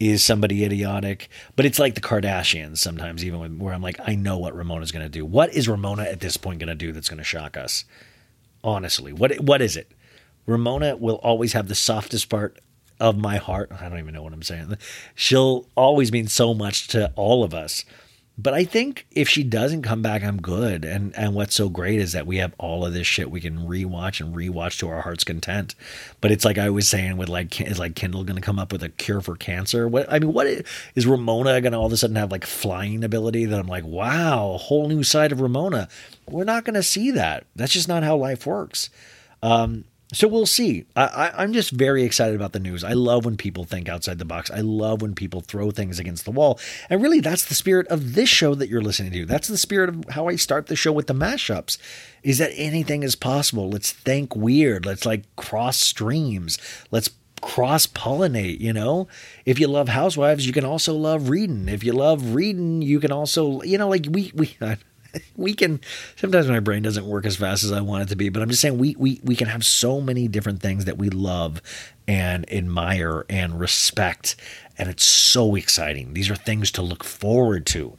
is 0.00 0.24
somebody 0.24 0.64
idiotic. 0.64 1.28
But 1.56 1.66
it's 1.66 1.78
like 1.78 1.94
the 1.94 2.00
kardashians 2.00 2.78
sometimes 2.78 3.24
even 3.24 3.38
when, 3.40 3.58
where 3.58 3.72
i'm 3.72 3.82
like 3.82 3.98
i 4.04 4.14
know 4.14 4.38
what 4.38 4.56
ramona's 4.56 4.92
going 4.92 5.04
to 5.04 5.08
do. 5.08 5.24
What 5.24 5.54
is 5.54 5.68
ramona 5.68 6.02
at 6.02 6.20
this 6.20 6.36
point 6.36 6.58
going 6.58 6.68
to 6.68 6.74
do 6.74 6.92
that's 6.92 7.08
going 7.08 7.18
to 7.18 7.24
shock 7.24 7.56
us? 7.56 7.84
Honestly 8.62 9.12
what 9.12 9.38
what 9.40 9.62
is 9.62 9.76
it? 9.76 9.92
Ramona 10.46 10.96
will 10.96 11.16
always 11.16 11.54
have 11.54 11.68
the 11.68 11.74
softest 11.74 12.28
part 12.28 12.58
of 13.00 13.16
my 13.16 13.36
heart. 13.36 13.72
I 13.72 13.88
don't 13.88 13.98
even 13.98 14.14
know 14.14 14.22
what 14.22 14.32
i'm 14.32 14.42
saying. 14.42 14.76
She'll 15.14 15.66
always 15.76 16.12
mean 16.12 16.26
so 16.26 16.54
much 16.54 16.88
to 16.88 17.12
all 17.16 17.44
of 17.44 17.54
us 17.54 17.84
but 18.36 18.52
I 18.52 18.64
think 18.64 19.06
if 19.12 19.28
she 19.28 19.44
doesn't 19.44 19.82
come 19.82 20.02
back, 20.02 20.24
I'm 20.24 20.42
good. 20.42 20.84
And 20.84 21.16
and 21.16 21.34
what's 21.34 21.54
so 21.54 21.68
great 21.68 22.00
is 22.00 22.12
that 22.12 22.26
we 22.26 22.38
have 22.38 22.52
all 22.58 22.84
of 22.84 22.92
this 22.92 23.06
shit 23.06 23.30
we 23.30 23.40
can 23.40 23.58
rewatch 23.58 24.20
and 24.20 24.34
rewatch 24.34 24.78
to 24.80 24.88
our 24.88 25.02
heart's 25.02 25.22
content. 25.22 25.76
But 26.20 26.32
it's 26.32 26.44
like 26.44 26.58
I 26.58 26.68
was 26.70 26.88
saying 26.88 27.16
with 27.16 27.28
like 27.28 27.60
is 27.60 27.78
like 27.78 27.94
Kendall 27.94 28.24
going 28.24 28.34
to 28.36 28.42
come 28.42 28.58
up 28.58 28.72
with 28.72 28.82
a 28.82 28.88
cure 28.88 29.20
for 29.20 29.36
cancer? 29.36 29.86
What 29.86 30.12
I 30.12 30.18
mean, 30.18 30.32
what 30.32 30.48
is, 30.48 30.64
is 30.96 31.06
Ramona 31.06 31.60
going 31.60 31.72
to 31.72 31.78
all 31.78 31.86
of 31.86 31.92
a 31.92 31.96
sudden 31.96 32.16
have 32.16 32.32
like 32.32 32.44
flying 32.44 33.04
ability 33.04 33.44
that 33.44 33.60
I'm 33.60 33.68
like, 33.68 33.84
wow, 33.84 34.54
a 34.54 34.58
whole 34.58 34.88
new 34.88 35.04
side 35.04 35.30
of 35.30 35.40
Ramona? 35.40 35.88
We're 36.28 36.44
not 36.44 36.64
going 36.64 36.74
to 36.74 36.82
see 36.82 37.12
that. 37.12 37.46
That's 37.54 37.72
just 37.72 37.88
not 37.88 38.02
how 38.02 38.16
life 38.16 38.46
works. 38.46 38.90
Um, 39.42 39.84
so 40.14 40.28
we'll 40.28 40.46
see. 40.46 40.86
I, 40.96 41.42
am 41.42 41.52
just 41.52 41.70
very 41.70 42.04
excited 42.04 42.34
about 42.34 42.52
the 42.52 42.60
news. 42.60 42.84
I 42.84 42.92
love 42.92 43.24
when 43.24 43.36
people 43.36 43.64
think 43.64 43.88
outside 43.88 44.18
the 44.18 44.24
box. 44.24 44.50
I 44.50 44.60
love 44.60 45.02
when 45.02 45.14
people 45.14 45.40
throw 45.40 45.70
things 45.70 45.98
against 45.98 46.24
the 46.24 46.30
wall. 46.30 46.58
And 46.88 47.02
really, 47.02 47.20
that's 47.20 47.44
the 47.44 47.54
spirit 47.54 47.86
of 47.88 48.14
this 48.14 48.28
show 48.28 48.54
that 48.54 48.68
you're 48.68 48.82
listening 48.82 49.12
to. 49.12 49.26
That's 49.26 49.48
the 49.48 49.58
spirit 49.58 49.90
of 49.90 50.04
how 50.10 50.28
I 50.28 50.36
start 50.36 50.66
the 50.66 50.76
show 50.76 50.92
with 50.92 51.06
the 51.06 51.14
mashups 51.14 51.78
is 52.22 52.38
that 52.38 52.52
anything 52.54 53.02
is 53.02 53.16
possible. 53.16 53.68
Let's 53.68 53.92
think 53.92 54.34
weird. 54.34 54.86
Let's 54.86 55.04
like 55.04 55.24
cross 55.36 55.76
streams. 55.76 56.58
Let's 56.90 57.10
cross 57.40 57.86
pollinate, 57.86 58.60
you 58.60 58.72
know? 58.72 59.06
If 59.44 59.58
you 59.58 59.68
love 59.68 59.88
housewives, 59.88 60.46
you 60.46 60.52
can 60.52 60.64
also 60.64 60.94
love 60.94 61.28
reading. 61.28 61.68
If 61.68 61.84
you 61.84 61.92
love 61.92 62.34
reading, 62.34 62.80
you 62.82 62.98
can 63.00 63.12
also, 63.12 63.60
you 63.62 63.76
know, 63.76 63.88
like 63.88 64.06
we, 64.08 64.32
we, 64.34 64.56
we 65.36 65.54
can 65.54 65.80
sometimes 66.16 66.48
my 66.48 66.60
brain 66.60 66.82
doesn't 66.82 67.06
work 67.06 67.26
as 67.26 67.36
fast 67.36 67.64
as 67.64 67.72
I 67.72 67.80
want 67.80 68.04
it 68.04 68.08
to 68.10 68.16
be, 68.16 68.28
but 68.28 68.42
I'm 68.42 68.50
just 68.50 68.62
saying 68.62 68.78
we 68.78 68.94
we 68.98 69.20
we 69.22 69.36
can 69.36 69.48
have 69.48 69.64
so 69.64 70.00
many 70.00 70.28
different 70.28 70.60
things 70.60 70.84
that 70.84 70.98
we 70.98 71.10
love 71.10 71.60
and 72.06 72.50
admire 72.52 73.24
and 73.28 73.58
respect 73.58 74.36
and 74.76 74.88
it's 74.88 75.04
so 75.04 75.54
exciting. 75.54 76.14
These 76.14 76.30
are 76.30 76.36
things 76.36 76.70
to 76.72 76.82
look 76.82 77.04
forward 77.04 77.66
to. 77.66 77.96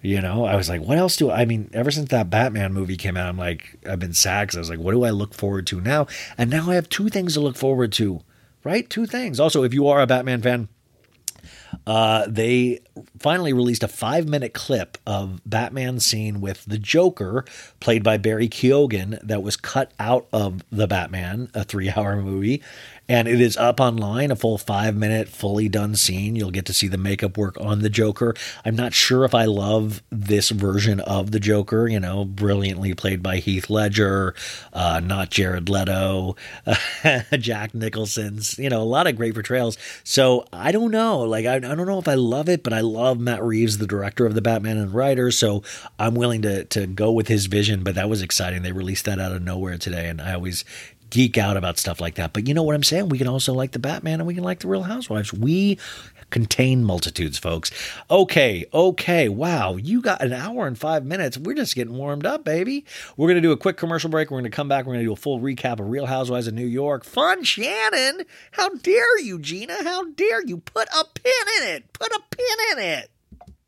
You 0.00 0.20
know, 0.20 0.44
I 0.44 0.54
was 0.54 0.68
like, 0.68 0.80
what 0.80 0.98
else 0.98 1.16
do 1.16 1.30
I, 1.30 1.40
I 1.40 1.44
mean? 1.44 1.70
Ever 1.72 1.90
since 1.90 2.10
that 2.10 2.30
Batman 2.30 2.72
movie 2.72 2.96
came 2.96 3.16
out, 3.16 3.28
I'm 3.28 3.38
like, 3.38 3.78
I've 3.84 3.98
been 3.98 4.12
sad 4.12 4.54
I 4.54 4.58
was 4.58 4.70
like, 4.70 4.78
what 4.78 4.92
do 4.92 5.04
I 5.04 5.10
look 5.10 5.34
forward 5.34 5.66
to 5.68 5.80
now? 5.80 6.06
And 6.36 6.50
now 6.50 6.70
I 6.70 6.74
have 6.74 6.88
two 6.88 7.08
things 7.08 7.34
to 7.34 7.40
look 7.40 7.56
forward 7.56 7.92
to, 7.94 8.20
right? 8.62 8.88
Two 8.88 9.06
things. 9.06 9.40
Also, 9.40 9.64
if 9.64 9.74
you 9.74 9.88
are 9.88 10.00
a 10.00 10.06
Batman 10.06 10.40
fan, 10.40 10.68
uh, 11.86 12.26
they 12.28 12.80
finally 13.18 13.52
released 13.52 13.82
a 13.82 13.88
five 13.88 14.28
minute 14.28 14.54
clip 14.54 14.98
of 15.06 15.40
Batman 15.44 16.00
scene 16.00 16.40
with 16.40 16.64
the 16.64 16.78
Joker, 16.78 17.44
played 17.80 18.02
by 18.02 18.16
Barry 18.16 18.48
Keoghan, 18.48 19.18
that 19.22 19.42
was 19.42 19.56
cut 19.56 19.92
out 19.98 20.26
of 20.32 20.62
the 20.70 20.86
Batman, 20.86 21.50
a 21.54 21.64
three 21.64 21.90
hour 21.90 22.16
movie 22.16 22.62
and 23.08 23.26
it 23.26 23.40
is 23.40 23.56
up 23.56 23.80
online, 23.80 24.30
a 24.30 24.36
full 24.36 24.58
five 24.58 24.94
minute, 24.94 25.28
fully 25.28 25.68
done 25.68 25.96
scene. 25.96 26.36
You'll 26.36 26.50
get 26.50 26.66
to 26.66 26.74
see 26.74 26.88
the 26.88 26.98
makeup 26.98 27.38
work 27.38 27.56
on 27.58 27.80
the 27.80 27.88
Joker. 27.88 28.34
I'm 28.64 28.76
not 28.76 28.92
sure 28.92 29.24
if 29.24 29.34
I 29.34 29.46
love 29.46 30.02
this 30.10 30.50
version 30.50 31.00
of 31.00 31.30
the 31.30 31.40
Joker, 31.40 31.88
you 31.88 32.00
know, 32.00 32.24
brilliantly 32.26 32.92
played 32.94 33.22
by 33.22 33.38
Heath 33.38 33.70
Ledger, 33.70 34.34
uh, 34.74 35.00
not 35.00 35.30
Jared 35.30 35.70
Leto, 35.70 36.36
Jack 37.38 37.74
Nicholson's, 37.74 38.58
you 38.58 38.68
know, 38.68 38.82
a 38.82 38.84
lot 38.84 39.06
of 39.06 39.16
great 39.16 39.32
portrayals. 39.32 39.78
So 40.04 40.44
I 40.52 40.70
don't 40.70 40.90
know. 40.90 41.20
Like, 41.20 41.46
I, 41.46 41.56
I 41.56 41.60
don't 41.60 41.86
know 41.86 41.98
if 41.98 42.08
I 42.08 42.14
love 42.14 42.48
it, 42.48 42.62
but 42.62 42.74
I 42.74 42.80
love 42.80 43.18
Matt 43.18 43.42
Reeves, 43.42 43.78
the 43.78 43.86
director 43.86 44.26
of 44.26 44.34
the 44.34 44.42
Batman 44.42 44.76
and 44.76 44.92
writer. 44.92 45.30
So 45.30 45.62
I'm 45.98 46.14
willing 46.14 46.42
to, 46.42 46.64
to 46.64 46.86
go 46.86 47.10
with 47.10 47.28
his 47.28 47.46
vision, 47.46 47.82
but 47.84 47.94
that 47.94 48.10
was 48.10 48.20
exciting. 48.20 48.62
They 48.62 48.72
released 48.72 49.06
that 49.06 49.18
out 49.18 49.32
of 49.32 49.42
nowhere 49.42 49.78
today. 49.78 50.08
And 50.08 50.20
I 50.20 50.34
always 50.34 50.64
geek 51.10 51.38
out 51.38 51.56
about 51.56 51.78
stuff 51.78 52.00
like 52.00 52.16
that. 52.16 52.32
But 52.32 52.48
you 52.48 52.54
know 52.54 52.62
what 52.62 52.74
I'm 52.74 52.82
saying? 52.82 53.08
We 53.08 53.18
can 53.18 53.28
also 53.28 53.52
like 53.52 53.72
the 53.72 53.78
Batman 53.78 54.20
and 54.20 54.26
we 54.26 54.34
can 54.34 54.44
like 54.44 54.60
the 54.60 54.68
Real 54.68 54.82
Housewives. 54.82 55.32
We 55.32 55.78
contain 56.30 56.84
multitudes, 56.84 57.38
folks. 57.38 57.70
Okay, 58.10 58.66
okay. 58.72 59.28
Wow, 59.28 59.76
you 59.76 60.02
got 60.02 60.22
an 60.22 60.32
hour 60.32 60.66
and 60.66 60.78
five 60.78 61.04
minutes. 61.04 61.38
We're 61.38 61.54
just 61.54 61.74
getting 61.74 61.94
warmed 61.94 62.26
up, 62.26 62.44
baby. 62.44 62.84
We're 63.16 63.28
going 63.28 63.36
to 63.36 63.46
do 63.46 63.52
a 63.52 63.56
quick 63.56 63.76
commercial 63.76 64.10
break. 64.10 64.30
We're 64.30 64.40
going 64.40 64.50
to 64.50 64.56
come 64.56 64.68
back. 64.68 64.86
We're 64.86 64.94
going 64.94 65.04
to 65.04 65.08
do 65.08 65.12
a 65.12 65.16
full 65.16 65.40
recap 65.40 65.80
of 65.80 65.88
Real 65.88 66.06
Housewives 66.06 66.46
of 66.46 66.54
New 66.54 66.66
York. 66.66 67.04
Fun, 67.04 67.44
Shannon. 67.44 68.24
How 68.52 68.70
dare 68.70 69.20
you, 69.20 69.38
Gina? 69.38 69.82
How 69.84 70.04
dare 70.10 70.44
you 70.44 70.58
put 70.58 70.88
a 70.88 71.04
pin 71.04 71.32
in 71.62 71.68
it? 71.68 71.92
Put 71.92 72.12
a 72.12 72.20
pin 72.30 72.56
in 72.72 72.84
it. 72.84 73.10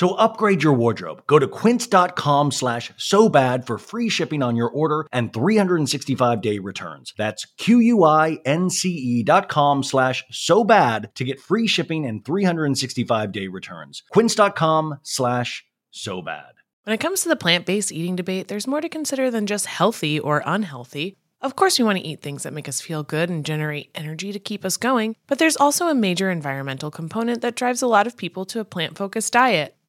So 0.00 0.14
upgrade 0.14 0.62
your 0.62 0.72
wardrobe. 0.72 1.26
Go 1.26 1.38
to 1.38 1.46
quince.com 1.46 2.52
slash 2.52 2.90
so 2.96 3.28
bad 3.28 3.66
for 3.66 3.76
free 3.76 4.08
shipping 4.08 4.42
on 4.42 4.56
your 4.56 4.70
order 4.70 5.04
and 5.12 5.30
365 5.30 6.40
day 6.40 6.58
returns. 6.58 7.12
That's 7.18 7.44
Q-U-I-N-C-E 7.58 9.22
dot 9.24 9.50
com 9.50 9.82
slash 9.82 10.24
so 10.30 10.64
bad 10.64 11.10
to 11.16 11.24
get 11.24 11.38
free 11.38 11.66
shipping 11.66 12.06
and 12.06 12.24
365 12.24 13.30
day 13.30 13.48
returns. 13.48 14.02
Quince.com 14.08 15.00
slash 15.02 15.66
so 15.90 16.22
bad. 16.22 16.52
When 16.84 16.94
it 16.94 17.00
comes 17.00 17.20
to 17.24 17.28
the 17.28 17.36
plant 17.36 17.66
based 17.66 17.92
eating 17.92 18.16
debate, 18.16 18.48
there's 18.48 18.66
more 18.66 18.80
to 18.80 18.88
consider 18.88 19.30
than 19.30 19.46
just 19.46 19.66
healthy 19.66 20.18
or 20.18 20.42
unhealthy. 20.46 21.18
Of 21.42 21.56
course, 21.56 21.78
we 21.78 21.84
want 21.84 21.98
to 21.98 22.06
eat 22.06 22.22
things 22.22 22.44
that 22.44 22.54
make 22.54 22.70
us 22.70 22.80
feel 22.80 23.02
good 23.02 23.28
and 23.28 23.44
generate 23.44 23.90
energy 23.94 24.32
to 24.32 24.38
keep 24.38 24.64
us 24.64 24.78
going, 24.78 25.16
but 25.26 25.38
there's 25.38 25.58
also 25.58 25.88
a 25.88 25.94
major 25.94 26.30
environmental 26.30 26.90
component 26.90 27.42
that 27.42 27.54
drives 27.54 27.82
a 27.82 27.86
lot 27.86 28.06
of 28.06 28.16
people 28.16 28.46
to 28.46 28.60
a 28.60 28.64
plant 28.64 28.96
focused 28.96 29.34
diet. 29.34 29.76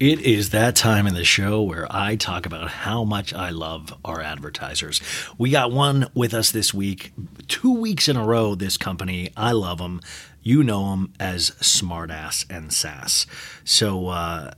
It 0.00 0.20
is 0.22 0.50
that 0.50 0.74
time 0.74 1.06
in 1.06 1.14
the 1.14 1.24
show 1.24 1.62
where 1.62 1.86
I 1.88 2.16
talk 2.16 2.46
about 2.46 2.68
how 2.68 3.04
much 3.04 3.32
I 3.32 3.50
love 3.50 3.94
our 4.04 4.20
advertisers. 4.20 5.00
We 5.38 5.50
got 5.50 5.70
one 5.70 6.08
with 6.14 6.34
us 6.34 6.50
this 6.50 6.74
week, 6.74 7.12
two 7.46 7.72
weeks 7.72 8.08
in 8.08 8.16
a 8.16 8.24
row. 8.24 8.56
This 8.56 8.76
company, 8.76 9.30
I 9.36 9.52
love 9.52 9.78
them. 9.78 10.00
You 10.42 10.64
know 10.64 10.90
them 10.90 11.12
as 11.20 11.50
Smartass 11.60 12.44
and 12.50 12.72
Sass. 12.72 13.26
So, 13.62 14.08
uh, 14.08 14.50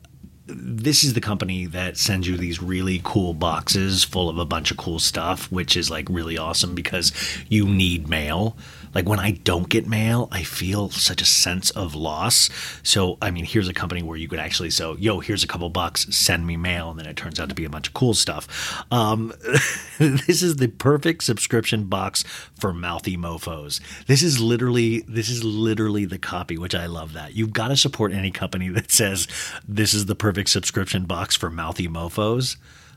this 0.49 1.03
is 1.03 1.15
the 1.15 1.21
company 1.21 1.67
that 1.67 1.97
sends 1.97 2.29
you 2.29 2.37
these 2.37 2.63
really 2.63 3.01
cool 3.03 3.35
boxes 3.35 4.05
full 4.05 4.29
of 4.29 4.39
a 4.39 4.45
bunch 4.45 4.71
of 4.71 4.77
cool 4.77 5.01
stuff, 5.01 5.51
which 5.51 5.77
is 5.77 5.91
like 5.91 6.09
really 6.09 6.39
awesome 6.39 6.75
because 6.75 7.13
you 7.49 7.67
need 7.67 8.09
mail. 8.09 8.57
Like 8.97 9.07
when 9.07 9.21
I 9.21 9.33
don't 9.33 9.69
get 9.69 9.87
mail, 9.87 10.27
I 10.33 10.43
feel 10.43 10.89
such 10.89 11.21
a 11.21 11.27
sense 11.27 11.69
of 11.73 11.95
loss. 11.95 12.49
So, 12.83 13.19
I 13.21 13.31
mean, 13.31 13.45
here's 13.45 13.69
a 13.69 13.75
company 13.75 14.03
where 14.03 14.17
you 14.17 14.27
could 14.27 14.39
actually 14.39 14.71
so, 14.71 14.97
yo, 14.97 15.21
here's 15.21 15.45
a 15.45 15.47
couple 15.47 15.69
bucks, 15.69 16.07
send 16.17 16.47
me 16.47 16.57
mail, 16.57 16.89
and 16.89 16.99
then 16.99 17.05
it 17.05 17.15
turns 17.15 17.39
out 17.39 17.51
to 17.51 17.55
be 17.55 17.67
a 17.67 17.69
bunch 17.69 17.89
of 17.89 17.93
cool 17.93 18.15
stuff. 18.15 18.83
Um, 18.91 19.35
this 19.99 20.43
is 20.43 20.57
the 20.57 20.69
perfect 20.69 21.25
subscription 21.25 21.85
box 21.85 22.25
for 22.59 22.73
mouthy 22.73 23.19
mofo's. 23.19 23.83
This 24.07 24.23
is 24.23 24.41
literally 24.41 25.01
this 25.01 25.29
is 25.29 25.45
literally 25.45 26.07
the 26.07 26.17
copy, 26.17 26.57
which 26.57 26.75
I 26.75 26.87
love 26.87 27.13
that. 27.13 27.37
You've 27.37 27.53
got 27.53 27.69
to 27.69 27.77
support 27.77 28.13
any 28.13 28.31
company 28.31 28.71
that 28.71 28.91
says 28.91 29.29
this 29.69 29.93
is 29.93 30.07
the 30.07 30.15
perfect 30.15 30.49
subscription 30.49 31.05
box 31.05 31.37
for 31.37 31.51
mouthy 31.51 31.87
mofo's 31.87 32.57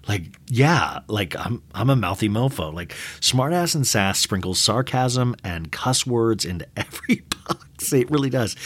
like 0.09 0.23
yeah 0.47 0.99
like 1.07 1.35
i'm 1.37 1.61
i'm 1.75 1.89
a 1.89 1.95
mouthy 1.95 2.27
mofo. 2.27 2.73
Like 2.73 2.89
smartass 3.21 3.75
and 3.75 3.85
sass 3.85 4.19
sprinkles 4.19 4.59
sarcasm 4.59 5.35
and 5.43 5.71
cuss 5.71 6.05
words 6.05 6.43
into 6.43 6.67
every 6.75 7.23
box. 7.47 7.93
It 7.93 8.11
really 8.11 8.29
does. 8.29 8.57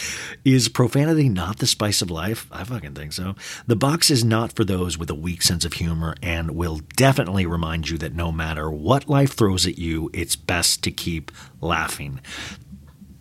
Is 0.44 0.68
profanity 0.68 1.28
not 1.28 1.58
the 1.58 1.66
spice 1.66 2.02
of 2.02 2.10
life? 2.10 2.48
I 2.50 2.64
fucking 2.64 2.94
think 2.94 3.12
so. 3.12 3.36
The 3.66 3.76
box 3.76 4.10
is 4.10 4.24
not 4.24 4.54
for 4.54 4.64
those 4.64 4.98
with 4.98 5.08
a 5.08 5.14
weak 5.14 5.42
sense 5.42 5.64
of 5.64 5.74
humor 5.74 6.16
and 6.20 6.52
will 6.52 6.80
definitely 6.96 7.46
remind 7.46 7.90
you 7.90 7.98
that 7.98 8.14
no 8.14 8.32
matter 8.32 8.70
what 8.70 9.08
life 9.08 9.34
throws 9.34 9.66
at 9.66 9.78
you 9.78 10.10
it's 10.14 10.34
best 10.34 10.82
to 10.84 10.90
keep 10.90 11.30
laughing 11.60 12.20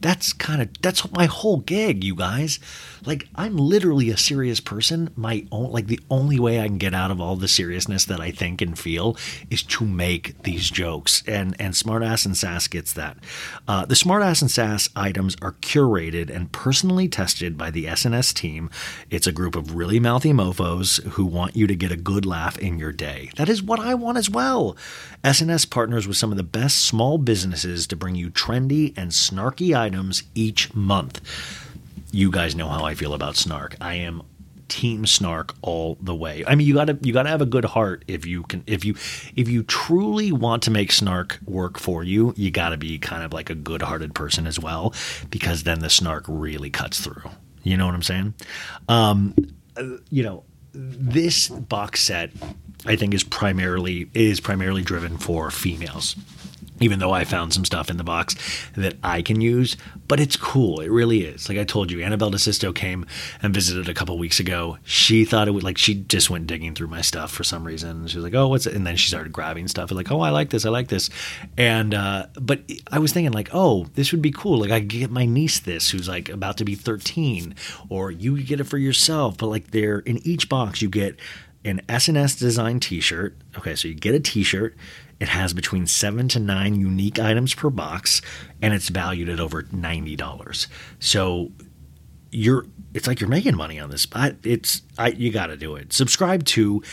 that's 0.03 0.33
kind 0.33 0.61
of 0.61 0.69
that's 0.81 1.09
my 1.13 1.25
whole 1.25 1.57
gig 1.57 2.03
you 2.03 2.13
guys. 2.13 2.59
Like 3.05 3.27
i'm 3.35 3.57
literally 3.57 4.09
a 4.09 4.17
serious 4.17 4.59
person. 4.59 5.09
My 5.15 5.47
own 5.51 5.71
like 5.71 5.87
the 5.87 5.99
only 6.11 6.39
way 6.39 6.59
i 6.59 6.67
can 6.67 6.77
get 6.77 6.93
out 6.93 7.09
of 7.09 7.21
all 7.21 7.37
the 7.37 7.47
seriousness 7.47 8.05
that 8.05 8.19
i 8.19 8.29
think 8.29 8.61
and 8.61 8.77
feel 8.77 9.17
is 9.49 9.63
to 9.63 9.85
make 9.85 10.43
these 10.43 10.69
jokes. 10.69 11.23
And 11.25 11.55
and 11.57 11.73
smartass 11.73 12.25
and 12.25 12.35
sass 12.35 12.67
gets 12.67 12.93
that. 12.93 13.17
Uh, 13.67 13.85
the 13.85 13.95
smartass 13.95 14.41
and 14.41 14.51
sass 14.51 14.89
items 14.95 15.37
are 15.41 15.53
curated 15.53 16.29
and 16.29 16.51
personally 16.51 17.07
tested 17.07 17.57
by 17.57 17.71
the 17.71 17.85
sns 17.85 18.33
team. 18.33 18.69
It's 19.09 19.25
a 19.27 19.31
group 19.31 19.55
of 19.55 19.75
really 19.75 19.99
mouthy 20.01 20.33
mofos 20.33 21.01
who 21.11 21.25
want 21.25 21.55
you 21.55 21.65
to 21.65 21.75
get 21.75 21.91
a 21.91 21.97
good 21.97 22.25
laugh 22.25 22.57
in 22.57 22.77
your 22.77 22.91
day. 22.91 23.31
That 23.37 23.47
is 23.47 23.63
what 23.63 23.79
i 23.79 23.95
want 23.95 24.17
as 24.17 24.29
well 24.29 24.75
sns 25.23 25.69
partners 25.69 26.07
with 26.07 26.17
some 26.17 26.31
of 26.31 26.37
the 26.37 26.43
best 26.43 26.85
small 26.85 27.17
businesses 27.17 27.87
to 27.87 27.95
bring 27.95 28.15
you 28.15 28.29
trendy 28.29 28.93
and 28.97 29.11
snarky 29.11 29.75
items 29.77 30.23
each 30.35 30.73
month. 30.73 31.21
You 32.11 32.29
guys 32.29 32.55
know 32.55 32.67
how 32.67 32.83
I 32.83 32.93
feel 32.93 33.13
about 33.13 33.35
snark. 33.35 33.75
I 33.81 33.95
am 33.95 34.21
team 34.67 35.05
snark 35.05 35.55
all 35.61 35.97
the 36.01 36.15
way. 36.15 36.43
I 36.47 36.55
mean, 36.55 36.67
you 36.67 36.73
gotta 36.73 36.97
you 37.01 37.13
gotta 37.13 37.29
have 37.29 37.41
a 37.41 37.45
good 37.45 37.65
heart 37.65 38.03
if 38.07 38.25
you 38.25 38.43
can 38.43 38.63
if 38.65 38.83
you 38.83 38.95
if 39.35 39.47
you 39.47 39.63
truly 39.63 40.31
want 40.31 40.63
to 40.63 40.71
make 40.71 40.91
snark 40.91 41.39
work 41.45 41.79
for 41.79 42.03
you. 42.03 42.33
You 42.35 42.51
gotta 42.51 42.77
be 42.77 42.97
kind 42.97 43.23
of 43.23 43.33
like 43.33 43.49
a 43.49 43.55
good 43.55 43.81
hearted 43.81 44.15
person 44.15 44.47
as 44.47 44.59
well, 44.59 44.93
because 45.29 45.63
then 45.63 45.79
the 45.79 45.89
snark 45.89 46.25
really 46.27 46.69
cuts 46.69 46.99
through. 46.99 47.29
You 47.63 47.77
know 47.77 47.85
what 47.85 47.95
I'm 47.95 48.03
saying? 48.03 48.33
Um, 48.89 49.35
you 50.09 50.23
know, 50.23 50.43
this 50.73 51.49
box 51.49 52.01
set 52.01 52.31
I 52.85 52.95
think 52.95 53.13
is 53.13 53.23
primarily 53.23 54.09
is 54.13 54.39
primarily 54.39 54.81
driven 54.81 55.17
for 55.17 55.51
females 55.51 56.15
even 56.83 56.99
though 56.99 57.11
I 57.11 57.23
found 57.23 57.53
some 57.53 57.65
stuff 57.65 57.89
in 57.89 57.97
the 57.97 58.03
box 58.03 58.35
that 58.75 58.95
I 59.03 59.21
can 59.21 59.39
use, 59.39 59.77
but 60.07 60.19
it's 60.19 60.35
cool. 60.35 60.81
It 60.81 60.91
really 60.91 61.23
is. 61.23 61.47
Like 61.47 61.57
I 61.57 61.63
told 61.63 61.91
you, 61.91 62.03
Annabelle 62.03 62.31
DeSisto 62.31 62.75
came 62.75 63.05
and 63.41 63.53
visited 63.53 63.87
a 63.87 63.93
couple 63.93 64.17
weeks 64.17 64.39
ago. 64.39 64.77
She 64.83 65.23
thought 65.23 65.47
it 65.47 65.51
would 65.51 65.63
like 65.63 65.77
she 65.77 65.95
just 65.95 66.29
went 66.29 66.47
digging 66.47 66.75
through 66.75 66.87
my 66.87 67.01
stuff 67.01 67.31
for 67.31 67.43
some 67.43 67.63
reason. 67.63 68.07
She 68.07 68.17
was 68.17 68.23
like, 68.23 68.33
"Oh, 68.33 68.47
what's 68.47 68.65
it?" 68.65 68.73
And 68.73 68.85
then 68.85 68.97
she 68.97 69.07
started 69.07 69.31
grabbing 69.31 69.67
stuff. 69.67 69.91
Like, 69.91 70.11
"Oh, 70.11 70.21
I 70.21 70.31
like 70.31 70.49
this. 70.49 70.65
I 70.65 70.69
like 70.69 70.89
this." 70.89 71.09
And 71.57 71.93
uh, 71.93 72.27
but 72.39 72.61
I 72.91 72.99
was 72.99 73.13
thinking 73.13 73.31
like, 73.31 73.49
"Oh, 73.53 73.85
this 73.93 74.11
would 74.11 74.21
be 74.21 74.31
cool. 74.31 74.59
Like 74.59 74.71
I 74.71 74.79
could 74.79 74.89
get 74.89 75.11
my 75.11 75.25
niece 75.25 75.59
this, 75.59 75.89
who's 75.89 76.09
like 76.09 76.29
about 76.29 76.57
to 76.57 76.65
be 76.65 76.75
13, 76.75 77.55
or 77.89 78.11
you 78.11 78.35
could 78.35 78.47
get 78.47 78.59
it 78.59 78.65
for 78.65 78.77
yourself." 78.77 79.37
But 79.37 79.47
like, 79.47 79.71
there 79.71 79.99
in 79.99 80.17
each 80.27 80.49
box, 80.49 80.81
you 80.81 80.89
get 80.89 81.17
an 81.65 81.81
SNS 81.87 82.39
design 82.39 82.79
T-shirt. 82.79 83.37
Okay, 83.57 83.75
so 83.75 83.87
you 83.87 83.93
get 83.93 84.15
a 84.15 84.19
T-shirt. 84.19 84.75
It 85.19 85.29
has 85.29 85.53
between 85.53 85.87
seven 85.87 86.27
to 86.29 86.39
nine 86.39 86.75
unique 86.75 87.19
items 87.19 87.53
per 87.53 87.69
box, 87.69 88.21
and 88.61 88.73
it's 88.73 88.89
valued 88.89 89.29
at 89.29 89.39
over 89.39 89.65
ninety 89.71 90.15
dollars. 90.15 90.67
So 90.99 91.51
you're 92.31 92.65
it's 92.93 93.07
like 93.07 93.21
you're 93.21 93.29
making 93.29 93.55
money 93.55 93.79
on 93.79 93.89
this. 93.89 94.05
But 94.05 94.37
it's 94.43 94.81
I 94.97 95.09
you 95.09 95.31
got 95.31 95.47
to 95.47 95.57
do 95.57 95.75
it. 95.75 95.93
Subscribe 95.93 96.43
to 96.45 96.83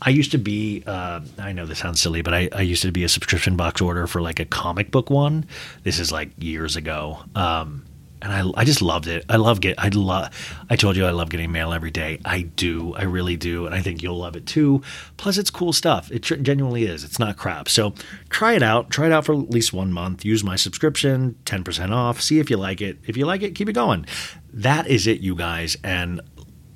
I 0.00 0.10
used 0.10 0.30
to 0.32 0.38
be, 0.38 0.82
uh, 0.86 1.20
I 1.38 1.52
know 1.52 1.66
this 1.66 1.80
sounds 1.80 2.00
silly, 2.00 2.22
but 2.22 2.34
I, 2.34 2.48
I, 2.52 2.62
used 2.62 2.82
to 2.82 2.92
be 2.92 3.04
a 3.04 3.08
subscription 3.08 3.56
box 3.56 3.80
order 3.80 4.06
for 4.06 4.22
like 4.22 4.38
a 4.38 4.44
comic 4.44 4.90
book 4.90 5.10
one. 5.10 5.44
This 5.82 5.98
is 5.98 6.12
like 6.12 6.30
years 6.38 6.76
ago. 6.76 7.18
Um, 7.34 7.84
and 8.22 8.32
I, 8.32 8.60
I 8.60 8.64
just 8.64 8.80
loved 8.80 9.08
it. 9.08 9.24
I 9.28 9.36
love 9.36 9.60
get. 9.60 9.78
I 9.78 9.88
love. 9.88 10.30
I 10.70 10.76
told 10.76 10.96
you 10.96 11.04
I 11.04 11.10
love 11.10 11.28
getting 11.28 11.50
mail 11.50 11.72
every 11.72 11.90
day. 11.90 12.20
I 12.24 12.42
do. 12.42 12.94
I 12.94 13.02
really 13.02 13.36
do, 13.36 13.66
and 13.66 13.74
I 13.74 13.82
think 13.82 14.00
you'll 14.00 14.18
love 14.18 14.36
it 14.36 14.46
too. 14.46 14.82
Plus, 15.16 15.38
it's 15.38 15.50
cool 15.50 15.72
stuff. 15.72 16.10
It 16.12 16.20
genuinely 16.20 16.84
is. 16.84 17.02
It's 17.02 17.18
not 17.18 17.36
crap. 17.36 17.68
So 17.68 17.94
try 18.30 18.52
it 18.52 18.62
out. 18.62 18.90
Try 18.90 19.06
it 19.06 19.12
out 19.12 19.24
for 19.24 19.32
at 19.32 19.50
least 19.50 19.72
one 19.72 19.92
month. 19.92 20.24
Use 20.24 20.44
my 20.44 20.54
subscription, 20.54 21.34
ten 21.44 21.64
percent 21.64 21.92
off. 21.92 22.20
See 22.20 22.38
if 22.38 22.48
you 22.48 22.56
like 22.56 22.80
it. 22.80 22.98
If 23.04 23.16
you 23.16 23.26
like 23.26 23.42
it, 23.42 23.56
keep 23.56 23.68
it 23.68 23.72
going. 23.72 24.06
That 24.52 24.86
is 24.86 25.08
it, 25.08 25.20
you 25.20 25.34
guys. 25.34 25.76
And 25.82 26.20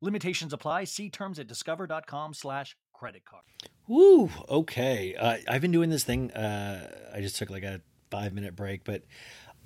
Limitations 0.00 0.52
apply. 0.52 0.84
See 0.84 1.10
terms 1.10 1.38
at 1.38 1.46
discover.com 1.46 2.34
slash 2.34 2.76
credit 2.92 3.24
card. 3.24 3.44
Woo, 3.86 4.30
okay. 4.48 5.14
Uh, 5.14 5.38
I've 5.48 5.60
been 5.60 5.72
doing 5.72 5.90
this 5.90 6.04
thing. 6.04 6.30
Uh, 6.30 6.90
I 7.14 7.20
just 7.20 7.36
took 7.36 7.50
like 7.50 7.64
a 7.64 7.80
five 8.10 8.32
minute 8.32 8.56
break, 8.56 8.84
but 8.84 9.02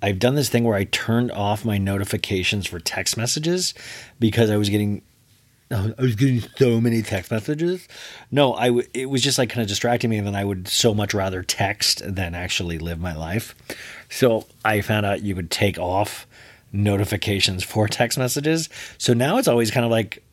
I've 0.01 0.19
done 0.19 0.35
this 0.35 0.49
thing 0.49 0.63
where 0.63 0.75
I 0.77 0.83
turned 0.85 1.31
off 1.31 1.63
my 1.65 1.77
notifications 1.77 2.67
for 2.67 2.79
text 2.79 3.17
messages 3.17 3.73
because 4.19 4.49
I 4.49 4.57
was 4.57 4.69
getting 4.69 5.03
I 5.71 5.93
was 5.97 6.15
getting 6.15 6.41
so 6.57 6.79
many 6.79 7.01
text 7.01 7.31
messages. 7.31 7.87
No, 8.29 8.53
I 8.53 8.67
w- 8.67 8.87
it 8.93 9.09
was 9.09 9.21
just 9.23 9.37
like 9.37 9.49
kind 9.49 9.63
of 9.63 9.67
distracting 9.67 10.09
me, 10.09 10.17
and 10.17 10.27
then 10.27 10.35
I 10.35 10.45
would 10.45 10.67
so 10.67 10.93
much 10.93 11.13
rather 11.13 11.41
text 11.41 12.03
than 12.05 12.35
actually 12.35 12.77
live 12.77 12.99
my 12.99 13.15
life. 13.15 13.55
So 14.09 14.45
I 14.63 14.81
found 14.81 15.05
out 15.05 15.23
you 15.23 15.33
could 15.33 15.49
take 15.49 15.79
off 15.79 16.27
notifications 16.71 17.63
for 17.63 17.87
text 17.87 18.17
messages. 18.17 18.69
So 18.97 19.13
now 19.13 19.37
it's 19.37 19.47
always 19.47 19.71
kind 19.71 19.85
of 19.85 19.91
like 19.91 20.23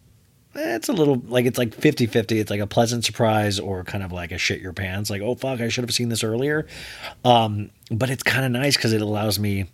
it's 0.55 0.89
a 0.89 0.93
little 0.93 1.23
like 1.29 1.47
it's 1.47 1.59
like 1.59 1.71
50-50 1.71 2.41
it's 2.41 2.51
like 2.51 2.61
a 2.61 2.67
pleasant 2.67 3.05
surprise 3.05 3.59
or 3.59 3.85
kind 3.85 4.05
of 4.05 4.13
like 4.13 4.33
a 4.33 4.39
shit 4.39 4.61
your 4.61 4.73
pants. 4.73 5.11
Like 5.11 5.23
oh 5.23 5.35
fuck 5.35 5.61
i 5.61 5.69
should 5.69 5.85
have 5.85 5.95
seen 5.95 6.09
this 6.09 6.25
earlier. 6.25 6.67
Um, 7.25 7.71
but 7.91 8.11
it's 8.11 8.23
kind 8.23 8.45
of 8.45 8.53
nice 8.53 8.77
because 8.77 8.93
it 8.93 9.03
allows 9.03 9.39
me 9.39 9.67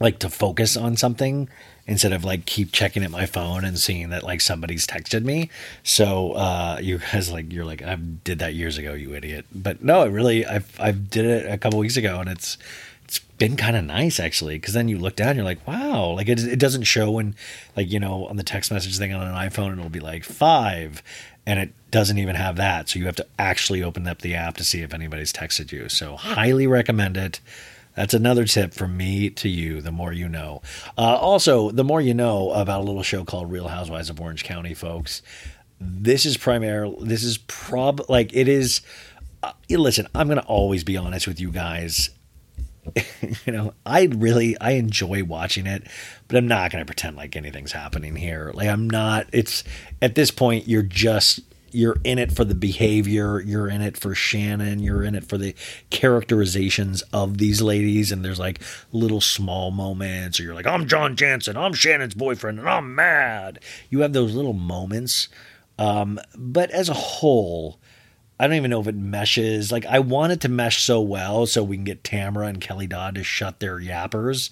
like 0.00 0.18
to 0.20 0.28
focus 0.28 0.76
on 0.76 0.96
something 0.96 1.48
instead 1.86 2.12
of 2.12 2.24
like 2.24 2.46
keep 2.46 2.72
checking 2.72 3.02
at 3.04 3.10
my 3.10 3.26
phone 3.26 3.64
and 3.64 3.78
seeing 3.78 4.10
that 4.10 4.22
like 4.22 4.40
somebody's 4.40 4.86
texted 4.86 5.24
me. 5.24 5.50
So 5.82 6.32
uh 6.32 6.78
you 6.82 6.98
guys 6.98 7.30
like 7.30 7.52
you're 7.52 7.64
like 7.64 7.82
i 7.82 7.94
did 7.94 8.38
that 8.40 8.54
years 8.54 8.78
ago 8.78 8.94
you 8.94 9.14
idiot. 9.14 9.46
But 9.54 9.82
no 9.82 10.02
it 10.02 10.08
really 10.10 10.44
i've 10.46 10.78
i 10.80 10.92
did 10.92 11.24
it 11.24 11.50
a 11.50 11.58
couple 11.58 11.78
weeks 11.78 11.96
ago 11.96 12.20
and 12.20 12.28
it's 12.28 12.58
it's 13.12 13.18
been 13.18 13.56
kind 13.56 13.76
of 13.76 13.84
nice 13.84 14.18
actually 14.18 14.54
because 14.56 14.72
then 14.72 14.88
you 14.88 14.96
look 14.96 15.16
down 15.16 15.36
you're 15.36 15.44
like 15.44 15.66
wow 15.66 16.12
like 16.12 16.30
it, 16.30 16.42
it 16.44 16.58
doesn't 16.58 16.84
show 16.84 17.10
when 17.10 17.34
like 17.76 17.90
you 17.90 18.00
know 18.00 18.26
on 18.26 18.36
the 18.36 18.42
text 18.42 18.72
message 18.72 18.96
thing 18.96 19.12
on 19.12 19.26
an 19.26 19.34
iphone 19.50 19.70
it'll 19.72 19.90
be 19.90 20.00
like 20.00 20.24
five 20.24 21.02
and 21.44 21.60
it 21.60 21.74
doesn't 21.90 22.16
even 22.16 22.36
have 22.36 22.56
that 22.56 22.88
so 22.88 22.98
you 22.98 23.04
have 23.04 23.16
to 23.16 23.26
actually 23.38 23.82
open 23.82 24.08
up 24.08 24.22
the 24.22 24.34
app 24.34 24.56
to 24.56 24.64
see 24.64 24.80
if 24.80 24.94
anybody's 24.94 25.30
texted 25.30 25.72
you 25.72 25.90
so 25.90 26.16
highly 26.16 26.66
recommend 26.66 27.18
it 27.18 27.40
that's 27.94 28.14
another 28.14 28.46
tip 28.46 28.72
from 28.72 28.96
me 28.96 29.28
to 29.28 29.50
you. 29.50 29.82
The 29.82 29.92
more 29.92 30.14
you 30.14 30.26
know. 30.26 30.62
Uh, 30.96 31.18
also, 31.18 31.70
the 31.70 31.84
more 31.84 32.00
you 32.00 32.14
know 32.14 32.50
about 32.52 32.80
a 32.80 32.84
little 32.84 33.02
show 33.02 33.22
called 33.22 33.52
Real 33.52 33.68
Housewives 33.68 34.08
of 34.08 34.18
Orange 34.18 34.44
County, 34.44 34.72
folks. 34.72 35.20
This 35.78 36.24
is 36.24 36.38
primarily. 36.38 37.06
This 37.06 37.22
is 37.22 37.36
prob 37.36 38.00
like 38.08 38.34
it 38.34 38.48
is. 38.48 38.80
Uh, 39.42 39.52
listen, 39.68 40.08
I'm 40.14 40.26
gonna 40.26 40.40
always 40.46 40.84
be 40.84 40.96
honest 40.96 41.28
with 41.28 41.38
you 41.38 41.50
guys. 41.50 42.08
you 43.46 43.52
know, 43.52 43.74
I 43.86 44.04
really 44.04 44.58
I 44.60 44.72
enjoy 44.72 45.24
watching 45.24 45.66
it, 45.66 45.86
but 46.28 46.36
I'm 46.36 46.48
not 46.48 46.70
gonna 46.70 46.84
pretend 46.84 47.16
like 47.16 47.36
anything's 47.36 47.72
happening 47.72 48.16
here. 48.16 48.50
Like 48.54 48.68
I'm 48.68 48.88
not. 48.88 49.26
It's 49.32 49.64
at 50.00 50.14
this 50.14 50.30
point 50.30 50.68
you're 50.68 50.82
just 50.82 51.40
you're 51.74 51.96
in 52.04 52.18
it 52.18 52.32
for 52.32 52.44
the 52.44 52.54
behavior, 52.54 53.40
you're 53.40 53.68
in 53.68 53.80
it 53.80 53.96
for 53.96 54.14
Shannon, 54.14 54.80
you're 54.80 55.02
in 55.02 55.14
it 55.14 55.24
for 55.24 55.38
the 55.38 55.54
characterizations 55.90 57.02
of 57.12 57.38
these 57.38 57.62
ladies, 57.62 58.12
and 58.12 58.24
there's 58.24 58.38
like 58.38 58.60
little 58.92 59.20
small 59.20 59.70
moments, 59.70 60.38
or 60.38 60.44
you're 60.44 60.54
like, 60.54 60.66
I'm 60.66 60.86
John 60.86 61.16
Janssen, 61.16 61.56
I'm 61.56 61.72
Shannon's 61.72 62.14
boyfriend, 62.14 62.58
and 62.58 62.68
I'm 62.68 62.94
mad. 62.94 63.60
You 63.90 64.00
have 64.00 64.12
those 64.12 64.34
little 64.34 64.52
moments. 64.52 65.28
Um, 65.78 66.20
but 66.36 66.70
as 66.70 66.88
a 66.88 66.94
whole, 66.94 67.80
I 68.42 68.48
don't 68.48 68.56
even 68.56 68.70
know 68.70 68.80
if 68.80 68.88
it 68.88 68.96
meshes. 68.96 69.70
Like 69.70 69.86
I 69.86 70.00
want 70.00 70.32
it 70.32 70.40
to 70.40 70.48
mesh 70.48 70.82
so 70.82 71.00
well 71.00 71.46
so 71.46 71.62
we 71.62 71.76
can 71.76 71.84
get 71.84 72.02
Tamara 72.02 72.48
and 72.48 72.60
Kelly 72.60 72.86
Dodd 72.86 73.14
to 73.14 73.22
shut 73.22 73.60
their 73.60 73.78
yappers 73.78 74.50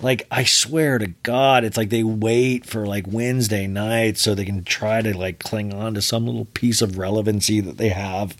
like 0.00 0.26
I 0.30 0.44
swear 0.44 0.98
to 0.98 1.08
God, 1.22 1.64
it's 1.64 1.76
like 1.76 1.90
they 1.90 2.04
wait 2.04 2.64
for 2.64 2.86
like 2.86 3.06
Wednesday 3.08 3.66
night 3.66 4.16
so 4.18 4.34
they 4.34 4.44
can 4.44 4.64
try 4.64 5.02
to 5.02 5.16
like 5.16 5.38
cling 5.38 5.72
on 5.74 5.94
to 5.94 6.02
some 6.02 6.26
little 6.26 6.44
piece 6.46 6.82
of 6.82 6.98
relevancy 6.98 7.60
that 7.60 7.78
they 7.78 7.88
have. 7.88 8.36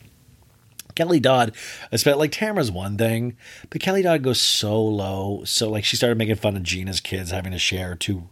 Kelly 0.94 1.20
Dodd, 1.20 1.54
especially 1.92 2.18
like 2.18 2.32
Tamara's 2.32 2.72
one 2.72 2.98
thing, 2.98 3.36
but 3.70 3.80
Kelly 3.80 4.02
Dodd 4.02 4.22
goes 4.22 4.40
so 4.40 4.82
low. 4.82 5.42
So 5.44 5.70
like 5.70 5.84
she 5.84 5.96
started 5.96 6.18
making 6.18 6.36
fun 6.36 6.56
of 6.56 6.62
Gina's 6.62 7.00
kids 7.00 7.30
having 7.30 7.52
to 7.52 7.58
share 7.58 7.94
two 7.94 8.28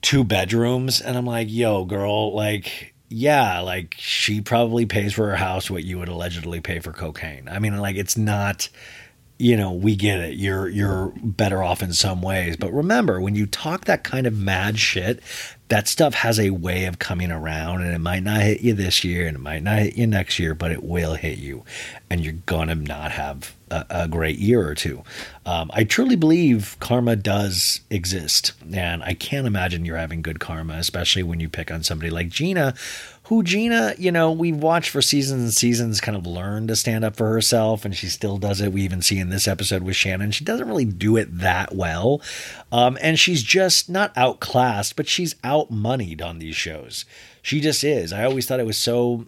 two 0.00 0.24
bedrooms, 0.24 1.00
and 1.00 1.16
I'm 1.16 1.26
like, 1.26 1.48
yo, 1.50 1.84
girl, 1.84 2.34
like 2.34 2.94
yeah, 3.12 3.60
like 3.60 3.94
she 3.98 4.40
probably 4.40 4.86
pays 4.86 5.12
for 5.12 5.28
her 5.28 5.36
house 5.36 5.70
what 5.70 5.84
you 5.84 5.98
would 5.98 6.08
allegedly 6.08 6.60
pay 6.60 6.80
for 6.80 6.92
cocaine. 6.92 7.48
I 7.48 7.58
mean, 7.58 7.76
like 7.78 7.96
it's 7.96 8.16
not 8.16 8.68
you 9.42 9.56
know, 9.56 9.72
we 9.72 9.96
get 9.96 10.20
it. 10.20 10.34
You're 10.34 10.68
you're 10.68 11.12
better 11.16 11.64
off 11.64 11.82
in 11.82 11.92
some 11.92 12.22
ways. 12.22 12.56
But 12.56 12.72
remember, 12.72 13.20
when 13.20 13.34
you 13.34 13.46
talk 13.46 13.86
that 13.86 14.04
kind 14.04 14.26
of 14.28 14.38
mad 14.38 14.78
shit, 14.78 15.20
that 15.72 15.88
stuff 15.88 16.12
has 16.12 16.38
a 16.38 16.50
way 16.50 16.84
of 16.84 16.98
coming 16.98 17.32
around 17.32 17.80
and 17.80 17.94
it 17.94 17.98
might 17.98 18.22
not 18.22 18.42
hit 18.42 18.60
you 18.60 18.74
this 18.74 19.02
year 19.02 19.26
and 19.26 19.38
it 19.38 19.40
might 19.40 19.62
not 19.62 19.78
hit 19.78 19.96
you 19.96 20.06
next 20.06 20.38
year, 20.38 20.54
but 20.54 20.70
it 20.70 20.82
will 20.82 21.14
hit 21.14 21.38
you. 21.38 21.64
And 22.10 22.20
you're 22.20 22.34
gonna 22.44 22.74
not 22.74 23.10
have 23.12 23.56
a, 23.70 23.86
a 23.88 24.06
great 24.06 24.38
year 24.38 24.68
or 24.68 24.74
two. 24.74 25.02
Um, 25.46 25.70
I 25.72 25.84
truly 25.84 26.14
believe 26.14 26.76
karma 26.78 27.16
does 27.16 27.80
exist. 27.88 28.52
And 28.70 29.02
I 29.02 29.14
can't 29.14 29.46
imagine 29.46 29.86
you're 29.86 29.96
having 29.96 30.20
good 30.20 30.40
karma, 30.40 30.74
especially 30.74 31.22
when 31.22 31.40
you 31.40 31.48
pick 31.48 31.70
on 31.70 31.82
somebody 31.82 32.10
like 32.10 32.28
Gina, 32.28 32.74
who 33.32 33.42
Gina, 33.42 33.94
you 33.96 34.12
know, 34.12 34.30
we've 34.30 34.58
watched 34.58 34.90
for 34.90 35.00
seasons 35.00 35.42
and 35.42 35.54
seasons 35.54 36.02
kind 36.02 36.18
of 36.18 36.26
learn 36.26 36.66
to 36.66 36.76
stand 36.76 37.02
up 37.02 37.16
for 37.16 37.32
herself, 37.32 37.86
and 37.86 37.96
she 37.96 38.08
still 38.08 38.36
does 38.36 38.60
it. 38.60 38.74
We 38.74 38.82
even 38.82 39.00
see 39.00 39.18
in 39.18 39.30
this 39.30 39.48
episode 39.48 39.82
with 39.82 39.96
Shannon, 39.96 40.32
she 40.32 40.44
doesn't 40.44 40.68
really 40.68 40.84
do 40.84 41.16
it 41.16 41.38
that 41.38 41.74
well. 41.74 42.20
Um, 42.70 42.98
and 43.00 43.18
she's 43.18 43.42
just 43.42 43.88
not 43.88 44.12
outclassed, 44.16 44.96
but 44.96 45.08
she's 45.08 45.34
outmoneyed 45.44 46.20
on 46.20 46.40
these 46.40 46.56
shows. 46.56 47.06
She 47.40 47.62
just 47.62 47.82
is. 47.82 48.12
I 48.12 48.24
always 48.24 48.46
thought 48.46 48.60
it 48.60 48.66
was 48.66 48.76
so 48.76 49.24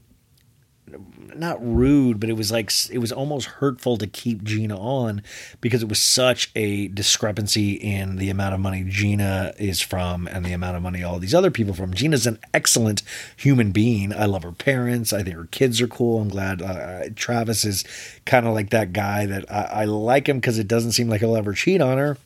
not 1.34 1.58
rude, 1.64 2.20
but 2.20 2.28
it 2.28 2.34
was 2.34 2.52
like 2.52 2.70
it 2.90 2.98
was 2.98 3.10
almost 3.10 3.46
hurtful 3.46 3.96
to 3.96 4.06
keep 4.06 4.44
Gina 4.44 4.78
on 4.78 5.22
because 5.60 5.82
it 5.82 5.88
was 5.88 6.00
such 6.00 6.50
a 6.54 6.88
discrepancy 6.88 7.72
in 7.72 8.16
the 8.16 8.30
amount 8.30 8.54
of 8.54 8.60
money 8.60 8.84
Gina 8.86 9.54
is 9.58 9.80
from 9.80 10.26
and 10.28 10.44
the 10.44 10.52
amount 10.52 10.76
of 10.76 10.82
money 10.82 11.02
all 11.02 11.18
these 11.18 11.34
other 11.34 11.50
people 11.50 11.74
from. 11.74 11.94
Gina's 11.94 12.26
an 12.26 12.38
excellent 12.52 13.02
human 13.36 13.72
being. 13.72 14.12
I 14.12 14.26
love 14.26 14.42
her 14.42 14.52
parents. 14.52 15.12
I 15.12 15.22
think 15.22 15.36
her 15.36 15.48
kids 15.50 15.80
are 15.80 15.88
cool. 15.88 16.20
I'm 16.20 16.28
glad 16.28 16.62
uh, 16.62 17.04
Travis 17.16 17.64
is 17.64 17.84
kind 18.26 18.46
of 18.46 18.54
like 18.54 18.70
that 18.70 18.92
guy 18.92 19.26
that 19.26 19.50
I, 19.50 19.62
I 19.62 19.84
like 19.86 20.28
him 20.28 20.38
because 20.38 20.58
it 20.58 20.68
doesn't 20.68 20.92
seem 20.92 21.08
like 21.08 21.20
he'll 21.20 21.36
ever 21.36 21.52
cheat 21.52 21.80
on 21.80 21.98
her. 21.98 22.18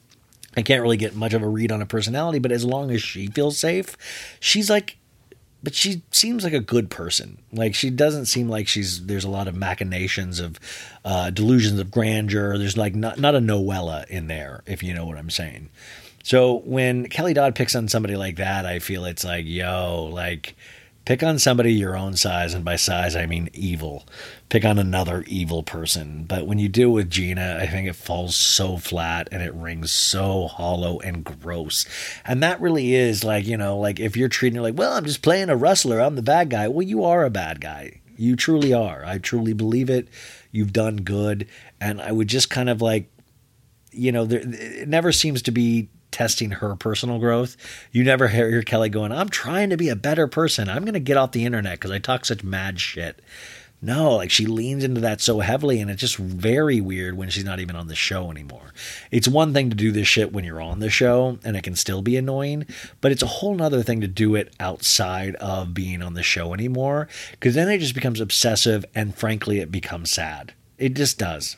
I 0.57 0.63
can't 0.63 0.83
really 0.83 0.97
get 0.97 1.15
much 1.15 1.35
of 1.35 1.43
a 1.43 1.49
read 1.49 1.71
on 1.71 1.81
a 1.81 1.87
personality, 1.87 2.41
but 2.41 2.51
as 2.51 2.65
long 2.65 2.91
as 2.91 3.01
she 3.01 3.29
feels 3.29 3.59
safe, 3.59 3.97
she's 4.41 4.69
like 4.69 4.98
but 5.63 5.75
she 5.75 6.03
seems 6.11 6.45
like 6.45 6.53
a 6.53 6.61
good 6.61 6.91
person. 6.91 7.39
Like 7.53 7.75
she 7.75 7.91
doesn't 7.91 8.27
seem 8.27 8.49
like 8.49 8.69
she's 8.69 9.07
there's 9.07 9.25
a 9.25 9.31
lot 9.31 9.49
of 9.49 9.57
machinations 9.57 10.41
of 10.41 10.59
uh, 11.05 11.31
delusions 11.31 11.81
of 11.81 11.91
grandeur. 11.91 12.59
There's 12.59 12.77
like 12.77 12.95
not 12.95 13.19
not 13.19 13.35
a 13.35 13.41
Noella 13.41 14.07
in 14.09 14.29
there, 14.29 14.63
if 14.67 14.83
you 14.83 14.95
know 14.95 15.07
what 15.07 15.19
I'm 15.19 15.31
saying. 15.31 15.71
So 16.23 16.57
when 16.59 17.09
Kelly 17.09 17.33
Dodd 17.33 17.55
picks 17.55 17.75
on 17.75 17.89
somebody 17.89 18.15
like 18.17 18.37
that, 18.37 18.67
I 18.67 18.81
feel 18.81 19.07
it's 19.07 19.25
like, 19.25 19.47
yo, 19.47 20.11
like 20.13 20.57
pick 21.09 21.23
on 21.23 21.39
somebody 21.39 21.73
your 21.73 21.97
own 21.97 22.15
size, 22.15 22.53
and 22.53 22.63
by 22.63 22.77
size 22.77 23.17
I 23.17 23.25
mean 23.25 23.49
evil. 23.55 24.07
Pick 24.51 24.67
on 24.67 24.79
another 24.79 25.25
evil 25.27 25.63
person. 25.63 26.25
But 26.25 26.47
when 26.47 26.59
you 26.59 26.69
do 26.69 26.91
it 26.91 26.93
with 26.93 27.11
Gina, 27.11 27.57
I 27.59 27.67
think 27.67 27.89
it 27.89 27.97
falls 27.97 28.37
so 28.37 28.77
flat 28.77 29.27
and 29.33 29.43
it 29.43 29.55
rings 29.55 29.91
so 29.91 30.49
hollow 30.49 31.01
and 31.01 31.25
gross. 31.25 31.87
And 32.27 32.43
that 32.43 32.61
really 32.61 32.95
is 32.95 33.25
like, 33.25 33.47
you 33.47 33.57
know, 33.57 33.79
like 33.79 33.99
if 33.99 34.19
you're 34.19 34.29
treating 34.29 34.57
her 34.57 34.63
like, 34.63 34.77
well, 34.77 34.93
I'm 34.93 35.07
just 35.07 35.23
playing 35.23 35.49
a 35.49 35.57
wrestler, 35.57 35.99
I'm 35.99 36.15
the 36.15 36.21
bad 36.21 36.51
guy. 36.51 36.69
Well, 36.69 36.87
you 36.87 37.03
are 37.03 37.25
a 37.25 37.31
bad 37.31 37.63
guy. 37.63 38.03
You 38.19 38.37
truly 38.37 38.75
are. 38.75 39.03
I 39.03 39.17
truly 39.17 39.55
believe 39.55 39.89
it. 39.89 40.09
You've 40.53 40.75
done 40.75 40.97
good. 40.97 41.49
And 41.81 42.03
I 42.03 42.13
would 42.13 42.29
just 42.29 42.51
kind 42.51 42.69
of 42.69 42.83
like, 42.83 43.11
you 43.93 44.13
know, 44.13 44.27
there, 44.27 44.43
it 44.45 44.91
never 44.91 45.13
seems 45.13 45.41
to 45.41 45.53
be 45.53 45.89
testing 46.11 46.51
her 46.53 46.75
personal 46.77 47.19
growth. 47.19 47.57
You 47.93 48.05
never 48.05 48.29
hear 48.29 48.63
Kelly 48.63 48.89
going, 48.89 49.13
I'm 49.13 49.29
trying 49.29 49.71
to 49.71 49.77
be 49.77 49.89
a 49.89 49.97
better 49.97 50.27
person. 50.27 50.69
I'm 50.69 50.83
going 50.85 50.95
to 50.95 51.01
get 51.01 51.17
off 51.17 51.33
the 51.33 51.45
internet 51.45 51.75
because 51.75 51.91
I 51.91 51.99
talk 51.99 52.25
such 52.25 52.43
mad 52.43 52.81
shit. 52.81 53.21
No, 53.81 54.17
like 54.17 54.33
she 54.33 54.45
leans 54.45 54.83
into 54.83 55.01
that 55.03 55.21
so 55.21 55.39
heavily, 55.39 55.81
and 55.81 55.89
it's 55.89 56.01
just 56.01 56.17
very 56.17 56.81
weird 56.81 57.17
when 57.17 57.31
she's 57.31 57.45
not 57.45 57.61
even 57.61 57.77
on 57.77 57.87
the 57.87 57.95
show 57.95 58.29
anymore. 58.29 58.73
It's 59.13 59.29
one 59.29 59.53
thing 59.55 59.71
to 59.71 59.77
do 59.77 59.93
this 59.93 60.09
shit 60.09 60.33
when 60.33 60.45
you're 60.45 60.61
on 60.61 60.81
the 60.81 60.91
show, 60.91 61.39
and 61.45 61.57
it 61.57 61.63
can 61.63 61.77
still 61.77 62.03
be 62.03 62.17
annoying, 62.17 62.67
but 63.01 63.13
it's 63.13 63.23
a 63.23 63.27
whole 63.27 63.55
nother 63.55 63.85
thing 63.85 64.01
to 64.01 64.09
do 64.09 64.35
it 64.35 64.53
outside 64.59 65.37
of 65.37 65.75
being 65.75 66.03
on 66.03 66.15
the 66.15 66.25
show 66.25 66.55
anymore, 66.55 67.07
because 67.31 67.55
then 67.55 67.69
it 67.69 67.79
just 67.79 67.95
becomes 67.95 68.21
obsessive, 68.21 68.85
and 68.97 69.15
frankly, 69.15 69.61
it 69.61 69.71
becomes 69.71 70.11
sad. 70.11 70.55
It 70.77 70.95
just 70.95 71.17
does. 71.17 71.57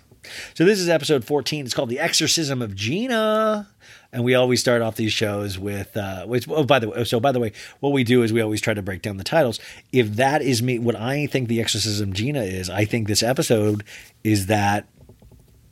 So 0.52 0.66
this 0.66 0.78
is 0.78 0.90
episode 0.90 1.24
14. 1.24 1.64
It's 1.64 1.74
called 1.74 1.88
The 1.88 1.98
Exorcism 1.98 2.60
of 2.60 2.74
Gina 2.74 3.70
and 4.12 4.24
we 4.24 4.34
always 4.34 4.60
start 4.60 4.82
off 4.82 4.96
these 4.96 5.12
shows 5.12 5.58
with 5.58 5.96
uh 5.96 6.24
which, 6.26 6.48
oh 6.48 6.64
by 6.64 6.78
the 6.78 6.88
way 6.88 7.04
so 7.04 7.20
by 7.20 7.32
the 7.32 7.40
way 7.40 7.52
what 7.80 7.90
we 7.90 8.04
do 8.04 8.22
is 8.22 8.32
we 8.32 8.40
always 8.40 8.60
try 8.60 8.74
to 8.74 8.82
break 8.82 9.02
down 9.02 9.16
the 9.16 9.24
titles 9.24 9.60
if 9.92 10.16
that 10.16 10.42
is 10.42 10.62
me 10.62 10.78
what 10.78 10.96
i 10.96 11.26
think 11.26 11.48
the 11.48 11.60
exorcism 11.60 12.12
gina 12.12 12.42
is 12.42 12.68
i 12.70 12.84
think 12.84 13.06
this 13.08 13.22
episode 13.22 13.84
is 14.24 14.46
that 14.46 14.86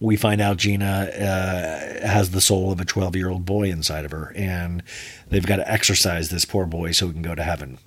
we 0.00 0.16
find 0.16 0.40
out 0.40 0.58
Gina 0.58 1.10
uh, 1.12 2.06
has 2.06 2.30
the 2.30 2.40
soul 2.40 2.70
of 2.70 2.80
a 2.80 2.84
12 2.84 3.16
year 3.16 3.28
old 3.28 3.44
boy 3.44 3.64
inside 3.64 4.04
of 4.04 4.12
her, 4.12 4.32
and 4.36 4.82
they've 5.28 5.44
got 5.44 5.56
to 5.56 5.70
exorcise 5.70 6.28
this 6.28 6.44
poor 6.44 6.66
boy 6.66 6.92
so 6.92 7.08
he 7.08 7.12
can 7.12 7.22
go 7.22 7.34
to 7.34 7.42
heaven. 7.42 7.78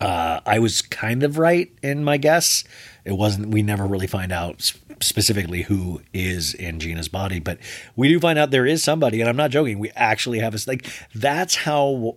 Uh, 0.00 0.40
I 0.44 0.58
was 0.58 0.82
kind 0.82 1.22
of 1.22 1.38
right 1.38 1.70
in 1.82 2.04
my 2.04 2.16
guess. 2.16 2.64
It 3.04 3.12
wasn't, 3.12 3.48
we 3.48 3.62
never 3.62 3.86
really 3.86 4.06
find 4.06 4.32
out 4.32 4.72
specifically 5.00 5.62
who 5.62 6.00
is 6.12 6.54
in 6.54 6.80
Gina's 6.80 7.08
body, 7.08 7.38
but 7.38 7.58
we 7.94 8.08
do 8.08 8.20
find 8.20 8.38
out 8.38 8.50
there 8.50 8.66
is 8.66 8.82
somebody, 8.82 9.20
and 9.20 9.28
I'm 9.28 9.36
not 9.36 9.50
joking. 9.50 9.78
We 9.78 9.90
actually 9.94 10.38
have 10.40 10.54
a 10.54 10.58
like 10.66 10.86
that's 11.14 11.54
how 11.54 12.16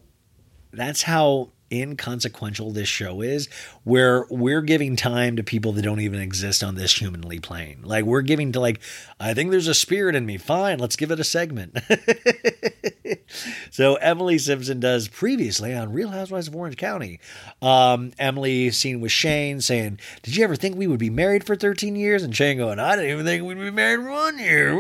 that's 0.72 1.04
how 1.04 1.52
inconsequential 1.72 2.72
this 2.72 2.88
show 2.88 3.22
is, 3.22 3.48
where 3.84 4.26
we're 4.30 4.62
giving 4.62 4.96
time 4.96 5.36
to 5.36 5.44
people 5.44 5.72
that 5.74 5.82
don't 5.82 6.00
even 6.00 6.20
exist 6.20 6.64
on 6.64 6.76
this 6.76 6.96
humanly 6.96 7.40
plane. 7.40 7.82
Like 7.84 8.06
we're 8.06 8.22
giving 8.22 8.52
to 8.54 8.60
like, 8.60 8.80
I 9.20 9.34
think 9.34 9.52
there's 9.52 9.68
a 9.68 9.74
spirit 9.74 10.16
in 10.16 10.26
me. 10.26 10.38
Fine, 10.38 10.80
let's 10.80 10.96
give 10.96 11.12
it 11.12 11.20
a 11.20 11.24
segment. 11.24 11.78
so 13.72 13.96
Emily 13.96 14.38
Simpson 14.38 14.80
does 14.80 15.08
previously 15.08 15.74
on 15.74 15.94
Real 15.94 16.10
Housewives 16.10 16.48
of 16.48 16.56
Orange 16.56 16.78
County. 16.78 17.20
Um, 17.62 18.12
Emily 18.18 18.72
seen 18.72 19.02
with 19.02 19.12
Shane 19.12 19.62
saying, 19.62 20.00
"Did 20.24 20.36
you 20.36 20.44
ever 20.44 20.56
think 20.56 20.76
we 20.76 20.88
would 20.88 21.00
be 21.00 21.10
married 21.10 21.44
for 21.44 21.56
13 21.56 21.96
years?" 21.96 22.24
And 22.24 22.36
Shane 22.36 22.58
going, 22.58 22.80
"I 22.80 22.96
didn't 22.96 23.12
even 23.12 23.26
think 23.26 23.44
we'd 23.44 23.60
be 23.60 23.72
married 23.72 24.02
for 24.02 24.12
one 24.12 24.40
year." 24.40 24.74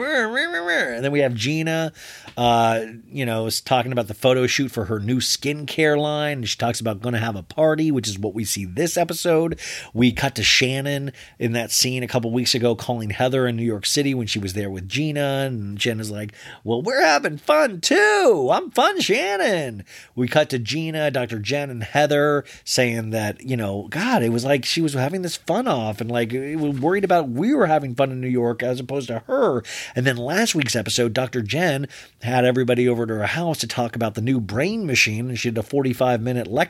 And 0.95 1.03
then 1.03 1.11
we 1.11 1.19
have 1.19 1.33
Gina, 1.33 1.93
uh, 2.37 2.85
you 3.11 3.25
know, 3.25 3.49
talking 3.49 3.91
about 3.91 4.07
the 4.07 4.13
photo 4.13 4.47
shoot 4.47 4.71
for 4.71 4.85
her 4.85 4.99
new 4.99 5.17
skincare 5.17 5.97
line. 5.97 6.43
She 6.43 6.57
talks 6.57 6.78
about 6.79 7.01
going 7.01 7.13
to 7.13 7.19
have 7.19 7.35
a 7.35 7.43
party, 7.43 7.91
which 7.91 8.07
is 8.07 8.19
what 8.19 8.33
we 8.33 8.45
see 8.45 8.65
this 8.65 8.97
episode. 8.97 9.59
We 9.93 10.11
cut 10.11 10.35
to 10.35 10.43
Shannon 10.43 11.11
in 11.37 11.53
that 11.53 11.71
scene 11.71 12.03
a 12.03 12.07
couple 12.07 12.31
weeks 12.31 12.55
ago 12.55 12.75
calling 12.75 13.09
Heather 13.09 13.47
in 13.47 13.55
New 13.55 13.63
York 13.63 13.85
City 13.85 14.13
when 14.13 14.27
she 14.27 14.39
was 14.39 14.53
there 14.53 14.69
with 14.69 14.87
Gina, 14.87 15.45
and 15.47 15.77
Jenna's 15.77 16.11
like, 16.11 16.33
"Well, 16.63 16.81
we're 16.81 17.03
having 17.03 17.37
fun 17.37 17.81
too. 17.81 18.49
I'm 18.51 18.71
fun, 18.71 19.01
Shannon." 19.01 19.83
We 20.15 20.27
cut 20.27 20.49
to 20.49 20.59
Gina, 20.59 21.11
Dr. 21.11 21.39
Jen, 21.39 21.69
and 21.69 21.83
Heather 21.83 22.43
saying 22.63 23.11
that 23.11 23.41
you 23.41 23.57
know, 23.57 23.87
God, 23.89 24.23
it 24.23 24.29
was 24.29 24.45
like 24.45 24.65
she 24.65 24.81
was 24.81 24.93
having 24.93 25.21
this 25.21 25.37
fun 25.37 25.67
off, 25.67 26.01
and 26.01 26.11
like 26.11 26.31
worried 26.33 27.03
about 27.03 27.29
we 27.29 27.53
were 27.53 27.67
having 27.67 27.95
fun 27.95 28.11
in 28.11 28.21
New 28.21 28.27
York 28.27 28.63
as 28.63 28.79
opposed 28.79 29.07
to 29.07 29.19
her. 29.27 29.63
And 29.95 30.05
then 30.05 30.17
last 30.17 30.55
week's 30.55 30.75
episode, 30.75 31.13
Dr. 31.13 31.41
Jen 31.41 31.87
had 32.21 32.45
everybody 32.45 32.87
over 32.87 33.05
to 33.05 33.13
her 33.15 33.25
house 33.25 33.59
to 33.59 33.67
talk 33.67 33.95
about 33.95 34.15
the 34.15 34.21
new 34.21 34.39
brain 34.39 34.85
machine, 34.85 35.29
and 35.29 35.39
she 35.39 35.49
did 35.49 35.57
a 35.57 35.63
45 35.63 36.21
minute 36.21 36.47
lecture, 36.47 36.68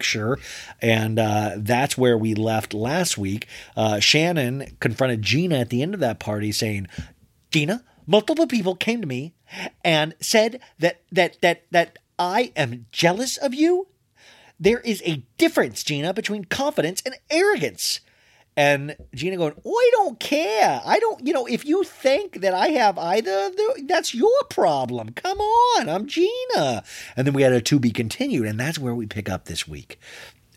and 0.82 1.20
uh, 1.20 1.54
that's 1.58 1.98
where 1.98 2.18
we 2.18 2.34
left 2.34 2.74
last 2.74 3.18
week. 3.18 3.48
Uh, 3.76 4.00
Shannon 4.00 4.76
confronted 4.80 5.22
Gina 5.22 5.60
at 5.60 5.70
the 5.70 5.82
end 5.82 5.94
of 5.94 6.00
that 6.00 6.20
party, 6.20 6.52
saying, 6.52 6.88
"Gina, 7.52 7.84
multiple 8.06 8.48
people 8.48 8.76
came 8.76 9.02
to 9.02 9.08
me 9.08 9.34
and 9.84 10.16
said 10.20 10.60
that 10.80 11.02
that 11.12 11.42
that 11.42 11.64
that 11.72 12.00
I 12.18 12.52
am 12.56 12.86
jealous 12.92 13.38
of 13.38 13.54
you." 13.54 13.88
There 14.60 14.82
is 14.82 15.02
a 15.06 15.24
difference, 15.38 15.84
Gina, 15.84 16.14
between 16.14 16.46
confidence 16.46 17.02
and 17.06 17.16
arrogance. 17.30 18.02
And 18.60 18.98
Gina 19.16 19.38
going, 19.38 19.54
I 19.66 19.90
don't 19.94 20.20
care. 20.20 20.82
I 20.86 21.00
don't, 21.00 21.26
you 21.26 21.32
know, 21.32 21.46
if 21.46 21.64
you 21.64 21.86
think 21.86 22.42
that 22.42 22.54
I 22.54 22.68
have 22.68 22.98
either, 22.98 23.52
that's 23.86 24.14
your 24.14 24.44
problem. 24.50 25.14
Come 25.14 25.40
on, 25.40 25.88
I'm 25.88 26.08
Gina. 26.08 26.84
And 27.16 27.26
then 27.26 27.34
we 27.34 27.44
had 27.44 27.54
a 27.54 27.62
to 27.62 27.80
be 27.80 27.92
continued, 27.92 28.46
and 28.46 28.60
that's 28.60 28.78
where 28.78 28.94
we 28.94 29.06
pick 29.06 29.30
up 29.30 29.46
this 29.46 29.66
week. 29.66 29.98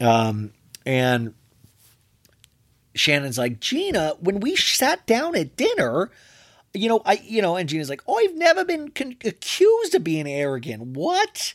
Um, 0.00 0.52
and 0.84 1.34
Shannon's 2.96 3.38
like, 3.38 3.60
Gina, 3.60 4.14
when 4.18 4.40
we 4.40 4.56
sat 4.56 5.06
down 5.06 5.36
at 5.36 5.56
dinner, 5.56 6.10
you 6.74 6.88
know, 6.88 7.02
I, 7.06 7.22
you 7.22 7.40
know, 7.40 7.54
and 7.54 7.68
Gina's 7.68 7.88
like, 7.88 8.02
oh, 8.08 8.18
I've 8.18 8.34
never 8.34 8.64
been 8.64 8.90
con- 8.90 9.14
accused 9.24 9.94
of 9.94 10.02
being 10.02 10.28
arrogant. 10.28 10.96
What? 10.96 11.54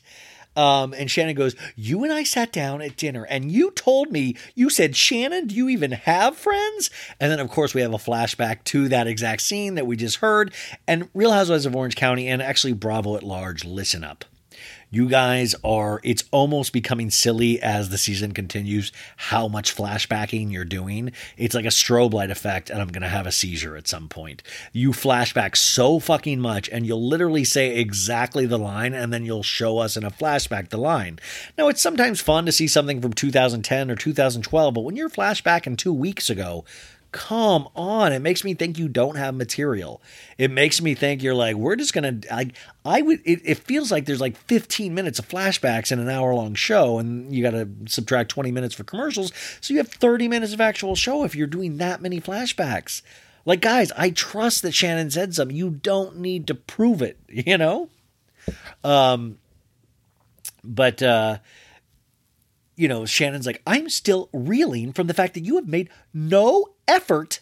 Um, 0.57 0.93
and 0.93 1.09
Shannon 1.09 1.35
goes, 1.35 1.55
You 1.75 2.03
and 2.03 2.11
I 2.11 2.23
sat 2.23 2.51
down 2.51 2.81
at 2.81 2.97
dinner 2.97 3.23
and 3.25 3.51
you 3.51 3.71
told 3.71 4.11
me, 4.11 4.35
you 4.55 4.69
said, 4.69 4.95
Shannon, 4.95 5.47
do 5.47 5.55
you 5.55 5.69
even 5.69 5.91
have 5.91 6.35
friends? 6.35 6.89
And 7.19 7.31
then, 7.31 7.39
of 7.39 7.49
course, 7.49 7.73
we 7.73 7.81
have 7.81 7.93
a 7.93 7.97
flashback 7.97 8.63
to 8.65 8.89
that 8.89 9.07
exact 9.07 9.43
scene 9.43 9.75
that 9.75 9.85
we 9.85 9.95
just 9.95 10.17
heard. 10.17 10.51
And 10.87 11.09
Real 11.13 11.31
Housewives 11.31 11.67
of 11.67 11.75
Orange 11.75 11.95
County 11.95 12.27
and 12.27 12.41
actually 12.41 12.73
Bravo 12.73 13.15
at 13.15 13.23
large, 13.23 13.63
listen 13.63 14.03
up 14.03 14.25
you 14.89 15.09
guys 15.09 15.53
are 15.63 15.99
it's 16.03 16.23
almost 16.31 16.71
becoming 16.71 17.09
silly 17.09 17.61
as 17.61 17.89
the 17.89 17.97
season 17.97 18.31
continues 18.31 18.91
how 19.17 19.47
much 19.47 19.75
flashbacking 19.75 20.51
you're 20.51 20.63
doing. 20.65 21.11
It's 21.35 21.53
like 21.53 21.65
a 21.65 21.69
strobe 21.69 22.13
light 22.13 22.31
effect 22.31 22.69
and 22.69 22.81
i'm 22.81 22.87
gonna 22.87 23.09
have 23.09 23.27
a 23.27 23.31
seizure 23.31 23.75
at 23.75 23.87
some 23.87 24.07
point. 24.07 24.43
You 24.71 24.91
flashback 24.91 25.57
so 25.57 25.99
fucking 25.99 26.39
much 26.39 26.69
and 26.69 26.85
you'll 26.85 27.05
literally 27.05 27.43
say 27.43 27.75
exactly 27.77 28.45
the 28.45 28.57
line 28.57 28.93
and 28.93 29.11
then 29.11 29.25
you'll 29.25 29.43
show 29.43 29.79
us 29.79 29.97
in 29.97 30.03
a 30.03 30.11
flashback 30.11 30.69
the 30.69 30.77
line. 30.77 31.19
Now 31.57 31.67
it's 31.67 31.81
sometimes 31.81 32.21
fun 32.21 32.45
to 32.45 32.51
see 32.51 32.67
something 32.67 33.01
from 33.01 33.13
2010 33.13 33.91
or 33.91 33.95
2012 33.95 34.73
but 34.73 34.81
when 34.81 34.95
you're 34.95 35.09
flashbacking 35.09 35.77
two 35.77 35.93
weeks 35.93 36.29
ago 36.29 36.63
come 37.11 37.67
on. 37.75 38.11
It 38.13 38.19
makes 38.19 38.43
me 38.43 38.53
think 38.53 38.77
you 38.77 38.87
don't 38.87 39.15
have 39.15 39.35
material. 39.35 40.01
It 40.37 40.51
makes 40.51 40.81
me 40.81 40.93
think 40.93 41.23
you're 41.23 41.35
like 41.35 41.55
we're 41.55 41.75
just 41.75 41.93
gonna 41.93 42.19
i 42.31 42.51
i 42.85 43.01
would 43.01 43.21
it, 43.25 43.41
it 43.43 43.57
feels 43.59 43.91
like 43.91 44.05
there's 44.05 44.21
like 44.21 44.37
15 44.37 44.93
minutes 44.93 45.19
of 45.19 45.27
flashbacks 45.27 45.91
in 45.91 45.99
an 45.99 46.09
hour 46.09 46.33
long 46.33 46.55
show 46.55 46.99
and 46.99 47.33
you 47.33 47.43
gotta 47.43 47.67
subtract 47.87 48.29
20 48.29 48.51
minutes 48.51 48.75
for 48.75 48.83
commercials. 48.83 49.31
So 49.61 49.73
you 49.73 49.79
have 49.79 49.89
30 49.89 50.27
minutes 50.27 50.53
of 50.53 50.61
actual 50.61 50.95
show 50.95 51.23
if 51.23 51.35
you're 51.35 51.47
doing 51.47 51.77
that 51.77 52.01
many 52.01 52.19
flashbacks. 52.21 53.01
Like 53.45 53.61
guys 53.61 53.91
i 53.97 54.09
trust 54.09 54.61
that 54.63 54.73
shannon 54.73 55.09
said 55.09 55.33
something. 55.33 55.55
You 55.55 55.69
don't 55.69 56.17
need 56.17 56.47
to 56.47 56.55
prove 56.55 57.01
it 57.01 57.19
you 57.29 57.57
know? 57.57 57.89
Um 58.83 59.37
but 60.63 61.01
uh 61.01 61.39
you 62.77 62.87
know, 62.87 63.05
Shannon's 63.05 63.47
like, 63.47 63.61
I'm 63.65 63.89
still 63.89 64.29
reeling 64.31 64.93
from 64.93 65.07
the 65.07 65.13
fact 65.13 65.33
that 65.33 65.43
you 65.43 65.55
have 65.55 65.67
made 65.67 65.89
no 66.13 66.69
effort 66.87 67.41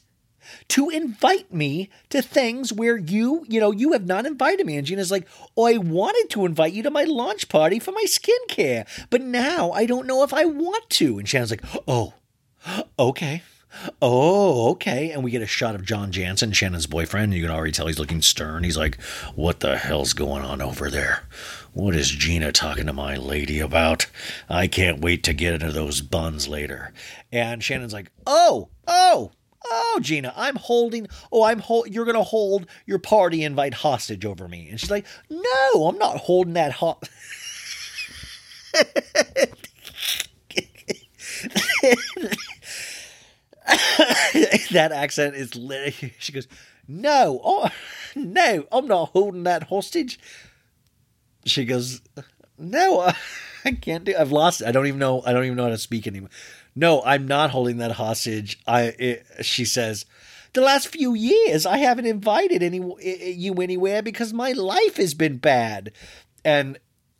to 0.69 0.89
invite 0.89 1.53
me 1.53 1.89
to 2.09 2.21
things 2.21 2.71
where 2.71 2.97
you, 2.97 3.45
you 3.47 3.59
know, 3.59 3.71
you 3.71 3.93
have 3.93 4.05
not 4.05 4.25
invited 4.25 4.65
me. 4.65 4.77
And 4.77 4.85
Gina's 4.87 5.11
like, 5.11 5.27
Oh, 5.57 5.65
I 5.65 5.77
wanted 5.77 6.29
to 6.31 6.45
invite 6.45 6.73
you 6.73 6.83
to 6.83 6.91
my 6.91 7.03
launch 7.03 7.49
party 7.49 7.79
for 7.79 7.91
my 7.91 8.05
skincare, 8.07 8.87
but 9.09 9.21
now 9.21 9.71
I 9.71 9.85
don't 9.85 10.07
know 10.07 10.23
if 10.23 10.33
I 10.33 10.45
want 10.45 10.89
to. 10.91 11.19
And 11.19 11.27
Shannon's 11.27 11.51
like, 11.51 11.65
Oh, 11.87 12.13
okay. 12.97 13.41
Oh, 14.01 14.71
okay. 14.71 15.11
And 15.11 15.23
we 15.23 15.31
get 15.31 15.41
a 15.41 15.47
shot 15.47 15.75
of 15.75 15.85
John 15.85 16.11
Janssen, 16.11 16.53
Shannon's 16.53 16.87
boyfriend. 16.87 17.33
You 17.33 17.41
can 17.41 17.51
already 17.51 17.73
tell 17.73 17.87
he's 17.87 17.99
looking 17.99 18.21
stern. 18.21 18.63
He's 18.63 18.77
like, 18.77 19.01
What 19.35 19.59
the 19.59 19.77
hell's 19.77 20.13
going 20.13 20.43
on 20.43 20.61
over 20.61 20.89
there? 20.89 21.23
What 21.73 21.93
is 21.93 22.09
Gina 22.09 22.53
talking 22.53 22.85
to 22.85 22.93
my 22.93 23.17
lady 23.17 23.59
about? 23.59 24.07
I 24.47 24.67
can't 24.67 25.01
wait 25.01 25.23
to 25.23 25.33
get 25.33 25.55
into 25.55 25.73
those 25.73 25.99
buns 25.99 26.47
later. 26.47 26.93
And 27.35 27.61
Shannon's 27.61 27.91
like, 27.91 28.11
Oh, 28.25 28.69
oh, 28.87 29.31
oh, 29.65 29.99
Gina, 30.01 30.33
I'm 30.37 30.55
holding, 30.55 31.07
oh, 31.33 31.43
I'm 31.43 31.59
hold, 31.59 31.93
you're 31.93 32.05
going 32.05 32.15
to 32.15 32.23
hold 32.23 32.65
your 32.85 32.97
party 32.97 33.43
invite 33.43 33.73
hostage 33.73 34.23
over 34.23 34.47
me. 34.47 34.69
And 34.69 34.79
she's 34.79 34.89
like, 34.89 35.05
No, 35.29 35.87
I'm 35.87 35.97
not 35.97 36.15
holding 36.15 36.53
that 36.53 36.71
hot. 36.71 37.09
that 44.71 44.91
accent 44.93 45.35
is 45.35 45.57
lit. 45.57 45.93
She 46.17 46.31
goes, 46.31 46.47
No, 46.87 47.41
oh, 47.43 47.69
no, 48.15 48.65
I'm 48.71 48.87
not 48.87 49.09
holding 49.09 49.43
that 49.43 49.63
hostage. 49.63 50.21
She 51.45 51.65
goes, 51.65 52.01
No, 52.57 53.11
I 53.65 53.71
can't 53.71 54.05
do. 54.05 54.15
I've 54.17 54.31
lost. 54.31 54.61
It. 54.61 54.67
I 54.67 54.71
don't 54.71 54.87
even 54.87 54.99
know. 54.99 55.21
I 55.25 55.33
don't 55.33 55.43
even 55.43 55.57
know 55.57 55.63
how 55.63 55.69
to 55.69 55.77
speak 55.77 56.07
anymore. 56.07 56.29
No, 56.75 57.01
I'm 57.03 57.27
not 57.27 57.51
holding 57.51 57.77
that 57.77 57.93
hostage. 57.93 58.59
I. 58.67 58.81
It, 58.99 59.25
she 59.41 59.65
says, 59.65 60.05
the 60.53 60.61
last 60.61 60.87
few 60.87 61.13
years 61.13 61.65
I 61.65 61.77
haven't 61.77 62.05
invited 62.05 62.63
any 62.63 62.81
you 63.33 63.53
anywhere 63.55 64.01
because 64.01 64.33
my 64.33 64.51
life 64.53 64.97
has 64.97 65.13
been 65.13 65.37
bad. 65.37 65.91
And 66.43 66.79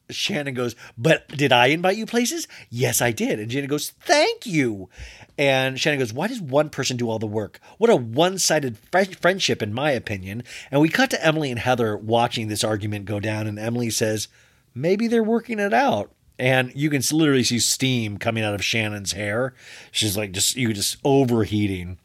Shannon 0.10 0.54
goes, 0.54 0.76
But 0.98 1.28
did 1.28 1.52
I 1.52 1.68
invite 1.68 1.98
you 1.98 2.06
places? 2.06 2.48
Yes, 2.70 3.02
I 3.02 3.12
did. 3.12 3.40
And 3.40 3.52
Shannon 3.52 3.70
goes, 3.70 3.92
Thank 3.92 4.46
you. 4.46 4.90
And 5.38 5.80
Shannon 5.80 6.00
goes, 6.00 6.14
Why 6.14 6.28
does 6.28 6.42
one 6.42 6.70
person 6.70 6.98
do 6.98 7.10
all 7.10 7.20
the 7.20 7.28
work? 7.28 7.60
What 7.78 7.90
a 7.90 7.96
one 7.96 8.40
sided 8.40 8.78
friendship, 8.78 9.62
in 9.62 9.74
my 9.74 9.92
opinion. 9.92 10.44
And 10.72 10.82
we 10.82 10.90
cut 10.90 11.10
to 11.12 11.26
Emily 11.26 11.52
and 11.52 11.60
Heather 11.60 11.98
watching 11.98 12.48
this 12.48 12.64
argument 12.64 13.06
go 13.06 13.20
down. 13.20 13.48
And 13.48 13.60
Emily 13.60 13.90
says, 13.90 14.28
Maybe 14.74 15.08
they're 15.08 15.24
working 15.24 15.60
it 15.60 15.74
out. 15.74 16.12
And 16.38 16.72
you 16.76 16.90
can 16.90 17.02
literally 17.12 17.44
see 17.44 17.60
steam 17.60 18.18
coming 18.18 18.44
out 18.44 18.54
of 18.54 18.64
Shannon's 18.64 19.14
hair. 19.14 19.54
She's 19.92 20.18
like, 20.18 20.32
just, 20.32 20.56
you 20.56 20.74
just 20.74 20.98
overheating. 21.04 21.98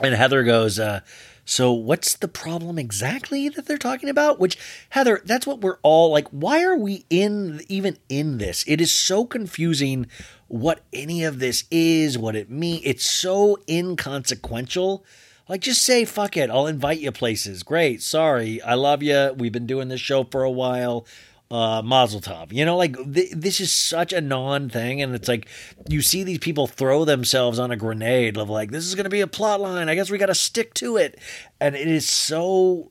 And 0.00 0.14
Heather 0.14 0.42
goes, 0.42 0.78
uh, 0.78 1.00
so 1.48 1.72
what's 1.72 2.16
the 2.16 2.26
problem 2.26 2.76
exactly 2.76 3.48
that 3.48 3.66
they're 3.66 3.78
talking 3.78 4.08
about? 4.08 4.40
Which 4.40 4.58
Heather, 4.90 5.22
that's 5.24 5.46
what 5.46 5.60
we're 5.60 5.78
all 5.82 6.10
like 6.10 6.26
why 6.28 6.64
are 6.64 6.76
we 6.76 7.06
in 7.08 7.62
even 7.68 7.96
in 8.08 8.38
this? 8.38 8.64
It 8.66 8.80
is 8.80 8.92
so 8.92 9.24
confusing 9.24 10.08
what 10.48 10.80
any 10.92 11.22
of 11.22 11.38
this 11.38 11.64
is, 11.70 12.18
what 12.18 12.34
it 12.34 12.50
means. 12.50 12.82
It's 12.84 13.08
so 13.08 13.58
inconsequential. 13.68 15.04
Like 15.48 15.60
just 15.60 15.84
say 15.84 16.04
fuck 16.04 16.36
it, 16.36 16.50
I'll 16.50 16.66
invite 16.66 16.98
you 16.98 17.12
places. 17.12 17.62
Great. 17.62 18.02
Sorry. 18.02 18.60
I 18.62 18.74
love 18.74 19.04
you. 19.04 19.32
We've 19.38 19.52
been 19.52 19.68
doing 19.68 19.86
this 19.86 20.00
show 20.00 20.24
for 20.24 20.42
a 20.42 20.50
while 20.50 21.06
uh, 21.50 21.82
Mazel 21.84 22.20
Tov. 22.20 22.52
You 22.52 22.64
know, 22.64 22.76
like 22.76 22.96
th- 23.12 23.32
this 23.32 23.60
is 23.60 23.72
such 23.72 24.12
a 24.12 24.20
non 24.20 24.68
thing, 24.68 25.02
and 25.02 25.14
it's 25.14 25.28
like 25.28 25.48
you 25.88 26.02
see 26.02 26.24
these 26.24 26.38
people 26.38 26.66
throw 26.66 27.04
themselves 27.04 27.58
on 27.58 27.70
a 27.70 27.76
grenade 27.76 28.36
of 28.36 28.50
like 28.50 28.70
this 28.70 28.86
is 28.86 28.94
going 28.94 29.04
to 29.04 29.10
be 29.10 29.20
a 29.20 29.26
plot 29.26 29.60
line. 29.60 29.88
I 29.88 29.94
guess 29.94 30.10
we 30.10 30.18
got 30.18 30.26
to 30.26 30.34
stick 30.34 30.74
to 30.74 30.96
it, 30.96 31.18
and 31.60 31.74
it 31.74 31.88
is 31.88 32.08
so 32.08 32.90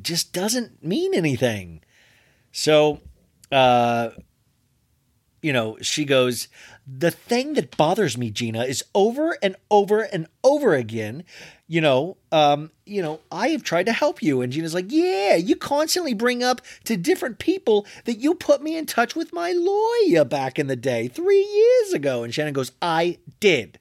just 0.00 0.32
doesn't 0.32 0.82
mean 0.82 1.14
anything. 1.14 1.82
So, 2.52 3.00
uh, 3.50 4.10
you 5.42 5.52
know, 5.52 5.78
she 5.80 6.04
goes, 6.04 6.48
The 6.86 7.10
thing 7.10 7.54
that 7.54 7.76
bothers 7.76 8.16
me, 8.16 8.30
Gina, 8.30 8.64
is 8.64 8.84
over 8.94 9.36
and 9.42 9.56
over 9.70 10.02
and 10.02 10.26
over 10.42 10.74
again, 10.74 11.24
you 11.66 11.80
know, 11.80 12.16
um, 12.32 12.70
you 12.86 13.02
know, 13.02 13.20
I 13.30 13.48
have 13.48 13.62
tried 13.62 13.86
to 13.86 13.92
help 13.92 14.22
you. 14.22 14.40
And 14.40 14.52
Gina's 14.52 14.74
like, 14.74 14.86
Yeah, 14.88 15.36
you 15.36 15.56
constantly 15.56 16.14
bring 16.14 16.42
up 16.42 16.60
to 16.84 16.96
different 16.96 17.38
people 17.38 17.86
that 18.04 18.18
you 18.18 18.34
put 18.34 18.62
me 18.62 18.76
in 18.76 18.86
touch 18.86 19.14
with 19.14 19.32
my 19.32 19.52
lawyer 19.52 20.24
back 20.24 20.58
in 20.58 20.66
the 20.66 20.76
day, 20.76 21.08
three 21.08 21.44
years 21.44 21.92
ago. 21.92 22.24
And 22.24 22.34
Shannon 22.34 22.52
goes, 22.52 22.72
I 22.82 23.18
did. 23.40 23.78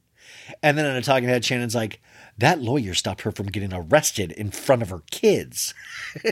And 0.64 0.78
then 0.78 0.86
in 0.86 0.96
a 0.96 1.02
talking 1.02 1.30
head, 1.30 1.44
Shannon's 1.44 1.76
like, 1.76 2.02
that 2.38 2.62
lawyer 2.62 2.94
stopped 2.94 3.22
her 3.22 3.32
from 3.32 3.48
getting 3.48 3.74
arrested 3.74 4.32
in 4.32 4.52
front 4.52 4.84
of 4.84 4.90
her 4.90 5.02
kids. 5.10 5.74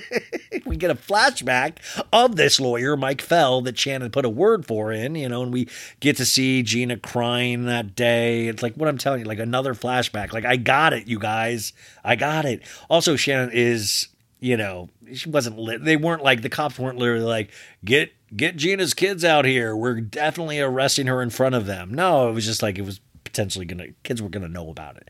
we 0.65 0.77
get 0.77 0.91
a 0.91 0.95
flashback 0.95 1.77
of 2.13 2.35
this 2.35 2.59
lawyer, 2.59 2.95
Mike 2.95 3.21
Fell, 3.21 3.61
that 3.61 3.77
Shannon 3.77 4.11
put 4.11 4.25
a 4.25 4.29
word 4.29 4.67
for 4.67 4.91
in, 4.91 5.15
you 5.15 5.27
know, 5.27 5.41
and 5.41 5.51
we 5.51 5.67
get 5.99 6.15
to 6.17 6.25
see 6.25 6.61
Gina 6.61 6.97
crying 6.97 7.65
that 7.65 7.95
day. 7.95 8.47
It's 8.47 8.61
like 8.61 8.75
what 8.75 8.87
I'm 8.87 8.99
telling 8.99 9.21
you, 9.21 9.25
like 9.25 9.39
another 9.39 9.73
flashback. 9.73 10.31
Like, 10.31 10.45
I 10.45 10.57
got 10.57 10.93
it, 10.93 11.07
you 11.07 11.17
guys. 11.17 11.73
I 12.03 12.15
got 12.15 12.45
it. 12.45 12.61
Also, 12.87 13.15
Shannon 13.15 13.49
is, 13.51 14.09
you 14.39 14.57
know, 14.57 14.89
she 15.11 15.29
wasn't 15.29 15.57
lit. 15.57 15.83
They 15.83 15.97
weren't 15.97 16.23
like, 16.23 16.43
the 16.43 16.49
cops 16.49 16.77
weren't 16.77 16.99
literally 16.99 17.25
like, 17.25 17.51
get, 17.83 18.11
get 18.35 18.57
Gina's 18.57 18.93
kids 18.93 19.25
out 19.25 19.45
here. 19.45 19.75
We're 19.75 20.01
definitely 20.01 20.59
arresting 20.59 21.07
her 21.07 21.23
in 21.23 21.31
front 21.31 21.55
of 21.55 21.65
them. 21.65 21.95
No, 21.95 22.29
it 22.29 22.33
was 22.33 22.45
just 22.45 22.61
like, 22.61 22.77
it 22.77 22.85
was 22.85 22.99
potentially 23.23 23.65
gonna, 23.65 23.87
kids 24.03 24.21
were 24.21 24.29
gonna 24.29 24.47
know 24.47 24.69
about 24.69 24.97
it. 24.97 25.09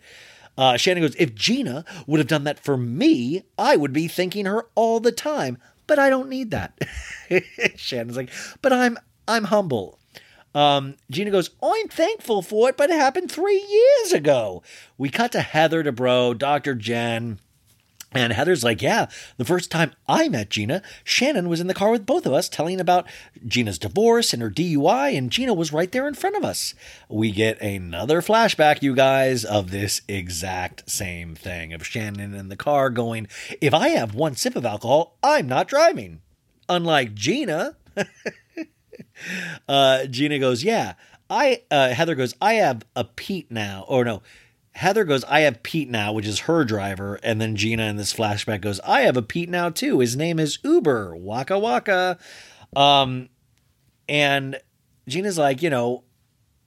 Uh, 0.57 0.77
Shannon 0.77 1.03
goes, 1.03 1.15
If 1.17 1.35
Gina 1.35 1.83
would 2.07 2.19
have 2.19 2.27
done 2.27 2.45
that 2.45 2.59
for 2.59 2.77
me, 2.77 3.43
I 3.57 3.75
would 3.75 3.93
be 3.93 4.07
thanking 4.07 4.45
her 4.45 4.67
all 4.75 4.99
the 4.99 5.11
time, 5.11 5.57
but 5.87 5.99
I 5.99 6.09
don't 6.09 6.29
need 6.29 6.51
that. 6.51 6.77
Shannon's 7.75 8.17
like, 8.17 8.29
But 8.61 8.73
I'm 8.73 8.97
I'm 9.27 9.45
humble. 9.45 9.99
Um, 10.53 10.95
Gina 11.11 11.31
goes, 11.31 11.49
I'm 11.61 11.89
thankful 11.89 12.41
for 12.41 12.69
it, 12.69 12.77
but 12.77 12.89
it 12.89 12.95
happened 12.95 13.29
three 13.29 13.61
years 13.69 14.13
ago. 14.13 14.63
We 14.97 15.09
cut 15.09 15.33
to 15.33 15.41
Heather 15.41 15.83
Dubrow, 15.83 16.37
Dr. 16.37 16.75
Jen, 16.75 17.39
and 18.15 18.33
Heather's 18.33 18.63
like, 18.63 18.81
yeah, 18.81 19.07
the 19.37 19.45
first 19.45 19.69
time 19.69 19.91
I 20.07 20.29
met 20.29 20.49
Gina, 20.49 20.81
Shannon 21.03 21.49
was 21.49 21.59
in 21.59 21.67
the 21.67 21.73
car 21.73 21.91
with 21.91 22.05
both 22.05 22.25
of 22.25 22.33
us 22.33 22.49
telling 22.49 22.79
about 22.79 23.05
Gina's 23.45 23.77
divorce 23.77 24.33
and 24.33 24.41
her 24.41 24.49
DUI, 24.49 25.17
and 25.17 25.31
Gina 25.31 25.53
was 25.53 25.73
right 25.73 25.91
there 25.91 26.07
in 26.07 26.13
front 26.13 26.35
of 26.35 26.43
us. 26.43 26.73
We 27.09 27.31
get 27.31 27.61
another 27.61 28.21
flashback, 28.21 28.81
you 28.81 28.95
guys, 28.95 29.43
of 29.43 29.71
this 29.71 30.01
exact 30.07 30.89
same 30.89 31.35
thing 31.35 31.73
of 31.73 31.85
Shannon 31.85 32.33
in 32.33 32.49
the 32.49 32.55
car 32.55 32.89
going, 32.89 33.27
if 33.61 33.73
I 33.73 33.89
have 33.89 34.15
one 34.15 34.35
sip 34.35 34.55
of 34.55 34.65
alcohol, 34.65 35.17
I'm 35.21 35.47
not 35.47 35.67
driving. 35.67 36.21
Unlike 36.69 37.13
Gina. 37.13 37.75
uh, 39.67 40.05
Gina 40.05 40.39
goes, 40.39 40.63
yeah. 40.63 40.93
I 41.29 41.63
uh, 41.71 41.89
Heather 41.89 42.15
goes, 42.15 42.35
I 42.41 42.53
have 42.55 42.85
a 42.95 43.03
Pete 43.03 43.51
now. 43.51 43.85
Or 43.87 44.05
no, 44.05 44.21
Heather 44.75 45.05
goes, 45.05 45.23
I 45.23 45.41
have 45.41 45.63
Pete 45.63 45.89
now, 45.89 46.11
which 46.11 46.27
is 46.27 46.39
her 46.41 46.65
driver. 46.65 47.17
And 47.23 47.39
then 47.39 47.55
Gina 47.55 47.83
in 47.83 47.95
this 47.95 48.13
flashback 48.13 48.59
goes, 48.59 48.81
I 48.81 49.01
have 49.01 49.15
a 49.15 49.21
Pete 49.21 49.49
now 49.49 49.69
too. 49.69 49.99
His 49.99 50.17
name 50.17 50.37
is 50.37 50.59
Uber. 50.63 51.15
Waka 51.15 51.57
waka. 51.57 52.17
Um, 52.75 53.29
and 54.09 54.59
Gina's 55.07 55.37
like, 55.37 55.61
you 55.61 55.69
know, 55.69 56.03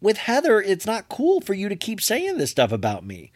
with 0.00 0.16
Heather, 0.16 0.58
it's 0.58 0.86
not 0.86 1.10
cool 1.10 1.42
for 1.42 1.52
you 1.52 1.68
to 1.68 1.76
keep 1.76 2.00
saying 2.00 2.38
this 2.38 2.50
stuff 2.50 2.72
about 2.72 3.04
me. 3.04 3.30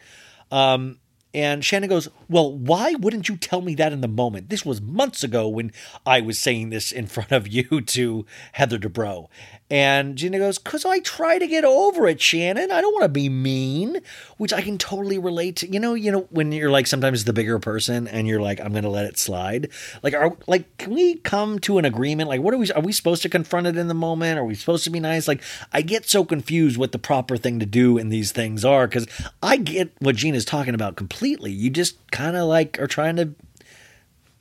Um, 0.51 0.99
and 1.35 1.65
Shannon 1.65 1.89
goes, 1.89 2.09
Well, 2.29 2.57
why 2.57 2.95
wouldn't 2.95 3.29
you 3.29 3.37
tell 3.37 3.63
me 3.63 3.75
that 3.77 3.93
in 3.93 4.01
the 4.01 4.09
moment? 4.09 4.49
This 4.49 4.67
was 4.67 4.81
months 4.81 5.23
ago 5.23 5.49
when 5.49 5.73
I 6.05 6.21
was 6.21 6.39
saying 6.39 6.71
this 6.71 6.93
in 6.93 7.07
front 7.07 7.33
of 7.33 7.49
you 7.49 7.81
to 7.87 8.27
Heather 8.53 8.79
Dubrow. 8.79 9.29
And 9.73 10.17
Gina 10.17 10.37
goes, 10.37 10.59
Because 10.59 10.85
I 10.85 10.99
try 10.99 11.39
to 11.39 11.47
get 11.47 11.65
over 11.65 12.07
it, 12.07 12.21
Shannon. 12.21 12.71
I 12.71 12.83
don't 12.83 12.93
want 12.93 13.05
to 13.05 13.09
be 13.09 13.31
mean, 13.31 14.03
which 14.37 14.53
I 14.53 14.61
can 14.61 14.77
totally 14.77 15.17
relate 15.17 15.57
to. 15.57 15.67
You 15.67 15.81
know, 15.81 15.95
you 15.95 16.13
know, 16.13 16.29
when 16.29 16.53
you're 16.53 16.71
like 16.71 16.87
sometimes 16.87 17.25
the 17.25 17.33
bigger 17.33 17.59
person 17.59 18.07
and 18.07 18.29
you're 18.29 18.43
like, 18.43 18.61
I'm 18.61 18.75
gonna 18.75 18.91
let 18.91 19.07
it 19.07 19.19
slide. 19.19 19.71
Like, 20.03 20.13
are 20.13 20.37
like, 20.47 20.77
can 20.77 20.93
we 20.93 21.15
come 21.15 21.59
to 21.61 21.79
an 21.79 21.87
agreement? 21.87 22.29
Like, 22.29 22.43
what 22.43 22.53
are 22.53 22.59
we 22.59 22.71
are 22.73 22.83
we 22.83 22.93
supposed 22.93 23.23
to 23.23 23.31
confront 23.31 23.67
it 23.67 23.79
in 23.79 23.89
the 23.89 23.95
moment? 23.95 24.39
Are 24.39 24.45
we 24.45 24.55
supposed 24.55 24.85
to 24.85 24.91
be 24.91 25.01
nice? 25.01 25.27
Like, 25.27 25.43
I 25.73 25.81
get 25.81 26.07
so 26.07 26.23
confused 26.23 26.77
what 26.77 26.93
the 26.93 26.99
proper 26.99 27.39
thing 27.39 27.59
to 27.59 27.65
do 27.65 27.97
in 27.97 28.11
these 28.11 28.31
things 28.31 28.67
are, 28.67 28.87
because 28.87 29.07
I 29.43 29.57
get 29.57 29.91
what 30.01 30.17
Gina's 30.17 30.45
talking 30.45 30.75
about 30.75 30.97
completely. 30.97 31.51
You 31.51 31.71
just 31.71 31.97
kind 32.11 32.37
of 32.37 32.47
like 32.47 32.79
are 32.79 32.87
trying 32.87 33.17
to 33.17 33.35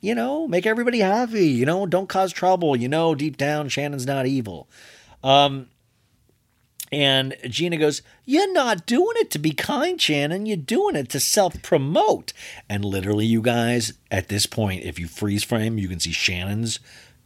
you 0.02 0.16
know, 0.16 0.48
make 0.48 0.66
everybody 0.66 0.98
happy, 0.98 1.46
you 1.46 1.64
know, 1.64 1.86
don't 1.86 2.08
cause 2.08 2.32
trouble, 2.32 2.74
you 2.74 2.88
know, 2.88 3.14
deep 3.14 3.36
down 3.36 3.68
Shannon's 3.68 4.04
not 4.04 4.26
evil. 4.26 4.68
Um, 5.22 5.68
and 6.92 7.34
Gina 7.48 7.78
goes, 7.78 8.02
You're 8.26 8.52
not 8.52 8.84
doing 8.84 9.16
it 9.16 9.30
to 9.30 9.38
be 9.38 9.52
kind, 9.52 10.00
Shannon. 10.00 10.44
You're 10.44 10.58
doing 10.58 10.94
it 10.94 11.08
to 11.10 11.20
self 11.20 11.62
promote. 11.62 12.34
And 12.68 12.84
literally, 12.84 13.24
you 13.24 13.40
guys, 13.40 13.94
at 14.10 14.28
this 14.28 14.44
point, 14.44 14.84
if 14.84 14.98
you 14.98 15.08
freeze 15.08 15.42
frame, 15.42 15.78
you 15.78 15.88
can 15.88 16.00
see 16.00 16.12
Shannon's 16.12 16.80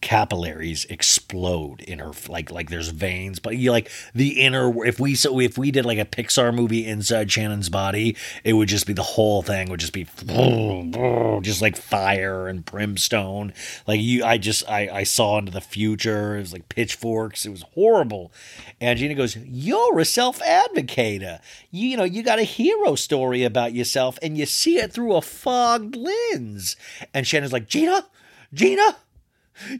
capillaries 0.06 0.84
explode 0.84 1.80
in 1.80 1.98
her 1.98 2.12
like 2.28 2.48
like 2.52 2.70
there's 2.70 2.90
veins 2.90 3.40
but 3.40 3.56
you 3.56 3.72
like 3.72 3.90
the 4.14 4.40
inner 4.40 4.86
if 4.86 5.00
we 5.00 5.16
so 5.16 5.40
if 5.40 5.58
we 5.58 5.72
did 5.72 5.84
like 5.84 5.98
a 5.98 6.04
pixar 6.04 6.54
movie 6.54 6.86
inside 6.86 7.28
shannon's 7.28 7.68
body 7.68 8.16
it 8.44 8.52
would 8.52 8.68
just 8.68 8.86
be 8.86 8.92
the 8.92 9.02
whole 9.02 9.42
thing 9.42 9.68
would 9.68 9.80
just 9.80 9.92
be 9.92 10.04
just 11.42 11.60
like 11.60 11.76
fire 11.76 12.46
and 12.46 12.64
brimstone. 12.64 13.52
Like 13.88 14.00
you 14.00 14.24
i 14.24 14.38
just 14.38 14.68
i 14.70 14.88
i 14.88 15.02
saw 15.02 15.38
into 15.38 15.50
the 15.50 15.60
future 15.60 16.36
it 16.36 16.40
was 16.40 16.52
like 16.52 16.68
pitchforks 16.68 17.44
it 17.44 17.50
was 17.50 17.62
horrible. 17.74 18.32
And 18.80 18.96
gina 19.00 19.16
goes 19.16 19.36
you're 19.36 19.98
a 19.98 20.04
self-advocator. 20.04 21.40
You, 21.72 21.88
you 21.88 21.96
know 21.96 22.04
you 22.04 22.22
got 22.22 22.38
a 22.38 22.44
hero 22.44 22.94
story 22.94 23.42
about 23.42 23.74
yourself 23.74 24.20
and 24.22 24.38
you 24.38 24.46
see 24.46 24.76
it 24.76 24.92
through 24.92 25.16
a 25.16 25.20
fogged 25.20 25.96
lens. 25.96 26.76
And 27.12 27.26
shannon's 27.26 27.52
like 27.52 27.68
gina 27.68 28.06
gina 28.54 28.96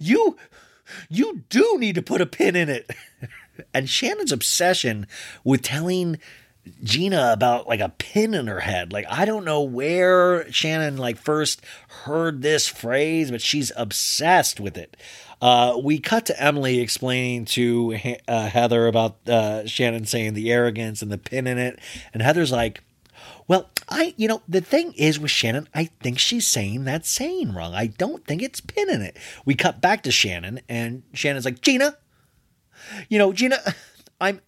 you 0.01 0.37
you 1.09 1.45
do 1.49 1.77
need 1.79 1.95
to 1.97 2.03
put 2.03 2.21
a 2.21 2.27
pin 2.27 2.57
in 2.57 2.69
it. 2.69 2.91
and 3.75 3.89
Shannon's 3.89 4.33
obsession 4.33 5.07
with 5.45 5.63
telling 5.63 6.19
Gina 6.83 7.33
about 7.33 7.69
like 7.69 7.81
a 7.81 7.91
pin 7.91 8.35
in 8.35 8.47
her 8.47 8.61
head. 8.61 8.93
Like 8.93 9.07
I 9.09 9.25
don't 9.25 9.45
know 9.45 9.63
where 9.63 10.51
Shannon 10.53 10.97
like 10.97 11.17
first 11.17 11.63
heard 12.05 12.43
this 12.43 12.69
phrase, 12.69 13.31
but 13.31 13.41
she's 13.41 13.73
obsessed 13.77 14.61
with 14.61 14.77
it. 14.77 14.97
Uh, 15.41 15.79
we 15.83 15.99
cut 15.99 16.25
to 16.27 16.43
Emily 16.43 16.81
explaining 16.81 17.45
to 17.45 18.17
uh, 18.27 18.49
Heather 18.49 18.87
about 18.87 19.17
uh, 19.29 19.67
Shannon 19.67 20.07
saying 20.07 20.35
the 20.35 20.51
arrogance 20.51 21.03
and 21.03 21.13
the 21.13 21.19
pin 21.19 21.47
in 21.47 21.59
it, 21.59 21.79
and 22.15 22.23
Heather's 22.23 22.51
like, 22.51 22.83
well, 23.49 23.71
I, 23.89 24.15
you 24.17 24.27
know, 24.27 24.43
the 24.49 24.61
thing 24.61 24.93
is 24.95 25.19
with 25.19 25.31
Shannon, 25.31 25.69
I 25.75 25.85
think 26.03 26.19
she's 26.19 26.47
saying 26.47 26.85
that 26.85 27.07
saying 27.07 27.55
wrong. 27.55 27.75
I 27.75 27.87
don't 27.87 28.25
think 28.27 28.43
it's 28.43 28.61
pin 28.61 28.91
in 28.91 29.03
it. 29.03 29.17
We 29.45 29.55
cut 29.55 29.81
back 29.81 30.03
to 30.03 30.11
Shannon, 30.11 30.61
and 30.69 31.05
Shannon's 31.13 31.45
like, 31.45 31.61
Gina, 31.61 31.97
you 33.09 33.19
know, 33.19 33.33
Gina, 33.33 33.59
I'm, 34.21 34.41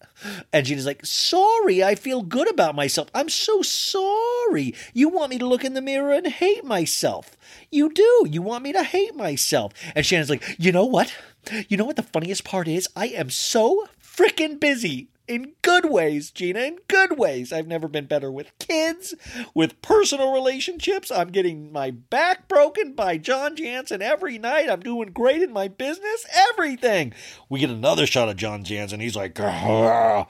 and 0.51 0.65
Gina's 0.65 0.85
like, 0.85 1.05
sorry, 1.05 1.83
I 1.83 1.95
feel 1.95 2.23
good 2.23 2.49
about 2.49 2.75
myself. 2.75 3.09
I'm 3.13 3.29
so 3.29 3.61
sorry. 3.61 4.73
You 4.93 5.09
want 5.09 5.29
me 5.29 5.37
to 5.37 5.47
look 5.47 5.63
in 5.63 5.75
the 5.75 5.81
mirror 5.81 6.11
and 6.11 6.27
hate 6.27 6.65
myself. 6.65 7.37
You 7.71 7.93
do. 7.93 8.25
You 8.29 8.41
want 8.41 8.63
me 8.63 8.73
to 8.73 8.83
hate 8.83 9.15
myself. 9.15 9.73
And 9.95 10.05
Shannon's 10.05 10.29
like, 10.29 10.43
you 10.57 10.71
know 10.71 10.85
what? 10.85 11.13
You 11.67 11.77
know 11.77 11.85
what 11.85 11.95
the 11.95 12.03
funniest 12.03 12.43
part 12.43 12.67
is? 12.67 12.89
I 12.95 13.07
am 13.07 13.29
so 13.29 13.87
freaking 14.03 14.59
busy 14.59 15.09
in 15.29 15.53
good 15.61 15.89
ways, 15.89 16.31
Gina, 16.31 16.59
in 16.59 16.79
good 16.87 17.17
ways. 17.17 17.53
I've 17.53 17.67
never 17.67 17.87
been 17.87 18.07
better 18.07 18.31
with 18.31 18.51
kids, 18.57 19.13
with 19.53 19.81
personal 19.81 20.33
relationships. 20.33 21.11
I'm 21.11 21.29
getting 21.29 21.71
my 21.71 21.91
back 21.91 22.47
broken 22.47 22.93
by 22.93 23.19
John 23.19 23.55
Janssen 23.55 24.01
every 24.01 24.39
night. 24.39 24.69
I'm 24.69 24.79
doing 24.79 25.11
great 25.11 25.43
in 25.43 25.53
my 25.53 25.67
business, 25.67 26.25
everything. 26.51 27.13
We 27.47 27.59
get 27.59 27.69
another 27.69 28.07
shot 28.07 28.27
of 28.27 28.37
John 28.37 28.63
Janssen. 28.63 28.99
He's 28.99 29.15
like, 29.15 29.39
and 29.39 30.25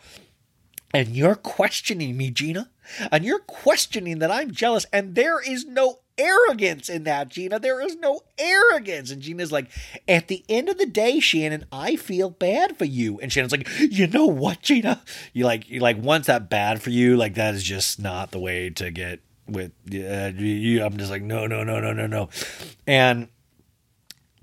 you're 0.94 1.36
questioning 1.36 2.18
me, 2.18 2.30
Gina, 2.32 2.70
and 3.12 3.24
you're 3.24 3.40
questioning 3.40 4.20
that 4.20 4.32
I'm 4.32 4.52
jealous, 4.52 4.86
and 4.92 5.16
there 5.16 5.40
is 5.40 5.66
no 5.66 6.00
arrogance 6.20 6.90
in 6.90 7.06
that, 7.06 7.30
Gina. 7.30 7.60
There 7.60 7.82
is 7.82 7.96
no 7.96 8.22
arrogance. 8.38 9.10
And 9.10 9.22
Gina's 9.22 9.52
like, 9.52 9.70
at 10.08 10.28
the 10.28 10.44
end 10.50 10.70
of 10.70 10.78
the 10.78 10.86
day, 10.86 11.20
Shannon, 11.20 11.66
I 11.72 11.96
feel 11.96 12.30
bad 12.30 12.78
for 12.78 12.86
you. 12.86 13.20
And 13.20 13.32
Shannon's 13.32 13.52
like, 13.52 13.68
you 13.80 14.08
know 14.08 14.26
what, 14.26 14.62
Gina? 14.62 15.02
You 15.34 15.46
like, 15.46 15.70
you 15.70 15.80
like, 15.80 15.98
once 15.98 16.28
that 16.28 16.50
bad 16.50 16.82
for 16.82 16.90
you, 16.90 17.16
like 17.16 17.36
that 17.36 17.56
is 17.56 17.64
just 17.64 18.00
not 18.00 18.32
the 18.32 18.40
way 18.40 18.70
to 18.72 18.92
get 18.92 19.22
with 19.48 19.72
uh, 19.94 20.32
you. 20.36 20.84
I'm 20.84 20.98
just 20.98 21.10
like, 21.10 21.24
no, 21.24 21.48
no, 21.48 21.64
no, 21.64 21.80
no, 21.80 21.94
no, 21.94 22.06
no. 22.06 22.30
And 22.86 23.30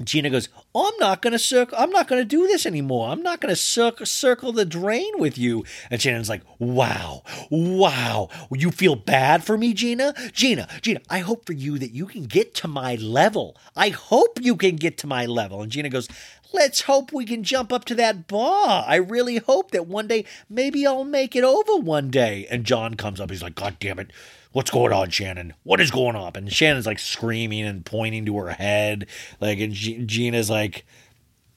Gina 0.03 0.31
goes, 0.31 0.49
I'm 0.77 0.93
not 0.99 1.23
to 1.23 1.39
circle. 1.39 1.79
I'm 1.79 1.91
not 1.91 2.09
to 2.09 2.25
do 2.25 2.47
this 2.47 2.67
anymore. 2.67 3.09
I'm 3.09 3.23
not 3.23 3.41
to 3.41 3.57
circle 3.57 4.07
circle 4.07 4.53
the 4.53 4.65
drain 4.65 5.19
with 5.19 5.39
you. 5.39 5.65
And 5.91 6.01
Shannon's 6.01 6.29
like, 6.29 6.43
wow, 6.59 7.23
wow. 7.51 8.29
You 8.53 8.71
feel 8.71 8.97
bad 8.97 9.45
for 9.45 9.57
me, 9.57 9.73
Gina? 9.73 10.15
Gina, 10.33 10.69
Gina, 10.83 11.01
I 11.09 11.21
hope 11.21 11.47
for 11.47 11.53
you 11.53 11.79
that 11.79 11.93
you 11.93 12.07
can 12.07 12.25
get 12.25 12.55
to 12.57 12.69
my 12.69 12.97
level. 12.97 13.57
I 13.75 13.89
hope 13.89 14.39
you 14.43 14.57
can 14.57 14.77
get 14.77 14.99
to 14.99 15.07
my 15.07 15.27
level. 15.27 15.63
And 15.63 15.73
Gina 15.73 15.89
goes, 15.89 16.09
Let's 16.53 16.83
hope 16.83 17.13
we 17.13 17.25
can 17.25 17.43
jump 17.43 17.73
up 17.73 17.85
to 17.87 17.95
that 17.97 18.29
bar. 18.29 18.85
I 18.87 18.97
really 18.97 19.39
hope 19.39 19.73
that 19.73 19.87
one 19.87 20.07
day, 20.07 20.25
maybe 20.49 20.87
I'll 20.87 21.05
make 21.05 21.35
it 21.35 21.45
over 21.45 21.77
one 21.77 22.11
day. 22.11 22.47
And 22.51 22.65
John 22.65 22.95
comes 22.95 23.21
up. 23.21 23.31
He's 23.31 23.43
like, 23.43 23.55
God 23.55 23.77
damn 23.81 23.99
it. 23.99 24.11
What's 24.57 24.71
going 24.71 24.91
on, 24.91 25.11
Shannon? 25.11 25.53
What 25.65 25.83
is 25.83 25.91
going 25.91 26.17
on? 26.17 26.33
And 26.35 26.51
Shannon's 26.51 26.87
like 26.87 26.99
screaming 26.99 27.67
and 27.67 27.85
pointing 27.85 28.25
to 28.25 28.39
her 28.39 28.53
head. 28.53 29.07
Like, 29.39 29.59
and 29.61 29.75
G- 29.75 30.03
Gina's 30.07 30.49
like, 30.49 30.66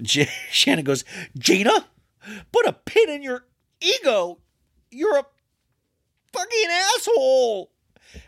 G- 0.02 0.28
Shannon 0.52 0.86
goes, 0.86 1.04
Gina, 1.38 1.88
put 2.52 2.66
a 2.66 2.74
pin 2.74 3.10
in 3.10 3.24
your 3.24 3.46
ego. 3.82 4.40
You're 4.92 5.18
a 5.18 5.26
fucking 6.34 6.70
asshole 6.70 7.72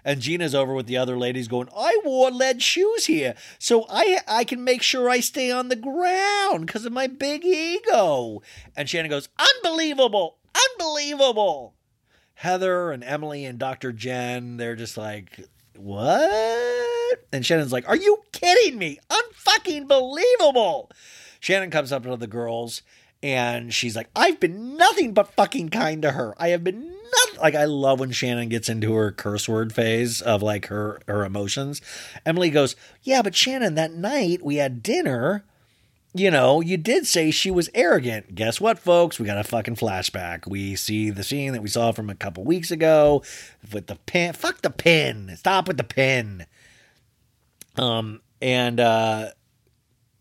and 0.03 0.19
Gina's 0.19 0.55
over 0.55 0.73
with 0.73 0.87
the 0.87 0.97
other 0.97 1.17
ladies 1.17 1.47
going, 1.47 1.69
I 1.75 1.99
wore 2.03 2.31
lead 2.31 2.61
shoes 2.61 3.05
here, 3.05 3.35
so 3.59 3.85
I 3.89 4.19
I 4.27 4.43
can 4.43 4.63
make 4.63 4.81
sure 4.81 5.09
I 5.09 5.19
stay 5.19 5.51
on 5.51 5.69
the 5.69 5.75
ground 5.75 6.65
because 6.65 6.85
of 6.85 6.93
my 6.93 7.07
big 7.07 7.45
ego. 7.45 8.41
And 8.75 8.89
Shannon 8.89 9.09
goes, 9.09 9.29
Unbelievable! 9.39 10.37
Unbelievable! 10.71 11.75
Heather 12.35 12.91
and 12.91 13.03
Emily 13.03 13.45
and 13.45 13.59
Dr. 13.59 13.91
Jen, 13.91 14.57
they're 14.57 14.75
just 14.75 14.97
like, 14.97 15.47
What? 15.75 17.25
And 17.31 17.45
Shannon's 17.45 17.71
like, 17.71 17.87
Are 17.87 17.95
you 17.95 18.21
kidding 18.31 18.77
me? 18.77 18.99
Unfucking 19.09 19.87
believable! 19.87 20.91
Shannon 21.39 21.71
comes 21.71 21.91
up 21.91 22.03
to 22.03 22.15
the 22.15 22.27
girls 22.27 22.83
and 23.23 23.73
she's 23.73 23.95
like, 23.95 24.09
I've 24.15 24.39
been 24.39 24.77
nothing 24.77 25.13
but 25.13 25.33
fucking 25.33 25.69
kind 25.69 26.01
to 26.01 26.11
her. 26.11 26.33
I 26.37 26.49
have 26.49 26.63
been 26.63 26.87
nothing. 26.87 27.39
Like, 27.39 27.55
I 27.55 27.65
love 27.65 27.99
when 27.99 28.11
Shannon 28.11 28.49
gets 28.49 28.69
into 28.69 28.93
her 28.93 29.11
curse 29.11 29.47
word 29.47 29.73
phase 29.73 30.21
of 30.21 30.41
like 30.41 30.67
her 30.67 31.01
her 31.07 31.23
emotions. 31.23 31.81
Emily 32.25 32.49
goes, 32.49 32.75
Yeah, 33.03 33.21
but 33.21 33.35
Shannon, 33.35 33.75
that 33.75 33.93
night 33.93 34.43
we 34.43 34.55
had 34.55 34.83
dinner. 34.83 35.43
You 36.13 36.29
know, 36.29 36.59
you 36.59 36.75
did 36.75 37.07
say 37.07 37.31
she 37.31 37.51
was 37.51 37.69
arrogant. 37.73 38.35
Guess 38.35 38.59
what, 38.59 38.77
folks? 38.77 39.17
We 39.17 39.25
got 39.25 39.37
a 39.37 39.45
fucking 39.45 39.77
flashback. 39.77 40.45
We 40.45 40.75
see 40.75 41.09
the 41.09 41.23
scene 41.23 41.53
that 41.53 41.61
we 41.61 41.69
saw 41.69 41.93
from 41.93 42.09
a 42.09 42.15
couple 42.15 42.43
weeks 42.43 42.69
ago 42.69 43.23
with 43.71 43.87
the 43.87 43.95
pin. 43.95 44.33
Fuck 44.33 44.61
the 44.61 44.69
pin. 44.69 45.33
Stop 45.37 45.69
with 45.69 45.77
the 45.77 45.85
pin. 45.85 46.45
Um, 47.77 48.21
and 48.41 48.79
uh 48.79 49.29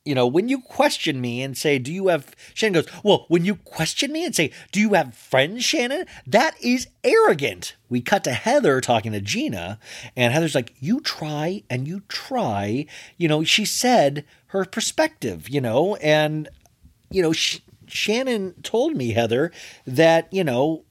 you 0.04 0.14
know, 0.14 0.26
when 0.26 0.48
you 0.48 0.60
question 0.60 1.20
me 1.20 1.42
and 1.42 1.56
say, 1.56 1.78
Do 1.78 1.92
you 1.92 2.08
have 2.08 2.34
Shannon 2.54 2.82
goes, 2.82 2.88
Well, 3.04 3.26
when 3.28 3.44
you 3.44 3.56
question 3.56 4.12
me 4.12 4.24
and 4.24 4.34
say, 4.34 4.50
Do 4.72 4.80
you 4.80 4.94
have 4.94 5.14
friends, 5.14 5.64
Shannon? 5.64 6.06
That 6.26 6.56
is 6.62 6.88
arrogant. 7.04 7.76
We 7.88 8.00
cut 8.00 8.24
to 8.24 8.32
Heather 8.32 8.80
talking 8.80 9.12
to 9.12 9.20
Gina, 9.20 9.78
and 10.16 10.32
Heather's 10.32 10.54
like, 10.54 10.74
You 10.80 11.00
try 11.00 11.64
and 11.68 11.86
you 11.86 12.02
try. 12.08 12.86
You 13.18 13.28
know, 13.28 13.44
she 13.44 13.64
said 13.64 14.24
her 14.50 14.64
perspective, 14.64 15.48
you 15.48 15.60
know, 15.60 15.94
and, 15.96 16.48
you 17.10 17.22
know, 17.22 17.32
sh- 17.32 17.60
Shannon 17.86 18.54
told 18.62 18.96
me, 18.96 19.12
Heather, 19.12 19.52
that, 19.86 20.32
you 20.32 20.42
know, 20.42 20.84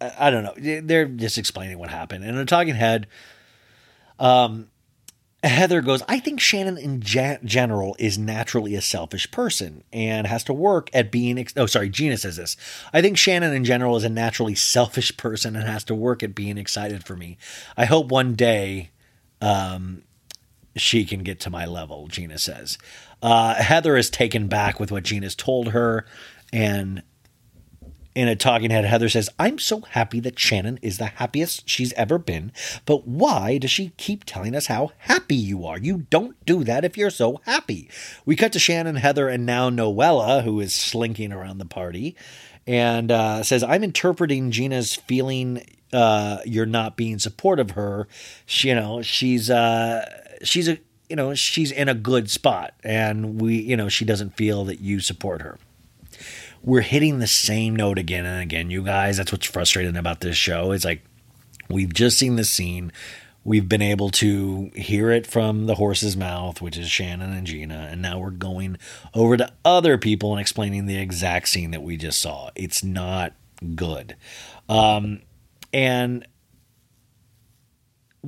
I, 0.00 0.12
I 0.18 0.30
don't 0.30 0.42
know, 0.42 0.80
they're 0.82 1.06
just 1.06 1.38
explaining 1.38 1.78
what 1.78 1.90
happened. 1.90 2.24
And 2.24 2.34
in 2.34 2.40
a 2.40 2.46
talking 2.46 2.74
head, 2.74 3.06
um, 4.18 4.70
Heather 5.42 5.80
goes, 5.80 6.02
I 6.08 6.18
think 6.18 6.40
Shannon 6.40 6.76
in 6.76 7.00
ja- 7.06 7.38
general 7.44 7.96
is 7.98 8.18
naturally 8.18 8.74
a 8.74 8.82
selfish 8.82 9.30
person 9.30 9.84
and 9.92 10.26
has 10.26 10.44
to 10.44 10.52
work 10.52 10.90
at 10.92 11.10
being. 11.12 11.38
Ex- 11.38 11.54
oh, 11.56 11.66
sorry, 11.66 11.88
Gina 11.88 12.18
says 12.18 12.36
this. 12.36 12.56
I 12.92 13.00
think 13.00 13.16
Shannon 13.16 13.54
in 13.54 13.64
general 13.64 13.96
is 13.96 14.04
a 14.04 14.10
naturally 14.10 14.54
selfish 14.54 15.16
person 15.16 15.56
and 15.56 15.66
has 15.66 15.84
to 15.84 15.94
work 15.94 16.22
at 16.22 16.34
being 16.34 16.58
excited 16.58 17.04
for 17.04 17.16
me. 17.16 17.38
I 17.76 17.86
hope 17.86 18.10
one 18.10 18.34
day 18.34 18.90
um, 19.40 20.02
she 20.80 21.04
can 21.04 21.22
get 21.22 21.40
to 21.40 21.50
my 21.50 21.66
level, 21.66 22.08
Gina 22.08 22.38
says. 22.38 22.78
Uh, 23.22 23.54
Heather 23.54 23.96
is 23.96 24.10
taken 24.10 24.48
back 24.48 24.80
with 24.80 24.90
what 24.90 25.04
Gina's 25.04 25.34
told 25.34 25.68
her 25.68 26.06
and 26.52 27.02
in 28.14 28.28
a 28.28 28.34
talking 28.34 28.70
head, 28.70 28.84
Heather 28.84 29.08
says, 29.08 29.30
I'm 29.38 29.58
so 29.58 29.80
happy 29.80 30.20
that 30.20 30.38
Shannon 30.38 30.78
is 30.82 30.98
the 30.98 31.06
happiest 31.06 31.68
she's 31.68 31.92
ever 31.92 32.18
been, 32.18 32.52
but 32.84 33.06
why 33.06 33.58
does 33.58 33.70
she 33.70 33.92
keep 33.96 34.24
telling 34.24 34.56
us 34.56 34.66
how 34.66 34.90
happy 34.98 35.36
you 35.36 35.64
are? 35.64 35.78
You 35.78 36.06
don't 36.10 36.36
do 36.44 36.64
that 36.64 36.84
if 36.84 36.96
you're 36.96 37.10
so 37.10 37.40
happy. 37.44 37.88
We 38.26 38.34
cut 38.34 38.52
to 38.52 38.58
Shannon, 38.58 38.96
Heather, 38.96 39.28
and 39.28 39.46
now 39.46 39.70
Noella, 39.70 40.42
who 40.42 40.60
is 40.60 40.74
slinking 40.74 41.32
around 41.32 41.58
the 41.58 41.66
party, 41.66 42.16
and 42.66 43.12
uh, 43.12 43.42
says, 43.42 43.62
I'm 43.62 43.84
interpreting 43.84 44.50
Gina's 44.50 44.94
feeling 44.94 45.64
uh, 45.92 46.38
you're 46.44 46.66
not 46.66 46.96
being 46.96 47.18
supportive 47.18 47.70
of 47.70 47.76
her. 47.76 48.08
She, 48.44 48.68
you 48.68 48.74
know, 48.74 49.02
she's, 49.02 49.50
uh, 49.50 50.04
she's 50.42 50.68
a, 50.68 50.78
you 51.08 51.16
know, 51.16 51.34
she's 51.34 51.72
in 51.72 51.88
a 51.88 51.94
good 51.94 52.30
spot, 52.30 52.74
and 52.84 53.40
we, 53.40 53.60
you 53.60 53.76
know, 53.76 53.88
she 53.88 54.04
doesn't 54.04 54.36
feel 54.36 54.64
that 54.66 54.80
you 54.80 55.00
support 55.00 55.42
her 55.42 55.58
we're 56.62 56.82
hitting 56.82 57.18
the 57.18 57.26
same 57.26 57.74
note 57.74 57.98
again 57.98 58.26
and 58.26 58.42
again, 58.42 58.70
you 58.70 58.82
guys. 58.82 59.16
That's 59.16 59.32
what's 59.32 59.46
frustrating 59.46 59.96
about 59.96 60.20
this 60.20 60.36
show. 60.36 60.72
It's 60.72 60.84
like 60.84 61.02
we've 61.68 61.92
just 61.92 62.18
seen 62.18 62.36
the 62.36 62.44
scene. 62.44 62.92
We've 63.42 63.68
been 63.68 63.82
able 63.82 64.10
to 64.10 64.70
hear 64.74 65.10
it 65.10 65.26
from 65.26 65.64
the 65.64 65.76
horse's 65.76 66.16
mouth, 66.16 66.60
which 66.60 66.76
is 66.76 66.90
Shannon 66.90 67.32
and 67.32 67.46
Gina, 67.46 67.88
and 67.90 68.02
now 68.02 68.18
we're 68.18 68.30
going 68.30 68.76
over 69.14 69.38
to 69.38 69.50
other 69.64 69.96
people 69.96 70.32
and 70.32 70.40
explaining 70.40 70.84
the 70.84 70.98
exact 70.98 71.48
scene 71.48 71.70
that 71.70 71.82
we 71.82 71.96
just 71.96 72.20
saw. 72.20 72.50
It's 72.54 72.84
not 72.84 73.32
good. 73.74 74.16
Um, 74.68 75.22
and 75.72 76.26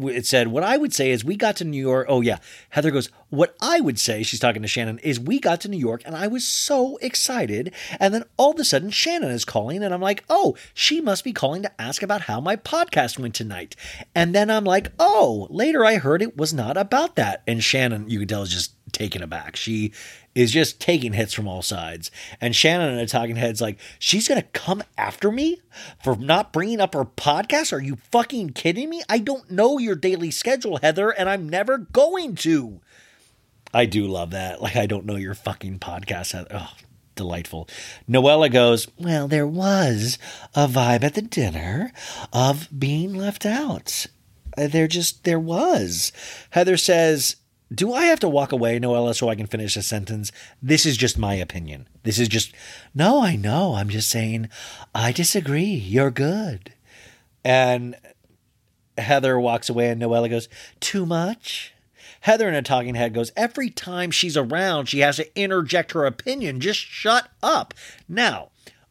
it 0.01 0.27
said, 0.27 0.48
What 0.48 0.62
I 0.62 0.77
would 0.77 0.93
say 0.93 1.10
is 1.10 1.24
we 1.24 1.36
got 1.36 1.56
to 1.56 1.64
New 1.64 1.81
York. 1.81 2.06
Oh, 2.09 2.20
yeah. 2.20 2.39
Heather 2.70 2.90
goes, 2.90 3.10
What 3.32 3.56
I 3.62 3.80
would 3.80 3.98
say, 3.98 4.22
she's 4.22 4.40
talking 4.40 4.60
to 4.60 4.68
Shannon, 4.68 4.98
is 4.98 5.18
we 5.18 5.40
got 5.40 5.62
to 5.62 5.68
New 5.68 5.78
York 5.78 6.02
and 6.04 6.14
I 6.14 6.26
was 6.26 6.46
so 6.46 6.98
excited. 6.98 7.72
And 7.98 8.12
then 8.12 8.24
all 8.36 8.50
of 8.50 8.60
a 8.60 8.64
sudden, 8.64 8.90
Shannon 8.90 9.30
is 9.30 9.46
calling, 9.46 9.82
and 9.82 9.94
I'm 9.94 10.02
like, 10.02 10.22
Oh, 10.28 10.54
she 10.74 11.00
must 11.00 11.24
be 11.24 11.32
calling 11.32 11.62
to 11.62 11.80
ask 11.80 12.02
about 12.02 12.20
how 12.20 12.42
my 12.42 12.56
podcast 12.56 13.18
went 13.18 13.34
tonight. 13.34 13.74
And 14.14 14.34
then 14.34 14.50
I'm 14.50 14.64
like, 14.64 14.92
Oh, 14.98 15.46
later 15.48 15.82
I 15.82 15.94
heard 15.94 16.20
it 16.20 16.36
was 16.36 16.52
not 16.52 16.76
about 16.76 17.16
that. 17.16 17.42
And 17.46 17.64
Shannon, 17.64 18.10
you 18.10 18.18
can 18.18 18.28
tell, 18.28 18.42
is 18.42 18.50
just 18.50 18.74
taken 18.92 19.22
aback. 19.22 19.56
She 19.56 19.92
is 20.34 20.52
just 20.52 20.78
taking 20.78 21.14
hits 21.14 21.32
from 21.32 21.48
all 21.48 21.62
sides. 21.62 22.10
And 22.38 22.54
Shannon 22.54 22.90
and 22.90 22.98
the 22.98 23.06
Talking 23.06 23.36
Heads 23.36 23.62
like, 23.62 23.78
she's 23.98 24.28
gonna 24.28 24.42
come 24.42 24.82
after 24.98 25.32
me 25.32 25.62
for 26.04 26.16
not 26.16 26.52
bringing 26.52 26.82
up 26.82 26.92
her 26.92 27.06
podcast. 27.06 27.72
Are 27.72 27.82
you 27.82 27.96
fucking 28.10 28.50
kidding 28.50 28.90
me? 28.90 29.00
I 29.09 29.20
don't 29.20 29.50
know 29.50 29.78
your 29.78 29.96
daily 29.96 30.30
schedule, 30.30 30.76
Heather, 30.82 31.09
and 31.09 31.30
I'm 31.30 31.48
never 31.48 31.78
going 31.78 32.34
to. 32.36 32.82
I 33.73 33.86
do 33.86 34.07
love 34.07 34.31
that. 34.31 34.61
Like, 34.62 34.77
I 34.77 34.86
don't 34.86 35.07
know 35.07 35.16
your 35.16 35.35
fucking 35.35 35.78
podcast, 35.78 36.47
Oh, 36.51 36.70
delightful. 37.15 37.69
Noella 38.09 38.51
goes, 38.53 38.86
Well, 38.99 39.28
there 39.28 39.47
was 39.47 40.19
a 40.55 40.66
vibe 40.66 41.03
at 41.05 41.15
the 41.15 41.23
dinner 41.23 41.93
of 42.32 42.69
being 42.78 43.15
left 43.15 43.47
out. 43.47 44.07
Uh, 44.57 44.66
There 44.69 44.89
just, 44.89 45.24
there 45.24 45.40
was. 45.40 46.12
Heather 46.51 46.77
says, 46.77 47.36
do 47.74 47.94
I 47.94 48.05
have 48.05 48.20
to 48.20 48.28
walk 48.28 48.53
away, 48.53 48.78
Noella, 48.78 49.15
so 49.15 49.31
I 49.31 49.35
can 49.35 49.47
finish 49.47 49.78
a 49.78 49.82
sentence? 49.82 50.31
This 50.62 50.85
is 50.85 50.99
just 50.99 51.16
my 51.16 51.32
opinion. 51.36 51.89
This 52.03 52.19
is 52.19 52.28
just, 52.28 52.53
no, 52.94 53.23
I 53.23 53.35
know. 53.35 53.77
I'm 53.77 53.89
just 53.89 54.11
saying, 54.11 54.51
I 54.94 55.11
disagree. 55.11 55.65
You're 55.65 56.11
good. 56.11 56.74
And 57.43 57.97
Heather 58.99 59.40
walks 59.40 59.70
away, 59.70 59.89
and 59.89 60.03
Noella 60.03 60.28
goes, 60.28 60.51
too 60.81 61.07
much? 61.07 61.72
Heather 62.20 62.48
in 62.48 62.55
a 62.55 62.62
talking 62.62 62.94
head 62.94 63.14
goes, 63.14 63.32
every 63.36 63.70
time 63.70 64.10
she's 64.10 64.36
around, 64.36 64.86
she 64.86 65.01
has 65.01 65.16
to 65.16 65.40
interject 65.40 65.93
her 65.93 66.06
opinion. 66.06 66.60
Just 66.60 66.78
shut 66.78 67.28
up. 67.43 67.74
Now, 68.09 68.51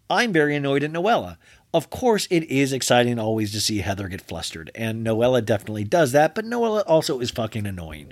I'm 0.10 0.34
very 0.34 0.56
annoyed 0.56 0.84
at 0.84 0.91
Noella. 0.91 1.38
Of 1.73 1.89
course, 1.89 2.27
it 2.30 2.43
is 2.43 2.73
exciting 2.73 3.18
always 3.18 3.53
to 3.53 3.61
see 3.61 3.77
Heather 3.77 4.10
get 4.10 4.22
flustered, 4.22 4.72
and 4.76 5.06
Noella 5.06 5.43
definitely 5.45 5.85
does 5.85 6.11
that, 6.11 6.35
but 6.35 6.43
Noella 6.43 6.84
also 6.85 7.22
is 7.22 7.31
fucking 7.31 7.65
annoying. 7.65 8.11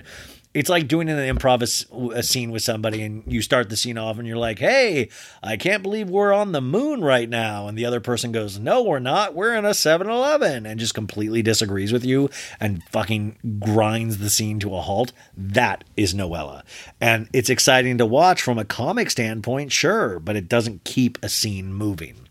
It's 0.52 0.68
like 0.68 0.88
doing 0.88 1.08
an 1.08 1.16
improv 1.16 1.62
a, 1.62 2.22
scene 2.22 2.50
with 2.50 2.62
somebody, 2.62 3.02
and 3.02 3.22
you 3.26 3.40
start 3.40 3.68
the 3.70 3.76
scene 3.76 3.96
off, 3.96 4.18
and 4.18 4.26
you're 4.26 4.36
like, 4.36 4.58
"Hey, 4.58 5.08
I 5.42 5.56
can't 5.56 5.82
believe 5.82 6.10
we're 6.10 6.32
on 6.32 6.50
the 6.50 6.60
moon 6.60 7.02
right 7.02 7.28
now," 7.28 7.68
and 7.68 7.78
the 7.78 7.84
other 7.84 8.00
person 8.00 8.32
goes, 8.32 8.58
"No, 8.58 8.82
we're 8.82 8.98
not. 8.98 9.34
We're 9.34 9.54
in 9.54 9.64
a 9.64 9.74
7-Eleven," 9.74 10.66
and 10.66 10.80
just 10.80 10.94
completely 10.94 11.40
disagrees 11.40 11.92
with 11.92 12.04
you 12.04 12.30
and 12.58 12.82
fucking 12.90 13.60
grinds 13.60 14.18
the 14.18 14.30
scene 14.30 14.58
to 14.60 14.74
a 14.74 14.80
halt. 14.80 15.12
That 15.36 15.84
is 15.96 16.14
Noella, 16.14 16.62
and 17.00 17.28
it's 17.32 17.50
exciting 17.50 17.98
to 17.98 18.06
watch 18.06 18.42
from 18.42 18.58
a 18.58 18.64
comic 18.64 19.10
standpoint, 19.10 19.70
sure, 19.70 20.18
but 20.18 20.34
it 20.34 20.48
doesn't 20.48 20.82
keep 20.84 21.16
a 21.22 21.28
scene 21.28 21.72
moving. 21.72 22.26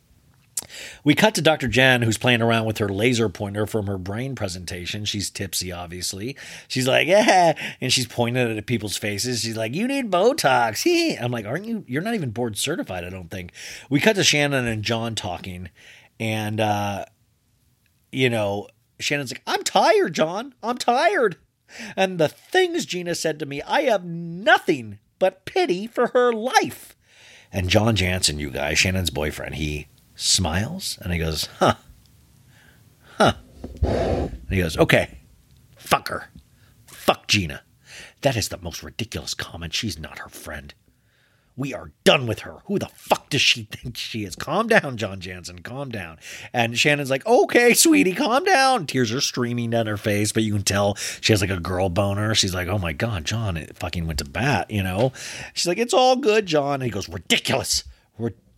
We 1.03 1.15
cut 1.15 1.35
to 1.35 1.41
Dr. 1.41 1.67
Jen, 1.67 2.01
who's 2.01 2.17
playing 2.17 2.41
around 2.41 2.65
with 2.65 2.77
her 2.79 2.89
laser 2.89 3.29
pointer 3.29 3.65
from 3.65 3.87
her 3.87 3.97
brain 3.97 4.35
presentation. 4.35 5.05
She's 5.05 5.29
tipsy, 5.29 5.71
obviously. 5.71 6.35
She's 6.67 6.87
like, 6.87 7.07
yeah. 7.07 7.53
And 7.81 7.91
she's 7.91 8.07
pointing 8.07 8.57
at 8.57 8.65
people's 8.65 8.97
faces. 8.97 9.41
She's 9.41 9.57
like, 9.57 9.73
you 9.75 9.87
need 9.87 10.11
Botox. 10.11 11.17
I'm 11.21 11.31
like, 11.31 11.45
aren't 11.45 11.65
you? 11.65 11.83
You're 11.87 12.01
not 12.01 12.15
even 12.15 12.31
board 12.31 12.57
certified, 12.57 13.03
I 13.03 13.09
don't 13.09 13.29
think. 13.29 13.51
We 13.89 13.99
cut 13.99 14.15
to 14.15 14.23
Shannon 14.23 14.67
and 14.67 14.83
John 14.83 15.15
talking. 15.15 15.69
And, 16.19 16.59
uh, 16.59 17.05
you 18.11 18.29
know, 18.29 18.67
Shannon's 18.99 19.31
like, 19.31 19.43
I'm 19.47 19.63
tired, 19.63 20.13
John. 20.13 20.53
I'm 20.61 20.77
tired. 20.77 21.37
And 21.95 22.19
the 22.19 22.27
things 22.27 22.85
Gina 22.85 23.15
said 23.15 23.39
to 23.39 23.45
me, 23.45 23.61
I 23.61 23.81
have 23.81 24.03
nothing 24.03 24.99
but 25.19 25.45
pity 25.45 25.87
for 25.87 26.07
her 26.07 26.33
life. 26.33 26.95
And 27.51 27.69
John 27.69 27.95
Janssen, 27.95 28.39
you 28.39 28.49
guys, 28.49 28.77
Shannon's 28.77 29.09
boyfriend, 29.09 29.55
he 29.55 29.87
smiles 30.19 30.99
and 31.01 31.13
he 31.13 31.19
goes, 31.19 31.47
huh, 31.59 31.75
huh. 33.17 33.33
And 33.81 34.49
he 34.49 34.57
goes, 34.57 34.77
okay, 34.77 35.19
fuck 35.77 36.09
her. 36.09 36.29
Fuck 36.87 37.27
Gina. 37.27 37.61
That 38.21 38.35
is 38.35 38.49
the 38.49 38.57
most 38.57 38.83
ridiculous 38.83 39.33
comment. 39.33 39.73
She's 39.73 39.97
not 39.97 40.19
her 40.19 40.29
friend. 40.29 40.73
We 41.55 41.73
are 41.73 41.91
done 42.03 42.27
with 42.27 42.39
her. 42.39 42.59
Who 42.65 42.79
the 42.79 42.89
fuck 42.93 43.29
does 43.29 43.41
she 43.41 43.63
think 43.71 43.95
she 43.95 44.25
is? 44.25 44.35
Calm 44.35 44.67
down, 44.67 44.97
John 44.97 45.21
Janssen. 45.21 45.59
Calm 45.59 45.89
down. 45.89 46.17
And 46.53 46.77
Shannon's 46.77 47.09
like, 47.09 47.25
okay, 47.25 47.73
sweetie, 47.73 48.13
calm 48.13 48.43
down. 48.43 48.87
Tears 48.87 49.13
are 49.13 49.21
streaming 49.21 49.69
down 49.69 49.87
her 49.87 49.97
face, 49.97 50.33
but 50.33 50.43
you 50.43 50.53
can 50.53 50.63
tell 50.63 50.95
she 51.21 51.31
has 51.31 51.41
like 51.41 51.49
a 51.49 51.59
girl 51.59 51.89
boner. 51.89 52.35
She's 52.35 52.53
like, 52.53 52.67
oh 52.67 52.77
my 52.77 52.91
God, 52.91 53.23
John, 53.23 53.55
it 53.55 53.77
fucking 53.77 54.05
went 54.05 54.19
to 54.19 54.25
bat, 54.25 54.69
you 54.69 54.83
know? 54.83 55.13
She's 55.53 55.67
like, 55.67 55.77
it's 55.77 55.93
all 55.93 56.17
good, 56.17 56.45
John. 56.45 56.75
And 56.75 56.83
he 56.83 56.89
goes, 56.89 57.07
ridiculous 57.07 57.83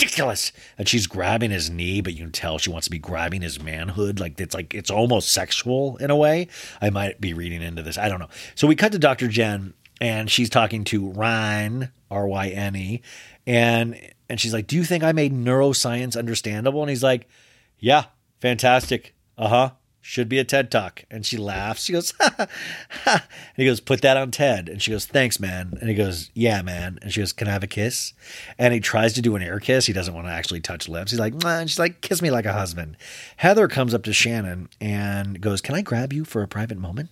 ridiculous. 0.02 0.52
And 0.78 0.88
she's 0.88 1.08
grabbing 1.08 1.52
his 1.52 1.70
knee, 1.70 2.02
but 2.02 2.14
you 2.14 2.24
can 2.24 2.32
tell 2.32 2.58
she 2.58 2.70
wants 2.70 2.86
to 2.86 2.92
be 2.92 3.00
grabbing 3.00 3.42
his 3.42 3.62
manhood. 3.62 4.20
Like 4.20 4.40
it's 4.40 4.56
like 4.56 4.74
it's 4.74 4.92
almost 4.92 5.32
sexual 5.32 5.98
in 5.98 6.10
a 6.10 6.16
way. 6.16 6.48
I 6.82 6.90
might 6.90 7.22
be 7.22 7.34
reading 7.34 7.62
into 7.62 7.84
this. 7.84 7.98
I 7.98 8.10
don't 8.10 8.20
know. 8.20 8.30
So 8.56 8.68
we 8.68 8.76
cut 8.76 8.92
to 8.94 9.00
Dr. 9.00 9.28
Jen 9.28 9.74
and 10.00 10.30
she's 10.30 10.50
talking 10.50 10.84
to 10.86 11.10
Ryan, 11.12 11.92
R 12.10 12.28
Y 12.28 12.48
N 12.50 12.76
E, 12.76 13.02
and 13.46 14.00
and 14.28 14.40
she's 14.40 14.54
like, 14.54 14.68
"Do 14.68 14.76
you 14.76 14.84
think 14.84 15.04
I 15.04 15.12
made 15.12 15.34
neuroscience 15.34 16.18
understandable?" 16.18 16.82
And 16.82 16.90
he's 16.90 17.04
like, 17.04 17.28
"Yeah, 17.78 18.06
fantastic. 18.40 19.14
Uh 19.38 19.48
huh. 19.48 19.70
Should 20.02 20.28
be 20.28 20.40
a 20.40 20.44
TED 20.44 20.72
talk." 20.72 21.06
And 21.12 21.26
she 21.26 21.38
laughs. 21.38 21.86
She 21.86 21.94
goes, 21.94 22.14
ha, 22.20 22.48
ha. 22.90 23.14
And 23.14 23.58
he 23.58 23.66
goes, 23.66 23.80
"Put 23.80 24.02
that 24.02 24.18
on 24.18 24.32
TED." 24.32 24.68
And 24.68 24.82
she 24.82 24.92
goes, 24.92 25.06
"Thanks, 25.06 25.40
man." 25.40 25.78
And 25.80 25.90
he 25.90 25.96
goes, 25.96 26.32
"Yeah, 26.34 26.62
man." 26.62 27.00
And 27.02 27.14
she 27.14 27.22
goes, 27.22 27.34
"Can 27.34 27.48
I 27.48 27.52
have 27.52 27.64
a 27.64 27.68
kiss?" 27.68 28.14
And 28.58 28.74
he 28.74 28.80
tries 28.80 29.14
to 29.14 29.22
do 29.22 29.36
an 29.36 29.44
air 29.44 29.60
kiss. 29.60 29.86
He 29.86 29.94
doesn't 29.94 30.14
want 30.14 30.28
to 30.28 30.32
actually 30.34 30.62
touch 30.62 30.90
lips. 30.90 31.12
He's 31.12 31.20
like, 31.20 31.34
and 31.46 31.70
she's 31.70 31.80
like, 31.80 32.02
"Kiss 32.02 32.22
me 32.22 32.32
like 32.32 32.46
a 32.46 32.54
husband." 32.54 32.98
Heather 33.38 33.68
comes 33.68 33.94
up 33.94 34.04
to 34.04 34.14
Shannon 34.14 34.70
and 34.80 35.40
goes, 35.40 35.62
"Can 35.62 35.76
I 35.76 35.82
grab 35.82 36.12
you 36.14 36.26
for 36.26 36.42
a 36.42 36.48
private 36.48 36.78
moment?" 36.78 37.10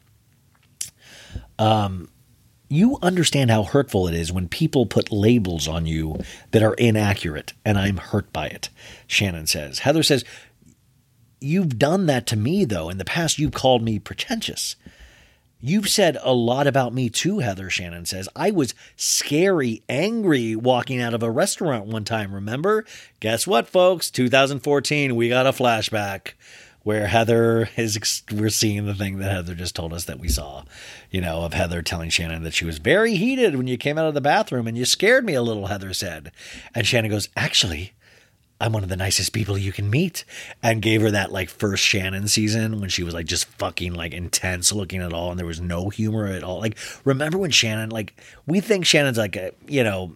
Um 1.57 2.09
you 2.69 2.99
understand 3.01 3.49
how 3.49 3.63
hurtful 3.63 4.07
it 4.07 4.13
is 4.13 4.31
when 4.31 4.47
people 4.47 4.85
put 4.85 5.11
labels 5.11 5.67
on 5.67 5.87
you 5.87 6.19
that 6.51 6.61
are 6.61 6.75
inaccurate, 6.75 7.53
and 7.65 7.79
I'm 7.79 7.97
hurt 7.97 8.31
by 8.31 8.45
it, 8.45 8.69
Shannon 9.07 9.47
says. 9.47 9.79
Heather 9.79 10.03
says, 10.03 10.23
You've 11.39 11.79
done 11.79 12.05
that 12.07 12.25
to 12.27 12.35
me, 12.35 12.65
though. 12.65 12.89
In 12.89 12.97
the 12.97 13.05
past, 13.05 13.39
you've 13.39 13.53
called 13.53 13.81
me 13.81 13.99
pretentious. 13.99 14.75
You've 15.61 15.89
said 15.89 16.17
a 16.23 16.33
lot 16.33 16.67
about 16.67 16.93
me 16.93 17.09
too, 17.09 17.39
Heather, 17.39 17.69
Shannon 17.69 18.05
says. 18.05 18.29
I 18.33 18.49
was 18.49 18.73
scary, 18.95 19.83
angry 19.89 20.55
walking 20.55 21.01
out 21.01 21.13
of 21.13 21.21
a 21.21 21.29
restaurant 21.29 21.85
one 21.85 22.05
time, 22.05 22.33
remember? 22.33 22.85
Guess 23.19 23.45
what, 23.45 23.67
folks? 23.67 24.09
2014, 24.09 25.17
we 25.17 25.27
got 25.27 25.45
a 25.45 25.51
flashback 25.51 26.33
where 26.83 27.07
Heather 27.07 27.67
is 27.75 28.23
we're 28.31 28.49
seeing 28.49 28.85
the 28.85 28.95
thing 28.95 29.17
that 29.17 29.31
Heather 29.31 29.53
just 29.53 29.75
told 29.75 29.91
us 29.91 30.05
that 30.05 30.17
we 30.17 30.29
saw, 30.29 30.63
you 31.11 31.19
know, 31.19 31.41
of 31.41 31.53
Heather 31.53 31.81
telling 31.81 32.09
Shannon 32.09 32.43
that 32.43 32.53
she 32.53 32.63
was 32.63 32.77
very 32.77 33.15
heated 33.15 33.57
when 33.57 33.67
you 33.67 33.77
came 33.77 33.97
out 33.97 34.07
of 34.07 34.13
the 34.13 34.21
bathroom 34.21 34.65
and 34.65 34.77
you 34.77 34.85
scared 34.85 35.25
me 35.25 35.33
a 35.33 35.41
little, 35.41 35.67
Heather 35.67 35.93
said. 35.93 36.31
And 36.73 36.87
Shannon 36.87 37.11
goes, 37.11 37.27
"Actually, 37.35 37.91
I'm 38.59 38.73
one 38.73 38.83
of 38.83 38.89
the 38.89 38.97
nicest 38.97 39.33
people 39.33 39.57
you 39.57 39.71
can 39.71 39.89
meet." 39.89 40.25
And 40.61 40.81
gave 40.81 41.01
her 41.01 41.11
that 41.11 41.31
like 41.31 41.49
first 41.49 41.83
Shannon 41.83 42.27
season 42.27 42.79
when 42.79 42.89
she 42.89 43.03
was 43.03 43.13
like 43.13 43.25
just 43.25 43.45
fucking 43.45 43.93
like 43.93 44.13
intense 44.13 44.71
looking 44.71 45.01
at 45.01 45.13
all 45.13 45.31
and 45.31 45.39
there 45.39 45.45
was 45.45 45.61
no 45.61 45.89
humor 45.89 46.27
at 46.27 46.43
all. 46.43 46.59
Like 46.59 46.77
remember 47.05 47.37
when 47.37 47.51
Shannon 47.51 47.89
like 47.89 48.13
we 48.45 48.59
think 48.59 48.85
Shannon's 48.85 49.17
like 49.17 49.35
a, 49.35 49.51
you 49.67 49.83
know, 49.83 50.15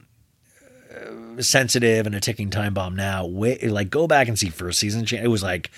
uh, 0.93 1.41
sensitive 1.41 2.05
and 2.05 2.15
a 2.15 2.19
ticking 2.19 2.49
time 2.49 2.73
bomb 2.73 2.95
now. 2.95 3.25
Wait, 3.25 3.63
like 3.63 3.89
go 3.89 4.07
back 4.07 4.27
and 4.27 4.37
see 4.37 4.49
first 4.49 4.79
season. 4.79 5.05
It 5.11 5.27
was 5.29 5.43
like 5.43 5.71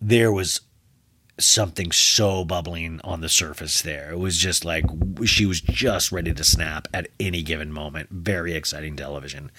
there 0.00 0.32
was 0.32 0.60
something 1.38 1.90
so 1.90 2.44
bubbling 2.44 3.00
on 3.02 3.20
the 3.20 3.28
surface 3.28 3.82
there. 3.82 4.10
It 4.10 4.18
was 4.18 4.36
just 4.36 4.64
like 4.64 4.84
she 5.24 5.46
was 5.46 5.60
just 5.60 6.12
ready 6.12 6.32
to 6.32 6.44
snap 6.44 6.86
at 6.92 7.08
any 7.18 7.42
given 7.42 7.72
moment. 7.72 8.10
Very 8.10 8.54
exciting 8.54 8.96
television. 8.96 9.50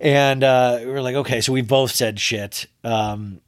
And 0.00 0.42
uh, 0.42 0.78
we 0.80 0.90
are 0.90 1.02
like, 1.02 1.16
okay, 1.16 1.40
so 1.40 1.52
we 1.52 1.62
both 1.62 1.92
said 1.92 2.18
shit. 2.18 2.66
Um, 2.82 3.40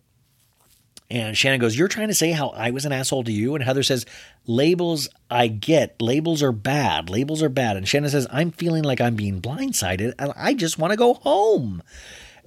and 1.09 1.37
Shannon 1.37 1.61
goes, 1.61 1.79
You're 1.79 1.89
trying 1.89 2.09
to 2.09 2.15
say 2.15 2.33
how 2.33 2.49
I 2.49 2.71
was 2.71 2.85
an 2.85 2.93
asshole 2.93 3.25
to 3.25 3.33
you? 3.33 3.55
And 3.55 3.63
Heather 3.63 3.83
says, 3.83 4.07
Labels, 4.47 5.09
I 5.31 5.49
get. 5.49 6.01
Labels 6.01 6.43
are 6.43 6.53
bad. 6.53 7.11
Labels 7.11 7.43
are 7.43 7.49
bad. 7.49 7.77
And 7.77 7.87
Shannon 7.87 8.11
says, 8.11 8.27
I'm 8.31 8.51
feeling 8.51 8.83
like 8.83 9.01
I'm 9.01 9.15
being 9.15 9.41
blindsided 9.41 10.15
and 10.19 10.33
I 10.37 10.55
just 10.55 10.79
want 10.79 10.93
to 10.93 10.97
go 10.97 11.15
home. 11.15 11.83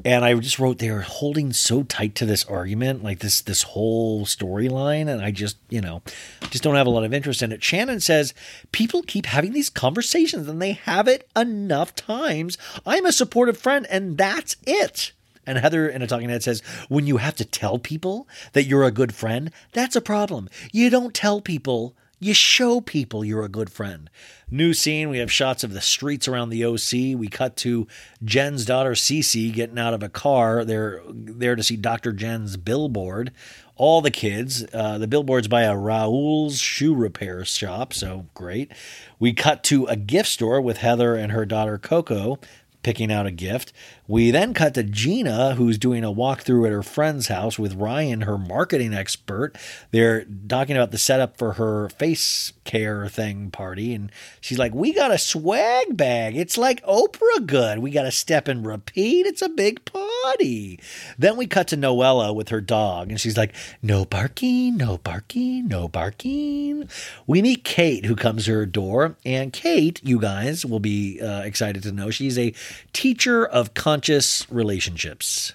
And 0.06 0.24
I 0.24 0.34
just 0.36 0.60
wrote 0.60 0.78
they 0.78 0.90
are 0.90 1.02
holding 1.02 1.52
so 1.52 1.84
tight 1.84 2.16
to 2.16 2.26
this 2.26 2.46
argument, 2.46 3.04
like 3.04 3.20
this 3.20 3.42
this 3.42 3.64
whole 3.64 4.26
storyline, 4.26 5.08
and 5.08 5.22
I 5.22 5.32
just 5.32 5.58
you 5.70 5.82
know 5.82 6.02
just 6.50 6.64
don't 6.64 6.76
have 6.76 6.88
a 6.88 6.92
lot 6.92 7.04
of 7.04 7.14
interest 7.14 7.42
in 7.42 7.52
it. 7.52 7.64
Shannon 7.64 8.00
says 8.00 8.34
people 8.72 9.04
keep 9.04 9.26
having 9.26 9.54
these 9.54 9.70
conversations 9.70 10.48
and 10.48 10.62
they 10.62 10.74
have 10.74 11.08
it 11.08 11.30
enough 11.36 11.96
times. 11.96 12.58
I'm 12.86 13.06
a 13.06 13.12
supportive 13.12 13.58
friend, 13.58 13.86
and 13.90 14.18
that's 14.18 14.56
it. 14.66 15.12
And 15.46 15.58
Heather 15.58 15.90
in 15.90 16.04
a 16.04 16.08
talking 16.08 16.30
head 16.30 16.44
says, 16.44 16.62
when 16.90 17.08
you 17.08 17.18
have 17.18 17.36
to 17.38 17.46
tell 17.46 17.80
people 17.80 18.28
that 18.54 18.66
you're 18.66 18.84
a 18.84 18.92
good 18.92 19.16
friend, 19.16 19.52
that's 19.74 19.96
a 19.96 20.02
problem. 20.02 20.48
You 20.72 20.92
don't 20.92 21.12
tell 21.12 21.42
people 21.42 21.96
you 22.20 22.34
show 22.34 22.82
people 22.82 23.24
you're 23.24 23.44
a 23.44 23.50
good 23.50 23.70
friend. 23.70 24.10
New 24.52 24.74
scene. 24.74 25.10
We 25.10 25.20
have 25.20 25.32
shots 25.32 25.64
of 25.64 25.74
the 25.74 25.82
streets 25.82 26.28
around 26.28 26.50
the 26.50 26.66
OC. 26.66 27.18
We 27.18 27.28
cut 27.30 27.56
to 27.58 27.88
Jen's 28.24 28.66
daughter 28.66 28.91
Cece 28.91 29.54
getting 29.54 29.80
out 29.80 29.94
of 29.94 30.04
a 30.04 30.10
car. 30.10 30.66
They're 30.66 31.02
there 31.08 31.56
to 31.56 31.64
see 31.64 31.78
Dr. 31.78 32.12
Jen's 32.12 32.58
billboard. 32.58 33.32
All 33.76 34.02
the 34.02 34.12
kids. 34.12 34.66
Uh, 34.74 34.98
the 34.98 35.08
billboard's 35.08 35.48
by 35.48 35.62
a 35.62 35.78
Raoul's 35.78 36.60
shoe 36.60 36.94
repair 36.94 37.46
shop, 37.46 37.94
so 37.94 38.26
great. 38.34 38.72
We 39.20 39.34
cut 39.34 39.64
to 39.66 39.86
a 39.86 39.96
gift 39.96 40.30
store 40.30 40.60
with 40.60 40.78
Heather 40.78 41.16
and 41.16 41.32
her 41.32 41.46
daughter 41.46 41.78
Coco 41.78 42.40
picking 42.84 43.12
out 43.12 43.26
a 43.26 43.32
gift. 43.32 43.74
We 44.10 44.31
then 44.31 44.56
cut 44.56 44.73
to 44.73 44.81
Gina, 44.81 45.53
who's 45.53 45.77
doing 45.77 46.03
a 46.03 46.11
walkthrough 46.11 46.65
at 46.65 46.72
her 46.72 46.81
friend's 46.81 47.27
house 47.27 47.60
with 47.60 47.76
Ryan, 47.76 48.22
her 48.22 48.40
marketing 48.40 48.91
expert. 48.91 49.56
They're 49.91 50.26
talking 50.48 50.76
about 50.76 50.90
the 50.90 50.98
setup 50.98 51.38
for 51.38 51.53
her 51.53 51.90
face 51.90 52.53
care 52.65 53.07
thing 53.07 53.52
party. 53.52 53.94
And 53.94 54.11
she's 54.41 54.57
like, 54.57 54.73
We 54.73 54.94
got 54.94 55.11
a 55.11 55.19
swag 55.19 55.95
bag. 55.95 56.36
It's 56.36 56.57
like 56.57 56.84
Oprah 56.86 57.45
good. 57.45 57.80
We 57.80 57.91
got 57.91 58.03
to 58.03 58.11
step 58.11 58.48
and 58.48 58.65
repeat. 58.65 59.27
It's 59.27 59.44
a 59.44 59.49
big 59.49 59.86
party. 59.86 60.80
Then 61.19 61.38
we 61.38 61.45
cut 61.45 61.68
to 61.68 61.77
Noella 61.77 62.34
with 62.34 62.49
her 62.49 62.61
dog. 62.61 63.11
And 63.11 63.22
she's 63.22 63.38
like, 63.38 63.53
No 63.84 64.06
barking, 64.06 64.76
no 64.76 64.98
barking, 64.98 65.68
no 65.68 65.88
barking. 65.88 66.90
We 67.27 67.44
meet 67.44 67.64
Kate, 67.64 68.06
who 68.06 68.15
comes 68.15 68.45
to 68.45 68.53
her 68.53 68.65
door. 68.65 69.18
And 69.23 69.53
Kate, 69.53 70.02
you 70.03 70.19
guys 70.19 70.65
will 70.65 70.80
be 70.80 71.22
uh, 71.22 71.41
excited 71.41 71.84
to 71.84 71.91
know, 71.91 72.10
she's 72.10 72.40
a 72.40 72.56
teacher 72.91 73.45
of 73.45 73.76
conscious 74.00 74.50
relationships. 74.50 75.52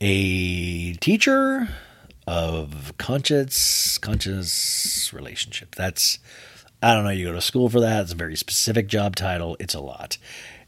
A 0.00 0.94
teacher 0.94 1.68
of 2.26 2.94
conscious 2.96 3.98
conscious 3.98 5.12
relationship. 5.12 5.74
That's 5.74 6.18
I 6.82 6.94
don't 6.94 7.04
know. 7.04 7.10
You 7.10 7.26
go 7.26 7.32
to 7.34 7.42
school 7.42 7.68
for 7.68 7.78
that. 7.80 8.04
It's 8.04 8.12
a 8.12 8.16
very 8.16 8.36
specific 8.36 8.86
job 8.86 9.16
title. 9.16 9.54
It's 9.60 9.74
a 9.74 9.80
lot. 9.80 10.16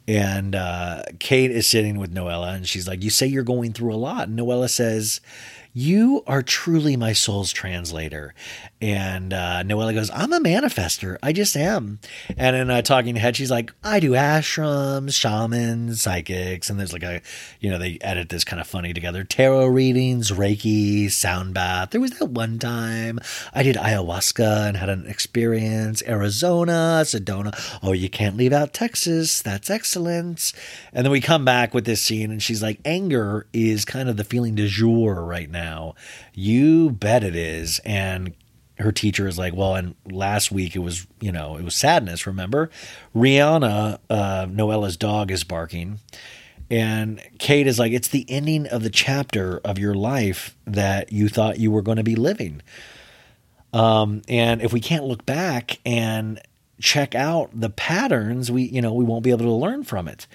And 0.07 0.55
uh, 0.55 1.05
Kate 1.21 1.51
is 1.51 1.67
sitting 1.67 1.99
with 1.99 2.13
Noella, 2.13 2.55
and 2.55 2.69
she's 2.69 2.87
like, 2.87 3.03
"You 3.03 3.09
say 3.09 3.29
you're 3.29 3.43
going 3.45 3.73
through 3.73 3.95
a 3.95 3.97
lot." 3.97 4.29
And 4.29 4.39
Noella 4.39 4.69
says, 4.69 5.23
You 5.73 6.25
are 6.27 6.43
truly 6.43 6.97
my 6.97 7.13
soul's 7.13 7.53
translator. 7.53 8.35
And 8.83 9.33
uh, 9.33 9.63
Noella 9.63 9.95
goes, 9.95 10.11
I'm 10.11 10.33
a 10.33 10.41
manifester. 10.41 11.17
I 11.23 11.33
just 11.33 11.57
am. 11.57 12.01
And 12.37 12.57
in 12.57 12.71
a 12.71 12.83
talking 12.83 13.15
head, 13.15 13.37
she's 13.37 13.53
like, 13.53 13.73
I 13.85 14.01
do 14.01 14.13
ashrams, 14.13 15.15
shamans, 15.15 16.03
psychics. 16.03 16.71
And 16.71 16.81
there's 16.81 16.93
like 16.93 17.05
a, 17.05 17.23
you 17.61 17.71
know, 17.71 17.79
they 17.79 17.99
edit 18.01 18.31
this 18.31 18.43
kind 18.43 18.61
of 18.61 18.67
funny 18.67 18.93
together 18.93 19.23
tarot 19.23 19.67
readings, 19.67 20.33
Reiki, 20.33 21.09
sound 21.09 21.55
bath. 21.55 21.91
There 21.91 22.01
was 22.01 22.19
that 22.19 22.27
one 22.27 22.59
time 22.59 23.21
I 23.55 23.63
did 23.63 23.77
ayahuasca 23.77 24.69
and 24.69 24.77
had 24.77 24.89
an 24.89 25.07
experience, 25.07 26.03
Arizona, 26.05 27.03
Sedona. 27.05 27.55
Oh, 27.81 27.93
you 27.93 28.11
can't 28.11 28.37
leave 28.37 28.53
out 28.53 28.73
Texas. 28.73 29.41
That's 29.41 29.71
excellent. 29.71 30.53
And 30.93 31.05
then 31.05 31.13
we 31.13 31.21
come 31.21 31.45
back 31.45 31.75
with 31.75 31.85
this 31.85 32.03
scene, 32.03 32.33
and 32.33 32.43
she's 32.43 32.63
like, 32.63 32.81
anger 32.85 33.47
is 33.53 33.85
kind 33.85 34.09
of 34.09 34.17
the 34.17 34.25
feeling 34.25 34.57
du 34.57 34.67
jour 34.67 35.23
right 35.23 35.51
now 35.51 35.60
now. 35.61 35.95
You 36.35 36.91
bet 36.91 37.23
it 37.25 37.37
is. 37.37 37.81
And 37.85 38.35
her 38.79 38.93
teacher 38.93 39.29
is 39.29 39.39
like, 39.39 39.55
well, 39.55 39.75
and 39.75 39.95
last 40.11 40.51
week 40.51 40.75
it 40.75 40.81
was, 40.81 41.07
you 41.21 41.33
know, 41.33 41.57
it 41.57 41.65
was 41.65 41.75
sadness, 41.75 42.27
remember? 42.27 42.71
Rihanna, 43.15 43.99
uh, 44.09 44.47
Noella's 44.49 44.97
dog, 44.97 45.31
is 45.31 45.45
barking. 45.45 45.99
And 46.71 47.21
Kate 47.39 47.67
is 47.67 47.79
like, 47.79 47.93
it's 47.93 48.09
the 48.09 48.25
ending 48.29 48.67
of 48.67 48.83
the 48.83 48.91
chapter 48.91 49.59
of 49.65 49.79
your 49.79 49.95
life 49.95 50.57
that 50.67 51.13
you 51.13 51.29
thought 51.29 51.59
you 51.59 51.71
were 51.71 51.83
going 51.83 51.99
to 51.99 52.05
be 52.05 52.15
living. 52.15 52.63
Um, 53.73 54.23
and 54.29 54.63
if 54.63 54.73
we 54.73 54.81
can't 54.81 55.05
look 55.05 55.27
back 55.27 55.79
and 55.85 56.41
check 56.81 57.15
out 57.15 57.51
the 57.53 57.71
patterns, 57.71 58.51
we, 58.51 58.63
you 58.63 58.81
know, 58.81 58.95
we 58.95 59.05
won't 59.05 59.25
be 59.25 59.31
able 59.31 59.45
to 59.45 59.53
learn 59.53 59.85
from 59.85 60.09
it. 60.09 60.27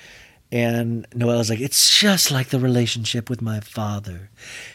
And 0.55 1.05
Noella's 1.13 1.49
like, 1.49 1.59
it's 1.59 1.99
just 1.99 2.31
like 2.31 2.47
the 2.47 2.61
relationship 2.61 3.29
with 3.29 3.41
my 3.41 3.59
father. 3.59 4.29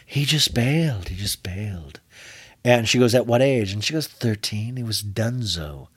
He 0.05 0.25
just 0.25 0.53
bailed. 0.53 1.07
He 1.07 1.15
just 1.15 1.41
bailed. 1.41 1.99
And 2.63 2.87
she 2.87 2.99
goes, 2.99 3.15
At 3.15 3.25
what 3.25 3.41
age? 3.41 3.73
And 3.73 3.83
she 3.83 3.93
goes, 3.93 4.05
13. 4.05 4.77
He 4.77 4.83
was 4.83 5.01
dunzo. 5.01 5.87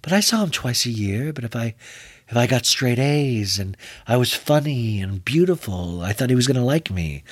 But 0.00 0.12
I 0.12 0.20
saw 0.20 0.44
him 0.44 0.50
twice 0.50 0.86
a 0.86 0.90
year. 0.90 1.32
But 1.32 1.42
if 1.42 1.56
I 1.56 1.74
if 2.28 2.36
I 2.36 2.46
got 2.46 2.66
straight 2.66 3.00
A's 3.00 3.58
and 3.58 3.76
I 4.06 4.16
was 4.16 4.32
funny 4.32 5.02
and 5.02 5.24
beautiful, 5.24 6.02
I 6.02 6.12
thought 6.12 6.30
he 6.30 6.36
was 6.36 6.46
going 6.46 6.56
to 6.56 6.62
like 6.62 6.88
me. 6.88 7.24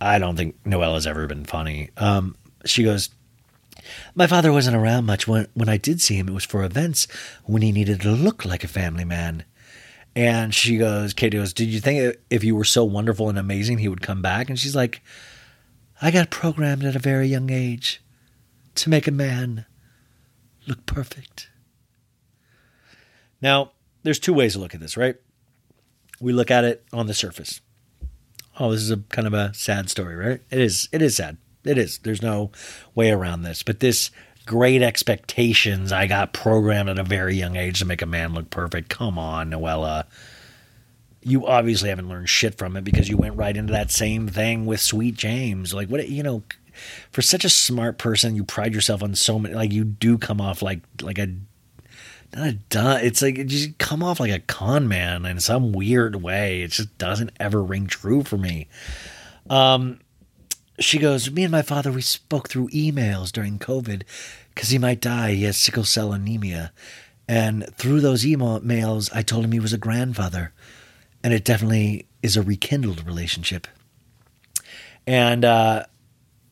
I 0.00 0.18
don't 0.18 0.36
think 0.36 0.56
Noella's 0.64 1.06
ever 1.06 1.26
been 1.26 1.44
funny. 1.44 1.90
Um, 1.98 2.34
she 2.64 2.82
goes, 2.82 3.10
My 4.14 4.26
father 4.26 4.54
wasn't 4.54 4.76
around 4.76 5.04
much. 5.04 5.28
When, 5.28 5.48
when 5.52 5.68
I 5.68 5.76
did 5.76 6.00
see 6.00 6.14
him, 6.14 6.30
it 6.30 6.34
was 6.34 6.46
for 6.46 6.64
events 6.64 7.06
when 7.44 7.60
he 7.60 7.72
needed 7.72 8.00
to 8.00 8.10
look 8.10 8.46
like 8.46 8.64
a 8.64 8.68
family 8.68 9.04
man. 9.04 9.44
And 10.16 10.54
she 10.54 10.76
goes, 10.76 11.14
Katie 11.14 11.38
goes, 11.38 11.52
Did 11.52 11.68
you 11.68 11.80
think 11.80 12.16
if 12.30 12.42
you 12.42 12.56
were 12.56 12.64
so 12.64 12.84
wonderful 12.84 13.28
and 13.28 13.38
amazing, 13.38 13.78
he 13.78 13.88
would 13.88 14.02
come 14.02 14.22
back? 14.22 14.48
And 14.48 14.58
she's 14.58 14.74
like, 14.74 15.02
I 16.02 16.10
got 16.10 16.30
programmed 16.30 16.84
at 16.84 16.96
a 16.96 17.00
very 17.00 17.28
young 17.28 17.50
age 17.50 18.02
to 18.76 18.90
make 18.90 19.06
a 19.06 19.12
man 19.12 19.66
look 20.66 20.86
perfect. 20.86 21.50
Now, 23.42 23.72
there's 24.02 24.18
two 24.18 24.34
ways 24.34 24.54
to 24.54 24.58
look 24.58 24.74
at 24.74 24.80
this, 24.80 24.96
right? 24.96 25.16
We 26.20 26.32
look 26.32 26.50
at 26.50 26.64
it 26.64 26.84
on 26.92 27.06
the 27.06 27.14
surface. 27.14 27.60
Oh, 28.58 28.70
this 28.72 28.82
is 28.82 28.90
a 28.90 28.98
kind 29.08 29.26
of 29.26 29.34
a 29.34 29.54
sad 29.54 29.88
story, 29.88 30.16
right? 30.16 30.40
It 30.50 30.58
is. 30.58 30.88
It 30.92 31.02
is 31.02 31.16
sad. 31.16 31.38
It 31.64 31.78
is. 31.78 31.98
There's 31.98 32.22
no 32.22 32.50
way 32.94 33.10
around 33.10 33.42
this. 33.42 33.62
But 33.62 33.80
this 33.80 34.10
great 34.50 34.82
expectations. 34.82 35.92
I 35.92 36.08
got 36.08 36.32
programmed 36.32 36.88
at 36.88 36.98
a 36.98 37.04
very 37.04 37.36
young 37.36 37.54
age 37.54 37.78
to 37.78 37.84
make 37.84 38.02
a 38.02 38.06
man 38.06 38.34
look 38.34 38.50
perfect. 38.50 38.88
Come 38.88 39.16
on, 39.16 39.52
Noella. 39.52 40.06
You 41.22 41.46
obviously 41.46 41.88
haven't 41.88 42.08
learned 42.08 42.28
shit 42.28 42.58
from 42.58 42.76
it 42.76 42.82
because 42.82 43.08
you 43.08 43.16
went 43.16 43.36
right 43.36 43.56
into 43.56 43.72
that 43.72 43.92
same 43.92 44.26
thing 44.26 44.66
with 44.66 44.80
Sweet 44.80 45.14
James. 45.14 45.72
Like, 45.72 45.86
what, 45.86 46.08
you 46.08 46.24
know, 46.24 46.42
for 47.12 47.22
such 47.22 47.44
a 47.44 47.48
smart 47.48 47.96
person, 47.96 48.34
you 48.34 48.42
pride 48.42 48.74
yourself 48.74 49.04
on 49.04 49.14
so 49.14 49.38
many, 49.38 49.54
like, 49.54 49.70
you 49.70 49.84
do 49.84 50.18
come 50.18 50.40
off 50.40 50.62
like, 50.62 50.80
like 51.00 51.20
a, 51.20 51.28
not 52.34 52.48
a 52.48 52.52
done. 52.54 53.04
It's 53.04 53.22
like, 53.22 53.38
you 53.38 53.44
just 53.44 53.78
come 53.78 54.02
off 54.02 54.18
like 54.18 54.32
a 54.32 54.40
con 54.40 54.88
man 54.88 55.26
in 55.26 55.38
some 55.38 55.70
weird 55.70 56.24
way. 56.24 56.62
It 56.62 56.72
just 56.72 56.98
doesn't 56.98 57.30
ever 57.38 57.62
ring 57.62 57.86
true 57.86 58.24
for 58.24 58.36
me. 58.36 58.66
Um, 59.48 60.00
she 60.80 60.98
goes, 60.98 61.30
Me 61.30 61.44
and 61.44 61.52
my 61.52 61.62
father, 61.62 61.92
we 61.92 62.02
spoke 62.02 62.48
through 62.48 62.68
emails 62.70 63.30
during 63.30 63.60
COVID 63.60 64.02
because 64.54 64.70
he 64.70 64.78
might 64.78 65.00
die. 65.00 65.32
He 65.32 65.44
has 65.44 65.56
sickle 65.56 65.84
cell 65.84 66.12
anemia. 66.12 66.72
And 67.28 67.66
through 67.76 68.00
those 68.00 68.24
emails, 68.24 69.10
I 69.14 69.22
told 69.22 69.44
him 69.44 69.52
he 69.52 69.60
was 69.60 69.72
a 69.72 69.78
grandfather. 69.78 70.52
And 71.22 71.32
it 71.32 71.44
definitely 71.44 72.06
is 72.22 72.36
a 72.36 72.42
rekindled 72.42 73.06
relationship. 73.06 73.66
And, 75.06 75.44
uh, 75.44 75.84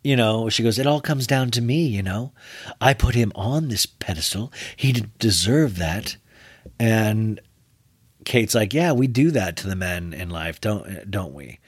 you 0.03 0.17
know, 0.17 0.49
she 0.49 0.63
goes, 0.63 0.79
It 0.79 0.87
all 0.87 1.01
comes 1.01 1.27
down 1.27 1.51
to 1.53 1.61
me, 1.61 1.87
you 1.87 2.03
know. 2.03 2.33
I 2.81 2.95
put 2.95 3.15
him 3.15 3.33
on 3.35 3.69
this 3.69 3.87
pedestal. 3.87 4.53
He 4.77 4.93
didn't 4.93 5.19
deserve 5.19 5.79
that. 5.79 6.17
And 6.79 7.41
Kate's 8.25 8.55
like, 8.55 8.73
Yeah, 8.73 8.93
we 8.93 9.07
do 9.07 9.31
that 9.33 9.57
to 9.59 9.67
the 9.67 9.77
men 9.77 10.13
in 10.13 10.31
life, 10.31 10.61
don't 10.61 11.11
don't 11.11 11.35
we? 11.35 11.59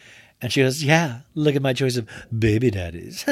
And 0.42 0.50
she 0.52 0.62
goes, 0.62 0.82
Yeah, 0.82 1.20
look 1.34 1.54
at 1.54 1.62
my 1.62 1.72
choice 1.72 1.96
of 1.96 2.08
baby 2.36 2.70
daddies. 2.70 3.24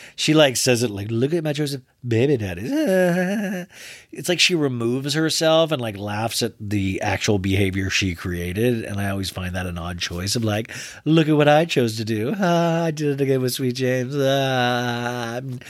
she 0.16 0.32
like 0.32 0.56
says 0.56 0.82
it 0.82 0.90
like, 0.90 1.08
Look 1.10 1.34
at 1.34 1.44
my 1.44 1.52
choice 1.52 1.74
of 1.74 1.82
baby 2.06 2.36
daddies. 2.38 2.70
it's 4.12 4.28
like 4.28 4.40
she 4.40 4.54
removes 4.54 5.14
herself 5.14 5.72
and 5.72 5.82
like 5.82 5.98
laughs 5.98 6.42
at 6.42 6.54
the 6.58 7.00
actual 7.02 7.38
behavior 7.38 7.90
she 7.90 8.14
created. 8.14 8.84
And 8.84 8.98
I 8.98 9.10
always 9.10 9.30
find 9.30 9.54
that 9.54 9.66
an 9.66 9.76
odd 9.76 9.98
choice 9.98 10.36
of 10.36 10.44
like, 10.44 10.70
Look 11.04 11.28
at 11.28 11.36
what 11.36 11.48
I 11.48 11.66
chose 11.66 11.96
to 11.98 12.04
do. 12.04 12.34
I 12.38 12.90
did 12.90 13.20
it 13.20 13.22
again 13.22 13.42
with 13.42 13.52
Sweet 13.52 13.74
James. 13.74 14.16
I'm 14.16 15.60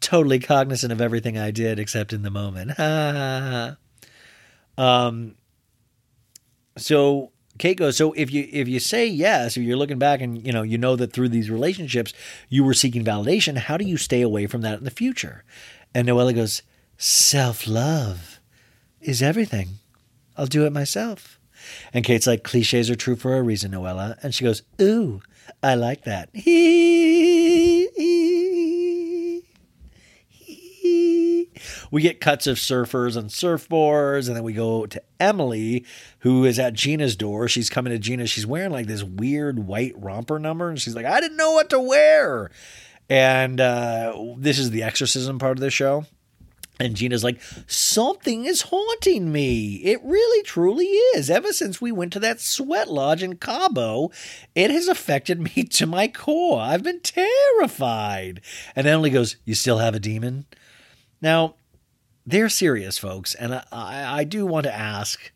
totally 0.00 0.40
cognizant 0.40 0.92
of 0.92 1.00
everything 1.00 1.38
I 1.38 1.52
did 1.52 1.78
except 1.78 2.12
in 2.12 2.22
the 2.22 2.30
moment. 2.30 2.78
um, 4.78 5.36
so 6.76 7.30
Kate 7.60 7.76
goes, 7.76 7.98
so 7.98 8.14
if 8.14 8.32
you 8.32 8.48
if 8.50 8.68
you 8.68 8.80
say 8.80 9.06
yes, 9.06 9.58
if 9.58 9.62
you're 9.62 9.76
looking 9.76 9.98
back 9.98 10.22
and 10.22 10.42
you 10.46 10.50
know 10.50 10.62
you 10.62 10.78
know 10.78 10.96
that 10.96 11.12
through 11.12 11.28
these 11.28 11.50
relationships 11.50 12.14
you 12.48 12.64
were 12.64 12.72
seeking 12.72 13.04
validation, 13.04 13.58
how 13.58 13.76
do 13.76 13.84
you 13.84 13.98
stay 13.98 14.22
away 14.22 14.46
from 14.46 14.62
that 14.62 14.78
in 14.78 14.84
the 14.84 14.90
future? 14.90 15.44
And 15.94 16.08
Noella 16.08 16.34
goes, 16.34 16.62
self 16.96 17.66
love 17.66 18.40
is 19.02 19.20
everything. 19.20 19.68
I'll 20.38 20.46
do 20.46 20.64
it 20.64 20.72
myself. 20.72 21.38
And 21.92 22.02
Kate's 22.02 22.26
like, 22.26 22.44
cliches 22.44 22.88
are 22.88 22.96
true 22.96 23.14
for 23.14 23.36
a 23.36 23.42
reason, 23.42 23.72
Noella. 23.72 24.16
And 24.22 24.34
she 24.34 24.44
goes, 24.44 24.62
ooh, 24.80 25.20
I 25.62 25.74
like 25.74 26.04
that. 26.04 26.30
we 31.90 32.02
get 32.02 32.20
cuts 32.20 32.46
of 32.46 32.56
surfers 32.56 33.16
and 33.16 33.30
surfboards, 33.30 34.28
and 34.28 34.36
then 34.36 34.44
we 34.44 34.52
go 34.52 34.86
to 34.86 35.02
Emily, 35.18 35.84
who 36.20 36.44
is 36.44 36.58
at 36.58 36.74
Gina's 36.74 37.16
door. 37.16 37.48
She's 37.48 37.70
coming 37.70 37.92
to 37.92 37.98
Gina. 37.98 38.26
She's 38.26 38.46
wearing 38.46 38.72
like 38.72 38.86
this 38.86 39.02
weird 39.02 39.66
white 39.66 39.94
romper 39.96 40.38
number, 40.38 40.68
and 40.68 40.80
she's 40.80 40.94
like, 40.94 41.06
I 41.06 41.20
didn't 41.20 41.36
know 41.36 41.52
what 41.52 41.70
to 41.70 41.80
wear. 41.80 42.50
And 43.08 43.60
uh, 43.60 44.14
this 44.38 44.58
is 44.58 44.70
the 44.70 44.84
exorcism 44.84 45.38
part 45.38 45.58
of 45.58 45.60
the 45.60 45.70
show. 45.70 46.06
And 46.80 46.96
Gina's 46.96 47.22
like, 47.22 47.42
something 47.66 48.46
is 48.46 48.62
haunting 48.62 49.30
me. 49.30 49.74
It 49.84 50.00
really, 50.02 50.42
truly 50.44 50.86
is. 50.86 51.28
Ever 51.28 51.52
since 51.52 51.78
we 51.78 51.92
went 51.92 52.10
to 52.14 52.20
that 52.20 52.40
sweat 52.40 52.88
lodge 52.88 53.22
in 53.22 53.36
Cabo, 53.36 54.10
it 54.54 54.70
has 54.70 54.88
affected 54.88 55.40
me 55.56 55.64
to 55.64 55.86
my 55.86 56.08
core. 56.08 56.60
I've 56.60 56.82
been 56.82 57.00
terrified. 57.00 58.40
And 58.74 58.86
Emily 58.86 59.10
goes, 59.10 59.36
You 59.44 59.54
still 59.54 59.78
have 59.78 59.94
a 59.94 60.00
demon? 60.00 60.46
Now, 61.20 61.56
they're 62.26 62.48
serious, 62.48 62.98
folks. 62.98 63.34
And 63.34 63.54
I, 63.72 64.20
I, 64.20 64.24
do 64.24 64.46
want 64.46 64.64
to 64.64 64.74
ask 64.74 65.32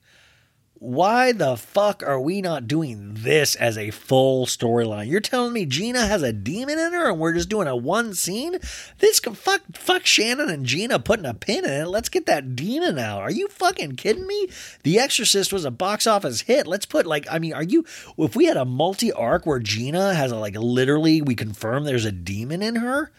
why 0.84 1.32
the 1.32 1.56
fuck 1.56 2.02
are 2.02 2.20
we 2.20 2.42
not 2.42 2.68
doing 2.68 3.14
this 3.14 3.54
as 3.54 3.78
a 3.78 3.90
full 3.90 4.44
storyline? 4.44 5.08
You're 5.08 5.20
telling 5.20 5.54
me 5.54 5.64
Gina 5.64 6.06
has 6.06 6.22
a 6.22 6.32
demon 6.32 6.78
in 6.78 6.92
her 6.92 7.08
and 7.08 7.18
we're 7.18 7.32
just 7.32 7.48
doing 7.48 7.66
a 7.66 7.74
one 7.74 8.12
scene? 8.12 8.58
This 8.98 9.18
can 9.18 9.34
fuck 9.34 9.62
fuck 9.72 10.04
Shannon 10.04 10.50
and 10.50 10.66
Gina 10.66 10.98
putting 10.98 11.24
a 11.24 11.32
pin 11.32 11.64
in 11.64 11.70
it. 11.70 11.86
Let's 11.86 12.10
get 12.10 12.26
that 12.26 12.54
demon 12.54 12.98
out. 12.98 13.22
Are 13.22 13.30
you 13.30 13.48
fucking 13.48 13.96
kidding 13.96 14.26
me? 14.26 14.48
The 14.82 14.98
Exorcist 14.98 15.54
was 15.54 15.64
a 15.64 15.70
box 15.70 16.06
office 16.06 16.42
hit. 16.42 16.66
Let's 16.66 16.86
put 16.86 17.06
like 17.06 17.26
I 17.30 17.38
mean, 17.38 17.54
are 17.54 17.62
you 17.62 17.86
if 18.18 18.36
we 18.36 18.44
had 18.44 18.58
a 18.58 18.66
multi 18.66 19.10
arc 19.10 19.46
where 19.46 19.60
Gina 19.60 20.12
has 20.12 20.32
a 20.32 20.36
like 20.36 20.56
literally 20.56 21.22
we 21.22 21.34
confirm 21.34 21.84
there's 21.84 22.04
a 22.04 22.12
demon 22.12 22.60
in 22.60 22.76
her? 22.76 23.10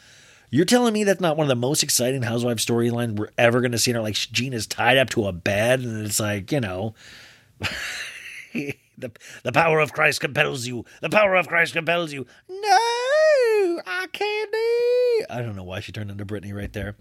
You're 0.56 0.64
telling 0.64 0.94
me 0.94 1.04
that's 1.04 1.20
not 1.20 1.36
one 1.36 1.44
of 1.44 1.50
the 1.50 1.56
most 1.58 1.84
exciting 1.84 2.22
housewife 2.22 2.60
storylines 2.60 3.18
we're 3.18 3.28
ever 3.38 3.60
going 3.60 3.74
to 3.74 3.78
see 3.78 3.92
her? 3.92 4.00
Like 4.00 4.16
Gina's 4.16 4.66
tied 4.66 4.98
up 4.98 5.10
to 5.10 5.28
a 5.28 5.34
bed, 5.34 5.82
and 5.82 6.06
it's 6.06 6.18
like 6.18 6.50
you 6.50 6.62
know, 6.62 6.96
the 8.54 9.12
the 9.44 9.52
power 9.52 9.82
of 9.82 9.92
Christ 9.92 10.22
compels 10.22 10.66
you. 10.66 10.86
The 11.02 11.10
power 11.10 11.36
of 11.36 11.50
Christ 11.50 11.74
compels 11.74 12.14
you. 12.14 12.26
No, 12.48 13.82
I 13.86 14.08
can't 14.14 14.50
be. 14.50 15.26
I 15.30 15.42
don't 15.42 15.58
know 15.58 15.66
why 15.66 15.82
she 15.82 15.92
turned 15.92 16.10
into 16.10 16.24
Brittany 16.24 16.54
right 16.54 16.72
there, 16.72 16.96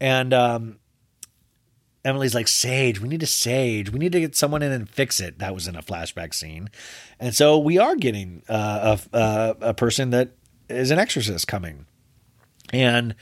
and 0.00 0.34
um, 0.34 0.80
Emily's 2.04 2.34
like, 2.34 2.48
Sage, 2.48 3.00
we 3.00 3.08
need 3.08 3.22
a 3.22 3.26
Sage. 3.26 3.92
We 3.92 4.00
need 4.00 4.10
to 4.10 4.18
get 4.18 4.34
someone 4.34 4.64
in 4.64 4.72
and 4.72 4.90
fix 4.90 5.20
it. 5.20 5.38
That 5.38 5.54
was 5.54 5.68
in 5.68 5.76
a 5.76 5.82
flashback 5.82 6.34
scene. 6.34 6.68
And 7.20 7.32
so 7.32 7.58
we 7.58 7.78
are 7.78 7.94
getting 7.94 8.42
uh, 8.48 8.98
a, 9.12 9.16
uh, 9.16 9.54
a 9.60 9.74
person 9.74 10.10
that 10.10 10.30
is 10.68 10.90
an 10.90 10.98
exorcist 10.98 11.46
coming. 11.46 11.86
And 12.72 13.14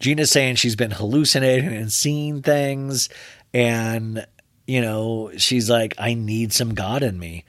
Gina's 0.00 0.30
saying 0.30 0.56
she's 0.56 0.76
been 0.76 0.90
hallucinating 0.90 1.72
and 1.72 1.92
seeing 1.92 2.42
things. 2.42 3.08
And, 3.52 4.26
you 4.66 4.80
know, 4.80 5.30
she's 5.36 5.70
like, 5.70 5.94
I 5.98 6.14
need 6.14 6.52
some 6.52 6.74
God 6.74 7.02
in 7.02 7.18
me. 7.18 7.44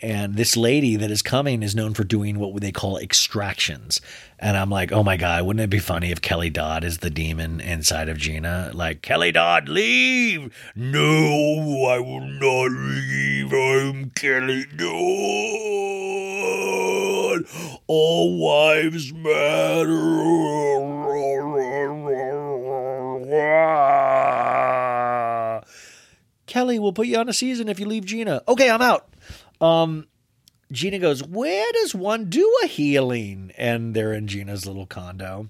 And 0.00 0.36
this 0.36 0.56
lady 0.56 0.94
that 0.96 1.10
is 1.10 1.22
coming 1.22 1.62
is 1.62 1.74
known 1.74 1.94
for 1.94 2.04
doing 2.04 2.38
what 2.38 2.60
they 2.60 2.70
call 2.70 2.98
extractions. 2.98 4.00
And 4.38 4.56
I'm 4.56 4.70
like, 4.70 4.92
oh 4.92 5.02
my 5.02 5.16
God, 5.16 5.44
wouldn't 5.44 5.64
it 5.64 5.70
be 5.70 5.80
funny 5.80 6.12
if 6.12 6.22
Kelly 6.22 6.50
Dodd 6.50 6.84
is 6.84 6.98
the 6.98 7.10
demon 7.10 7.60
inside 7.60 8.08
of 8.08 8.16
Gina? 8.16 8.70
Like, 8.72 9.02
Kelly 9.02 9.32
Dodd, 9.32 9.68
leave! 9.68 10.54
No, 10.76 11.86
I 11.88 11.98
will 11.98 12.20
not 12.20 12.70
leave. 12.70 13.52
I'm 13.52 14.10
Kelly 14.10 14.66
Dodd. 14.76 14.88
All 17.88 18.38
wives 18.38 19.12
matter. 19.12 20.28
Kelly, 26.48 26.78
we'll 26.78 26.92
put 26.92 27.06
you 27.06 27.18
on 27.18 27.28
a 27.28 27.32
season 27.32 27.68
if 27.68 27.78
you 27.78 27.86
leave 27.86 28.04
Gina. 28.04 28.42
Okay, 28.48 28.70
I'm 28.70 28.82
out. 28.82 29.08
Um, 29.60 30.06
Gina 30.70 30.98
goes, 30.98 31.22
Where 31.22 31.66
does 31.72 31.94
one 31.94 32.26
do 32.26 32.52
a 32.62 32.66
healing? 32.66 33.52
And 33.56 33.94
they're 33.94 34.12
in 34.12 34.26
Gina's 34.26 34.66
little 34.66 34.86
condo. 34.86 35.48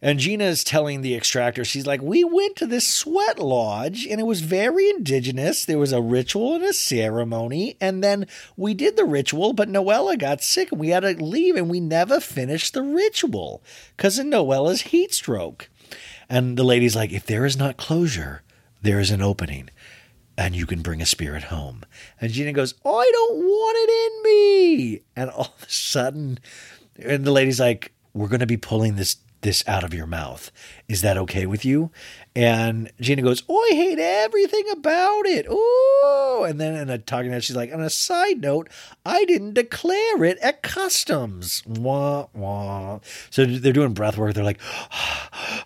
And 0.00 0.20
Gina 0.20 0.44
is 0.44 0.62
telling 0.62 1.00
the 1.00 1.16
extractor, 1.16 1.64
she's 1.64 1.86
like, 1.86 2.00
We 2.00 2.22
went 2.22 2.54
to 2.56 2.66
this 2.66 2.86
sweat 2.86 3.38
lodge 3.38 4.06
and 4.06 4.20
it 4.20 4.26
was 4.26 4.42
very 4.42 4.88
indigenous. 4.90 5.64
There 5.64 5.78
was 5.78 5.92
a 5.92 6.00
ritual 6.00 6.54
and 6.54 6.64
a 6.64 6.72
ceremony. 6.72 7.76
And 7.80 8.02
then 8.02 8.26
we 8.56 8.74
did 8.74 8.96
the 8.96 9.04
ritual, 9.04 9.52
but 9.52 9.68
Noella 9.68 10.16
got 10.18 10.40
sick 10.40 10.70
and 10.70 10.80
we 10.80 10.90
had 10.90 11.00
to 11.00 11.12
leave 11.22 11.56
and 11.56 11.68
we 11.68 11.80
never 11.80 12.20
finished 12.20 12.74
the 12.74 12.82
ritual 12.82 13.62
because 13.96 14.18
of 14.18 14.26
Noella's 14.26 14.82
heat 14.82 15.12
stroke. 15.12 15.68
And 16.28 16.56
the 16.56 16.64
lady's 16.64 16.94
like, 16.94 17.12
If 17.12 17.26
there 17.26 17.44
is 17.44 17.56
not 17.56 17.76
closure, 17.76 18.42
there 18.80 19.00
is 19.00 19.10
an 19.10 19.22
opening 19.22 19.70
and 20.38 20.54
you 20.54 20.64
can 20.64 20.80
bring 20.82 21.02
a 21.02 21.06
spirit 21.06 21.44
home. 21.44 21.82
And 22.20 22.32
Gina 22.32 22.52
goes, 22.52 22.74
I 22.84 23.10
don't 23.12 23.38
want 23.38 23.76
it 23.80 23.90
in 23.90 24.22
me. 24.22 25.00
And 25.16 25.30
all 25.30 25.52
of 25.56 25.66
a 25.66 25.70
sudden, 25.70 26.38
and 26.96 27.24
the 27.24 27.32
lady's 27.32 27.60
like, 27.60 27.92
We're 28.14 28.28
going 28.28 28.40
to 28.40 28.46
be 28.46 28.56
pulling 28.56 28.94
this 28.94 29.16
this 29.40 29.62
out 29.68 29.84
of 29.84 29.94
your 29.94 30.06
mouth. 30.06 30.50
Is 30.88 31.02
that 31.02 31.16
okay 31.16 31.46
with 31.46 31.64
you? 31.64 31.92
And 32.34 32.90
Gina 33.00 33.22
goes, 33.22 33.42
Oh, 33.48 33.68
I 33.70 33.74
hate 33.74 33.98
everything 33.98 34.64
about 34.70 35.26
it. 35.26 35.46
Oh, 35.48 36.46
and 36.48 36.60
then 36.60 36.74
in 36.74 36.88
a 36.88 36.98
talking 36.98 37.32
head, 37.32 37.42
she's 37.42 37.56
like, 37.56 37.72
On 37.72 37.80
a 37.80 37.90
side 37.90 38.40
note, 38.40 38.68
I 39.04 39.24
didn't 39.24 39.54
declare 39.54 40.22
it 40.22 40.38
at 40.38 40.62
customs. 40.62 41.64
Wah, 41.66 42.28
wah. 42.32 43.00
So 43.30 43.44
they're 43.44 43.72
doing 43.72 43.92
breath 43.92 44.16
work. 44.16 44.34
They're 44.34 44.44
like, 44.44 44.60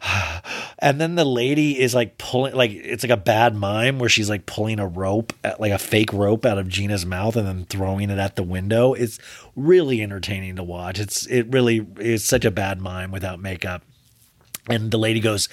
and 0.83 1.01
then 1.01 1.15
the 1.15 1.25
lady 1.25 1.79
is 1.79 1.95
like 1.95 2.19
pulling, 2.19 2.57
like, 2.57 2.73
it's 2.73 3.05
like 3.05 3.13
a 3.13 3.17
bad 3.17 3.55
mime 3.55 4.01
where 4.01 4.09
she's 4.09 4.29
like 4.29 4.47
pulling 4.47 4.81
a 4.81 4.87
rope, 4.87 5.33
like 5.61 5.71
a 5.71 5.79
fake 5.79 6.13
rope 6.13 6.45
out 6.45 6.59
of 6.59 6.69
Gina's 6.69 7.07
mouth 7.07 7.37
and 7.37 7.47
then 7.47 7.65
throwing 7.67 8.11
it 8.11 8.19
at 8.19 8.35
the 8.35 8.43
window. 8.43 8.93
It's 8.93 9.21
really 9.55 10.03
entertaining 10.03 10.57
to 10.57 10.65
watch. 10.65 10.99
It's, 10.99 11.25
it 11.27 11.47
really 11.53 11.87
is 12.01 12.25
such 12.25 12.45
a 12.45 12.51
bad 12.51 12.81
mime 12.81 13.13
without 13.13 13.39
makeup. 13.39 13.85
And 14.69 14.91
the 14.91 14.99
lady 14.99 15.21
goes, 15.21 15.49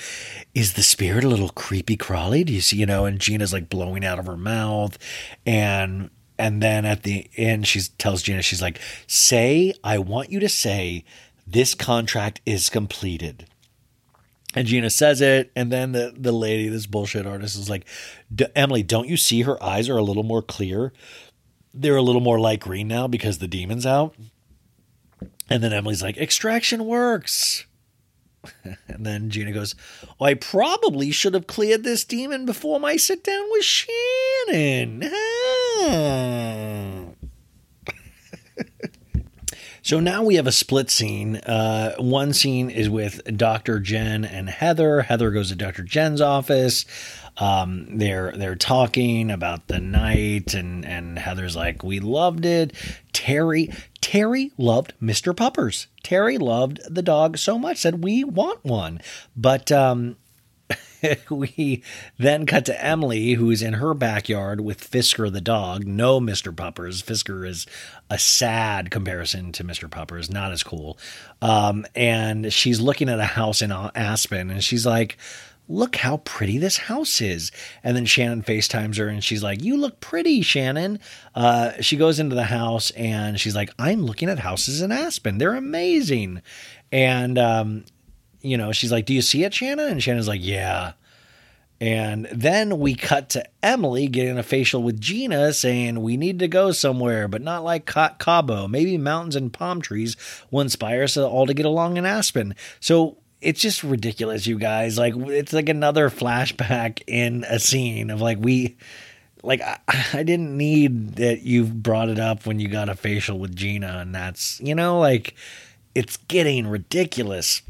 Is 0.55 0.73
the 0.73 0.83
spirit 0.83 1.23
a 1.23 1.29
little 1.29 1.49
creepy 1.49 1.95
crawly? 1.95 2.43
Do 2.43 2.51
you 2.51 2.61
see, 2.61 2.77
you 2.77 2.87
know? 2.87 3.05
And 3.05 3.19
Gina's 3.19 3.53
like 3.53 3.69
blowing 3.69 4.03
out 4.03 4.17
of 4.17 4.25
her 4.25 4.37
mouth. 4.37 4.97
And 5.45 6.09
and 6.39 6.63
then 6.63 6.85
at 6.85 7.03
the 7.03 7.29
end, 7.35 7.67
she 7.67 7.81
tells 7.99 8.23
Gina, 8.23 8.41
she's 8.41 8.61
like, 8.63 8.79
Say, 9.05 9.73
I 9.83 9.99
want 9.99 10.31
you 10.31 10.39
to 10.39 10.49
say, 10.49 11.05
this 11.45 11.75
contract 11.75 12.41
is 12.45 12.69
completed. 12.69 13.45
And 14.55 14.67
Gina 14.67 14.89
says 14.89 15.21
it, 15.21 15.51
and 15.55 15.71
then 15.71 15.91
the, 15.91 16.13
the 16.17 16.31
lady, 16.31 16.69
this 16.69 16.87
bullshit 16.87 17.27
artist, 17.27 17.55
is 17.57 17.69
like, 17.69 17.85
Emily, 18.55 18.81
don't 18.81 19.07
you 19.07 19.15
see 19.15 19.43
her 19.43 19.61
eyes 19.63 19.87
are 19.89 19.97
a 19.97 20.03
little 20.03 20.23
more 20.23 20.41
clear? 20.41 20.91
They're 21.71 21.95
a 21.95 22.01
little 22.01 22.21
more 22.21 22.39
light 22.39 22.59
green 22.59 22.87
now 22.87 23.07
because 23.07 23.37
the 23.37 23.47
demon's 23.47 23.85
out. 23.85 24.15
And 25.49 25.63
then 25.63 25.71
Emily's 25.71 26.01
like, 26.01 26.17
Extraction 26.17 26.85
works. 26.85 27.65
And 28.87 29.05
then 29.05 29.29
Gina 29.29 29.51
goes, 29.51 29.75
well, 30.17 30.29
I 30.29 30.33
probably 30.33 31.11
should 31.11 31.33
have 31.33 31.47
cleared 31.47 31.83
this 31.83 32.03
demon 32.03 32.45
before 32.45 32.79
my 32.79 32.95
sit 32.95 33.23
down 33.23 33.45
with 33.51 33.63
Shannon. 33.63 35.09
Ah. 35.81 36.98
So 39.89 39.99
now 39.99 40.21
we 40.21 40.35
have 40.35 40.45
a 40.45 40.51
split 40.51 40.91
scene. 40.91 41.37
Uh, 41.37 41.95
one 41.97 42.31
scene 42.31 42.69
is 42.69 42.91
with 42.91 43.23
Dr. 43.35 43.79
Jen 43.79 44.23
and 44.23 44.47
Heather. 44.47 45.01
Heather 45.01 45.31
goes 45.31 45.49
to 45.49 45.55
Dr. 45.55 45.81
Jen's 45.81 46.21
office. 46.21 46.85
Um, 47.37 47.97
they're 47.97 48.31
they're 48.33 48.55
talking 48.55 49.31
about 49.31 49.65
the 49.65 49.79
night, 49.79 50.53
and 50.53 50.85
and 50.85 51.17
Heather's 51.17 51.55
like, 51.55 51.83
"We 51.83 51.99
loved 51.99 52.45
it." 52.45 52.71
Terry 53.13 53.71
Terry 53.99 54.51
loved 54.59 54.93
Mr. 55.01 55.35
Puppers. 55.35 55.87
Terry 56.03 56.37
loved 56.37 56.81
the 56.87 57.01
dog 57.01 57.39
so 57.39 57.57
much 57.57 57.77
said 57.77 58.03
we 58.03 58.23
want 58.23 58.63
one, 58.63 59.01
but 59.35 59.71
um, 59.71 60.17
we 61.29 61.83
then 62.17 62.45
cut 62.45 62.65
to 62.65 62.83
Emily, 62.83 63.33
who's 63.33 63.61
in 63.61 63.73
her 63.73 63.93
backyard 63.93 64.61
with 64.61 64.89
Fisker 64.89 65.31
the 65.31 65.41
dog. 65.41 65.85
No 65.85 66.19
Mr. 66.19 66.55
Puppers. 66.55 67.01
Fisker 67.01 67.47
is 67.47 67.65
a 68.09 68.19
sad 68.19 68.91
comparison 68.91 69.51
to 69.53 69.63
Mr. 69.63 69.89
Puppers, 69.89 70.29
not 70.29 70.51
as 70.51 70.63
cool. 70.63 70.97
Um, 71.41 71.85
and 71.95 72.51
she's 72.51 72.79
looking 72.79 73.09
at 73.09 73.19
a 73.19 73.25
house 73.25 73.61
in 73.61 73.71
Aspen, 73.71 74.49
and 74.49 74.63
she's 74.63 74.85
like, 74.85 75.17
look 75.69 75.97
how 75.97 76.17
pretty 76.17 76.57
this 76.57 76.77
house 76.77 77.21
is. 77.21 77.51
And 77.83 77.95
then 77.95 78.05
Shannon 78.05 78.41
FaceTimes 78.41 78.97
her 78.97 79.07
and 79.07 79.23
she's 79.23 79.43
like, 79.43 79.63
You 79.63 79.77
look 79.77 80.01
pretty, 80.01 80.41
Shannon. 80.41 80.99
Uh, 81.35 81.73
she 81.79 81.95
goes 81.95 82.19
into 82.19 82.35
the 82.35 82.45
house 82.45 82.89
and 82.91 83.39
she's 83.39 83.55
like, 83.55 83.69
I'm 83.77 84.01
looking 84.01 84.29
at 84.29 84.39
houses 84.39 84.81
in 84.81 84.91
Aspen. 84.91 85.37
They're 85.37 85.53
amazing. 85.53 86.41
And, 86.91 87.37
um, 87.37 87.85
you 88.41 88.57
know, 88.57 88.71
she's 88.71 88.91
like, 88.91 89.05
Do 89.05 89.13
you 89.13 89.21
see 89.21 89.43
it, 89.43 89.53
Shannon? 89.53 89.91
And 89.91 90.03
Shannon's 90.03 90.27
like, 90.27 90.43
Yeah. 90.43 90.93
And 91.81 92.27
then 92.33 92.79
we 92.79 92.93
cut 92.93 93.29
to 93.29 93.45
Emily 93.63 94.07
getting 94.07 94.37
a 94.37 94.43
facial 94.43 94.83
with 94.83 94.99
Gina 94.99 95.53
saying, 95.53 96.01
We 96.01 96.17
need 96.17 96.39
to 96.39 96.47
go 96.47 96.71
somewhere, 96.71 97.27
but 97.27 97.41
not 97.41 97.63
like 97.63 97.85
Cabo. 97.85 98.67
Maybe 98.67 98.97
mountains 98.97 99.35
and 99.35 99.53
palm 99.53 99.81
trees 99.81 100.17
will 100.51 100.61
inspire 100.61 101.03
us 101.03 101.15
all 101.15 101.47
to 101.47 101.53
get 101.53 101.65
along 101.65 101.97
in 101.97 102.05
Aspen. 102.05 102.55
So 102.79 103.17
it's 103.41 103.61
just 103.61 103.83
ridiculous, 103.83 104.47
you 104.47 104.57
guys. 104.57 104.97
Like 104.97 105.15
it's 105.15 105.53
like 105.53 105.69
another 105.69 106.09
flashback 106.09 107.01
in 107.07 107.45
a 107.47 107.59
scene 107.59 108.09
of 108.09 108.21
like 108.21 108.37
we 108.39 108.77
like 109.43 109.61
I, 109.61 109.79
I, 110.13 110.23
didn't 110.23 110.57
need 110.57 111.15
that 111.15 111.41
you 111.41 111.65
brought 111.65 112.09
it 112.09 112.19
up 112.19 112.45
when 112.45 112.59
you 112.59 112.67
got 112.67 112.89
a 112.89 112.95
facial 112.95 113.39
with 113.39 113.55
Gina 113.55 113.99
and 113.99 114.13
that's 114.13 114.59
you 114.59 114.75
know 114.75 114.99
like 114.99 115.35
it's 115.95 116.17
getting 116.17 116.67
ridiculous. 116.67 117.61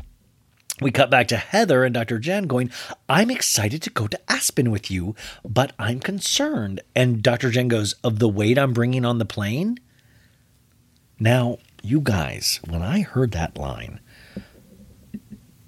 We 0.81 0.91
cut 0.91 1.09
back 1.09 1.27
to 1.27 1.37
Heather 1.37 1.83
and 1.83 1.93
Dr. 1.93 2.19
Jen 2.19 2.47
going, 2.47 2.71
I'm 3.07 3.29
excited 3.29 3.81
to 3.83 3.89
go 3.89 4.07
to 4.07 4.31
Aspen 4.31 4.71
with 4.71 4.89
you, 4.89 5.15
but 5.43 5.73
I'm 5.77 5.99
concerned. 5.99 6.81
And 6.95 7.21
Dr. 7.21 7.51
Jen 7.51 7.67
goes, 7.67 7.93
Of 8.03 8.19
the 8.19 8.29
weight 8.29 8.57
I'm 8.57 8.73
bringing 8.73 9.05
on 9.05 9.17
the 9.17 9.25
plane? 9.25 9.79
Now, 11.19 11.57
you 11.83 11.99
guys, 11.99 12.59
when 12.67 12.81
I 12.81 13.01
heard 13.01 13.31
that 13.31 13.57
line, 13.57 13.99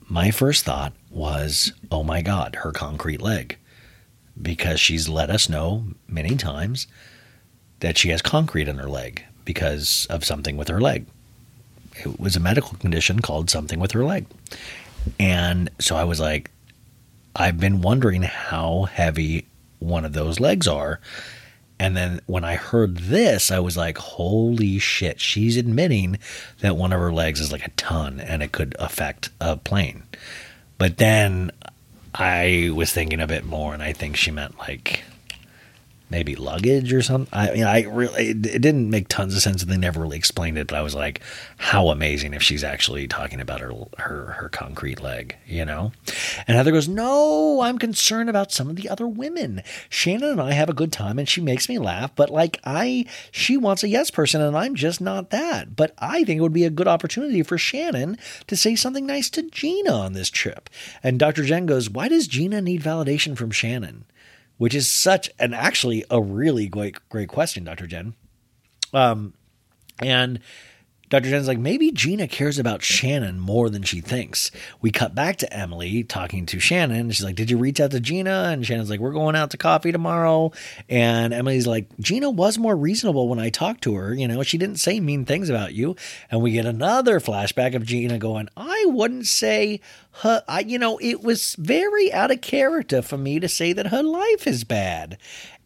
my 0.07 0.31
first 0.31 0.63
thought 0.65 0.93
was, 1.09 1.73
oh 1.91 2.03
my 2.03 2.21
God, 2.21 2.57
her 2.63 2.71
concrete 2.71 3.21
leg. 3.21 3.57
Because 4.41 4.79
she's 4.79 5.09
let 5.09 5.29
us 5.29 5.49
know 5.49 5.85
many 6.07 6.35
times 6.35 6.88
that 7.79 7.97
she 7.97 8.09
has 8.09 8.21
concrete 8.21 8.67
in 8.67 8.77
her 8.77 8.89
leg 8.89 9.23
because 9.43 10.07
of 10.09 10.23
something 10.23 10.55
with 10.55 10.69
her 10.69 10.79
leg. 10.79 11.05
It 11.97 12.19
was 12.19 12.35
a 12.35 12.39
medical 12.39 12.77
condition 12.77 13.19
called 13.19 13.49
something 13.49 13.79
with 13.79 13.91
her 13.91 14.05
leg. 14.05 14.25
And 15.19 15.69
so 15.80 15.95
I 15.95 16.03
was 16.03 16.19
like, 16.19 16.52
I've 17.36 17.60
been 17.60 17.82
wondering 17.82 18.23
how 18.23 18.84
heavy 18.84 19.48
one 19.80 20.06
of 20.06 20.14
those 20.14 20.40
legs 20.40 20.68
are. 20.68 20.99
And 21.80 21.98
then 21.98 22.22
when 22.28 22.44
I 22.44 22.56
heard 22.56 22.98
this, 22.98 23.49
I 23.49 23.60
was 23.60 23.76
like, 23.76 23.98
holy 23.98 24.78
shit, 24.78 25.19
she's 25.19 25.57
admitting 25.57 26.19
that 26.60 26.78
one 26.78 26.94
of 26.94 26.99
her 26.99 27.11
legs 27.11 27.40
is 27.40 27.52
like 27.52 27.65
a 27.65 27.72
ton 27.72 28.19
and 28.19 28.44
it 28.44 28.52
could 28.52 28.76
affect 28.78 29.30
a 29.40 29.57
plane. 29.57 30.03
But 30.78 30.98
then 30.98 31.52
I 32.14 32.69
was 32.73 32.91
thinking 32.91 33.19
a 33.19 33.26
bit 33.26 33.45
more 33.45 33.73
and 33.73 33.82
I 33.82 33.94
think 33.94 34.15
she 34.15 34.30
meant 34.30 34.60
like 34.60 35.03
maybe 36.11 36.35
luggage 36.35 36.93
or 36.93 37.01
something. 37.01 37.29
I 37.31 37.51
mean, 37.51 37.63
I 37.63 37.83
really 37.83 38.27
it, 38.27 38.45
it 38.45 38.61
didn't 38.61 38.89
make 38.89 39.07
tons 39.07 39.35
of 39.35 39.41
sense, 39.41 39.63
and 39.63 39.71
they 39.71 39.77
never 39.77 40.01
really 40.01 40.17
explained 40.17 40.57
it. 40.57 40.67
But 40.67 40.77
I 40.77 40.81
was 40.81 40.93
like, 40.93 41.21
how 41.57 41.88
amazing 41.88 42.33
if 42.33 42.43
she's 42.43 42.63
actually 42.63 43.07
talking 43.07 43.39
about 43.39 43.61
her 43.61 43.73
her 43.97 44.25
her 44.39 44.49
concrete 44.49 45.01
leg, 45.01 45.38
you 45.47 45.65
know? 45.65 45.93
And 46.47 46.57
Heather 46.57 46.71
goes, 46.71 46.88
no, 46.88 47.61
I'm 47.61 47.79
concerned 47.79 48.29
about 48.29 48.51
some 48.51 48.69
of 48.69 48.75
the 48.75 48.89
other 48.89 49.07
women. 49.07 49.63
Shannon 49.89 50.29
and 50.31 50.41
I 50.41 50.51
have 50.51 50.69
a 50.69 50.73
good 50.73 50.91
time, 50.91 51.17
and 51.17 51.27
she 51.27 51.41
makes 51.41 51.69
me 51.69 51.79
laugh. 51.79 52.13
But 52.15 52.29
like 52.29 52.59
I, 52.65 53.05
she 53.31 53.57
wants 53.57 53.83
a 53.83 53.88
yes 53.89 54.11
person, 54.11 54.41
and 54.41 54.55
I'm 54.55 54.75
just 54.75 55.01
not 55.01 55.29
that. 55.31 55.75
But 55.75 55.93
I 55.97 56.23
think 56.23 56.39
it 56.39 56.41
would 56.41 56.53
be 56.53 56.65
a 56.65 56.69
good 56.69 56.88
opportunity 56.88 57.41
for 57.41 57.57
Shannon 57.57 58.17
to 58.47 58.57
say 58.57 58.75
something 58.75 59.05
nice 59.05 59.29
to 59.31 59.43
Gina 59.49 59.91
on 59.93 60.13
this 60.13 60.29
trip. 60.29 60.69
And 61.01 61.17
Dr. 61.17 61.43
Jen 61.43 61.65
goes, 61.65 61.89
why 61.89 62.09
does 62.09 62.27
Gina 62.27 62.61
need 62.61 62.81
validation 62.81 63.38
from 63.38 63.51
Shannon? 63.51 64.05
Which 64.61 64.75
is 64.75 64.88
such 64.88 65.27
an 65.39 65.55
actually 65.55 66.05
a 66.11 66.21
really 66.21 66.67
great 66.67 66.95
great 67.09 67.27
question, 67.27 67.63
Dr. 67.63 67.88
Jen. 67.88 68.13
Um, 68.93 69.33
and 69.99 70.39
Dr. 71.11 71.29
Jen's 71.29 71.47
like, 71.49 71.59
maybe 71.59 71.91
Gina 71.91 72.25
cares 72.25 72.57
about 72.57 72.81
Shannon 72.81 73.38
more 73.38 73.69
than 73.69 73.83
she 73.83 73.99
thinks. 73.99 74.49
We 74.79 74.91
cut 74.91 75.13
back 75.13 75.35
to 75.39 75.53
Emily 75.53 76.05
talking 76.05 76.45
to 76.45 76.59
Shannon. 76.59 77.11
She's 77.11 77.25
like, 77.25 77.35
Did 77.35 77.51
you 77.51 77.57
reach 77.57 77.81
out 77.81 77.91
to 77.91 77.99
Gina? 77.99 78.45
And 78.51 78.65
Shannon's 78.65 78.89
like, 78.89 79.01
We're 79.01 79.11
going 79.11 79.35
out 79.35 79.51
to 79.51 79.57
coffee 79.57 79.91
tomorrow. 79.91 80.53
And 80.88 81.33
Emily's 81.33 81.67
like, 81.67 81.88
Gina 81.99 82.29
was 82.29 82.57
more 82.57 82.77
reasonable 82.77 83.27
when 83.27 83.39
I 83.39 83.49
talked 83.49 83.83
to 83.83 83.95
her. 83.95 84.13
You 84.13 84.29
know, 84.29 84.41
she 84.41 84.57
didn't 84.57 84.77
say 84.77 85.01
mean 85.01 85.25
things 85.25 85.49
about 85.49 85.73
you. 85.73 85.97
And 86.31 86.41
we 86.41 86.51
get 86.51 86.65
another 86.65 87.19
flashback 87.19 87.75
of 87.75 87.83
Gina 87.83 88.17
going, 88.17 88.47
I 88.55 88.85
wouldn't 88.88 89.27
say 89.27 89.81
her, 90.21 90.43
I, 90.47 90.61
you 90.61 90.79
know, 90.79 90.97
it 91.01 91.21
was 91.21 91.55
very 91.55 92.11
out 92.13 92.31
of 92.31 92.39
character 92.39 93.01
for 93.01 93.17
me 93.17 93.39
to 93.41 93.49
say 93.49 93.73
that 93.73 93.88
her 93.88 94.03
life 94.03 94.47
is 94.47 94.63
bad. 94.63 95.17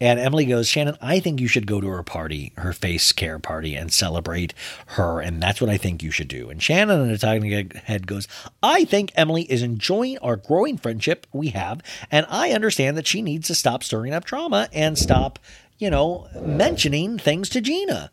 And 0.01 0.19
Emily 0.19 0.45
goes, 0.45 0.67
Shannon, 0.67 0.97
I 1.01 1.19
think 1.19 1.39
you 1.39 1.47
should 1.47 1.67
go 1.67 1.79
to 1.79 1.87
her 1.87 2.03
party, 2.03 2.51
her 2.57 2.73
face 2.73 3.11
care 3.13 3.39
party, 3.39 3.75
and 3.75 3.93
celebrate 3.93 4.53
her. 4.87 5.21
And 5.21 5.41
that's 5.41 5.61
what 5.61 5.69
I 5.69 5.77
think 5.77 6.03
you 6.03 6.11
should 6.11 6.27
do. 6.27 6.49
And 6.49 6.61
Shannon, 6.61 7.01
in 7.01 7.09
a 7.09 7.17
talking 7.17 7.71
head, 7.85 8.05
goes, 8.05 8.27
I 8.61 8.83
think 8.83 9.11
Emily 9.15 9.43
is 9.43 9.61
enjoying 9.61 10.17
our 10.17 10.35
growing 10.35 10.77
friendship 10.77 11.25
we 11.31 11.49
have. 11.49 11.81
And 12.11 12.25
I 12.29 12.51
understand 12.51 12.97
that 12.97 13.07
she 13.07 13.21
needs 13.21 13.47
to 13.47 13.55
stop 13.55 13.83
stirring 13.83 14.13
up 14.13 14.25
trauma 14.25 14.67
and 14.73 14.97
stop, 14.97 15.39
you 15.77 15.89
know, 15.89 16.27
mentioning 16.41 17.17
things 17.17 17.47
to 17.49 17.61
Gina. 17.61 18.11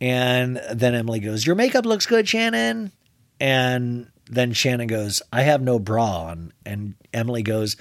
And 0.00 0.60
then 0.72 0.96
Emily 0.96 1.20
goes, 1.20 1.46
Your 1.46 1.54
makeup 1.54 1.86
looks 1.86 2.06
good, 2.06 2.28
Shannon. 2.28 2.90
And 3.38 4.10
then 4.26 4.52
Shannon 4.52 4.88
goes, 4.88 5.22
I 5.32 5.42
have 5.42 5.62
no 5.62 5.78
bra 5.78 6.24
on. 6.24 6.52
And 6.66 6.94
Emily 7.12 7.42
goes, 7.42 7.76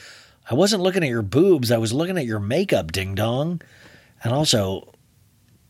I 0.52 0.54
wasn't 0.54 0.84
looking 0.84 1.02
at 1.02 1.10
your 1.10 1.22
boobs. 1.22 1.72
I 1.72 1.78
was 1.78 1.94
looking 1.94 2.18
at 2.18 2.26
your 2.26 2.42
makeup, 2.42 2.92
ding 2.92 3.16
dong. 3.16 3.62
And 4.22 4.34
also, 4.34 4.94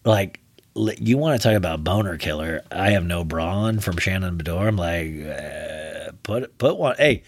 like, 0.04 0.40
you 0.74 1.20
want 1.20 1.40
to 1.40 1.48
talk 1.48 1.56
about 1.56 1.84
boner 1.84 2.18
killer? 2.18 2.64
I 2.72 2.90
have 2.90 3.06
no 3.06 3.24
bra 3.24 3.46
on 3.58 3.80
from 3.80 3.98
Shannon 3.98 4.40
Beador. 4.40 4.68
I'm 4.68 4.78
like, 4.78 5.14
uh, 5.24 6.14
put 6.24 6.58
put 6.58 6.78
one. 6.78 6.96
Hey, 6.98 7.22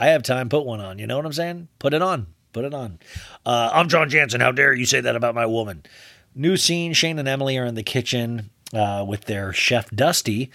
I 0.00 0.08
have 0.08 0.24
time. 0.24 0.48
Put 0.48 0.66
one 0.66 0.80
on. 0.80 0.98
You 0.98 1.06
know 1.06 1.16
what 1.16 1.26
I'm 1.26 1.32
saying? 1.32 1.68
Put 1.78 1.94
it 1.94 2.02
on. 2.02 2.26
Put 2.52 2.64
it 2.64 2.74
on. 2.74 2.98
Uh, 3.46 3.70
I'm 3.72 3.88
John 3.88 4.08
Janssen. 4.08 4.40
How 4.40 4.50
dare 4.50 4.72
you 4.72 4.84
say 4.84 5.00
that 5.00 5.14
about 5.14 5.36
my 5.36 5.46
woman? 5.46 5.84
New 6.34 6.56
scene. 6.56 6.92
Shane 6.92 7.20
and 7.20 7.28
Emily 7.28 7.56
are 7.56 7.66
in 7.66 7.76
the 7.76 7.84
kitchen 7.84 8.50
uh, 8.74 9.04
with 9.06 9.26
their 9.26 9.52
chef 9.52 9.88
Dusty 9.90 10.50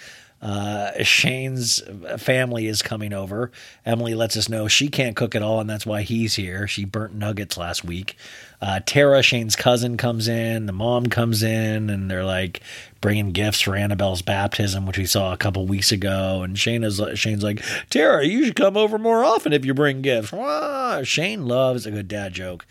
uh, 0.46 1.02
Shane's 1.02 1.82
family 2.20 2.68
is 2.68 2.84
coming 2.84 3.14
over. 3.14 3.50
Emily 3.84 4.14
lets 4.14 4.38
us 4.38 4.48
know 4.48 4.68
she 4.68 4.90
can't 4.90 5.16
cook 5.16 5.34
at 5.34 5.42
all, 5.42 5.60
and 5.60 5.68
that's 5.68 5.88
why 5.88 6.04
he's 6.04 6.36
here. 6.36 6.68
She 6.68 6.86
burnt 6.86 7.16
nuggets 7.16 7.58
last 7.58 7.84
week. 7.84 8.16
Uh, 8.62 8.80
Tara, 8.86 9.24
Shane's 9.24 9.56
cousin, 9.56 9.98
comes 9.98 10.28
in. 10.28 10.68
The 10.68 10.72
mom 10.72 11.08
comes 11.08 11.42
in, 11.42 11.90
and 11.90 12.12
they're 12.12 12.24
like 12.24 12.62
bringing 13.02 13.32
gifts 13.32 13.62
for 13.62 13.76
Annabelle's 13.76 14.22
baptism, 14.22 14.86
which 14.86 15.00
we 15.00 15.08
saw 15.08 15.34
a 15.34 15.38
couple 15.38 15.66
weeks 15.66 15.92
ago. 15.92 16.44
And 16.44 16.60
Shane 16.60 16.84
is 16.84 17.02
Shane's 17.16 17.44
like, 17.44 17.64
Tara, 17.90 18.24
you 18.24 18.46
should 18.46 18.56
come 18.56 18.78
over 18.78 19.00
more 19.00 19.24
often 19.24 19.52
if 19.52 19.66
you 19.66 19.74
bring 19.74 20.04
gifts. 20.04 20.32
Wah! 20.32 21.02
Shane 21.02 21.48
loves 21.48 21.88
a 21.88 21.92
good 21.92 22.08
dad 22.08 22.34
joke. 22.34 22.68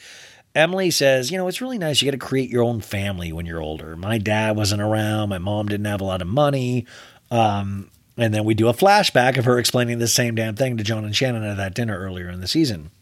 Emily 0.55 0.93
says, 0.93 1.33
you 1.33 1.39
know, 1.39 1.49
it's 1.49 1.61
really 1.61 1.79
nice. 1.79 2.01
You 2.01 2.07
got 2.07 2.17
to 2.17 2.25
create 2.25 2.49
your 2.49 2.63
own 2.63 2.81
family 2.81 3.33
when 3.33 3.45
you're 3.45 3.61
older. 3.61 3.97
My 3.97 4.19
dad 4.19 4.57
wasn't 4.57 4.83
around. 4.83 5.31
My 5.31 5.39
mom 5.39 5.67
didn't 5.67 5.87
have 5.87 6.01
a 6.01 6.05
lot 6.05 6.23
of 6.23 6.29
money. 6.29 6.87
Um, 7.35 7.90
and 8.16 8.32
then 8.32 8.44
we 8.44 8.55
do 8.55 8.69
a 8.69 8.73
flashback 8.73 9.36
of 9.36 9.44
her 9.44 9.59
explaining 9.59 9.98
the 9.98 10.06
same 10.06 10.36
damn 10.36 10.55
thing 10.55 10.77
to 10.77 10.85
John 10.85 11.05
and 11.05 11.16
Shannon 11.16 11.43
at 11.43 11.56
that 11.56 11.74
dinner 11.74 11.98
earlier 11.98 12.31
in 12.31 12.40
the 12.40 12.47
season. 12.47 12.93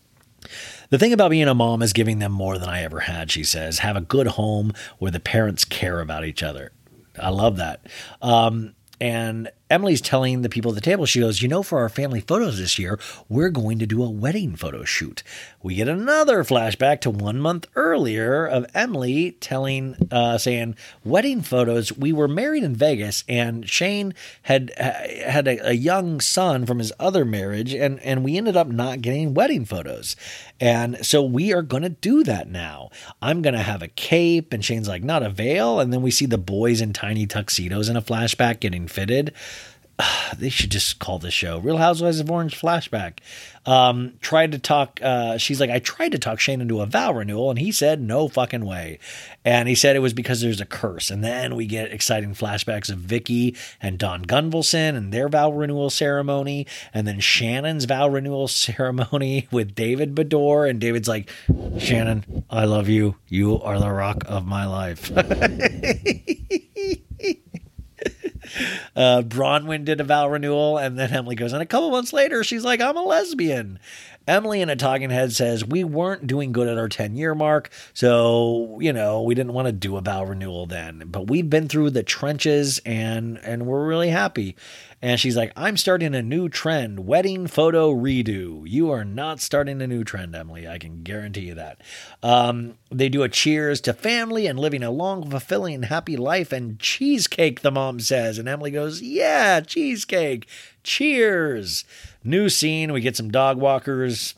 The 0.89 0.99
thing 0.99 1.13
about 1.13 1.31
being 1.31 1.49
a 1.49 1.55
mom 1.55 1.83
is 1.83 1.93
giving 1.93 2.19
them 2.19 2.33
more 2.33 2.57
than 2.57 2.69
I 2.71 2.83
ever 2.83 3.01
had, 3.01 3.31
she 3.31 3.45
says. 3.45 3.81
Have 3.81 3.97
a 3.97 4.01
good 4.01 4.29
home 4.29 4.73
where 4.99 5.11
the 5.11 5.21
parents 5.21 5.67
care 5.67 6.01
about 6.01 6.25
each 6.25 6.43
other. 6.43 6.73
I 7.21 7.29
love 7.29 7.59
that. 7.59 7.87
Um, 8.23 8.75
and 9.03 9.51
Emily's 9.69 10.01
telling 10.01 10.43
the 10.43 10.49
people 10.49 10.71
at 10.71 10.77
the 10.77 10.81
table, 10.81 11.07
she 11.07 11.21
goes, 11.21 11.43
You 11.43 11.49
know, 11.49 11.63
for 11.63 11.81
our 11.81 11.89
family 11.89 12.21
photos 12.21 12.59
this 12.59 12.79
year, 12.79 12.99
we're 13.29 13.51
going 13.51 13.79
to 13.81 13.87
do 13.87 14.03
a 14.03 14.09
wedding 14.11 14.57
photo 14.57 14.85
shoot. 14.85 15.23
We 15.63 15.77
get 15.77 15.87
another 15.87 16.43
flashback 16.43 17.01
to 17.03 17.11
one 17.11 17.39
month 17.39 17.69
earlier 17.77 18.45
of 18.45 18.67
Emily 18.75 19.33
telling, 19.41 20.09
uh, 20.11 20.37
saying, 20.39 20.75
Wedding 21.05 21.41
photos. 21.41 21.97
We 21.97 22.13
were 22.13 22.27
married 22.27 22.65
in 22.65 22.75
Vegas, 22.75 23.23
and 23.29 23.69
Shane 23.69 24.13
had 24.43 24.73
had 24.77 25.47
a, 25.47 25.69
a 25.69 25.73
young 25.73 26.21
son 26.21 26.67
from 26.67 26.81
his 26.81 26.93
other 26.99 27.25
marriage, 27.25 27.75
and, 27.75 28.01
and 28.01 28.25
we 28.25 28.37
ended 28.37 28.57
up 28.57 28.67
not 28.67 29.03
getting 29.03 29.35
wedding 29.35 29.65
photos. 29.65 30.17
And 30.61 31.05
so 31.07 31.23
we 31.23 31.53
are 31.53 31.63
going 31.63 31.85
to 31.85 31.91
do 31.91 32.25
that 32.25 32.49
now. 32.49 32.91
I'm 33.21 33.41
going 33.41 33.55
to 33.55 33.63
have 33.63 33.83
a 33.83 33.89
cape, 33.89 34.53
and 34.53 34.65
Shane's 34.65 34.89
like, 34.89 35.05
Not 35.05 35.23
a 35.23 35.31
veil. 35.31 35.79
And 35.79 35.93
then 35.93 36.03
we 36.03 36.11
see 36.11 36.27
the 36.27 36.39
boys 36.39 36.81
in 36.81 36.93
tiny 36.93 37.27
tuxedos 37.27 37.89
in 37.89 37.97
a 37.97 38.03
flashback 38.03 38.59
getting 38.59 38.89
fitted. 38.89 39.33
they 40.39 40.49
should 40.49 40.71
just 40.71 40.99
call 40.99 41.19
the 41.19 41.31
show 41.31 41.59
Real 41.59 41.77
Housewives 41.77 42.21
of 42.21 42.31
Orange 42.31 42.59
Flashback. 42.59 43.19
Um, 43.65 44.15
tried 44.21 44.53
to 44.53 44.59
talk, 44.59 44.99
uh, 45.03 45.39
she's 45.39 45.61
like, 45.61 45.71
I 45.71 45.79
tried 45.79 46.13
to 46.13 46.19
talk 46.19 46.41
Shane 46.41 46.61
into 46.61 46.81
a 46.81 46.87
vow 46.87 47.13
renewal, 47.13 47.51
and 47.51 47.59
he 47.59 47.71
said, 47.71 48.01
no 48.01 48.27
fucking 48.27 48.65
way. 48.65 48.99
And 49.45 49.69
he 49.69 49.77
said 49.77 49.95
it 49.95 50.01
was 50.01 50.13
because 50.13 50.41
there's 50.41 50.61
a 50.61 50.67
curse. 50.67 51.11
And 51.11 51.23
then 51.23 51.55
we 51.55 51.67
get 51.67 51.93
exciting 51.93 52.35
flashbacks 52.35 52.91
of 52.91 52.99
Vicki 52.99 53.57
and 53.81 53.99
Donn 53.99 54.25
Gunvalson 54.25 54.97
and 54.97 55.13
their 55.13 55.29
vow 55.29 55.53
renewal 55.53 55.91
ceremony, 55.91 56.67
and 56.93 57.07
then 57.07 57.21
Shannon's 57.21 57.85
vow 57.85 58.09
renewal 58.09 58.49
ceremony 58.49 59.47
with 59.53 59.75
David 59.75 60.15
Beador. 60.15 60.69
And 60.69 60.81
David's 60.81 61.09
like, 61.09 61.31
Shannon, 61.79 62.45
I 62.51 62.65
love 62.65 62.89
you. 62.89 63.17
You 63.29 63.61
are 63.63 63.79
the 63.79 63.91
rock 63.91 64.25
of 64.27 64.45
my 64.45 64.67
life. 64.67 65.13
uh, 68.97 69.23
Braunwyn 69.23 69.85
did 69.85 70.01
a 70.01 70.05
vow 70.05 70.29
renewal, 70.29 70.79
and 70.79 70.99
then 70.99 71.13
Emily 71.13 71.37
goes, 71.37 71.53
and 71.53 71.63
a 71.63 71.67
couple 71.67 71.91
months 71.91 72.13
later, 72.13 72.45
she's 72.45 72.65
like, 72.65 72.81
I'm 72.81 72.97
a 72.97 73.03
lesbian. 73.03 73.79
Emily 74.27 74.61
in 74.61 74.71
a 74.71 74.77
talking 74.77 75.11
head 75.11 75.33
says, 75.33 75.65
We 75.65 75.85
weren't 75.85 76.27
doing 76.27 76.53
good 76.53 76.69
at 76.69 76.79
our 76.79 76.89
10 76.89 77.17
year 77.17 77.35
mark. 77.35 77.71
So, 77.95 78.79
you 78.81 78.93
know, 78.93 79.23
we 79.23 79.35
didn't 79.35 79.53
want 79.53 79.67
to 79.67 79.73
do 79.73 79.97
a 79.97 80.01
vow 80.01 80.25
renewal 80.25 80.67
then. 80.67 81.05
But 81.07 81.29
we've 81.29 81.49
been 81.49 81.69
through 81.69 81.91
the 81.91 82.03
trenches 82.03 82.81
and 82.85 83.39
and 83.43 83.67
we're 83.67 83.87
really 83.87 84.11
happy. 84.11 84.57
And 85.05 85.19
she's 85.19 85.37
like, 85.37 85.53
I'm 85.57 85.77
starting 85.77 86.15
a 86.15 86.23
new 86.23 86.49
trend 86.49 87.01
wedding 87.07 87.49
photo 87.49 87.93
redo. 87.93 88.63
You 88.65 88.91
are 88.93 89.05
not 89.05 89.41
starting 89.41 89.83
a 89.83 89.87
new 89.89 90.05
trend, 90.05 90.37
Emily. 90.37 90.69
I 90.69 90.79
can 90.79 91.03
guarantee 91.03 91.49
you 91.49 91.55
that. 91.55 91.81
Um, 92.23 92.79
they 92.89 93.09
do 93.09 93.25
a 93.25 93.29
cheers 93.29 93.81
to 93.83 93.95
family 93.95 94.47
and 94.47 94.61
living 94.61 94.85
a 94.85 94.93
long, 94.93 95.29
fulfilling, 95.29 95.83
happy 95.83 96.17
life 96.17 96.53
and 96.53 96.79
cheesecake, 96.79 97.63
the 97.63 97.73
mom 97.73 97.99
says. 97.99 98.39
And 98.39 98.49
Emily 98.49 98.71
goes, 98.71 99.03
Yeah, 99.03 99.61
cheesecake. 99.61 100.47
Cheers. 100.83 101.85
New 102.25 102.49
scene. 102.49 102.93
We 102.93 103.01
get 103.01 103.17
some 103.17 103.31
dog 103.31 103.59
walkers. 103.59 104.35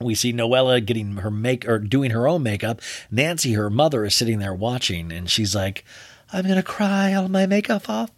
We 0.00 0.14
see 0.14 0.32
Noella 0.32 0.84
getting 0.84 1.16
her 1.18 1.30
make 1.30 1.68
or 1.68 1.78
doing 1.78 2.10
her 2.10 2.26
own 2.26 2.42
makeup. 2.42 2.80
Nancy, 3.10 3.52
her 3.52 3.70
mother, 3.70 4.04
is 4.04 4.14
sitting 4.14 4.38
there 4.38 4.54
watching, 4.54 5.12
and 5.12 5.30
she's 5.30 5.54
like, 5.54 5.84
I'm 6.32 6.46
gonna 6.46 6.62
cry 6.62 7.12
all 7.12 7.28
my 7.28 7.46
makeup 7.46 7.88
off. 7.88 8.10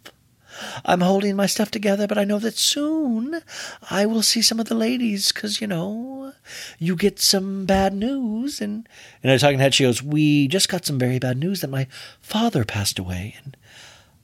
I'm 0.85 1.01
holding 1.01 1.35
my 1.35 1.47
stuff 1.47 1.69
together, 1.69 2.07
but 2.07 2.17
I 2.17 2.23
know 2.23 2.39
that 2.39 2.57
soon 2.57 3.41
I 3.89 4.05
will 4.05 4.21
see 4.21 4.41
some 4.41 4.59
of 4.59 4.67
the 4.67 4.75
ladies 4.75 5.31
because, 5.31 5.59
you 5.59 5.67
know, 5.67 6.33
you 6.79 6.95
get 6.95 7.19
some 7.19 7.65
bad 7.65 7.93
news. 7.93 8.61
And, 8.61 8.87
and 9.21 9.31
I 9.31 9.37
talking 9.37 9.59
head, 9.59 9.73
she 9.73 9.83
goes, 9.83 10.01
We 10.01 10.47
just 10.47 10.69
got 10.69 10.85
some 10.85 10.97
very 10.97 11.19
bad 11.19 11.37
news 11.37 11.61
that 11.61 11.69
my 11.69 11.87
father 12.21 12.63
passed 12.63 12.99
away. 12.99 13.35
And 13.43 13.57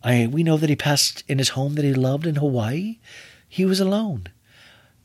I, 0.04 0.28
we 0.28 0.44
know 0.44 0.58
that 0.58 0.70
he 0.70 0.76
passed 0.76 1.24
in 1.28 1.38
his 1.38 1.50
home 1.50 1.76
that 1.76 1.86
he 1.86 1.94
loved 1.94 2.26
in 2.26 2.36
Hawaii. 2.36 2.98
He 3.48 3.66
was 3.66 3.80
alone. 3.80 4.28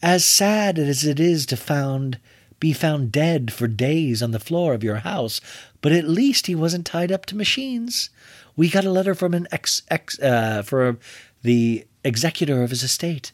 As 0.02 0.24
sad 0.24 0.78
as 0.78 1.05
it 1.05 1.20
is 1.20 1.47
to 1.47 1.56
found 1.56 2.18
be 2.59 2.73
found 2.73 3.12
dead 3.12 3.52
for 3.52 3.66
days 3.66 4.23
on 4.23 4.31
the 4.31 4.40
floor 4.40 4.73
of 4.73 4.82
your 4.82 4.97
house, 4.97 5.43
but 5.82 5.93
at 5.93 6.09
least 6.09 6.47
he 6.47 6.55
wasn't 6.55 6.86
tied 6.86 7.12
up 7.12 7.27
to 7.27 7.36
machines. 7.36 8.09
We 8.56 8.70
got 8.70 8.86
a 8.86 8.90
letter 8.90 9.14
from 9.14 9.35
an 9.35 9.47
ex, 9.52 9.82
ex 9.90 10.18
uh, 10.20 10.62
for 10.62 10.97
the 11.43 11.86
executor 12.02 12.62
of 12.62 12.70
his 12.70 12.82
estate. 12.82 13.32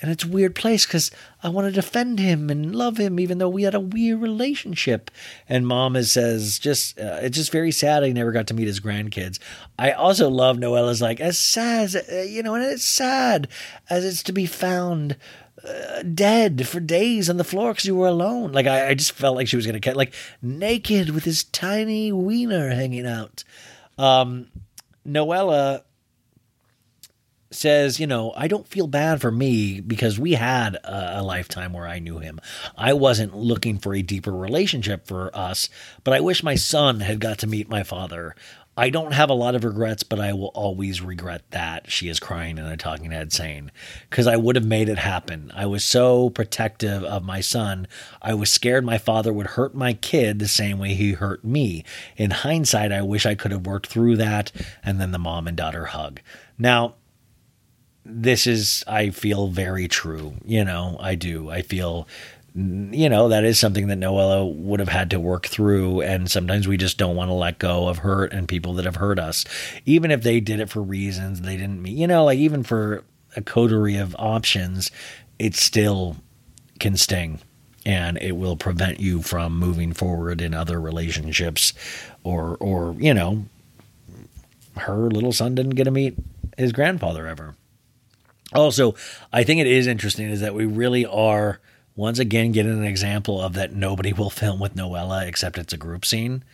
And 0.00 0.10
it's 0.10 0.24
a 0.24 0.28
weird 0.28 0.54
place 0.54 0.86
because 0.86 1.10
I 1.42 1.48
want 1.48 1.68
to 1.68 1.72
defend 1.72 2.18
him 2.18 2.50
and 2.50 2.74
love 2.74 2.98
him, 2.98 3.20
even 3.20 3.38
though 3.38 3.48
we 3.48 3.62
had 3.62 3.74
a 3.74 3.80
weird 3.80 4.20
relationship. 4.20 5.10
And 5.48 5.66
mom 5.66 5.96
is, 5.96 6.12
says, 6.12 6.58
just 6.58 6.98
uh, 6.98 7.20
it's 7.22 7.36
just 7.36 7.52
very 7.52 7.70
sad 7.70 8.02
he 8.02 8.12
never 8.12 8.32
got 8.32 8.46
to 8.48 8.54
meet 8.54 8.66
his 8.66 8.80
grandkids. 8.80 9.38
I 9.78 9.92
also 9.92 10.28
love 10.28 10.56
Noella's 10.56 11.00
like 11.00 11.20
as 11.20 11.38
sad, 11.38 11.84
as, 11.84 11.96
uh, 11.96 12.26
you 12.28 12.42
know, 12.42 12.54
and 12.54 12.64
it's 12.64 12.84
sad 12.84 13.48
as 13.88 14.04
it's 14.04 14.22
to 14.24 14.32
be 14.32 14.46
found 14.46 15.16
uh, 15.66 16.02
dead 16.02 16.68
for 16.68 16.80
days 16.80 17.30
on 17.30 17.36
the 17.36 17.44
floor 17.44 17.72
because 17.72 17.86
you 17.86 17.96
were 17.96 18.08
alone. 18.08 18.52
Like 18.52 18.66
I, 18.66 18.88
I 18.88 18.94
just 18.94 19.12
felt 19.12 19.36
like 19.36 19.48
she 19.48 19.56
was 19.56 19.66
gonna 19.66 19.78
get 19.78 19.96
like 19.96 20.12
naked 20.42 21.10
with 21.10 21.24
his 21.24 21.44
tiny 21.44 22.12
wiener 22.12 22.70
hanging 22.70 23.06
out. 23.06 23.44
Um, 23.96 24.48
Noella 25.06 25.82
says, 27.54 28.00
you 28.00 28.06
know, 28.06 28.32
I 28.36 28.48
don't 28.48 28.68
feel 28.68 28.86
bad 28.86 29.20
for 29.20 29.30
me 29.30 29.80
because 29.80 30.18
we 30.18 30.32
had 30.32 30.76
a, 30.76 31.20
a, 31.20 31.22
lifetime 31.22 31.72
where 31.72 31.86
I 31.86 31.98
knew 31.98 32.18
him. 32.18 32.40
I 32.76 32.92
wasn't 32.92 33.36
looking 33.36 33.78
for 33.78 33.94
a 33.94 34.02
deeper 34.02 34.32
relationship 34.32 35.06
for 35.06 35.34
us, 35.34 35.68
but 36.02 36.14
I 36.14 36.20
wish 36.20 36.42
my 36.42 36.54
son 36.54 37.00
had 37.00 37.20
got 37.20 37.38
to 37.38 37.46
meet 37.46 37.68
my 37.68 37.82
father. 37.82 38.34
I 38.76 38.90
don't 38.90 39.12
have 39.12 39.30
a 39.30 39.34
lot 39.34 39.54
of 39.54 39.62
regrets, 39.62 40.02
but 40.02 40.18
I 40.18 40.32
will 40.32 40.48
always 40.48 41.00
regret 41.00 41.42
that. 41.50 41.90
She 41.92 42.08
is 42.08 42.18
crying 42.18 42.58
in 42.58 42.66
a 42.66 42.76
talking 42.76 43.12
head 43.12 43.32
saying, 43.32 43.70
because 44.10 44.26
I 44.26 44.36
would 44.36 44.56
have 44.56 44.64
made 44.64 44.88
it 44.88 44.98
happen. 44.98 45.52
I 45.54 45.66
was 45.66 45.84
so 45.84 46.28
protective 46.30 47.04
of 47.04 47.22
my 47.22 47.40
son. 47.40 47.86
I 48.20 48.34
was 48.34 48.52
scared 48.52 48.84
my 48.84 48.98
father 48.98 49.32
would 49.32 49.46
hurt 49.48 49.76
my 49.76 49.92
kid 49.92 50.40
the 50.40 50.48
same 50.48 50.78
way 50.78 50.94
he 50.94 51.12
hurt 51.12 51.44
me. 51.44 51.84
In 52.16 52.32
hindsight, 52.32 52.90
I 52.90 53.02
wish 53.02 53.26
I 53.26 53.36
could 53.36 53.52
have 53.52 53.66
worked 53.66 53.86
through 53.86 54.16
that. 54.16 54.50
And 54.82 55.00
then 55.00 55.12
the 55.12 55.18
mom 55.20 55.46
and 55.46 55.56
daughter 55.56 55.86
hug. 55.86 56.20
Now, 56.58 56.96
this 58.04 58.46
is, 58.46 58.84
I 58.86 59.10
feel 59.10 59.48
very 59.48 59.88
true. 59.88 60.34
You 60.44 60.64
know, 60.64 60.96
I 61.00 61.14
do. 61.14 61.50
I 61.50 61.62
feel, 61.62 62.06
you 62.54 63.08
know, 63.08 63.28
that 63.28 63.44
is 63.44 63.58
something 63.58 63.88
that 63.88 63.98
Noella 63.98 64.54
would 64.54 64.80
have 64.80 64.88
had 64.88 65.10
to 65.10 65.20
work 65.20 65.46
through. 65.46 66.02
And 66.02 66.30
sometimes 66.30 66.68
we 66.68 66.76
just 66.76 66.98
don't 66.98 67.16
want 67.16 67.30
to 67.30 67.34
let 67.34 67.58
go 67.58 67.88
of 67.88 67.98
hurt 67.98 68.32
and 68.32 68.46
people 68.46 68.74
that 68.74 68.84
have 68.84 68.96
hurt 68.96 69.18
us, 69.18 69.44
even 69.86 70.10
if 70.10 70.22
they 70.22 70.40
did 70.40 70.60
it 70.60 70.70
for 70.70 70.82
reasons 70.82 71.40
they 71.40 71.56
didn't 71.56 71.82
mean, 71.82 71.96
you 71.96 72.06
know, 72.06 72.24
like 72.24 72.38
even 72.38 72.62
for 72.62 73.04
a 73.36 73.42
coterie 73.42 73.96
of 73.96 74.14
options, 74.18 74.90
it 75.38 75.54
still 75.54 76.16
can 76.78 76.96
sting 76.96 77.40
and 77.86 78.16
it 78.18 78.32
will 78.32 78.56
prevent 78.56 79.00
you 79.00 79.22
from 79.22 79.58
moving 79.58 79.92
forward 79.92 80.40
in 80.40 80.54
other 80.54 80.80
relationships 80.80 81.72
or, 82.22 82.56
or, 82.60 82.94
you 82.98 83.12
know, 83.12 83.44
her 84.76 85.10
little 85.10 85.32
son 85.32 85.54
didn't 85.54 85.74
get 85.74 85.84
to 85.84 85.90
meet 85.90 86.16
his 86.56 86.72
grandfather 86.72 87.26
ever. 87.26 87.54
Also, 88.54 88.94
I 89.32 89.44
think 89.44 89.60
it 89.60 89.66
is 89.66 89.86
interesting 89.86 90.26
is 90.28 90.40
that 90.40 90.54
we 90.54 90.64
really 90.66 91.04
are 91.04 91.60
once 91.96 92.18
again 92.18 92.52
getting 92.52 92.72
an 92.72 92.84
example 92.84 93.40
of 93.40 93.54
that 93.54 93.72
nobody 93.72 94.12
will 94.12 94.30
film 94.30 94.60
with 94.60 94.74
Noella 94.74 95.26
except 95.26 95.58
it's 95.58 95.72
a 95.72 95.78
group 95.78 96.04
scene. 96.04 96.44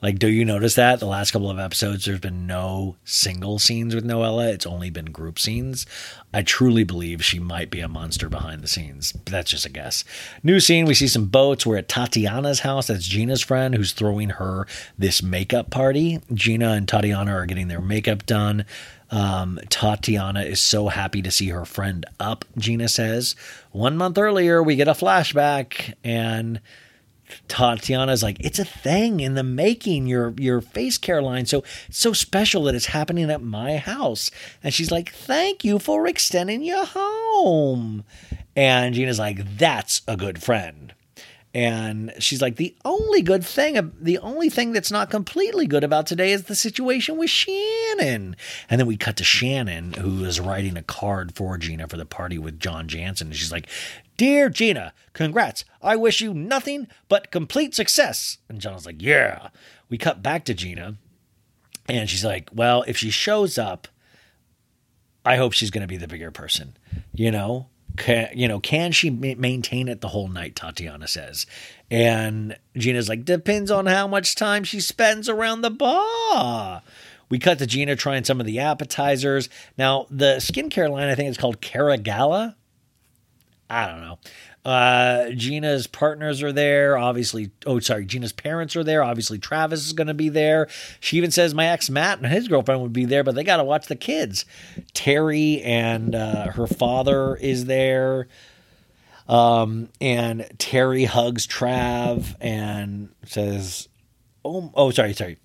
Like, 0.00 0.20
do 0.20 0.28
you 0.28 0.44
notice 0.44 0.76
that 0.76 1.00
the 1.00 1.06
last 1.06 1.32
couple 1.32 1.50
of 1.50 1.58
episodes, 1.58 2.04
there's 2.04 2.20
been 2.20 2.46
no 2.46 2.94
single 3.02 3.58
scenes 3.58 3.96
with 3.96 4.06
Noella? 4.06 4.52
It's 4.52 4.66
only 4.66 4.90
been 4.90 5.06
group 5.06 5.40
scenes. 5.40 5.86
I 6.32 6.42
truly 6.42 6.84
believe 6.84 7.24
she 7.24 7.40
might 7.40 7.68
be 7.68 7.80
a 7.80 7.88
monster 7.88 8.28
behind 8.28 8.62
the 8.62 8.68
scenes. 8.68 9.12
That's 9.24 9.50
just 9.50 9.66
a 9.66 9.70
guess. 9.70 10.04
New 10.44 10.60
scene, 10.60 10.86
we 10.86 10.94
see 10.94 11.08
some 11.08 11.26
boats. 11.26 11.66
We're 11.66 11.78
at 11.78 11.88
Tatiana's 11.88 12.60
house. 12.60 12.86
That's 12.86 13.08
Gina's 13.08 13.42
friend 13.42 13.74
who's 13.74 13.92
throwing 13.92 14.30
her 14.30 14.68
this 14.96 15.20
makeup 15.20 15.70
party. 15.70 16.20
Gina 16.32 16.74
and 16.74 16.86
Tatiana 16.86 17.32
are 17.32 17.46
getting 17.46 17.66
their 17.66 17.80
makeup 17.80 18.24
done. 18.24 18.66
Um, 19.10 19.58
Tatiana 19.70 20.42
is 20.42 20.60
so 20.60 20.88
happy 20.88 21.22
to 21.22 21.30
see 21.30 21.48
her 21.48 21.64
friend 21.64 22.04
up, 22.20 22.44
Gina 22.56 22.88
says. 22.88 23.34
One 23.70 23.96
month 23.96 24.18
earlier, 24.18 24.62
we 24.62 24.76
get 24.76 24.88
a 24.88 24.92
flashback, 24.92 25.94
and 26.04 26.60
Tatiana's 27.46 28.22
like, 28.22 28.38
it's 28.40 28.58
a 28.58 28.64
thing 28.64 29.20
in 29.20 29.34
the 29.34 29.42
making, 29.42 30.06
your 30.06 30.34
your 30.38 30.60
face 30.60 30.98
care 30.98 31.22
line. 31.22 31.46
So 31.46 31.64
so 31.90 32.12
special 32.12 32.64
that 32.64 32.74
it's 32.74 32.86
happening 32.86 33.30
at 33.30 33.42
my 33.42 33.76
house. 33.76 34.30
And 34.62 34.72
she's 34.72 34.90
like, 34.90 35.10
Thank 35.12 35.64
you 35.64 35.78
for 35.78 36.06
extending 36.06 36.62
your 36.62 36.84
home. 36.86 38.04
And 38.56 38.94
Gina's 38.94 39.18
like, 39.18 39.56
That's 39.58 40.02
a 40.06 40.16
good 40.16 40.42
friend. 40.42 40.94
And 41.54 42.12
she's 42.18 42.42
like, 42.42 42.56
the 42.56 42.76
only 42.84 43.22
good 43.22 43.44
thing, 43.44 43.92
the 43.98 44.18
only 44.18 44.50
thing 44.50 44.72
that's 44.72 44.92
not 44.92 45.08
completely 45.08 45.66
good 45.66 45.82
about 45.82 46.06
today 46.06 46.32
is 46.32 46.44
the 46.44 46.54
situation 46.54 47.16
with 47.16 47.30
Shannon. 47.30 48.36
And 48.68 48.78
then 48.78 48.86
we 48.86 48.98
cut 48.98 49.16
to 49.16 49.24
Shannon, 49.24 49.94
who 49.94 50.24
is 50.24 50.40
writing 50.40 50.76
a 50.76 50.82
card 50.82 51.34
for 51.34 51.56
Gina 51.56 51.88
for 51.88 51.96
the 51.96 52.04
party 52.04 52.38
with 52.38 52.60
John 52.60 52.86
Janssen. 52.86 53.28
And 53.28 53.36
she's 53.36 53.52
like, 53.52 53.66
Dear 54.18 54.50
Gina, 54.50 54.92
congrats. 55.14 55.64
I 55.80 55.96
wish 55.96 56.20
you 56.20 56.34
nothing 56.34 56.86
but 57.08 57.30
complete 57.30 57.74
success. 57.74 58.38
And 58.48 58.60
John's 58.60 58.84
like, 58.84 59.00
Yeah. 59.00 59.48
We 59.88 59.96
cut 59.96 60.22
back 60.22 60.44
to 60.46 60.54
Gina. 60.54 60.96
And 61.88 62.10
she's 62.10 62.24
like, 62.24 62.50
Well, 62.52 62.84
if 62.86 62.98
she 62.98 63.10
shows 63.10 63.56
up, 63.56 63.88
I 65.24 65.36
hope 65.36 65.54
she's 65.54 65.70
going 65.70 65.82
to 65.82 65.88
be 65.88 65.96
the 65.96 66.08
bigger 66.08 66.30
person, 66.30 66.76
you 67.14 67.30
know? 67.30 67.68
Can, 67.98 68.30
you 68.34 68.48
know, 68.48 68.60
can 68.60 68.92
she 68.92 69.10
maintain 69.10 69.88
it 69.88 70.00
the 70.00 70.08
whole 70.08 70.28
night? 70.28 70.56
Tatiana 70.56 71.08
says. 71.08 71.46
And 71.90 72.56
Gina's 72.76 73.08
like, 73.08 73.24
depends 73.24 73.70
on 73.70 73.86
how 73.86 74.06
much 74.06 74.34
time 74.34 74.64
she 74.64 74.80
spends 74.80 75.28
around 75.28 75.62
the 75.62 75.70
bar. 75.70 76.82
We 77.28 77.38
cut 77.38 77.58
to 77.58 77.66
Gina 77.66 77.96
trying 77.96 78.24
some 78.24 78.40
of 78.40 78.46
the 78.46 78.58
appetizers. 78.58 79.48
Now, 79.76 80.06
the 80.10 80.36
skincare 80.36 80.90
line, 80.90 81.08
I 81.08 81.14
think 81.14 81.28
it's 81.28 81.38
called 81.38 81.60
Caragala. 81.60 82.54
I 83.70 83.86
don't 83.86 84.00
know. 84.00 84.18
Uh, 84.64 85.30
Gina's 85.30 85.86
partners 85.86 86.42
are 86.42 86.52
there. 86.52 86.98
Obviously, 86.98 87.50
oh, 87.64 87.78
sorry, 87.80 88.04
Gina's 88.04 88.32
parents 88.32 88.76
are 88.76 88.84
there. 88.84 89.02
Obviously, 89.02 89.38
Travis 89.38 89.86
is 89.86 89.92
going 89.92 90.08
to 90.08 90.14
be 90.14 90.28
there. 90.28 90.68
She 91.00 91.16
even 91.16 91.30
says 91.30 91.54
my 91.54 91.66
ex 91.66 91.88
Matt 91.88 92.18
and 92.18 92.26
his 92.26 92.48
girlfriend 92.48 92.82
would 92.82 92.92
be 92.92 93.04
there, 93.04 93.24
but 93.24 93.34
they 93.34 93.44
got 93.44 93.58
to 93.58 93.64
watch 93.64 93.86
the 93.86 93.96
kids. 93.96 94.44
Terry 94.94 95.62
and 95.62 96.14
uh, 96.14 96.50
her 96.52 96.66
father 96.66 97.36
is 97.36 97.64
there. 97.64 98.28
Um, 99.28 99.90
and 100.00 100.48
Terry 100.58 101.04
hugs 101.04 101.46
Trav 101.46 102.34
and 102.40 103.10
says, 103.24 103.88
"Oh, 104.44 104.70
oh, 104.74 104.90
sorry, 104.90 105.12
sorry." 105.12 105.38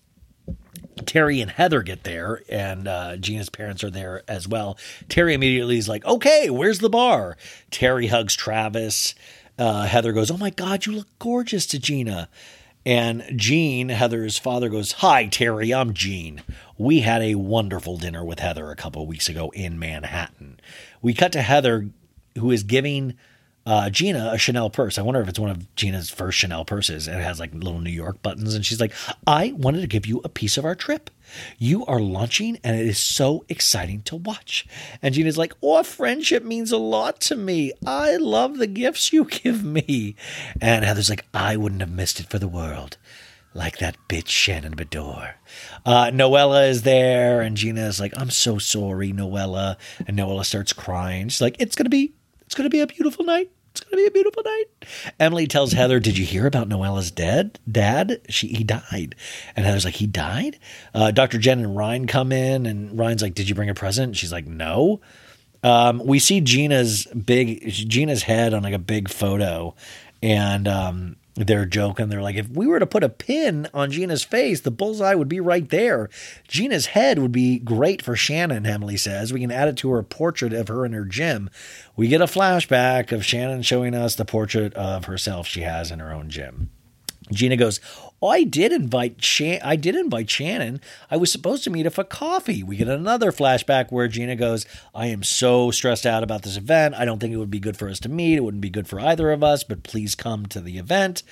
Terry 1.05 1.41
and 1.41 1.51
Heather 1.51 1.83
get 1.83 2.03
there, 2.03 2.41
and 2.49 2.87
uh, 2.87 3.17
Gina's 3.17 3.49
parents 3.49 3.83
are 3.83 3.89
there 3.89 4.23
as 4.27 4.47
well. 4.47 4.77
Terry 5.09 5.33
immediately 5.33 5.77
is 5.77 5.89
like, 5.89 6.05
"Okay, 6.05 6.49
where's 6.49 6.79
the 6.79 6.89
bar?" 6.89 7.37
Terry 7.71 8.07
hugs 8.07 8.35
Travis. 8.35 9.15
Uh, 9.57 9.83
Heather 9.83 10.13
goes, 10.13 10.31
"Oh 10.31 10.37
my 10.37 10.49
God, 10.49 10.85
you 10.85 10.93
look 10.93 11.07
gorgeous 11.19 11.65
to 11.67 11.79
Gina." 11.79 12.29
And 12.85 13.23
Gene, 13.35 13.89
Heather's 13.89 14.37
father, 14.37 14.67
goes, 14.67 14.93
Hi, 14.93 15.27
Terry, 15.27 15.73
I'm 15.73 15.93
Gene. 15.93 16.41
We 16.77 16.99
had 16.99 17.21
a 17.21 17.35
wonderful 17.35 17.97
dinner 17.97 18.25
with 18.25 18.39
Heather 18.39 18.71
a 18.71 18.75
couple 18.75 19.07
weeks 19.07 19.29
ago 19.29 19.51
in 19.51 19.79
Manhattan. 19.79 20.59
We 21.01 21.13
cut 21.13 21.31
to 21.31 21.41
Heather, 21.41 21.87
who 22.37 22.51
is 22.51 22.63
giving 22.63 23.13
uh, 23.65 23.89
Gina 23.89 24.31
a 24.33 24.37
Chanel 24.37 24.69
purse. 24.69 24.97
I 24.97 25.01
wonder 25.01 25.21
if 25.21 25.29
it's 25.29 25.39
one 25.39 25.49
of 25.49 25.73
Gina's 25.75 26.09
first 26.09 26.37
Chanel 26.37 26.65
purses 26.65 27.07
and 27.07 27.19
it 27.19 27.23
has 27.23 27.39
like 27.39 27.53
little 27.53 27.79
New 27.79 27.91
York 27.91 28.21
buttons. 28.21 28.55
And 28.55 28.65
she's 28.65 28.81
like, 28.81 28.93
I 29.25 29.53
wanted 29.55 29.81
to 29.81 29.87
give 29.87 30.05
you 30.05 30.21
a 30.23 30.29
piece 30.29 30.57
of 30.57 30.65
our 30.65 30.75
trip. 30.75 31.09
You 31.57 31.85
are 31.85 31.99
launching 31.99 32.59
and 32.63 32.77
it 32.77 32.85
is 32.85 32.99
so 32.99 33.45
exciting 33.47 34.01
to 34.03 34.17
watch. 34.17 34.67
And 35.01 35.15
Gina's 35.15 35.37
like, 35.37 35.53
Oh, 35.61 35.81
friendship 35.83 36.43
means 36.43 36.71
a 36.71 36.77
lot 36.77 37.21
to 37.21 37.35
me. 37.35 37.71
I 37.85 38.17
love 38.17 38.57
the 38.57 38.67
gifts 38.67 39.13
you 39.13 39.25
give 39.29 39.63
me. 39.63 40.15
And 40.61 40.83
Heather's 40.83 41.09
like, 41.09 41.25
I 41.33 41.55
wouldn't 41.55 41.81
have 41.81 41.91
missed 41.91 42.19
it 42.19 42.29
for 42.29 42.39
the 42.39 42.47
world. 42.47 42.97
Like 43.55 43.77
that 43.77 43.95
bitch 44.09 44.29
Shannon 44.29 44.75
Beador. 44.75 45.33
Uh, 45.85 46.05
Noella 46.05 46.67
is 46.67 46.81
there, 46.81 47.41
and 47.41 47.55
Gina 47.55 47.81
is 47.81 47.99
like, 47.99 48.11
I'm 48.17 48.31
so 48.31 48.57
sorry, 48.57 49.13
Noella. 49.13 49.77
And 50.07 50.17
Noella 50.17 50.43
starts 50.43 50.73
crying. 50.73 51.29
She's 51.29 51.39
like, 51.39 51.57
It's 51.59 51.75
going 51.75 51.85
to 51.85 51.91
be 51.91 52.13
it's 52.53 52.57
going 52.59 52.69
to 52.69 52.77
be 52.77 52.81
a 52.81 52.87
beautiful 52.87 53.25
night. 53.25 53.49
It's 53.71 53.79
going 53.79 53.93
to 53.93 53.97
be 53.97 54.05
a 54.05 54.11
beautiful 54.11 54.43
night. 54.43 54.65
Emily 55.19 55.47
tells 55.47 55.71
Heather, 55.71 55.99
"Did 55.99 56.19
you 56.19 56.23
hear 56.23 56.45
about 56.45 56.69
Noella's 56.69 57.09
dead 57.09 57.57
dad? 57.69 58.21
She 58.29 58.49
he 58.49 58.63
died." 58.63 59.15
And 59.55 59.65
Heather's 59.65 59.85
like, 59.85 59.95
"He 59.95 60.05
died?" 60.05 60.59
Uh, 60.93 61.09
Dr. 61.09 61.39
Jen 61.39 61.57
and 61.57 61.75
Ryan 61.75 62.05
come 62.05 62.31
in, 62.31 62.67
and 62.67 62.95
Ryan's 62.95 63.23
like, 63.23 63.33
"Did 63.33 63.49
you 63.49 63.55
bring 63.55 63.71
a 63.71 63.73
present?" 63.73 64.15
She's 64.15 64.31
like, 64.31 64.45
"No." 64.45 65.01
Um, 65.63 65.99
we 66.05 66.19
see 66.19 66.41
Gina's 66.41 67.07
big 67.07 67.67
Gina's 67.71 68.21
head 68.21 68.53
on 68.53 68.61
like 68.61 68.75
a 68.75 68.77
big 68.77 69.09
photo, 69.09 69.73
and 70.21 70.67
um, 70.67 71.15
they're 71.35 71.65
joking. 71.65 72.09
They're 72.09 72.21
like, 72.21 72.35
if 72.35 72.49
we 72.49 72.67
were 72.67 72.79
to 72.79 72.85
put 72.85 73.03
a 73.03 73.09
pin 73.09 73.67
on 73.73 73.91
Gina's 73.91 74.23
face, 74.23 74.61
the 74.61 74.71
bullseye 74.71 75.15
would 75.15 75.29
be 75.29 75.39
right 75.39 75.67
there. 75.69 76.09
Gina's 76.47 76.87
head 76.87 77.19
would 77.19 77.31
be 77.31 77.59
great 77.59 78.01
for 78.01 78.15
Shannon, 78.15 78.65
Emily 78.65 78.97
says. 78.97 79.33
We 79.33 79.39
can 79.39 79.51
add 79.51 79.67
it 79.67 79.77
to 79.77 79.91
her 79.91 80.03
portrait 80.03 80.53
of 80.53 80.67
her 80.67 80.85
in 80.85 80.93
her 80.93 81.05
gym. 81.05 81.49
We 81.95 82.07
get 82.07 82.21
a 82.21 82.25
flashback 82.25 83.11
of 83.11 83.25
Shannon 83.25 83.63
showing 83.63 83.95
us 83.95 84.15
the 84.15 84.25
portrait 84.25 84.73
of 84.75 85.05
herself 85.05 85.47
she 85.47 85.61
has 85.61 85.89
in 85.91 85.99
her 85.99 86.13
own 86.13 86.29
gym. 86.29 86.69
Gina 87.31 87.55
goes, 87.55 87.79
Oh, 88.23 88.29
I 88.29 88.45
did 88.45 88.71
invite 88.71 89.21
Shan- 89.21 89.59
I 89.65 89.75
did 89.75 89.95
invite 89.95 90.29
Shannon. 90.29 90.79
I 91.11 91.17
was 91.17 91.29
supposed 91.29 91.65
to 91.65 91.69
meet 91.69 91.83
her 91.83 91.89
for 91.89 92.05
coffee. 92.05 92.63
We 92.63 92.77
get 92.77 92.87
another 92.87 93.33
flashback 93.33 93.91
where 93.91 94.07
Gina 94.07 94.37
goes, 94.37 94.65
I 94.95 95.07
am 95.07 95.23
so 95.23 95.71
stressed 95.71 96.05
out 96.05 96.23
about 96.23 96.43
this 96.43 96.55
event. 96.55 96.95
I 96.95 97.03
don't 97.03 97.19
think 97.19 97.33
it 97.33 97.37
would 97.37 97.51
be 97.51 97.59
good 97.59 97.75
for 97.75 97.89
us 97.89 97.99
to 97.99 98.07
meet. 98.07 98.37
It 98.37 98.39
wouldn't 98.45 98.61
be 98.61 98.69
good 98.69 98.87
for 98.87 98.97
either 98.97 99.29
of 99.31 99.43
us, 99.43 99.65
but 99.65 99.83
please 99.83 100.15
come 100.15 100.45
to 100.45 100.61
the 100.61 100.77
event. 100.77 101.23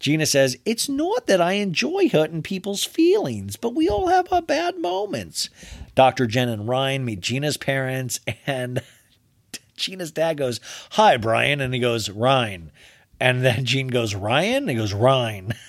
Gina 0.00 0.26
says, 0.26 0.56
It's 0.64 0.88
not 0.88 1.28
that 1.28 1.40
I 1.40 1.52
enjoy 1.52 2.08
hurting 2.08 2.42
people's 2.42 2.82
feelings, 2.82 3.54
but 3.54 3.76
we 3.76 3.88
all 3.88 4.08
have 4.08 4.32
our 4.32 4.42
bad 4.42 4.76
moments. 4.76 5.50
Dr. 5.94 6.26
Jen 6.26 6.48
and 6.48 6.66
Ryan 6.66 7.04
meet 7.04 7.20
Gina's 7.20 7.58
parents, 7.58 8.18
and 8.44 8.82
Gina's 9.76 10.10
dad 10.10 10.38
goes, 10.38 10.58
Hi, 10.90 11.16
Brian. 11.16 11.60
And 11.60 11.72
he 11.72 11.78
goes, 11.78 12.10
Ryan. 12.10 12.72
And 13.20 13.44
then 13.44 13.64
Gene 13.64 13.86
goes, 13.86 14.16
Ryan? 14.16 14.64
And 14.64 14.70
he 14.70 14.74
goes, 14.74 14.92
Ryan. 14.92 15.54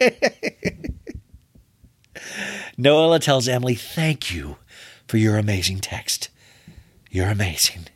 Noella 2.78 3.20
tells 3.20 3.48
Emily, 3.48 3.74
Thank 3.74 4.32
you 4.34 4.56
for 5.06 5.16
your 5.16 5.36
amazing 5.36 5.80
text. 5.80 6.28
You're 7.10 7.28
amazing. 7.28 7.86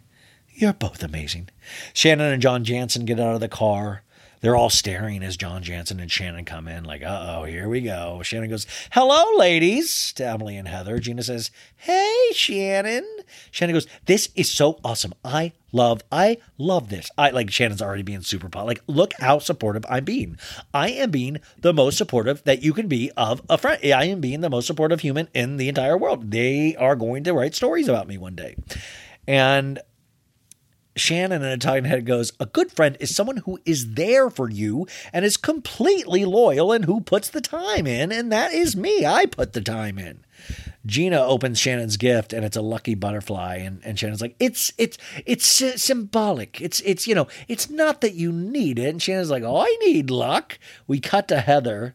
You're 0.51 0.73
both 0.73 1.03
amazing. 1.03 1.49
Shannon 1.93 2.33
and 2.33 2.43
John 2.43 2.65
Janssen 2.65 3.05
get 3.05 3.21
out 3.21 3.35
of 3.35 3.41
the 3.41 3.49
car. 3.49 4.03
They're 4.41 4.57
all 4.57 4.71
staring 4.71 5.23
as 5.23 5.37
John 5.37 5.63
Janssen 5.63 6.01
and 6.01 6.11
Shannon 6.11 6.45
come 6.45 6.67
in, 6.67 6.83
like, 6.83 7.03
uh 7.03 7.37
oh, 7.39 7.45
here 7.45 7.69
we 7.69 7.81
go. 7.81 8.23
Shannon 8.25 8.51
goes, 8.51 8.67
Hello, 8.91 9.37
ladies, 9.37 10.13
to 10.15 10.27
Emily 10.27 10.57
and 10.57 10.67
Heather. 10.67 10.99
Gina 10.99 11.23
says, 11.23 11.53
Hey, 11.77 12.31
Shannon. 12.33 13.07
Shannon 13.51 13.75
goes, 13.75 13.87
This 14.07 14.31
is 14.35 14.51
so 14.51 14.79
awesome. 14.85 15.13
I 15.25 15.53
love, 15.73 16.03
I 16.11 16.39
love 16.59 16.89
this. 16.89 17.11
I 17.17 17.31
like 17.31 17.51
Shannon's 17.51 17.83
already 17.83 18.03
being 18.03 18.23
super 18.23 18.49
pot. 18.49 18.67
Like, 18.67 18.83
look 18.87 19.13
how 19.19 19.39
supportive 19.39 19.85
I'm 19.89 20.05
being. 20.05 20.39
I 20.73 20.91
am 20.91 21.11
being 21.11 21.39
the 21.61 21.73
most 21.73 21.99
supportive 21.99 22.43
that 22.45 22.63
you 22.63 22.73
can 22.73 22.89
be 22.89 23.11
of 23.17 23.43
a 23.49 23.59
friend. 23.59 23.81
I 23.85 24.05
am 24.05 24.21
being 24.21 24.41
the 24.41 24.51
most 24.51 24.67
supportive 24.67 25.01
human 25.01 25.29
in 25.35 25.57
the 25.57 25.69
entire 25.69 25.97
world. 25.97 26.31
They 26.31 26.77
are 26.77 26.97
going 26.97 27.25
to 27.25 27.33
write 27.33 27.55
stories 27.55 27.89
about 27.89 28.09
me 28.09 28.19
one 28.19 28.35
day. 28.35 28.57
And 29.27 29.81
Shannon 30.95 31.43
in 31.43 31.49
a 31.49 31.57
talking 31.57 31.85
head 31.85 32.05
goes, 32.07 32.33
A 32.39 32.47
good 32.47 32.71
friend 32.71 32.97
is 33.01 33.15
someone 33.15 33.39
who 33.39 33.59
is 33.65 33.95
there 33.95 34.29
for 34.29 34.51
you 34.51 34.87
and 35.13 35.25
is 35.25 35.37
completely 35.37 36.25
loyal 36.25 36.73
and 36.73 36.85
who 36.85 37.01
puts 37.01 37.31
the 37.31 37.41
time 37.41 37.87
in. 37.87 38.13
And 38.13 38.31
that 38.31 38.53
is 38.53 38.77
me. 38.77 39.07
I 39.07 39.27
put 39.27 39.53
the 39.53 39.61
time 39.61 39.99
in. 39.99 40.25
Gina 40.85 41.21
opens 41.21 41.59
Shannon's 41.59 41.97
gift 41.97 42.33
and 42.33 42.45
it's 42.45 42.57
a 42.57 42.63
lucky 42.63 42.95
butterfly. 42.95 43.57
And, 43.57 43.81
and 43.85 43.99
Shannon's 43.99 44.21
like, 44.21 44.37
It's 44.41 44.73
it's 44.79 44.99
it's 45.27 45.47
sy- 45.47 45.77
symbolic. 45.77 46.61
It's 46.61 46.81
it's 46.81 47.07
you 47.07 47.15
know, 47.15 47.29
it's 47.49 47.71
not 47.71 48.01
that 48.01 48.15
you 48.15 48.33
need 48.33 48.79
it. 48.79 48.89
And 48.89 49.03
Shannon's 49.03 49.31
like, 49.31 49.43
Oh, 49.43 49.59
I 49.59 49.77
need 49.83 50.11
luck. 50.11 50.59
We 50.87 51.01
cut 51.01 51.29
to 51.29 51.41
Heather. 51.41 51.95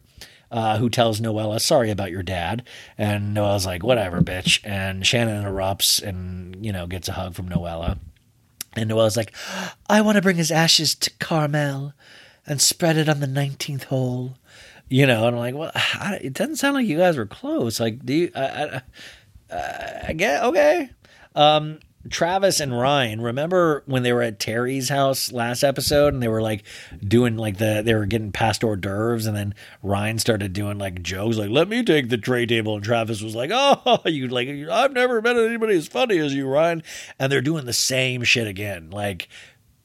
Uh, 0.50 0.78
who 0.78 0.88
tells 0.88 1.20
Noella, 1.20 1.60
sorry 1.60 1.90
about 1.90 2.10
your 2.10 2.22
dad. 2.22 2.66
And 2.96 3.36
Noella's 3.36 3.66
like, 3.66 3.82
whatever, 3.82 4.22
bitch. 4.22 4.60
And 4.64 5.06
Shannon 5.06 5.40
interrupts 5.40 5.98
and, 6.00 6.64
you 6.64 6.72
know, 6.72 6.86
gets 6.86 7.06
a 7.06 7.12
hug 7.12 7.34
from 7.34 7.50
Noella. 7.50 7.98
And 8.74 8.88
Noella's 8.88 9.14
like, 9.14 9.34
I 9.90 10.00
want 10.00 10.16
to 10.16 10.22
bring 10.22 10.36
his 10.38 10.50
ashes 10.50 10.94
to 10.94 11.10
Carmel 11.18 11.92
and 12.46 12.62
spread 12.62 12.96
it 12.96 13.10
on 13.10 13.20
the 13.20 13.26
19th 13.26 13.84
hole. 13.84 14.37
You 14.88 15.06
know, 15.06 15.26
and 15.26 15.36
I'm 15.36 15.40
like, 15.40 15.54
well, 15.54 15.72
I, 15.74 16.18
it 16.22 16.32
doesn't 16.32 16.56
sound 16.56 16.74
like 16.74 16.86
you 16.86 16.98
guys 16.98 17.16
were 17.16 17.26
close. 17.26 17.80
Like, 17.80 18.04
do 18.04 18.14
you, 18.14 18.30
I, 18.34 18.80
I, 19.50 20.04
I 20.08 20.12
get, 20.14 20.44
okay. 20.44 20.90
Um, 21.34 21.78
Travis 22.10 22.60
and 22.60 22.78
Ryan, 22.78 23.20
remember 23.20 23.82
when 23.86 24.02
they 24.02 24.12
were 24.12 24.22
at 24.22 24.38
Terry's 24.38 24.88
house 24.88 25.32
last 25.32 25.62
episode 25.62 26.14
and 26.14 26.22
they 26.22 26.28
were 26.28 26.40
like 26.40 26.62
doing 27.06 27.36
like 27.36 27.58
the, 27.58 27.82
they 27.84 27.94
were 27.94 28.06
getting 28.06 28.32
past 28.32 28.64
hors 28.64 28.76
d'oeuvres 28.76 29.26
and 29.26 29.36
then 29.36 29.54
Ryan 29.82 30.18
started 30.18 30.52
doing 30.52 30.78
like 30.78 31.02
jokes 31.02 31.36
like, 31.36 31.50
let 31.50 31.68
me 31.68 31.82
take 31.82 32.08
the 32.08 32.16
tray 32.16 32.46
table. 32.46 32.76
And 32.76 32.84
Travis 32.84 33.20
was 33.20 33.34
like, 33.34 33.50
oh, 33.52 33.98
you 34.06 34.28
like, 34.28 34.48
I've 34.48 34.92
never 34.92 35.20
met 35.20 35.36
anybody 35.36 35.76
as 35.76 35.88
funny 35.88 36.18
as 36.18 36.34
you, 36.34 36.46
Ryan. 36.46 36.82
And 37.18 37.30
they're 37.30 37.40
doing 37.40 37.66
the 37.66 37.72
same 37.72 38.22
shit 38.22 38.46
again. 38.46 38.90
Like, 38.90 39.28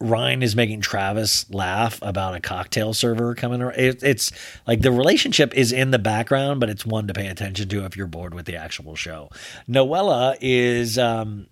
Ryan 0.03 0.43
is 0.43 0.53
making 0.53 0.81
Travis 0.81 1.49
laugh 1.49 1.97
about 2.01 2.35
a 2.35 2.41
cocktail 2.41 2.93
server 2.93 3.33
coming 3.35 3.61
around. 3.61 3.79
It, 3.79 4.03
it's 4.03 4.31
like 4.67 4.81
the 4.81 4.91
relationship 4.91 5.53
is 5.55 5.71
in 5.71 5.91
the 5.91 5.99
background, 5.99 6.59
but 6.59 6.69
it's 6.69 6.85
one 6.85 7.07
to 7.07 7.13
pay 7.13 7.27
attention 7.27 7.69
to 7.69 7.85
if 7.85 7.95
you're 7.95 8.07
bored 8.07 8.33
with 8.33 8.45
the 8.45 8.57
actual 8.57 8.95
show. 8.95 9.29
Noella 9.67 10.37
is 10.41 10.97
um, 10.97 11.47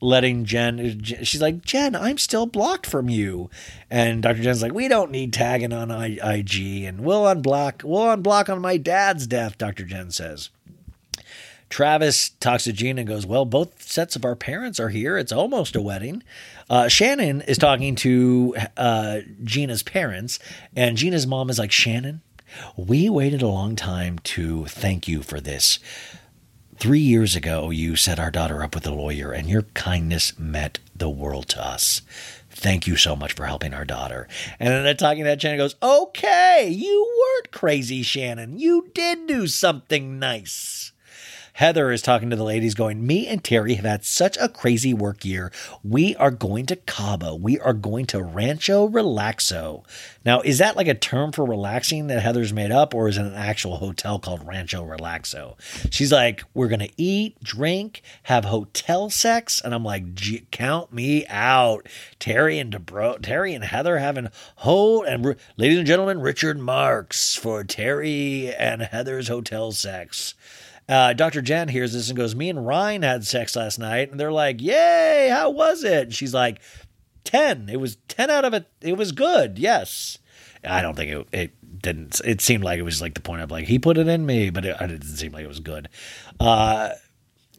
letting 0.00 0.44
Jen, 0.44 1.02
she's 1.02 1.42
like, 1.42 1.64
Jen, 1.64 1.96
I'm 1.96 2.16
still 2.16 2.46
blocked 2.46 2.86
from 2.86 3.08
you. 3.08 3.50
And 3.90 4.22
Dr. 4.22 4.42
Jen's 4.42 4.62
like, 4.62 4.72
we 4.72 4.86
don't 4.86 5.10
need 5.10 5.32
tagging 5.32 5.72
on 5.72 5.90
IG 5.90 6.84
and 6.84 7.00
we'll 7.00 7.24
unblock, 7.24 7.82
we'll 7.82 8.16
unblock 8.16 8.48
on 8.48 8.60
my 8.60 8.76
dad's 8.76 9.26
death, 9.26 9.58
Dr. 9.58 9.84
Jen 9.84 10.12
says. 10.12 10.50
Travis 11.70 12.30
talks 12.40 12.64
to 12.64 12.72
Gina 12.72 13.00
and 13.02 13.08
goes, 13.08 13.24
Well, 13.24 13.44
both 13.44 13.80
sets 13.80 14.16
of 14.16 14.24
our 14.24 14.34
parents 14.34 14.80
are 14.80 14.88
here. 14.88 15.16
It's 15.16 15.30
almost 15.30 15.76
a 15.76 15.80
wedding. 15.80 16.24
Uh, 16.70 16.86
Shannon 16.86 17.40
is 17.42 17.58
talking 17.58 17.96
to 17.96 18.54
uh, 18.76 19.18
Gina's 19.42 19.82
parents, 19.82 20.38
and 20.76 20.96
Gina's 20.96 21.26
mom 21.26 21.50
is 21.50 21.58
like, 21.58 21.72
Shannon, 21.72 22.22
we 22.76 23.10
waited 23.10 23.42
a 23.42 23.48
long 23.48 23.74
time 23.74 24.20
to 24.20 24.66
thank 24.66 25.08
you 25.08 25.22
for 25.22 25.40
this. 25.40 25.80
Three 26.78 27.00
years 27.00 27.34
ago, 27.34 27.70
you 27.70 27.96
set 27.96 28.20
our 28.20 28.30
daughter 28.30 28.62
up 28.62 28.76
with 28.76 28.86
a 28.86 28.94
lawyer, 28.94 29.32
and 29.32 29.48
your 29.50 29.62
kindness 29.74 30.38
meant 30.38 30.78
the 30.94 31.10
world 31.10 31.48
to 31.48 31.62
us. 31.62 32.02
Thank 32.50 32.86
you 32.86 32.96
so 32.96 33.16
much 33.16 33.32
for 33.32 33.46
helping 33.46 33.74
our 33.74 33.84
daughter. 33.84 34.28
And 34.60 34.86
then 34.86 34.96
talking 34.96 35.24
to 35.24 35.30
that, 35.30 35.42
Shannon 35.42 35.58
goes, 35.58 35.74
Okay, 35.82 36.68
you 36.70 37.12
weren't 37.18 37.50
crazy, 37.50 38.02
Shannon. 38.02 38.60
You 38.60 38.90
did 38.94 39.26
do 39.26 39.48
something 39.48 40.20
nice. 40.20 40.89
Heather 41.60 41.92
is 41.92 42.00
talking 42.00 42.30
to 42.30 42.36
the 42.36 42.42
ladies, 42.42 42.72
going, 42.72 43.06
Me 43.06 43.26
and 43.26 43.44
Terry 43.44 43.74
have 43.74 43.84
had 43.84 44.02
such 44.02 44.38
a 44.38 44.48
crazy 44.48 44.94
work 44.94 45.26
year. 45.26 45.52
We 45.84 46.16
are 46.16 46.30
going 46.30 46.64
to 46.64 46.76
Cabo. 46.76 47.34
We 47.34 47.60
are 47.60 47.74
going 47.74 48.06
to 48.06 48.22
Rancho 48.22 48.88
Relaxo. 48.88 49.84
Now, 50.24 50.40
is 50.40 50.56
that 50.56 50.74
like 50.74 50.88
a 50.88 50.94
term 50.94 51.32
for 51.32 51.44
relaxing 51.44 52.06
that 52.06 52.22
Heather's 52.22 52.54
made 52.54 52.72
up, 52.72 52.94
or 52.94 53.08
is 53.08 53.18
it 53.18 53.26
an 53.26 53.34
actual 53.34 53.76
hotel 53.76 54.18
called 54.18 54.46
Rancho 54.46 54.82
Relaxo? 54.82 55.60
She's 55.92 56.10
like, 56.10 56.42
We're 56.54 56.68
going 56.68 56.80
to 56.80 56.92
eat, 56.96 57.38
drink, 57.42 58.00
have 58.22 58.46
hotel 58.46 59.10
sex. 59.10 59.60
And 59.60 59.74
I'm 59.74 59.84
like, 59.84 60.04
Count 60.50 60.94
me 60.94 61.26
out. 61.26 61.90
Terry 62.18 62.58
and 62.58 62.72
Dubrow, 62.72 63.20
Terry 63.20 63.52
and 63.52 63.64
Heather 63.64 63.98
having 63.98 64.28
ho 64.56 65.02
and 65.02 65.36
ladies 65.58 65.76
and 65.76 65.86
gentlemen, 65.86 66.22
Richard 66.22 66.58
Marx 66.58 67.34
for 67.36 67.64
Terry 67.64 68.50
and 68.54 68.80
Heather's 68.80 69.28
hotel 69.28 69.72
sex. 69.72 70.34
Uh, 70.90 71.12
Dr. 71.12 71.40
Jen 71.40 71.68
hears 71.68 71.92
this 71.92 72.08
and 72.08 72.16
goes, 72.16 72.34
Me 72.34 72.50
and 72.50 72.66
Ryan 72.66 73.02
had 73.02 73.24
sex 73.24 73.54
last 73.54 73.78
night. 73.78 74.10
And 74.10 74.18
they're 74.18 74.32
like, 74.32 74.60
Yay, 74.60 75.28
how 75.30 75.50
was 75.50 75.84
it? 75.84 76.02
And 76.02 76.14
she's 76.14 76.34
like, 76.34 76.60
10. 77.24 77.68
It 77.68 77.78
was 77.78 77.96
10 78.08 78.28
out 78.28 78.44
of 78.44 78.54
it. 78.54 78.66
It 78.80 78.96
was 78.96 79.12
good. 79.12 79.58
Yes. 79.58 80.18
I 80.64 80.82
don't 80.82 80.96
think 80.96 81.12
it, 81.12 81.28
it 81.32 81.80
didn't. 81.80 82.20
It 82.24 82.40
seemed 82.40 82.64
like 82.64 82.80
it 82.80 82.82
was 82.82 83.00
like 83.00 83.14
the 83.14 83.20
point 83.20 83.40
of 83.40 83.52
like, 83.52 83.66
he 83.66 83.78
put 83.78 83.98
it 83.98 84.08
in 84.08 84.26
me, 84.26 84.50
but 84.50 84.64
it, 84.64 84.76
it 84.80 84.86
didn't 84.88 85.04
seem 85.04 85.30
like 85.32 85.44
it 85.44 85.48
was 85.48 85.60
good. 85.60 85.88
Uh, 86.40 86.90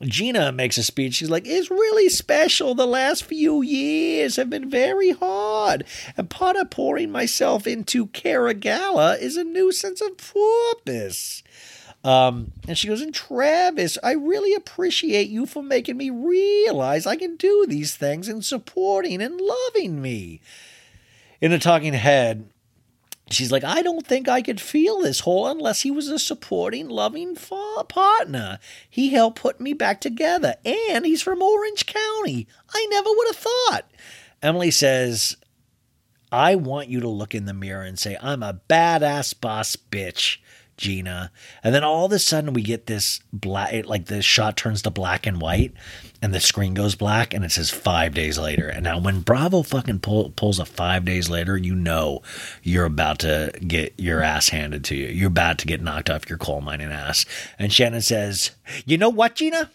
Gina 0.01 0.51
makes 0.51 0.77
a 0.77 0.83
speech. 0.83 1.15
She's 1.15 1.29
like, 1.29 1.47
It's 1.47 1.71
really 1.71 2.09
special. 2.09 2.75
The 2.75 2.85
last 2.85 3.23
few 3.23 3.61
years 3.61 4.35
have 4.35 4.49
been 4.49 4.69
very 4.69 5.11
hard. 5.11 5.85
And 6.17 6.29
part 6.29 6.57
of 6.57 6.69
pouring 6.69 7.11
myself 7.11 7.65
into 7.65 8.07
Caragala 8.07 9.19
is 9.19 9.37
a 9.37 9.43
new 9.43 9.71
sense 9.71 10.01
of 10.01 10.17
purpose. 10.17 11.43
Um, 12.03 12.51
and 12.67 12.77
she 12.77 12.87
goes, 12.87 13.01
and 13.01 13.13
Travis, 13.13 13.97
I 14.03 14.13
really 14.13 14.53
appreciate 14.53 15.29
you 15.29 15.45
for 15.45 15.61
making 15.61 15.97
me 15.97 16.09
realize 16.09 17.05
I 17.05 17.15
can 17.15 17.35
do 17.35 17.65
these 17.67 17.95
things 17.95 18.27
and 18.27 18.43
supporting 18.43 19.21
and 19.21 19.39
loving 19.39 20.01
me. 20.01 20.41
In 21.39 21.51
the 21.51 21.59
talking 21.59 21.93
head, 21.93 22.49
she's 23.29 23.51
like, 23.51 23.63
I 23.63 23.81
don't 23.81 24.05
think 24.05 24.27
I 24.27 24.41
could 24.41 24.59
feel 24.59 24.99
this 24.99 25.21
whole 25.21 25.47
unless 25.47 25.81
he 25.81 25.91
was 25.91 26.07
a 26.07 26.17
supporting, 26.17 26.89
loving 26.89 27.35
fa- 27.35 27.83
partner. 27.87 28.59
He 28.89 29.09
helped 29.09 29.39
put 29.39 29.59
me 29.59 29.73
back 29.73 30.01
together, 30.01 30.55
and 30.65 31.05
he's 31.05 31.21
from 31.21 31.41
Orange 31.41 31.85
County. 31.85 32.47
I 32.73 32.87
never 32.89 33.09
would 33.09 33.27
have 33.27 33.35
thought. 33.35 33.91
Emily 34.41 34.71
says, 34.71 35.37
I 36.31 36.55
want 36.55 36.89
you 36.89 36.99
to 37.01 37.09
look 37.09 37.35
in 37.35 37.45
the 37.45 37.53
mirror 37.53 37.83
and 37.83 37.99
say, 37.99 38.17
I'm 38.21 38.41
a 38.41 38.59
badass 38.69 39.39
boss 39.39 39.75
bitch. 39.75 40.37
Gina. 40.81 41.31
And 41.63 41.73
then 41.73 41.83
all 41.83 42.05
of 42.05 42.11
a 42.11 42.19
sudden 42.19 42.53
we 42.53 42.63
get 42.63 42.87
this 42.87 43.21
black, 43.31 43.85
like 43.85 44.07
the 44.07 44.21
shot 44.21 44.57
turns 44.57 44.81
to 44.81 44.89
black 44.89 45.27
and 45.27 45.39
white 45.39 45.73
and 46.23 46.33
the 46.33 46.39
screen 46.39 46.73
goes 46.73 46.95
black 46.95 47.33
and 47.33 47.45
it 47.45 47.51
says 47.51 47.69
five 47.69 48.15
days 48.15 48.39
later. 48.39 48.67
And 48.67 48.83
now 48.83 48.99
when 48.99 49.21
Bravo 49.21 49.61
fucking 49.61 49.99
pull, 49.99 50.31
pulls 50.31 50.57
a 50.57 50.65
five 50.65 51.05
days 51.05 51.29
later, 51.29 51.55
you 51.55 51.75
know 51.75 52.23
you're 52.63 52.85
about 52.85 53.19
to 53.19 53.53
get 53.65 53.93
your 53.97 54.23
ass 54.23 54.49
handed 54.49 54.83
to 54.85 54.95
you. 54.95 55.07
You're 55.07 55.27
about 55.27 55.59
to 55.59 55.67
get 55.67 55.81
knocked 55.81 56.09
off 56.09 56.27
your 56.27 56.39
coal 56.39 56.61
mining 56.61 56.91
ass. 56.91 57.25
And 57.59 57.71
Shannon 57.71 58.01
says, 58.01 58.51
You 58.85 58.97
know 58.97 59.09
what, 59.09 59.35
Gina? 59.35 59.69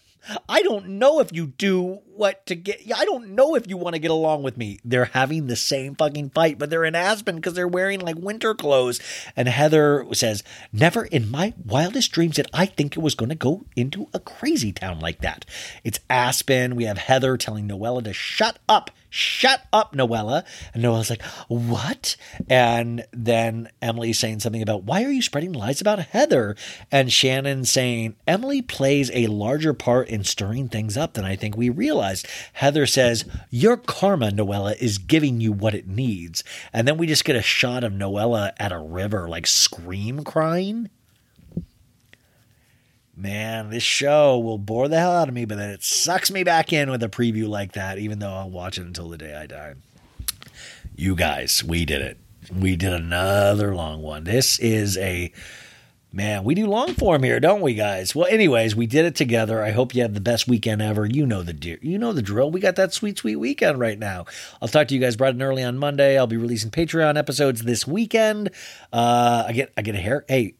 I 0.48 0.62
don't 0.62 0.88
know 0.88 1.20
if 1.20 1.32
you 1.32 1.46
do 1.46 2.00
what 2.16 2.44
to 2.46 2.54
get. 2.54 2.80
I 2.94 3.04
don't 3.04 3.30
know 3.30 3.54
if 3.54 3.68
you 3.68 3.76
want 3.76 3.94
to 3.94 4.00
get 4.00 4.10
along 4.10 4.42
with 4.42 4.56
me. 4.56 4.78
They're 4.84 5.06
having 5.06 5.46
the 5.46 5.56
same 5.56 5.94
fucking 5.94 6.30
fight, 6.30 6.58
but 6.58 6.70
they're 6.70 6.84
in 6.84 6.94
Aspen 6.94 7.36
because 7.36 7.54
they're 7.54 7.68
wearing 7.68 8.00
like 8.00 8.16
winter 8.16 8.54
clothes. 8.54 9.00
And 9.36 9.48
Heather 9.48 10.06
says, 10.12 10.42
Never 10.72 11.04
in 11.04 11.30
my 11.30 11.54
wildest 11.64 12.12
dreams 12.12 12.36
did 12.36 12.48
I 12.52 12.66
think 12.66 12.96
it 12.96 13.00
was 13.00 13.14
going 13.14 13.28
to 13.28 13.34
go 13.34 13.64
into 13.76 14.08
a 14.12 14.20
crazy 14.20 14.72
town 14.72 15.00
like 15.00 15.20
that. 15.20 15.44
It's 15.84 16.00
Aspen. 16.08 16.76
We 16.76 16.84
have 16.84 16.98
Heather 16.98 17.36
telling 17.36 17.68
Noella 17.68 18.04
to 18.04 18.12
shut 18.12 18.58
up 18.68 18.90
shut 19.16 19.62
up, 19.72 19.94
Noella. 19.94 20.44
And 20.74 20.84
Noella's 20.84 21.10
like, 21.10 21.22
what? 21.48 22.16
And 22.48 23.06
then 23.12 23.70
Emily 23.80 24.12
saying 24.12 24.40
something 24.40 24.62
about, 24.62 24.84
why 24.84 25.04
are 25.04 25.10
you 25.10 25.22
spreading 25.22 25.52
lies 25.52 25.80
about 25.80 25.98
Heather? 25.98 26.54
And 26.92 27.12
Shannon 27.12 27.64
saying, 27.64 28.16
Emily 28.26 28.60
plays 28.60 29.10
a 29.14 29.26
larger 29.28 29.72
part 29.72 30.08
in 30.08 30.22
stirring 30.22 30.68
things 30.68 30.96
up 30.96 31.14
than 31.14 31.24
I 31.24 31.34
think 31.34 31.56
we 31.56 31.70
realized. 32.06 32.26
Heather 32.54 32.86
says, 32.86 33.24
your 33.50 33.76
karma, 33.76 34.30
Noella, 34.30 34.76
is 34.78 34.98
giving 34.98 35.40
you 35.40 35.52
what 35.52 35.74
it 35.74 35.86
needs. 35.86 36.44
And 36.72 36.86
then 36.86 36.96
we 36.96 37.06
just 37.06 37.24
get 37.24 37.36
a 37.36 37.42
shot 37.42 37.84
of 37.84 37.92
Noella 37.92 38.52
at 38.58 38.72
a 38.72 38.78
river, 38.78 39.28
like 39.28 39.46
scream 39.46 40.24
crying. 40.24 40.90
Man, 43.16 43.70
this 43.70 43.82
show 43.82 44.38
will 44.38 44.58
bore 44.58 44.88
the 44.88 44.98
hell 44.98 45.12
out 45.12 45.28
of 45.28 45.34
me, 45.34 45.46
but 45.46 45.56
then 45.56 45.70
it 45.70 45.82
sucks 45.82 46.30
me 46.30 46.44
back 46.44 46.72
in 46.72 46.90
with 46.90 47.02
a 47.02 47.08
preview 47.08 47.48
like 47.48 47.72
that, 47.72 47.98
even 47.98 48.18
though 48.18 48.32
I'll 48.32 48.50
watch 48.50 48.76
it 48.76 48.86
until 48.86 49.08
the 49.08 49.16
day 49.16 49.34
I 49.34 49.46
die. 49.46 49.74
You 50.94 51.16
guys, 51.16 51.64
we 51.64 51.86
did 51.86 52.02
it. 52.02 52.18
We 52.54 52.76
did 52.76 52.92
another 52.92 53.74
long 53.74 54.02
one. 54.02 54.24
This 54.24 54.58
is 54.58 54.98
a 54.98 55.32
man, 56.12 56.44
we 56.44 56.54
do 56.54 56.66
long 56.66 56.94
form 56.94 57.22
here, 57.22 57.40
don't 57.40 57.60
we, 57.60 57.74
guys? 57.74 58.14
Well, 58.14 58.26
anyways, 58.26 58.74
we 58.74 58.86
did 58.86 59.04
it 59.04 59.14
together. 59.14 59.62
I 59.62 59.70
hope 59.70 59.94
you 59.94 60.02
have 60.02 60.14
the 60.14 60.20
best 60.20 60.48
weekend 60.48 60.80
ever. 60.82 61.06
You 61.06 61.26
know 61.26 61.42
the 61.42 61.78
you 61.82 61.98
know 61.98 62.12
the 62.12 62.22
drill. 62.22 62.50
We 62.50 62.60
got 62.60 62.76
that 62.76 62.92
sweet, 62.94 63.18
sweet 63.18 63.36
weekend 63.36 63.78
right 63.78 63.98
now. 63.98 64.26
I'll 64.60 64.68
talk 64.68 64.88
to 64.88 64.94
you 64.94 65.00
guys 65.00 65.16
bright 65.16 65.34
and 65.34 65.42
early 65.42 65.62
on 65.62 65.78
Monday. 65.78 66.18
I'll 66.18 66.26
be 66.26 66.36
releasing 66.36 66.70
Patreon 66.70 67.18
episodes 67.18 67.62
this 67.62 67.86
weekend. 67.86 68.50
Uh, 68.92 69.44
I 69.46 69.52
get 69.52 69.72
I 69.76 69.82
get 69.82 69.94
a 69.94 69.98
hair. 69.98 70.24
Hey, 70.28 70.54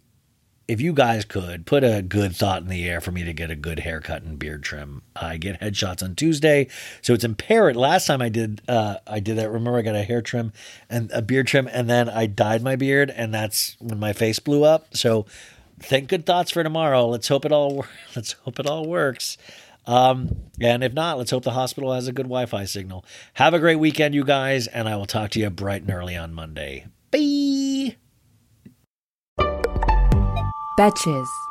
if 0.68 0.80
you 0.80 0.92
guys 0.92 1.24
could 1.24 1.64
put 1.64 1.84
a 1.84 2.02
good 2.02 2.34
thought 2.34 2.62
in 2.62 2.68
the 2.68 2.88
air 2.88 3.00
for 3.00 3.12
me 3.12 3.22
to 3.24 3.32
get 3.32 3.50
a 3.50 3.56
good 3.56 3.80
haircut 3.80 4.22
and 4.22 4.38
beard 4.38 4.62
trim, 4.62 5.02
I 5.14 5.36
get 5.36 5.60
headshots 5.60 6.02
on 6.02 6.14
Tuesday, 6.14 6.68
so 7.02 7.14
it's 7.14 7.24
imperative. 7.24 7.80
Last 7.80 8.06
time 8.06 8.20
I 8.20 8.28
did, 8.28 8.62
uh, 8.68 8.96
I 9.06 9.20
did 9.20 9.38
that. 9.38 9.50
Remember, 9.50 9.78
I 9.78 9.82
got 9.82 9.94
a 9.94 10.02
hair 10.02 10.22
trim 10.22 10.52
and 10.90 11.10
a 11.12 11.22
beard 11.22 11.46
trim, 11.46 11.68
and 11.70 11.88
then 11.88 12.08
I 12.08 12.26
dyed 12.26 12.62
my 12.62 12.76
beard, 12.76 13.10
and 13.10 13.32
that's 13.32 13.76
when 13.78 14.00
my 14.00 14.12
face 14.12 14.38
blew 14.38 14.64
up. 14.64 14.96
So, 14.96 15.26
think 15.78 16.08
good 16.08 16.26
thoughts 16.26 16.50
for 16.50 16.62
tomorrow. 16.62 17.06
Let's 17.06 17.28
hope 17.28 17.44
it 17.44 17.52
all. 17.52 17.86
Let's 18.16 18.32
hope 18.32 18.58
it 18.58 18.66
all 18.66 18.86
works. 18.86 19.38
Um, 19.86 20.36
and 20.60 20.82
if 20.82 20.92
not, 20.94 21.16
let's 21.16 21.30
hope 21.30 21.44
the 21.44 21.52
hospital 21.52 21.92
has 21.92 22.08
a 22.08 22.12
good 22.12 22.24
Wi-Fi 22.24 22.64
signal. 22.64 23.04
Have 23.34 23.54
a 23.54 23.60
great 23.60 23.76
weekend, 23.76 24.16
you 24.16 24.24
guys, 24.24 24.66
and 24.66 24.88
I 24.88 24.96
will 24.96 25.06
talk 25.06 25.30
to 25.30 25.38
you 25.38 25.48
bright 25.48 25.82
and 25.82 25.92
early 25.92 26.16
on 26.16 26.34
Monday. 26.34 26.86
Bye. 27.12 27.96
Betches. 30.76 31.45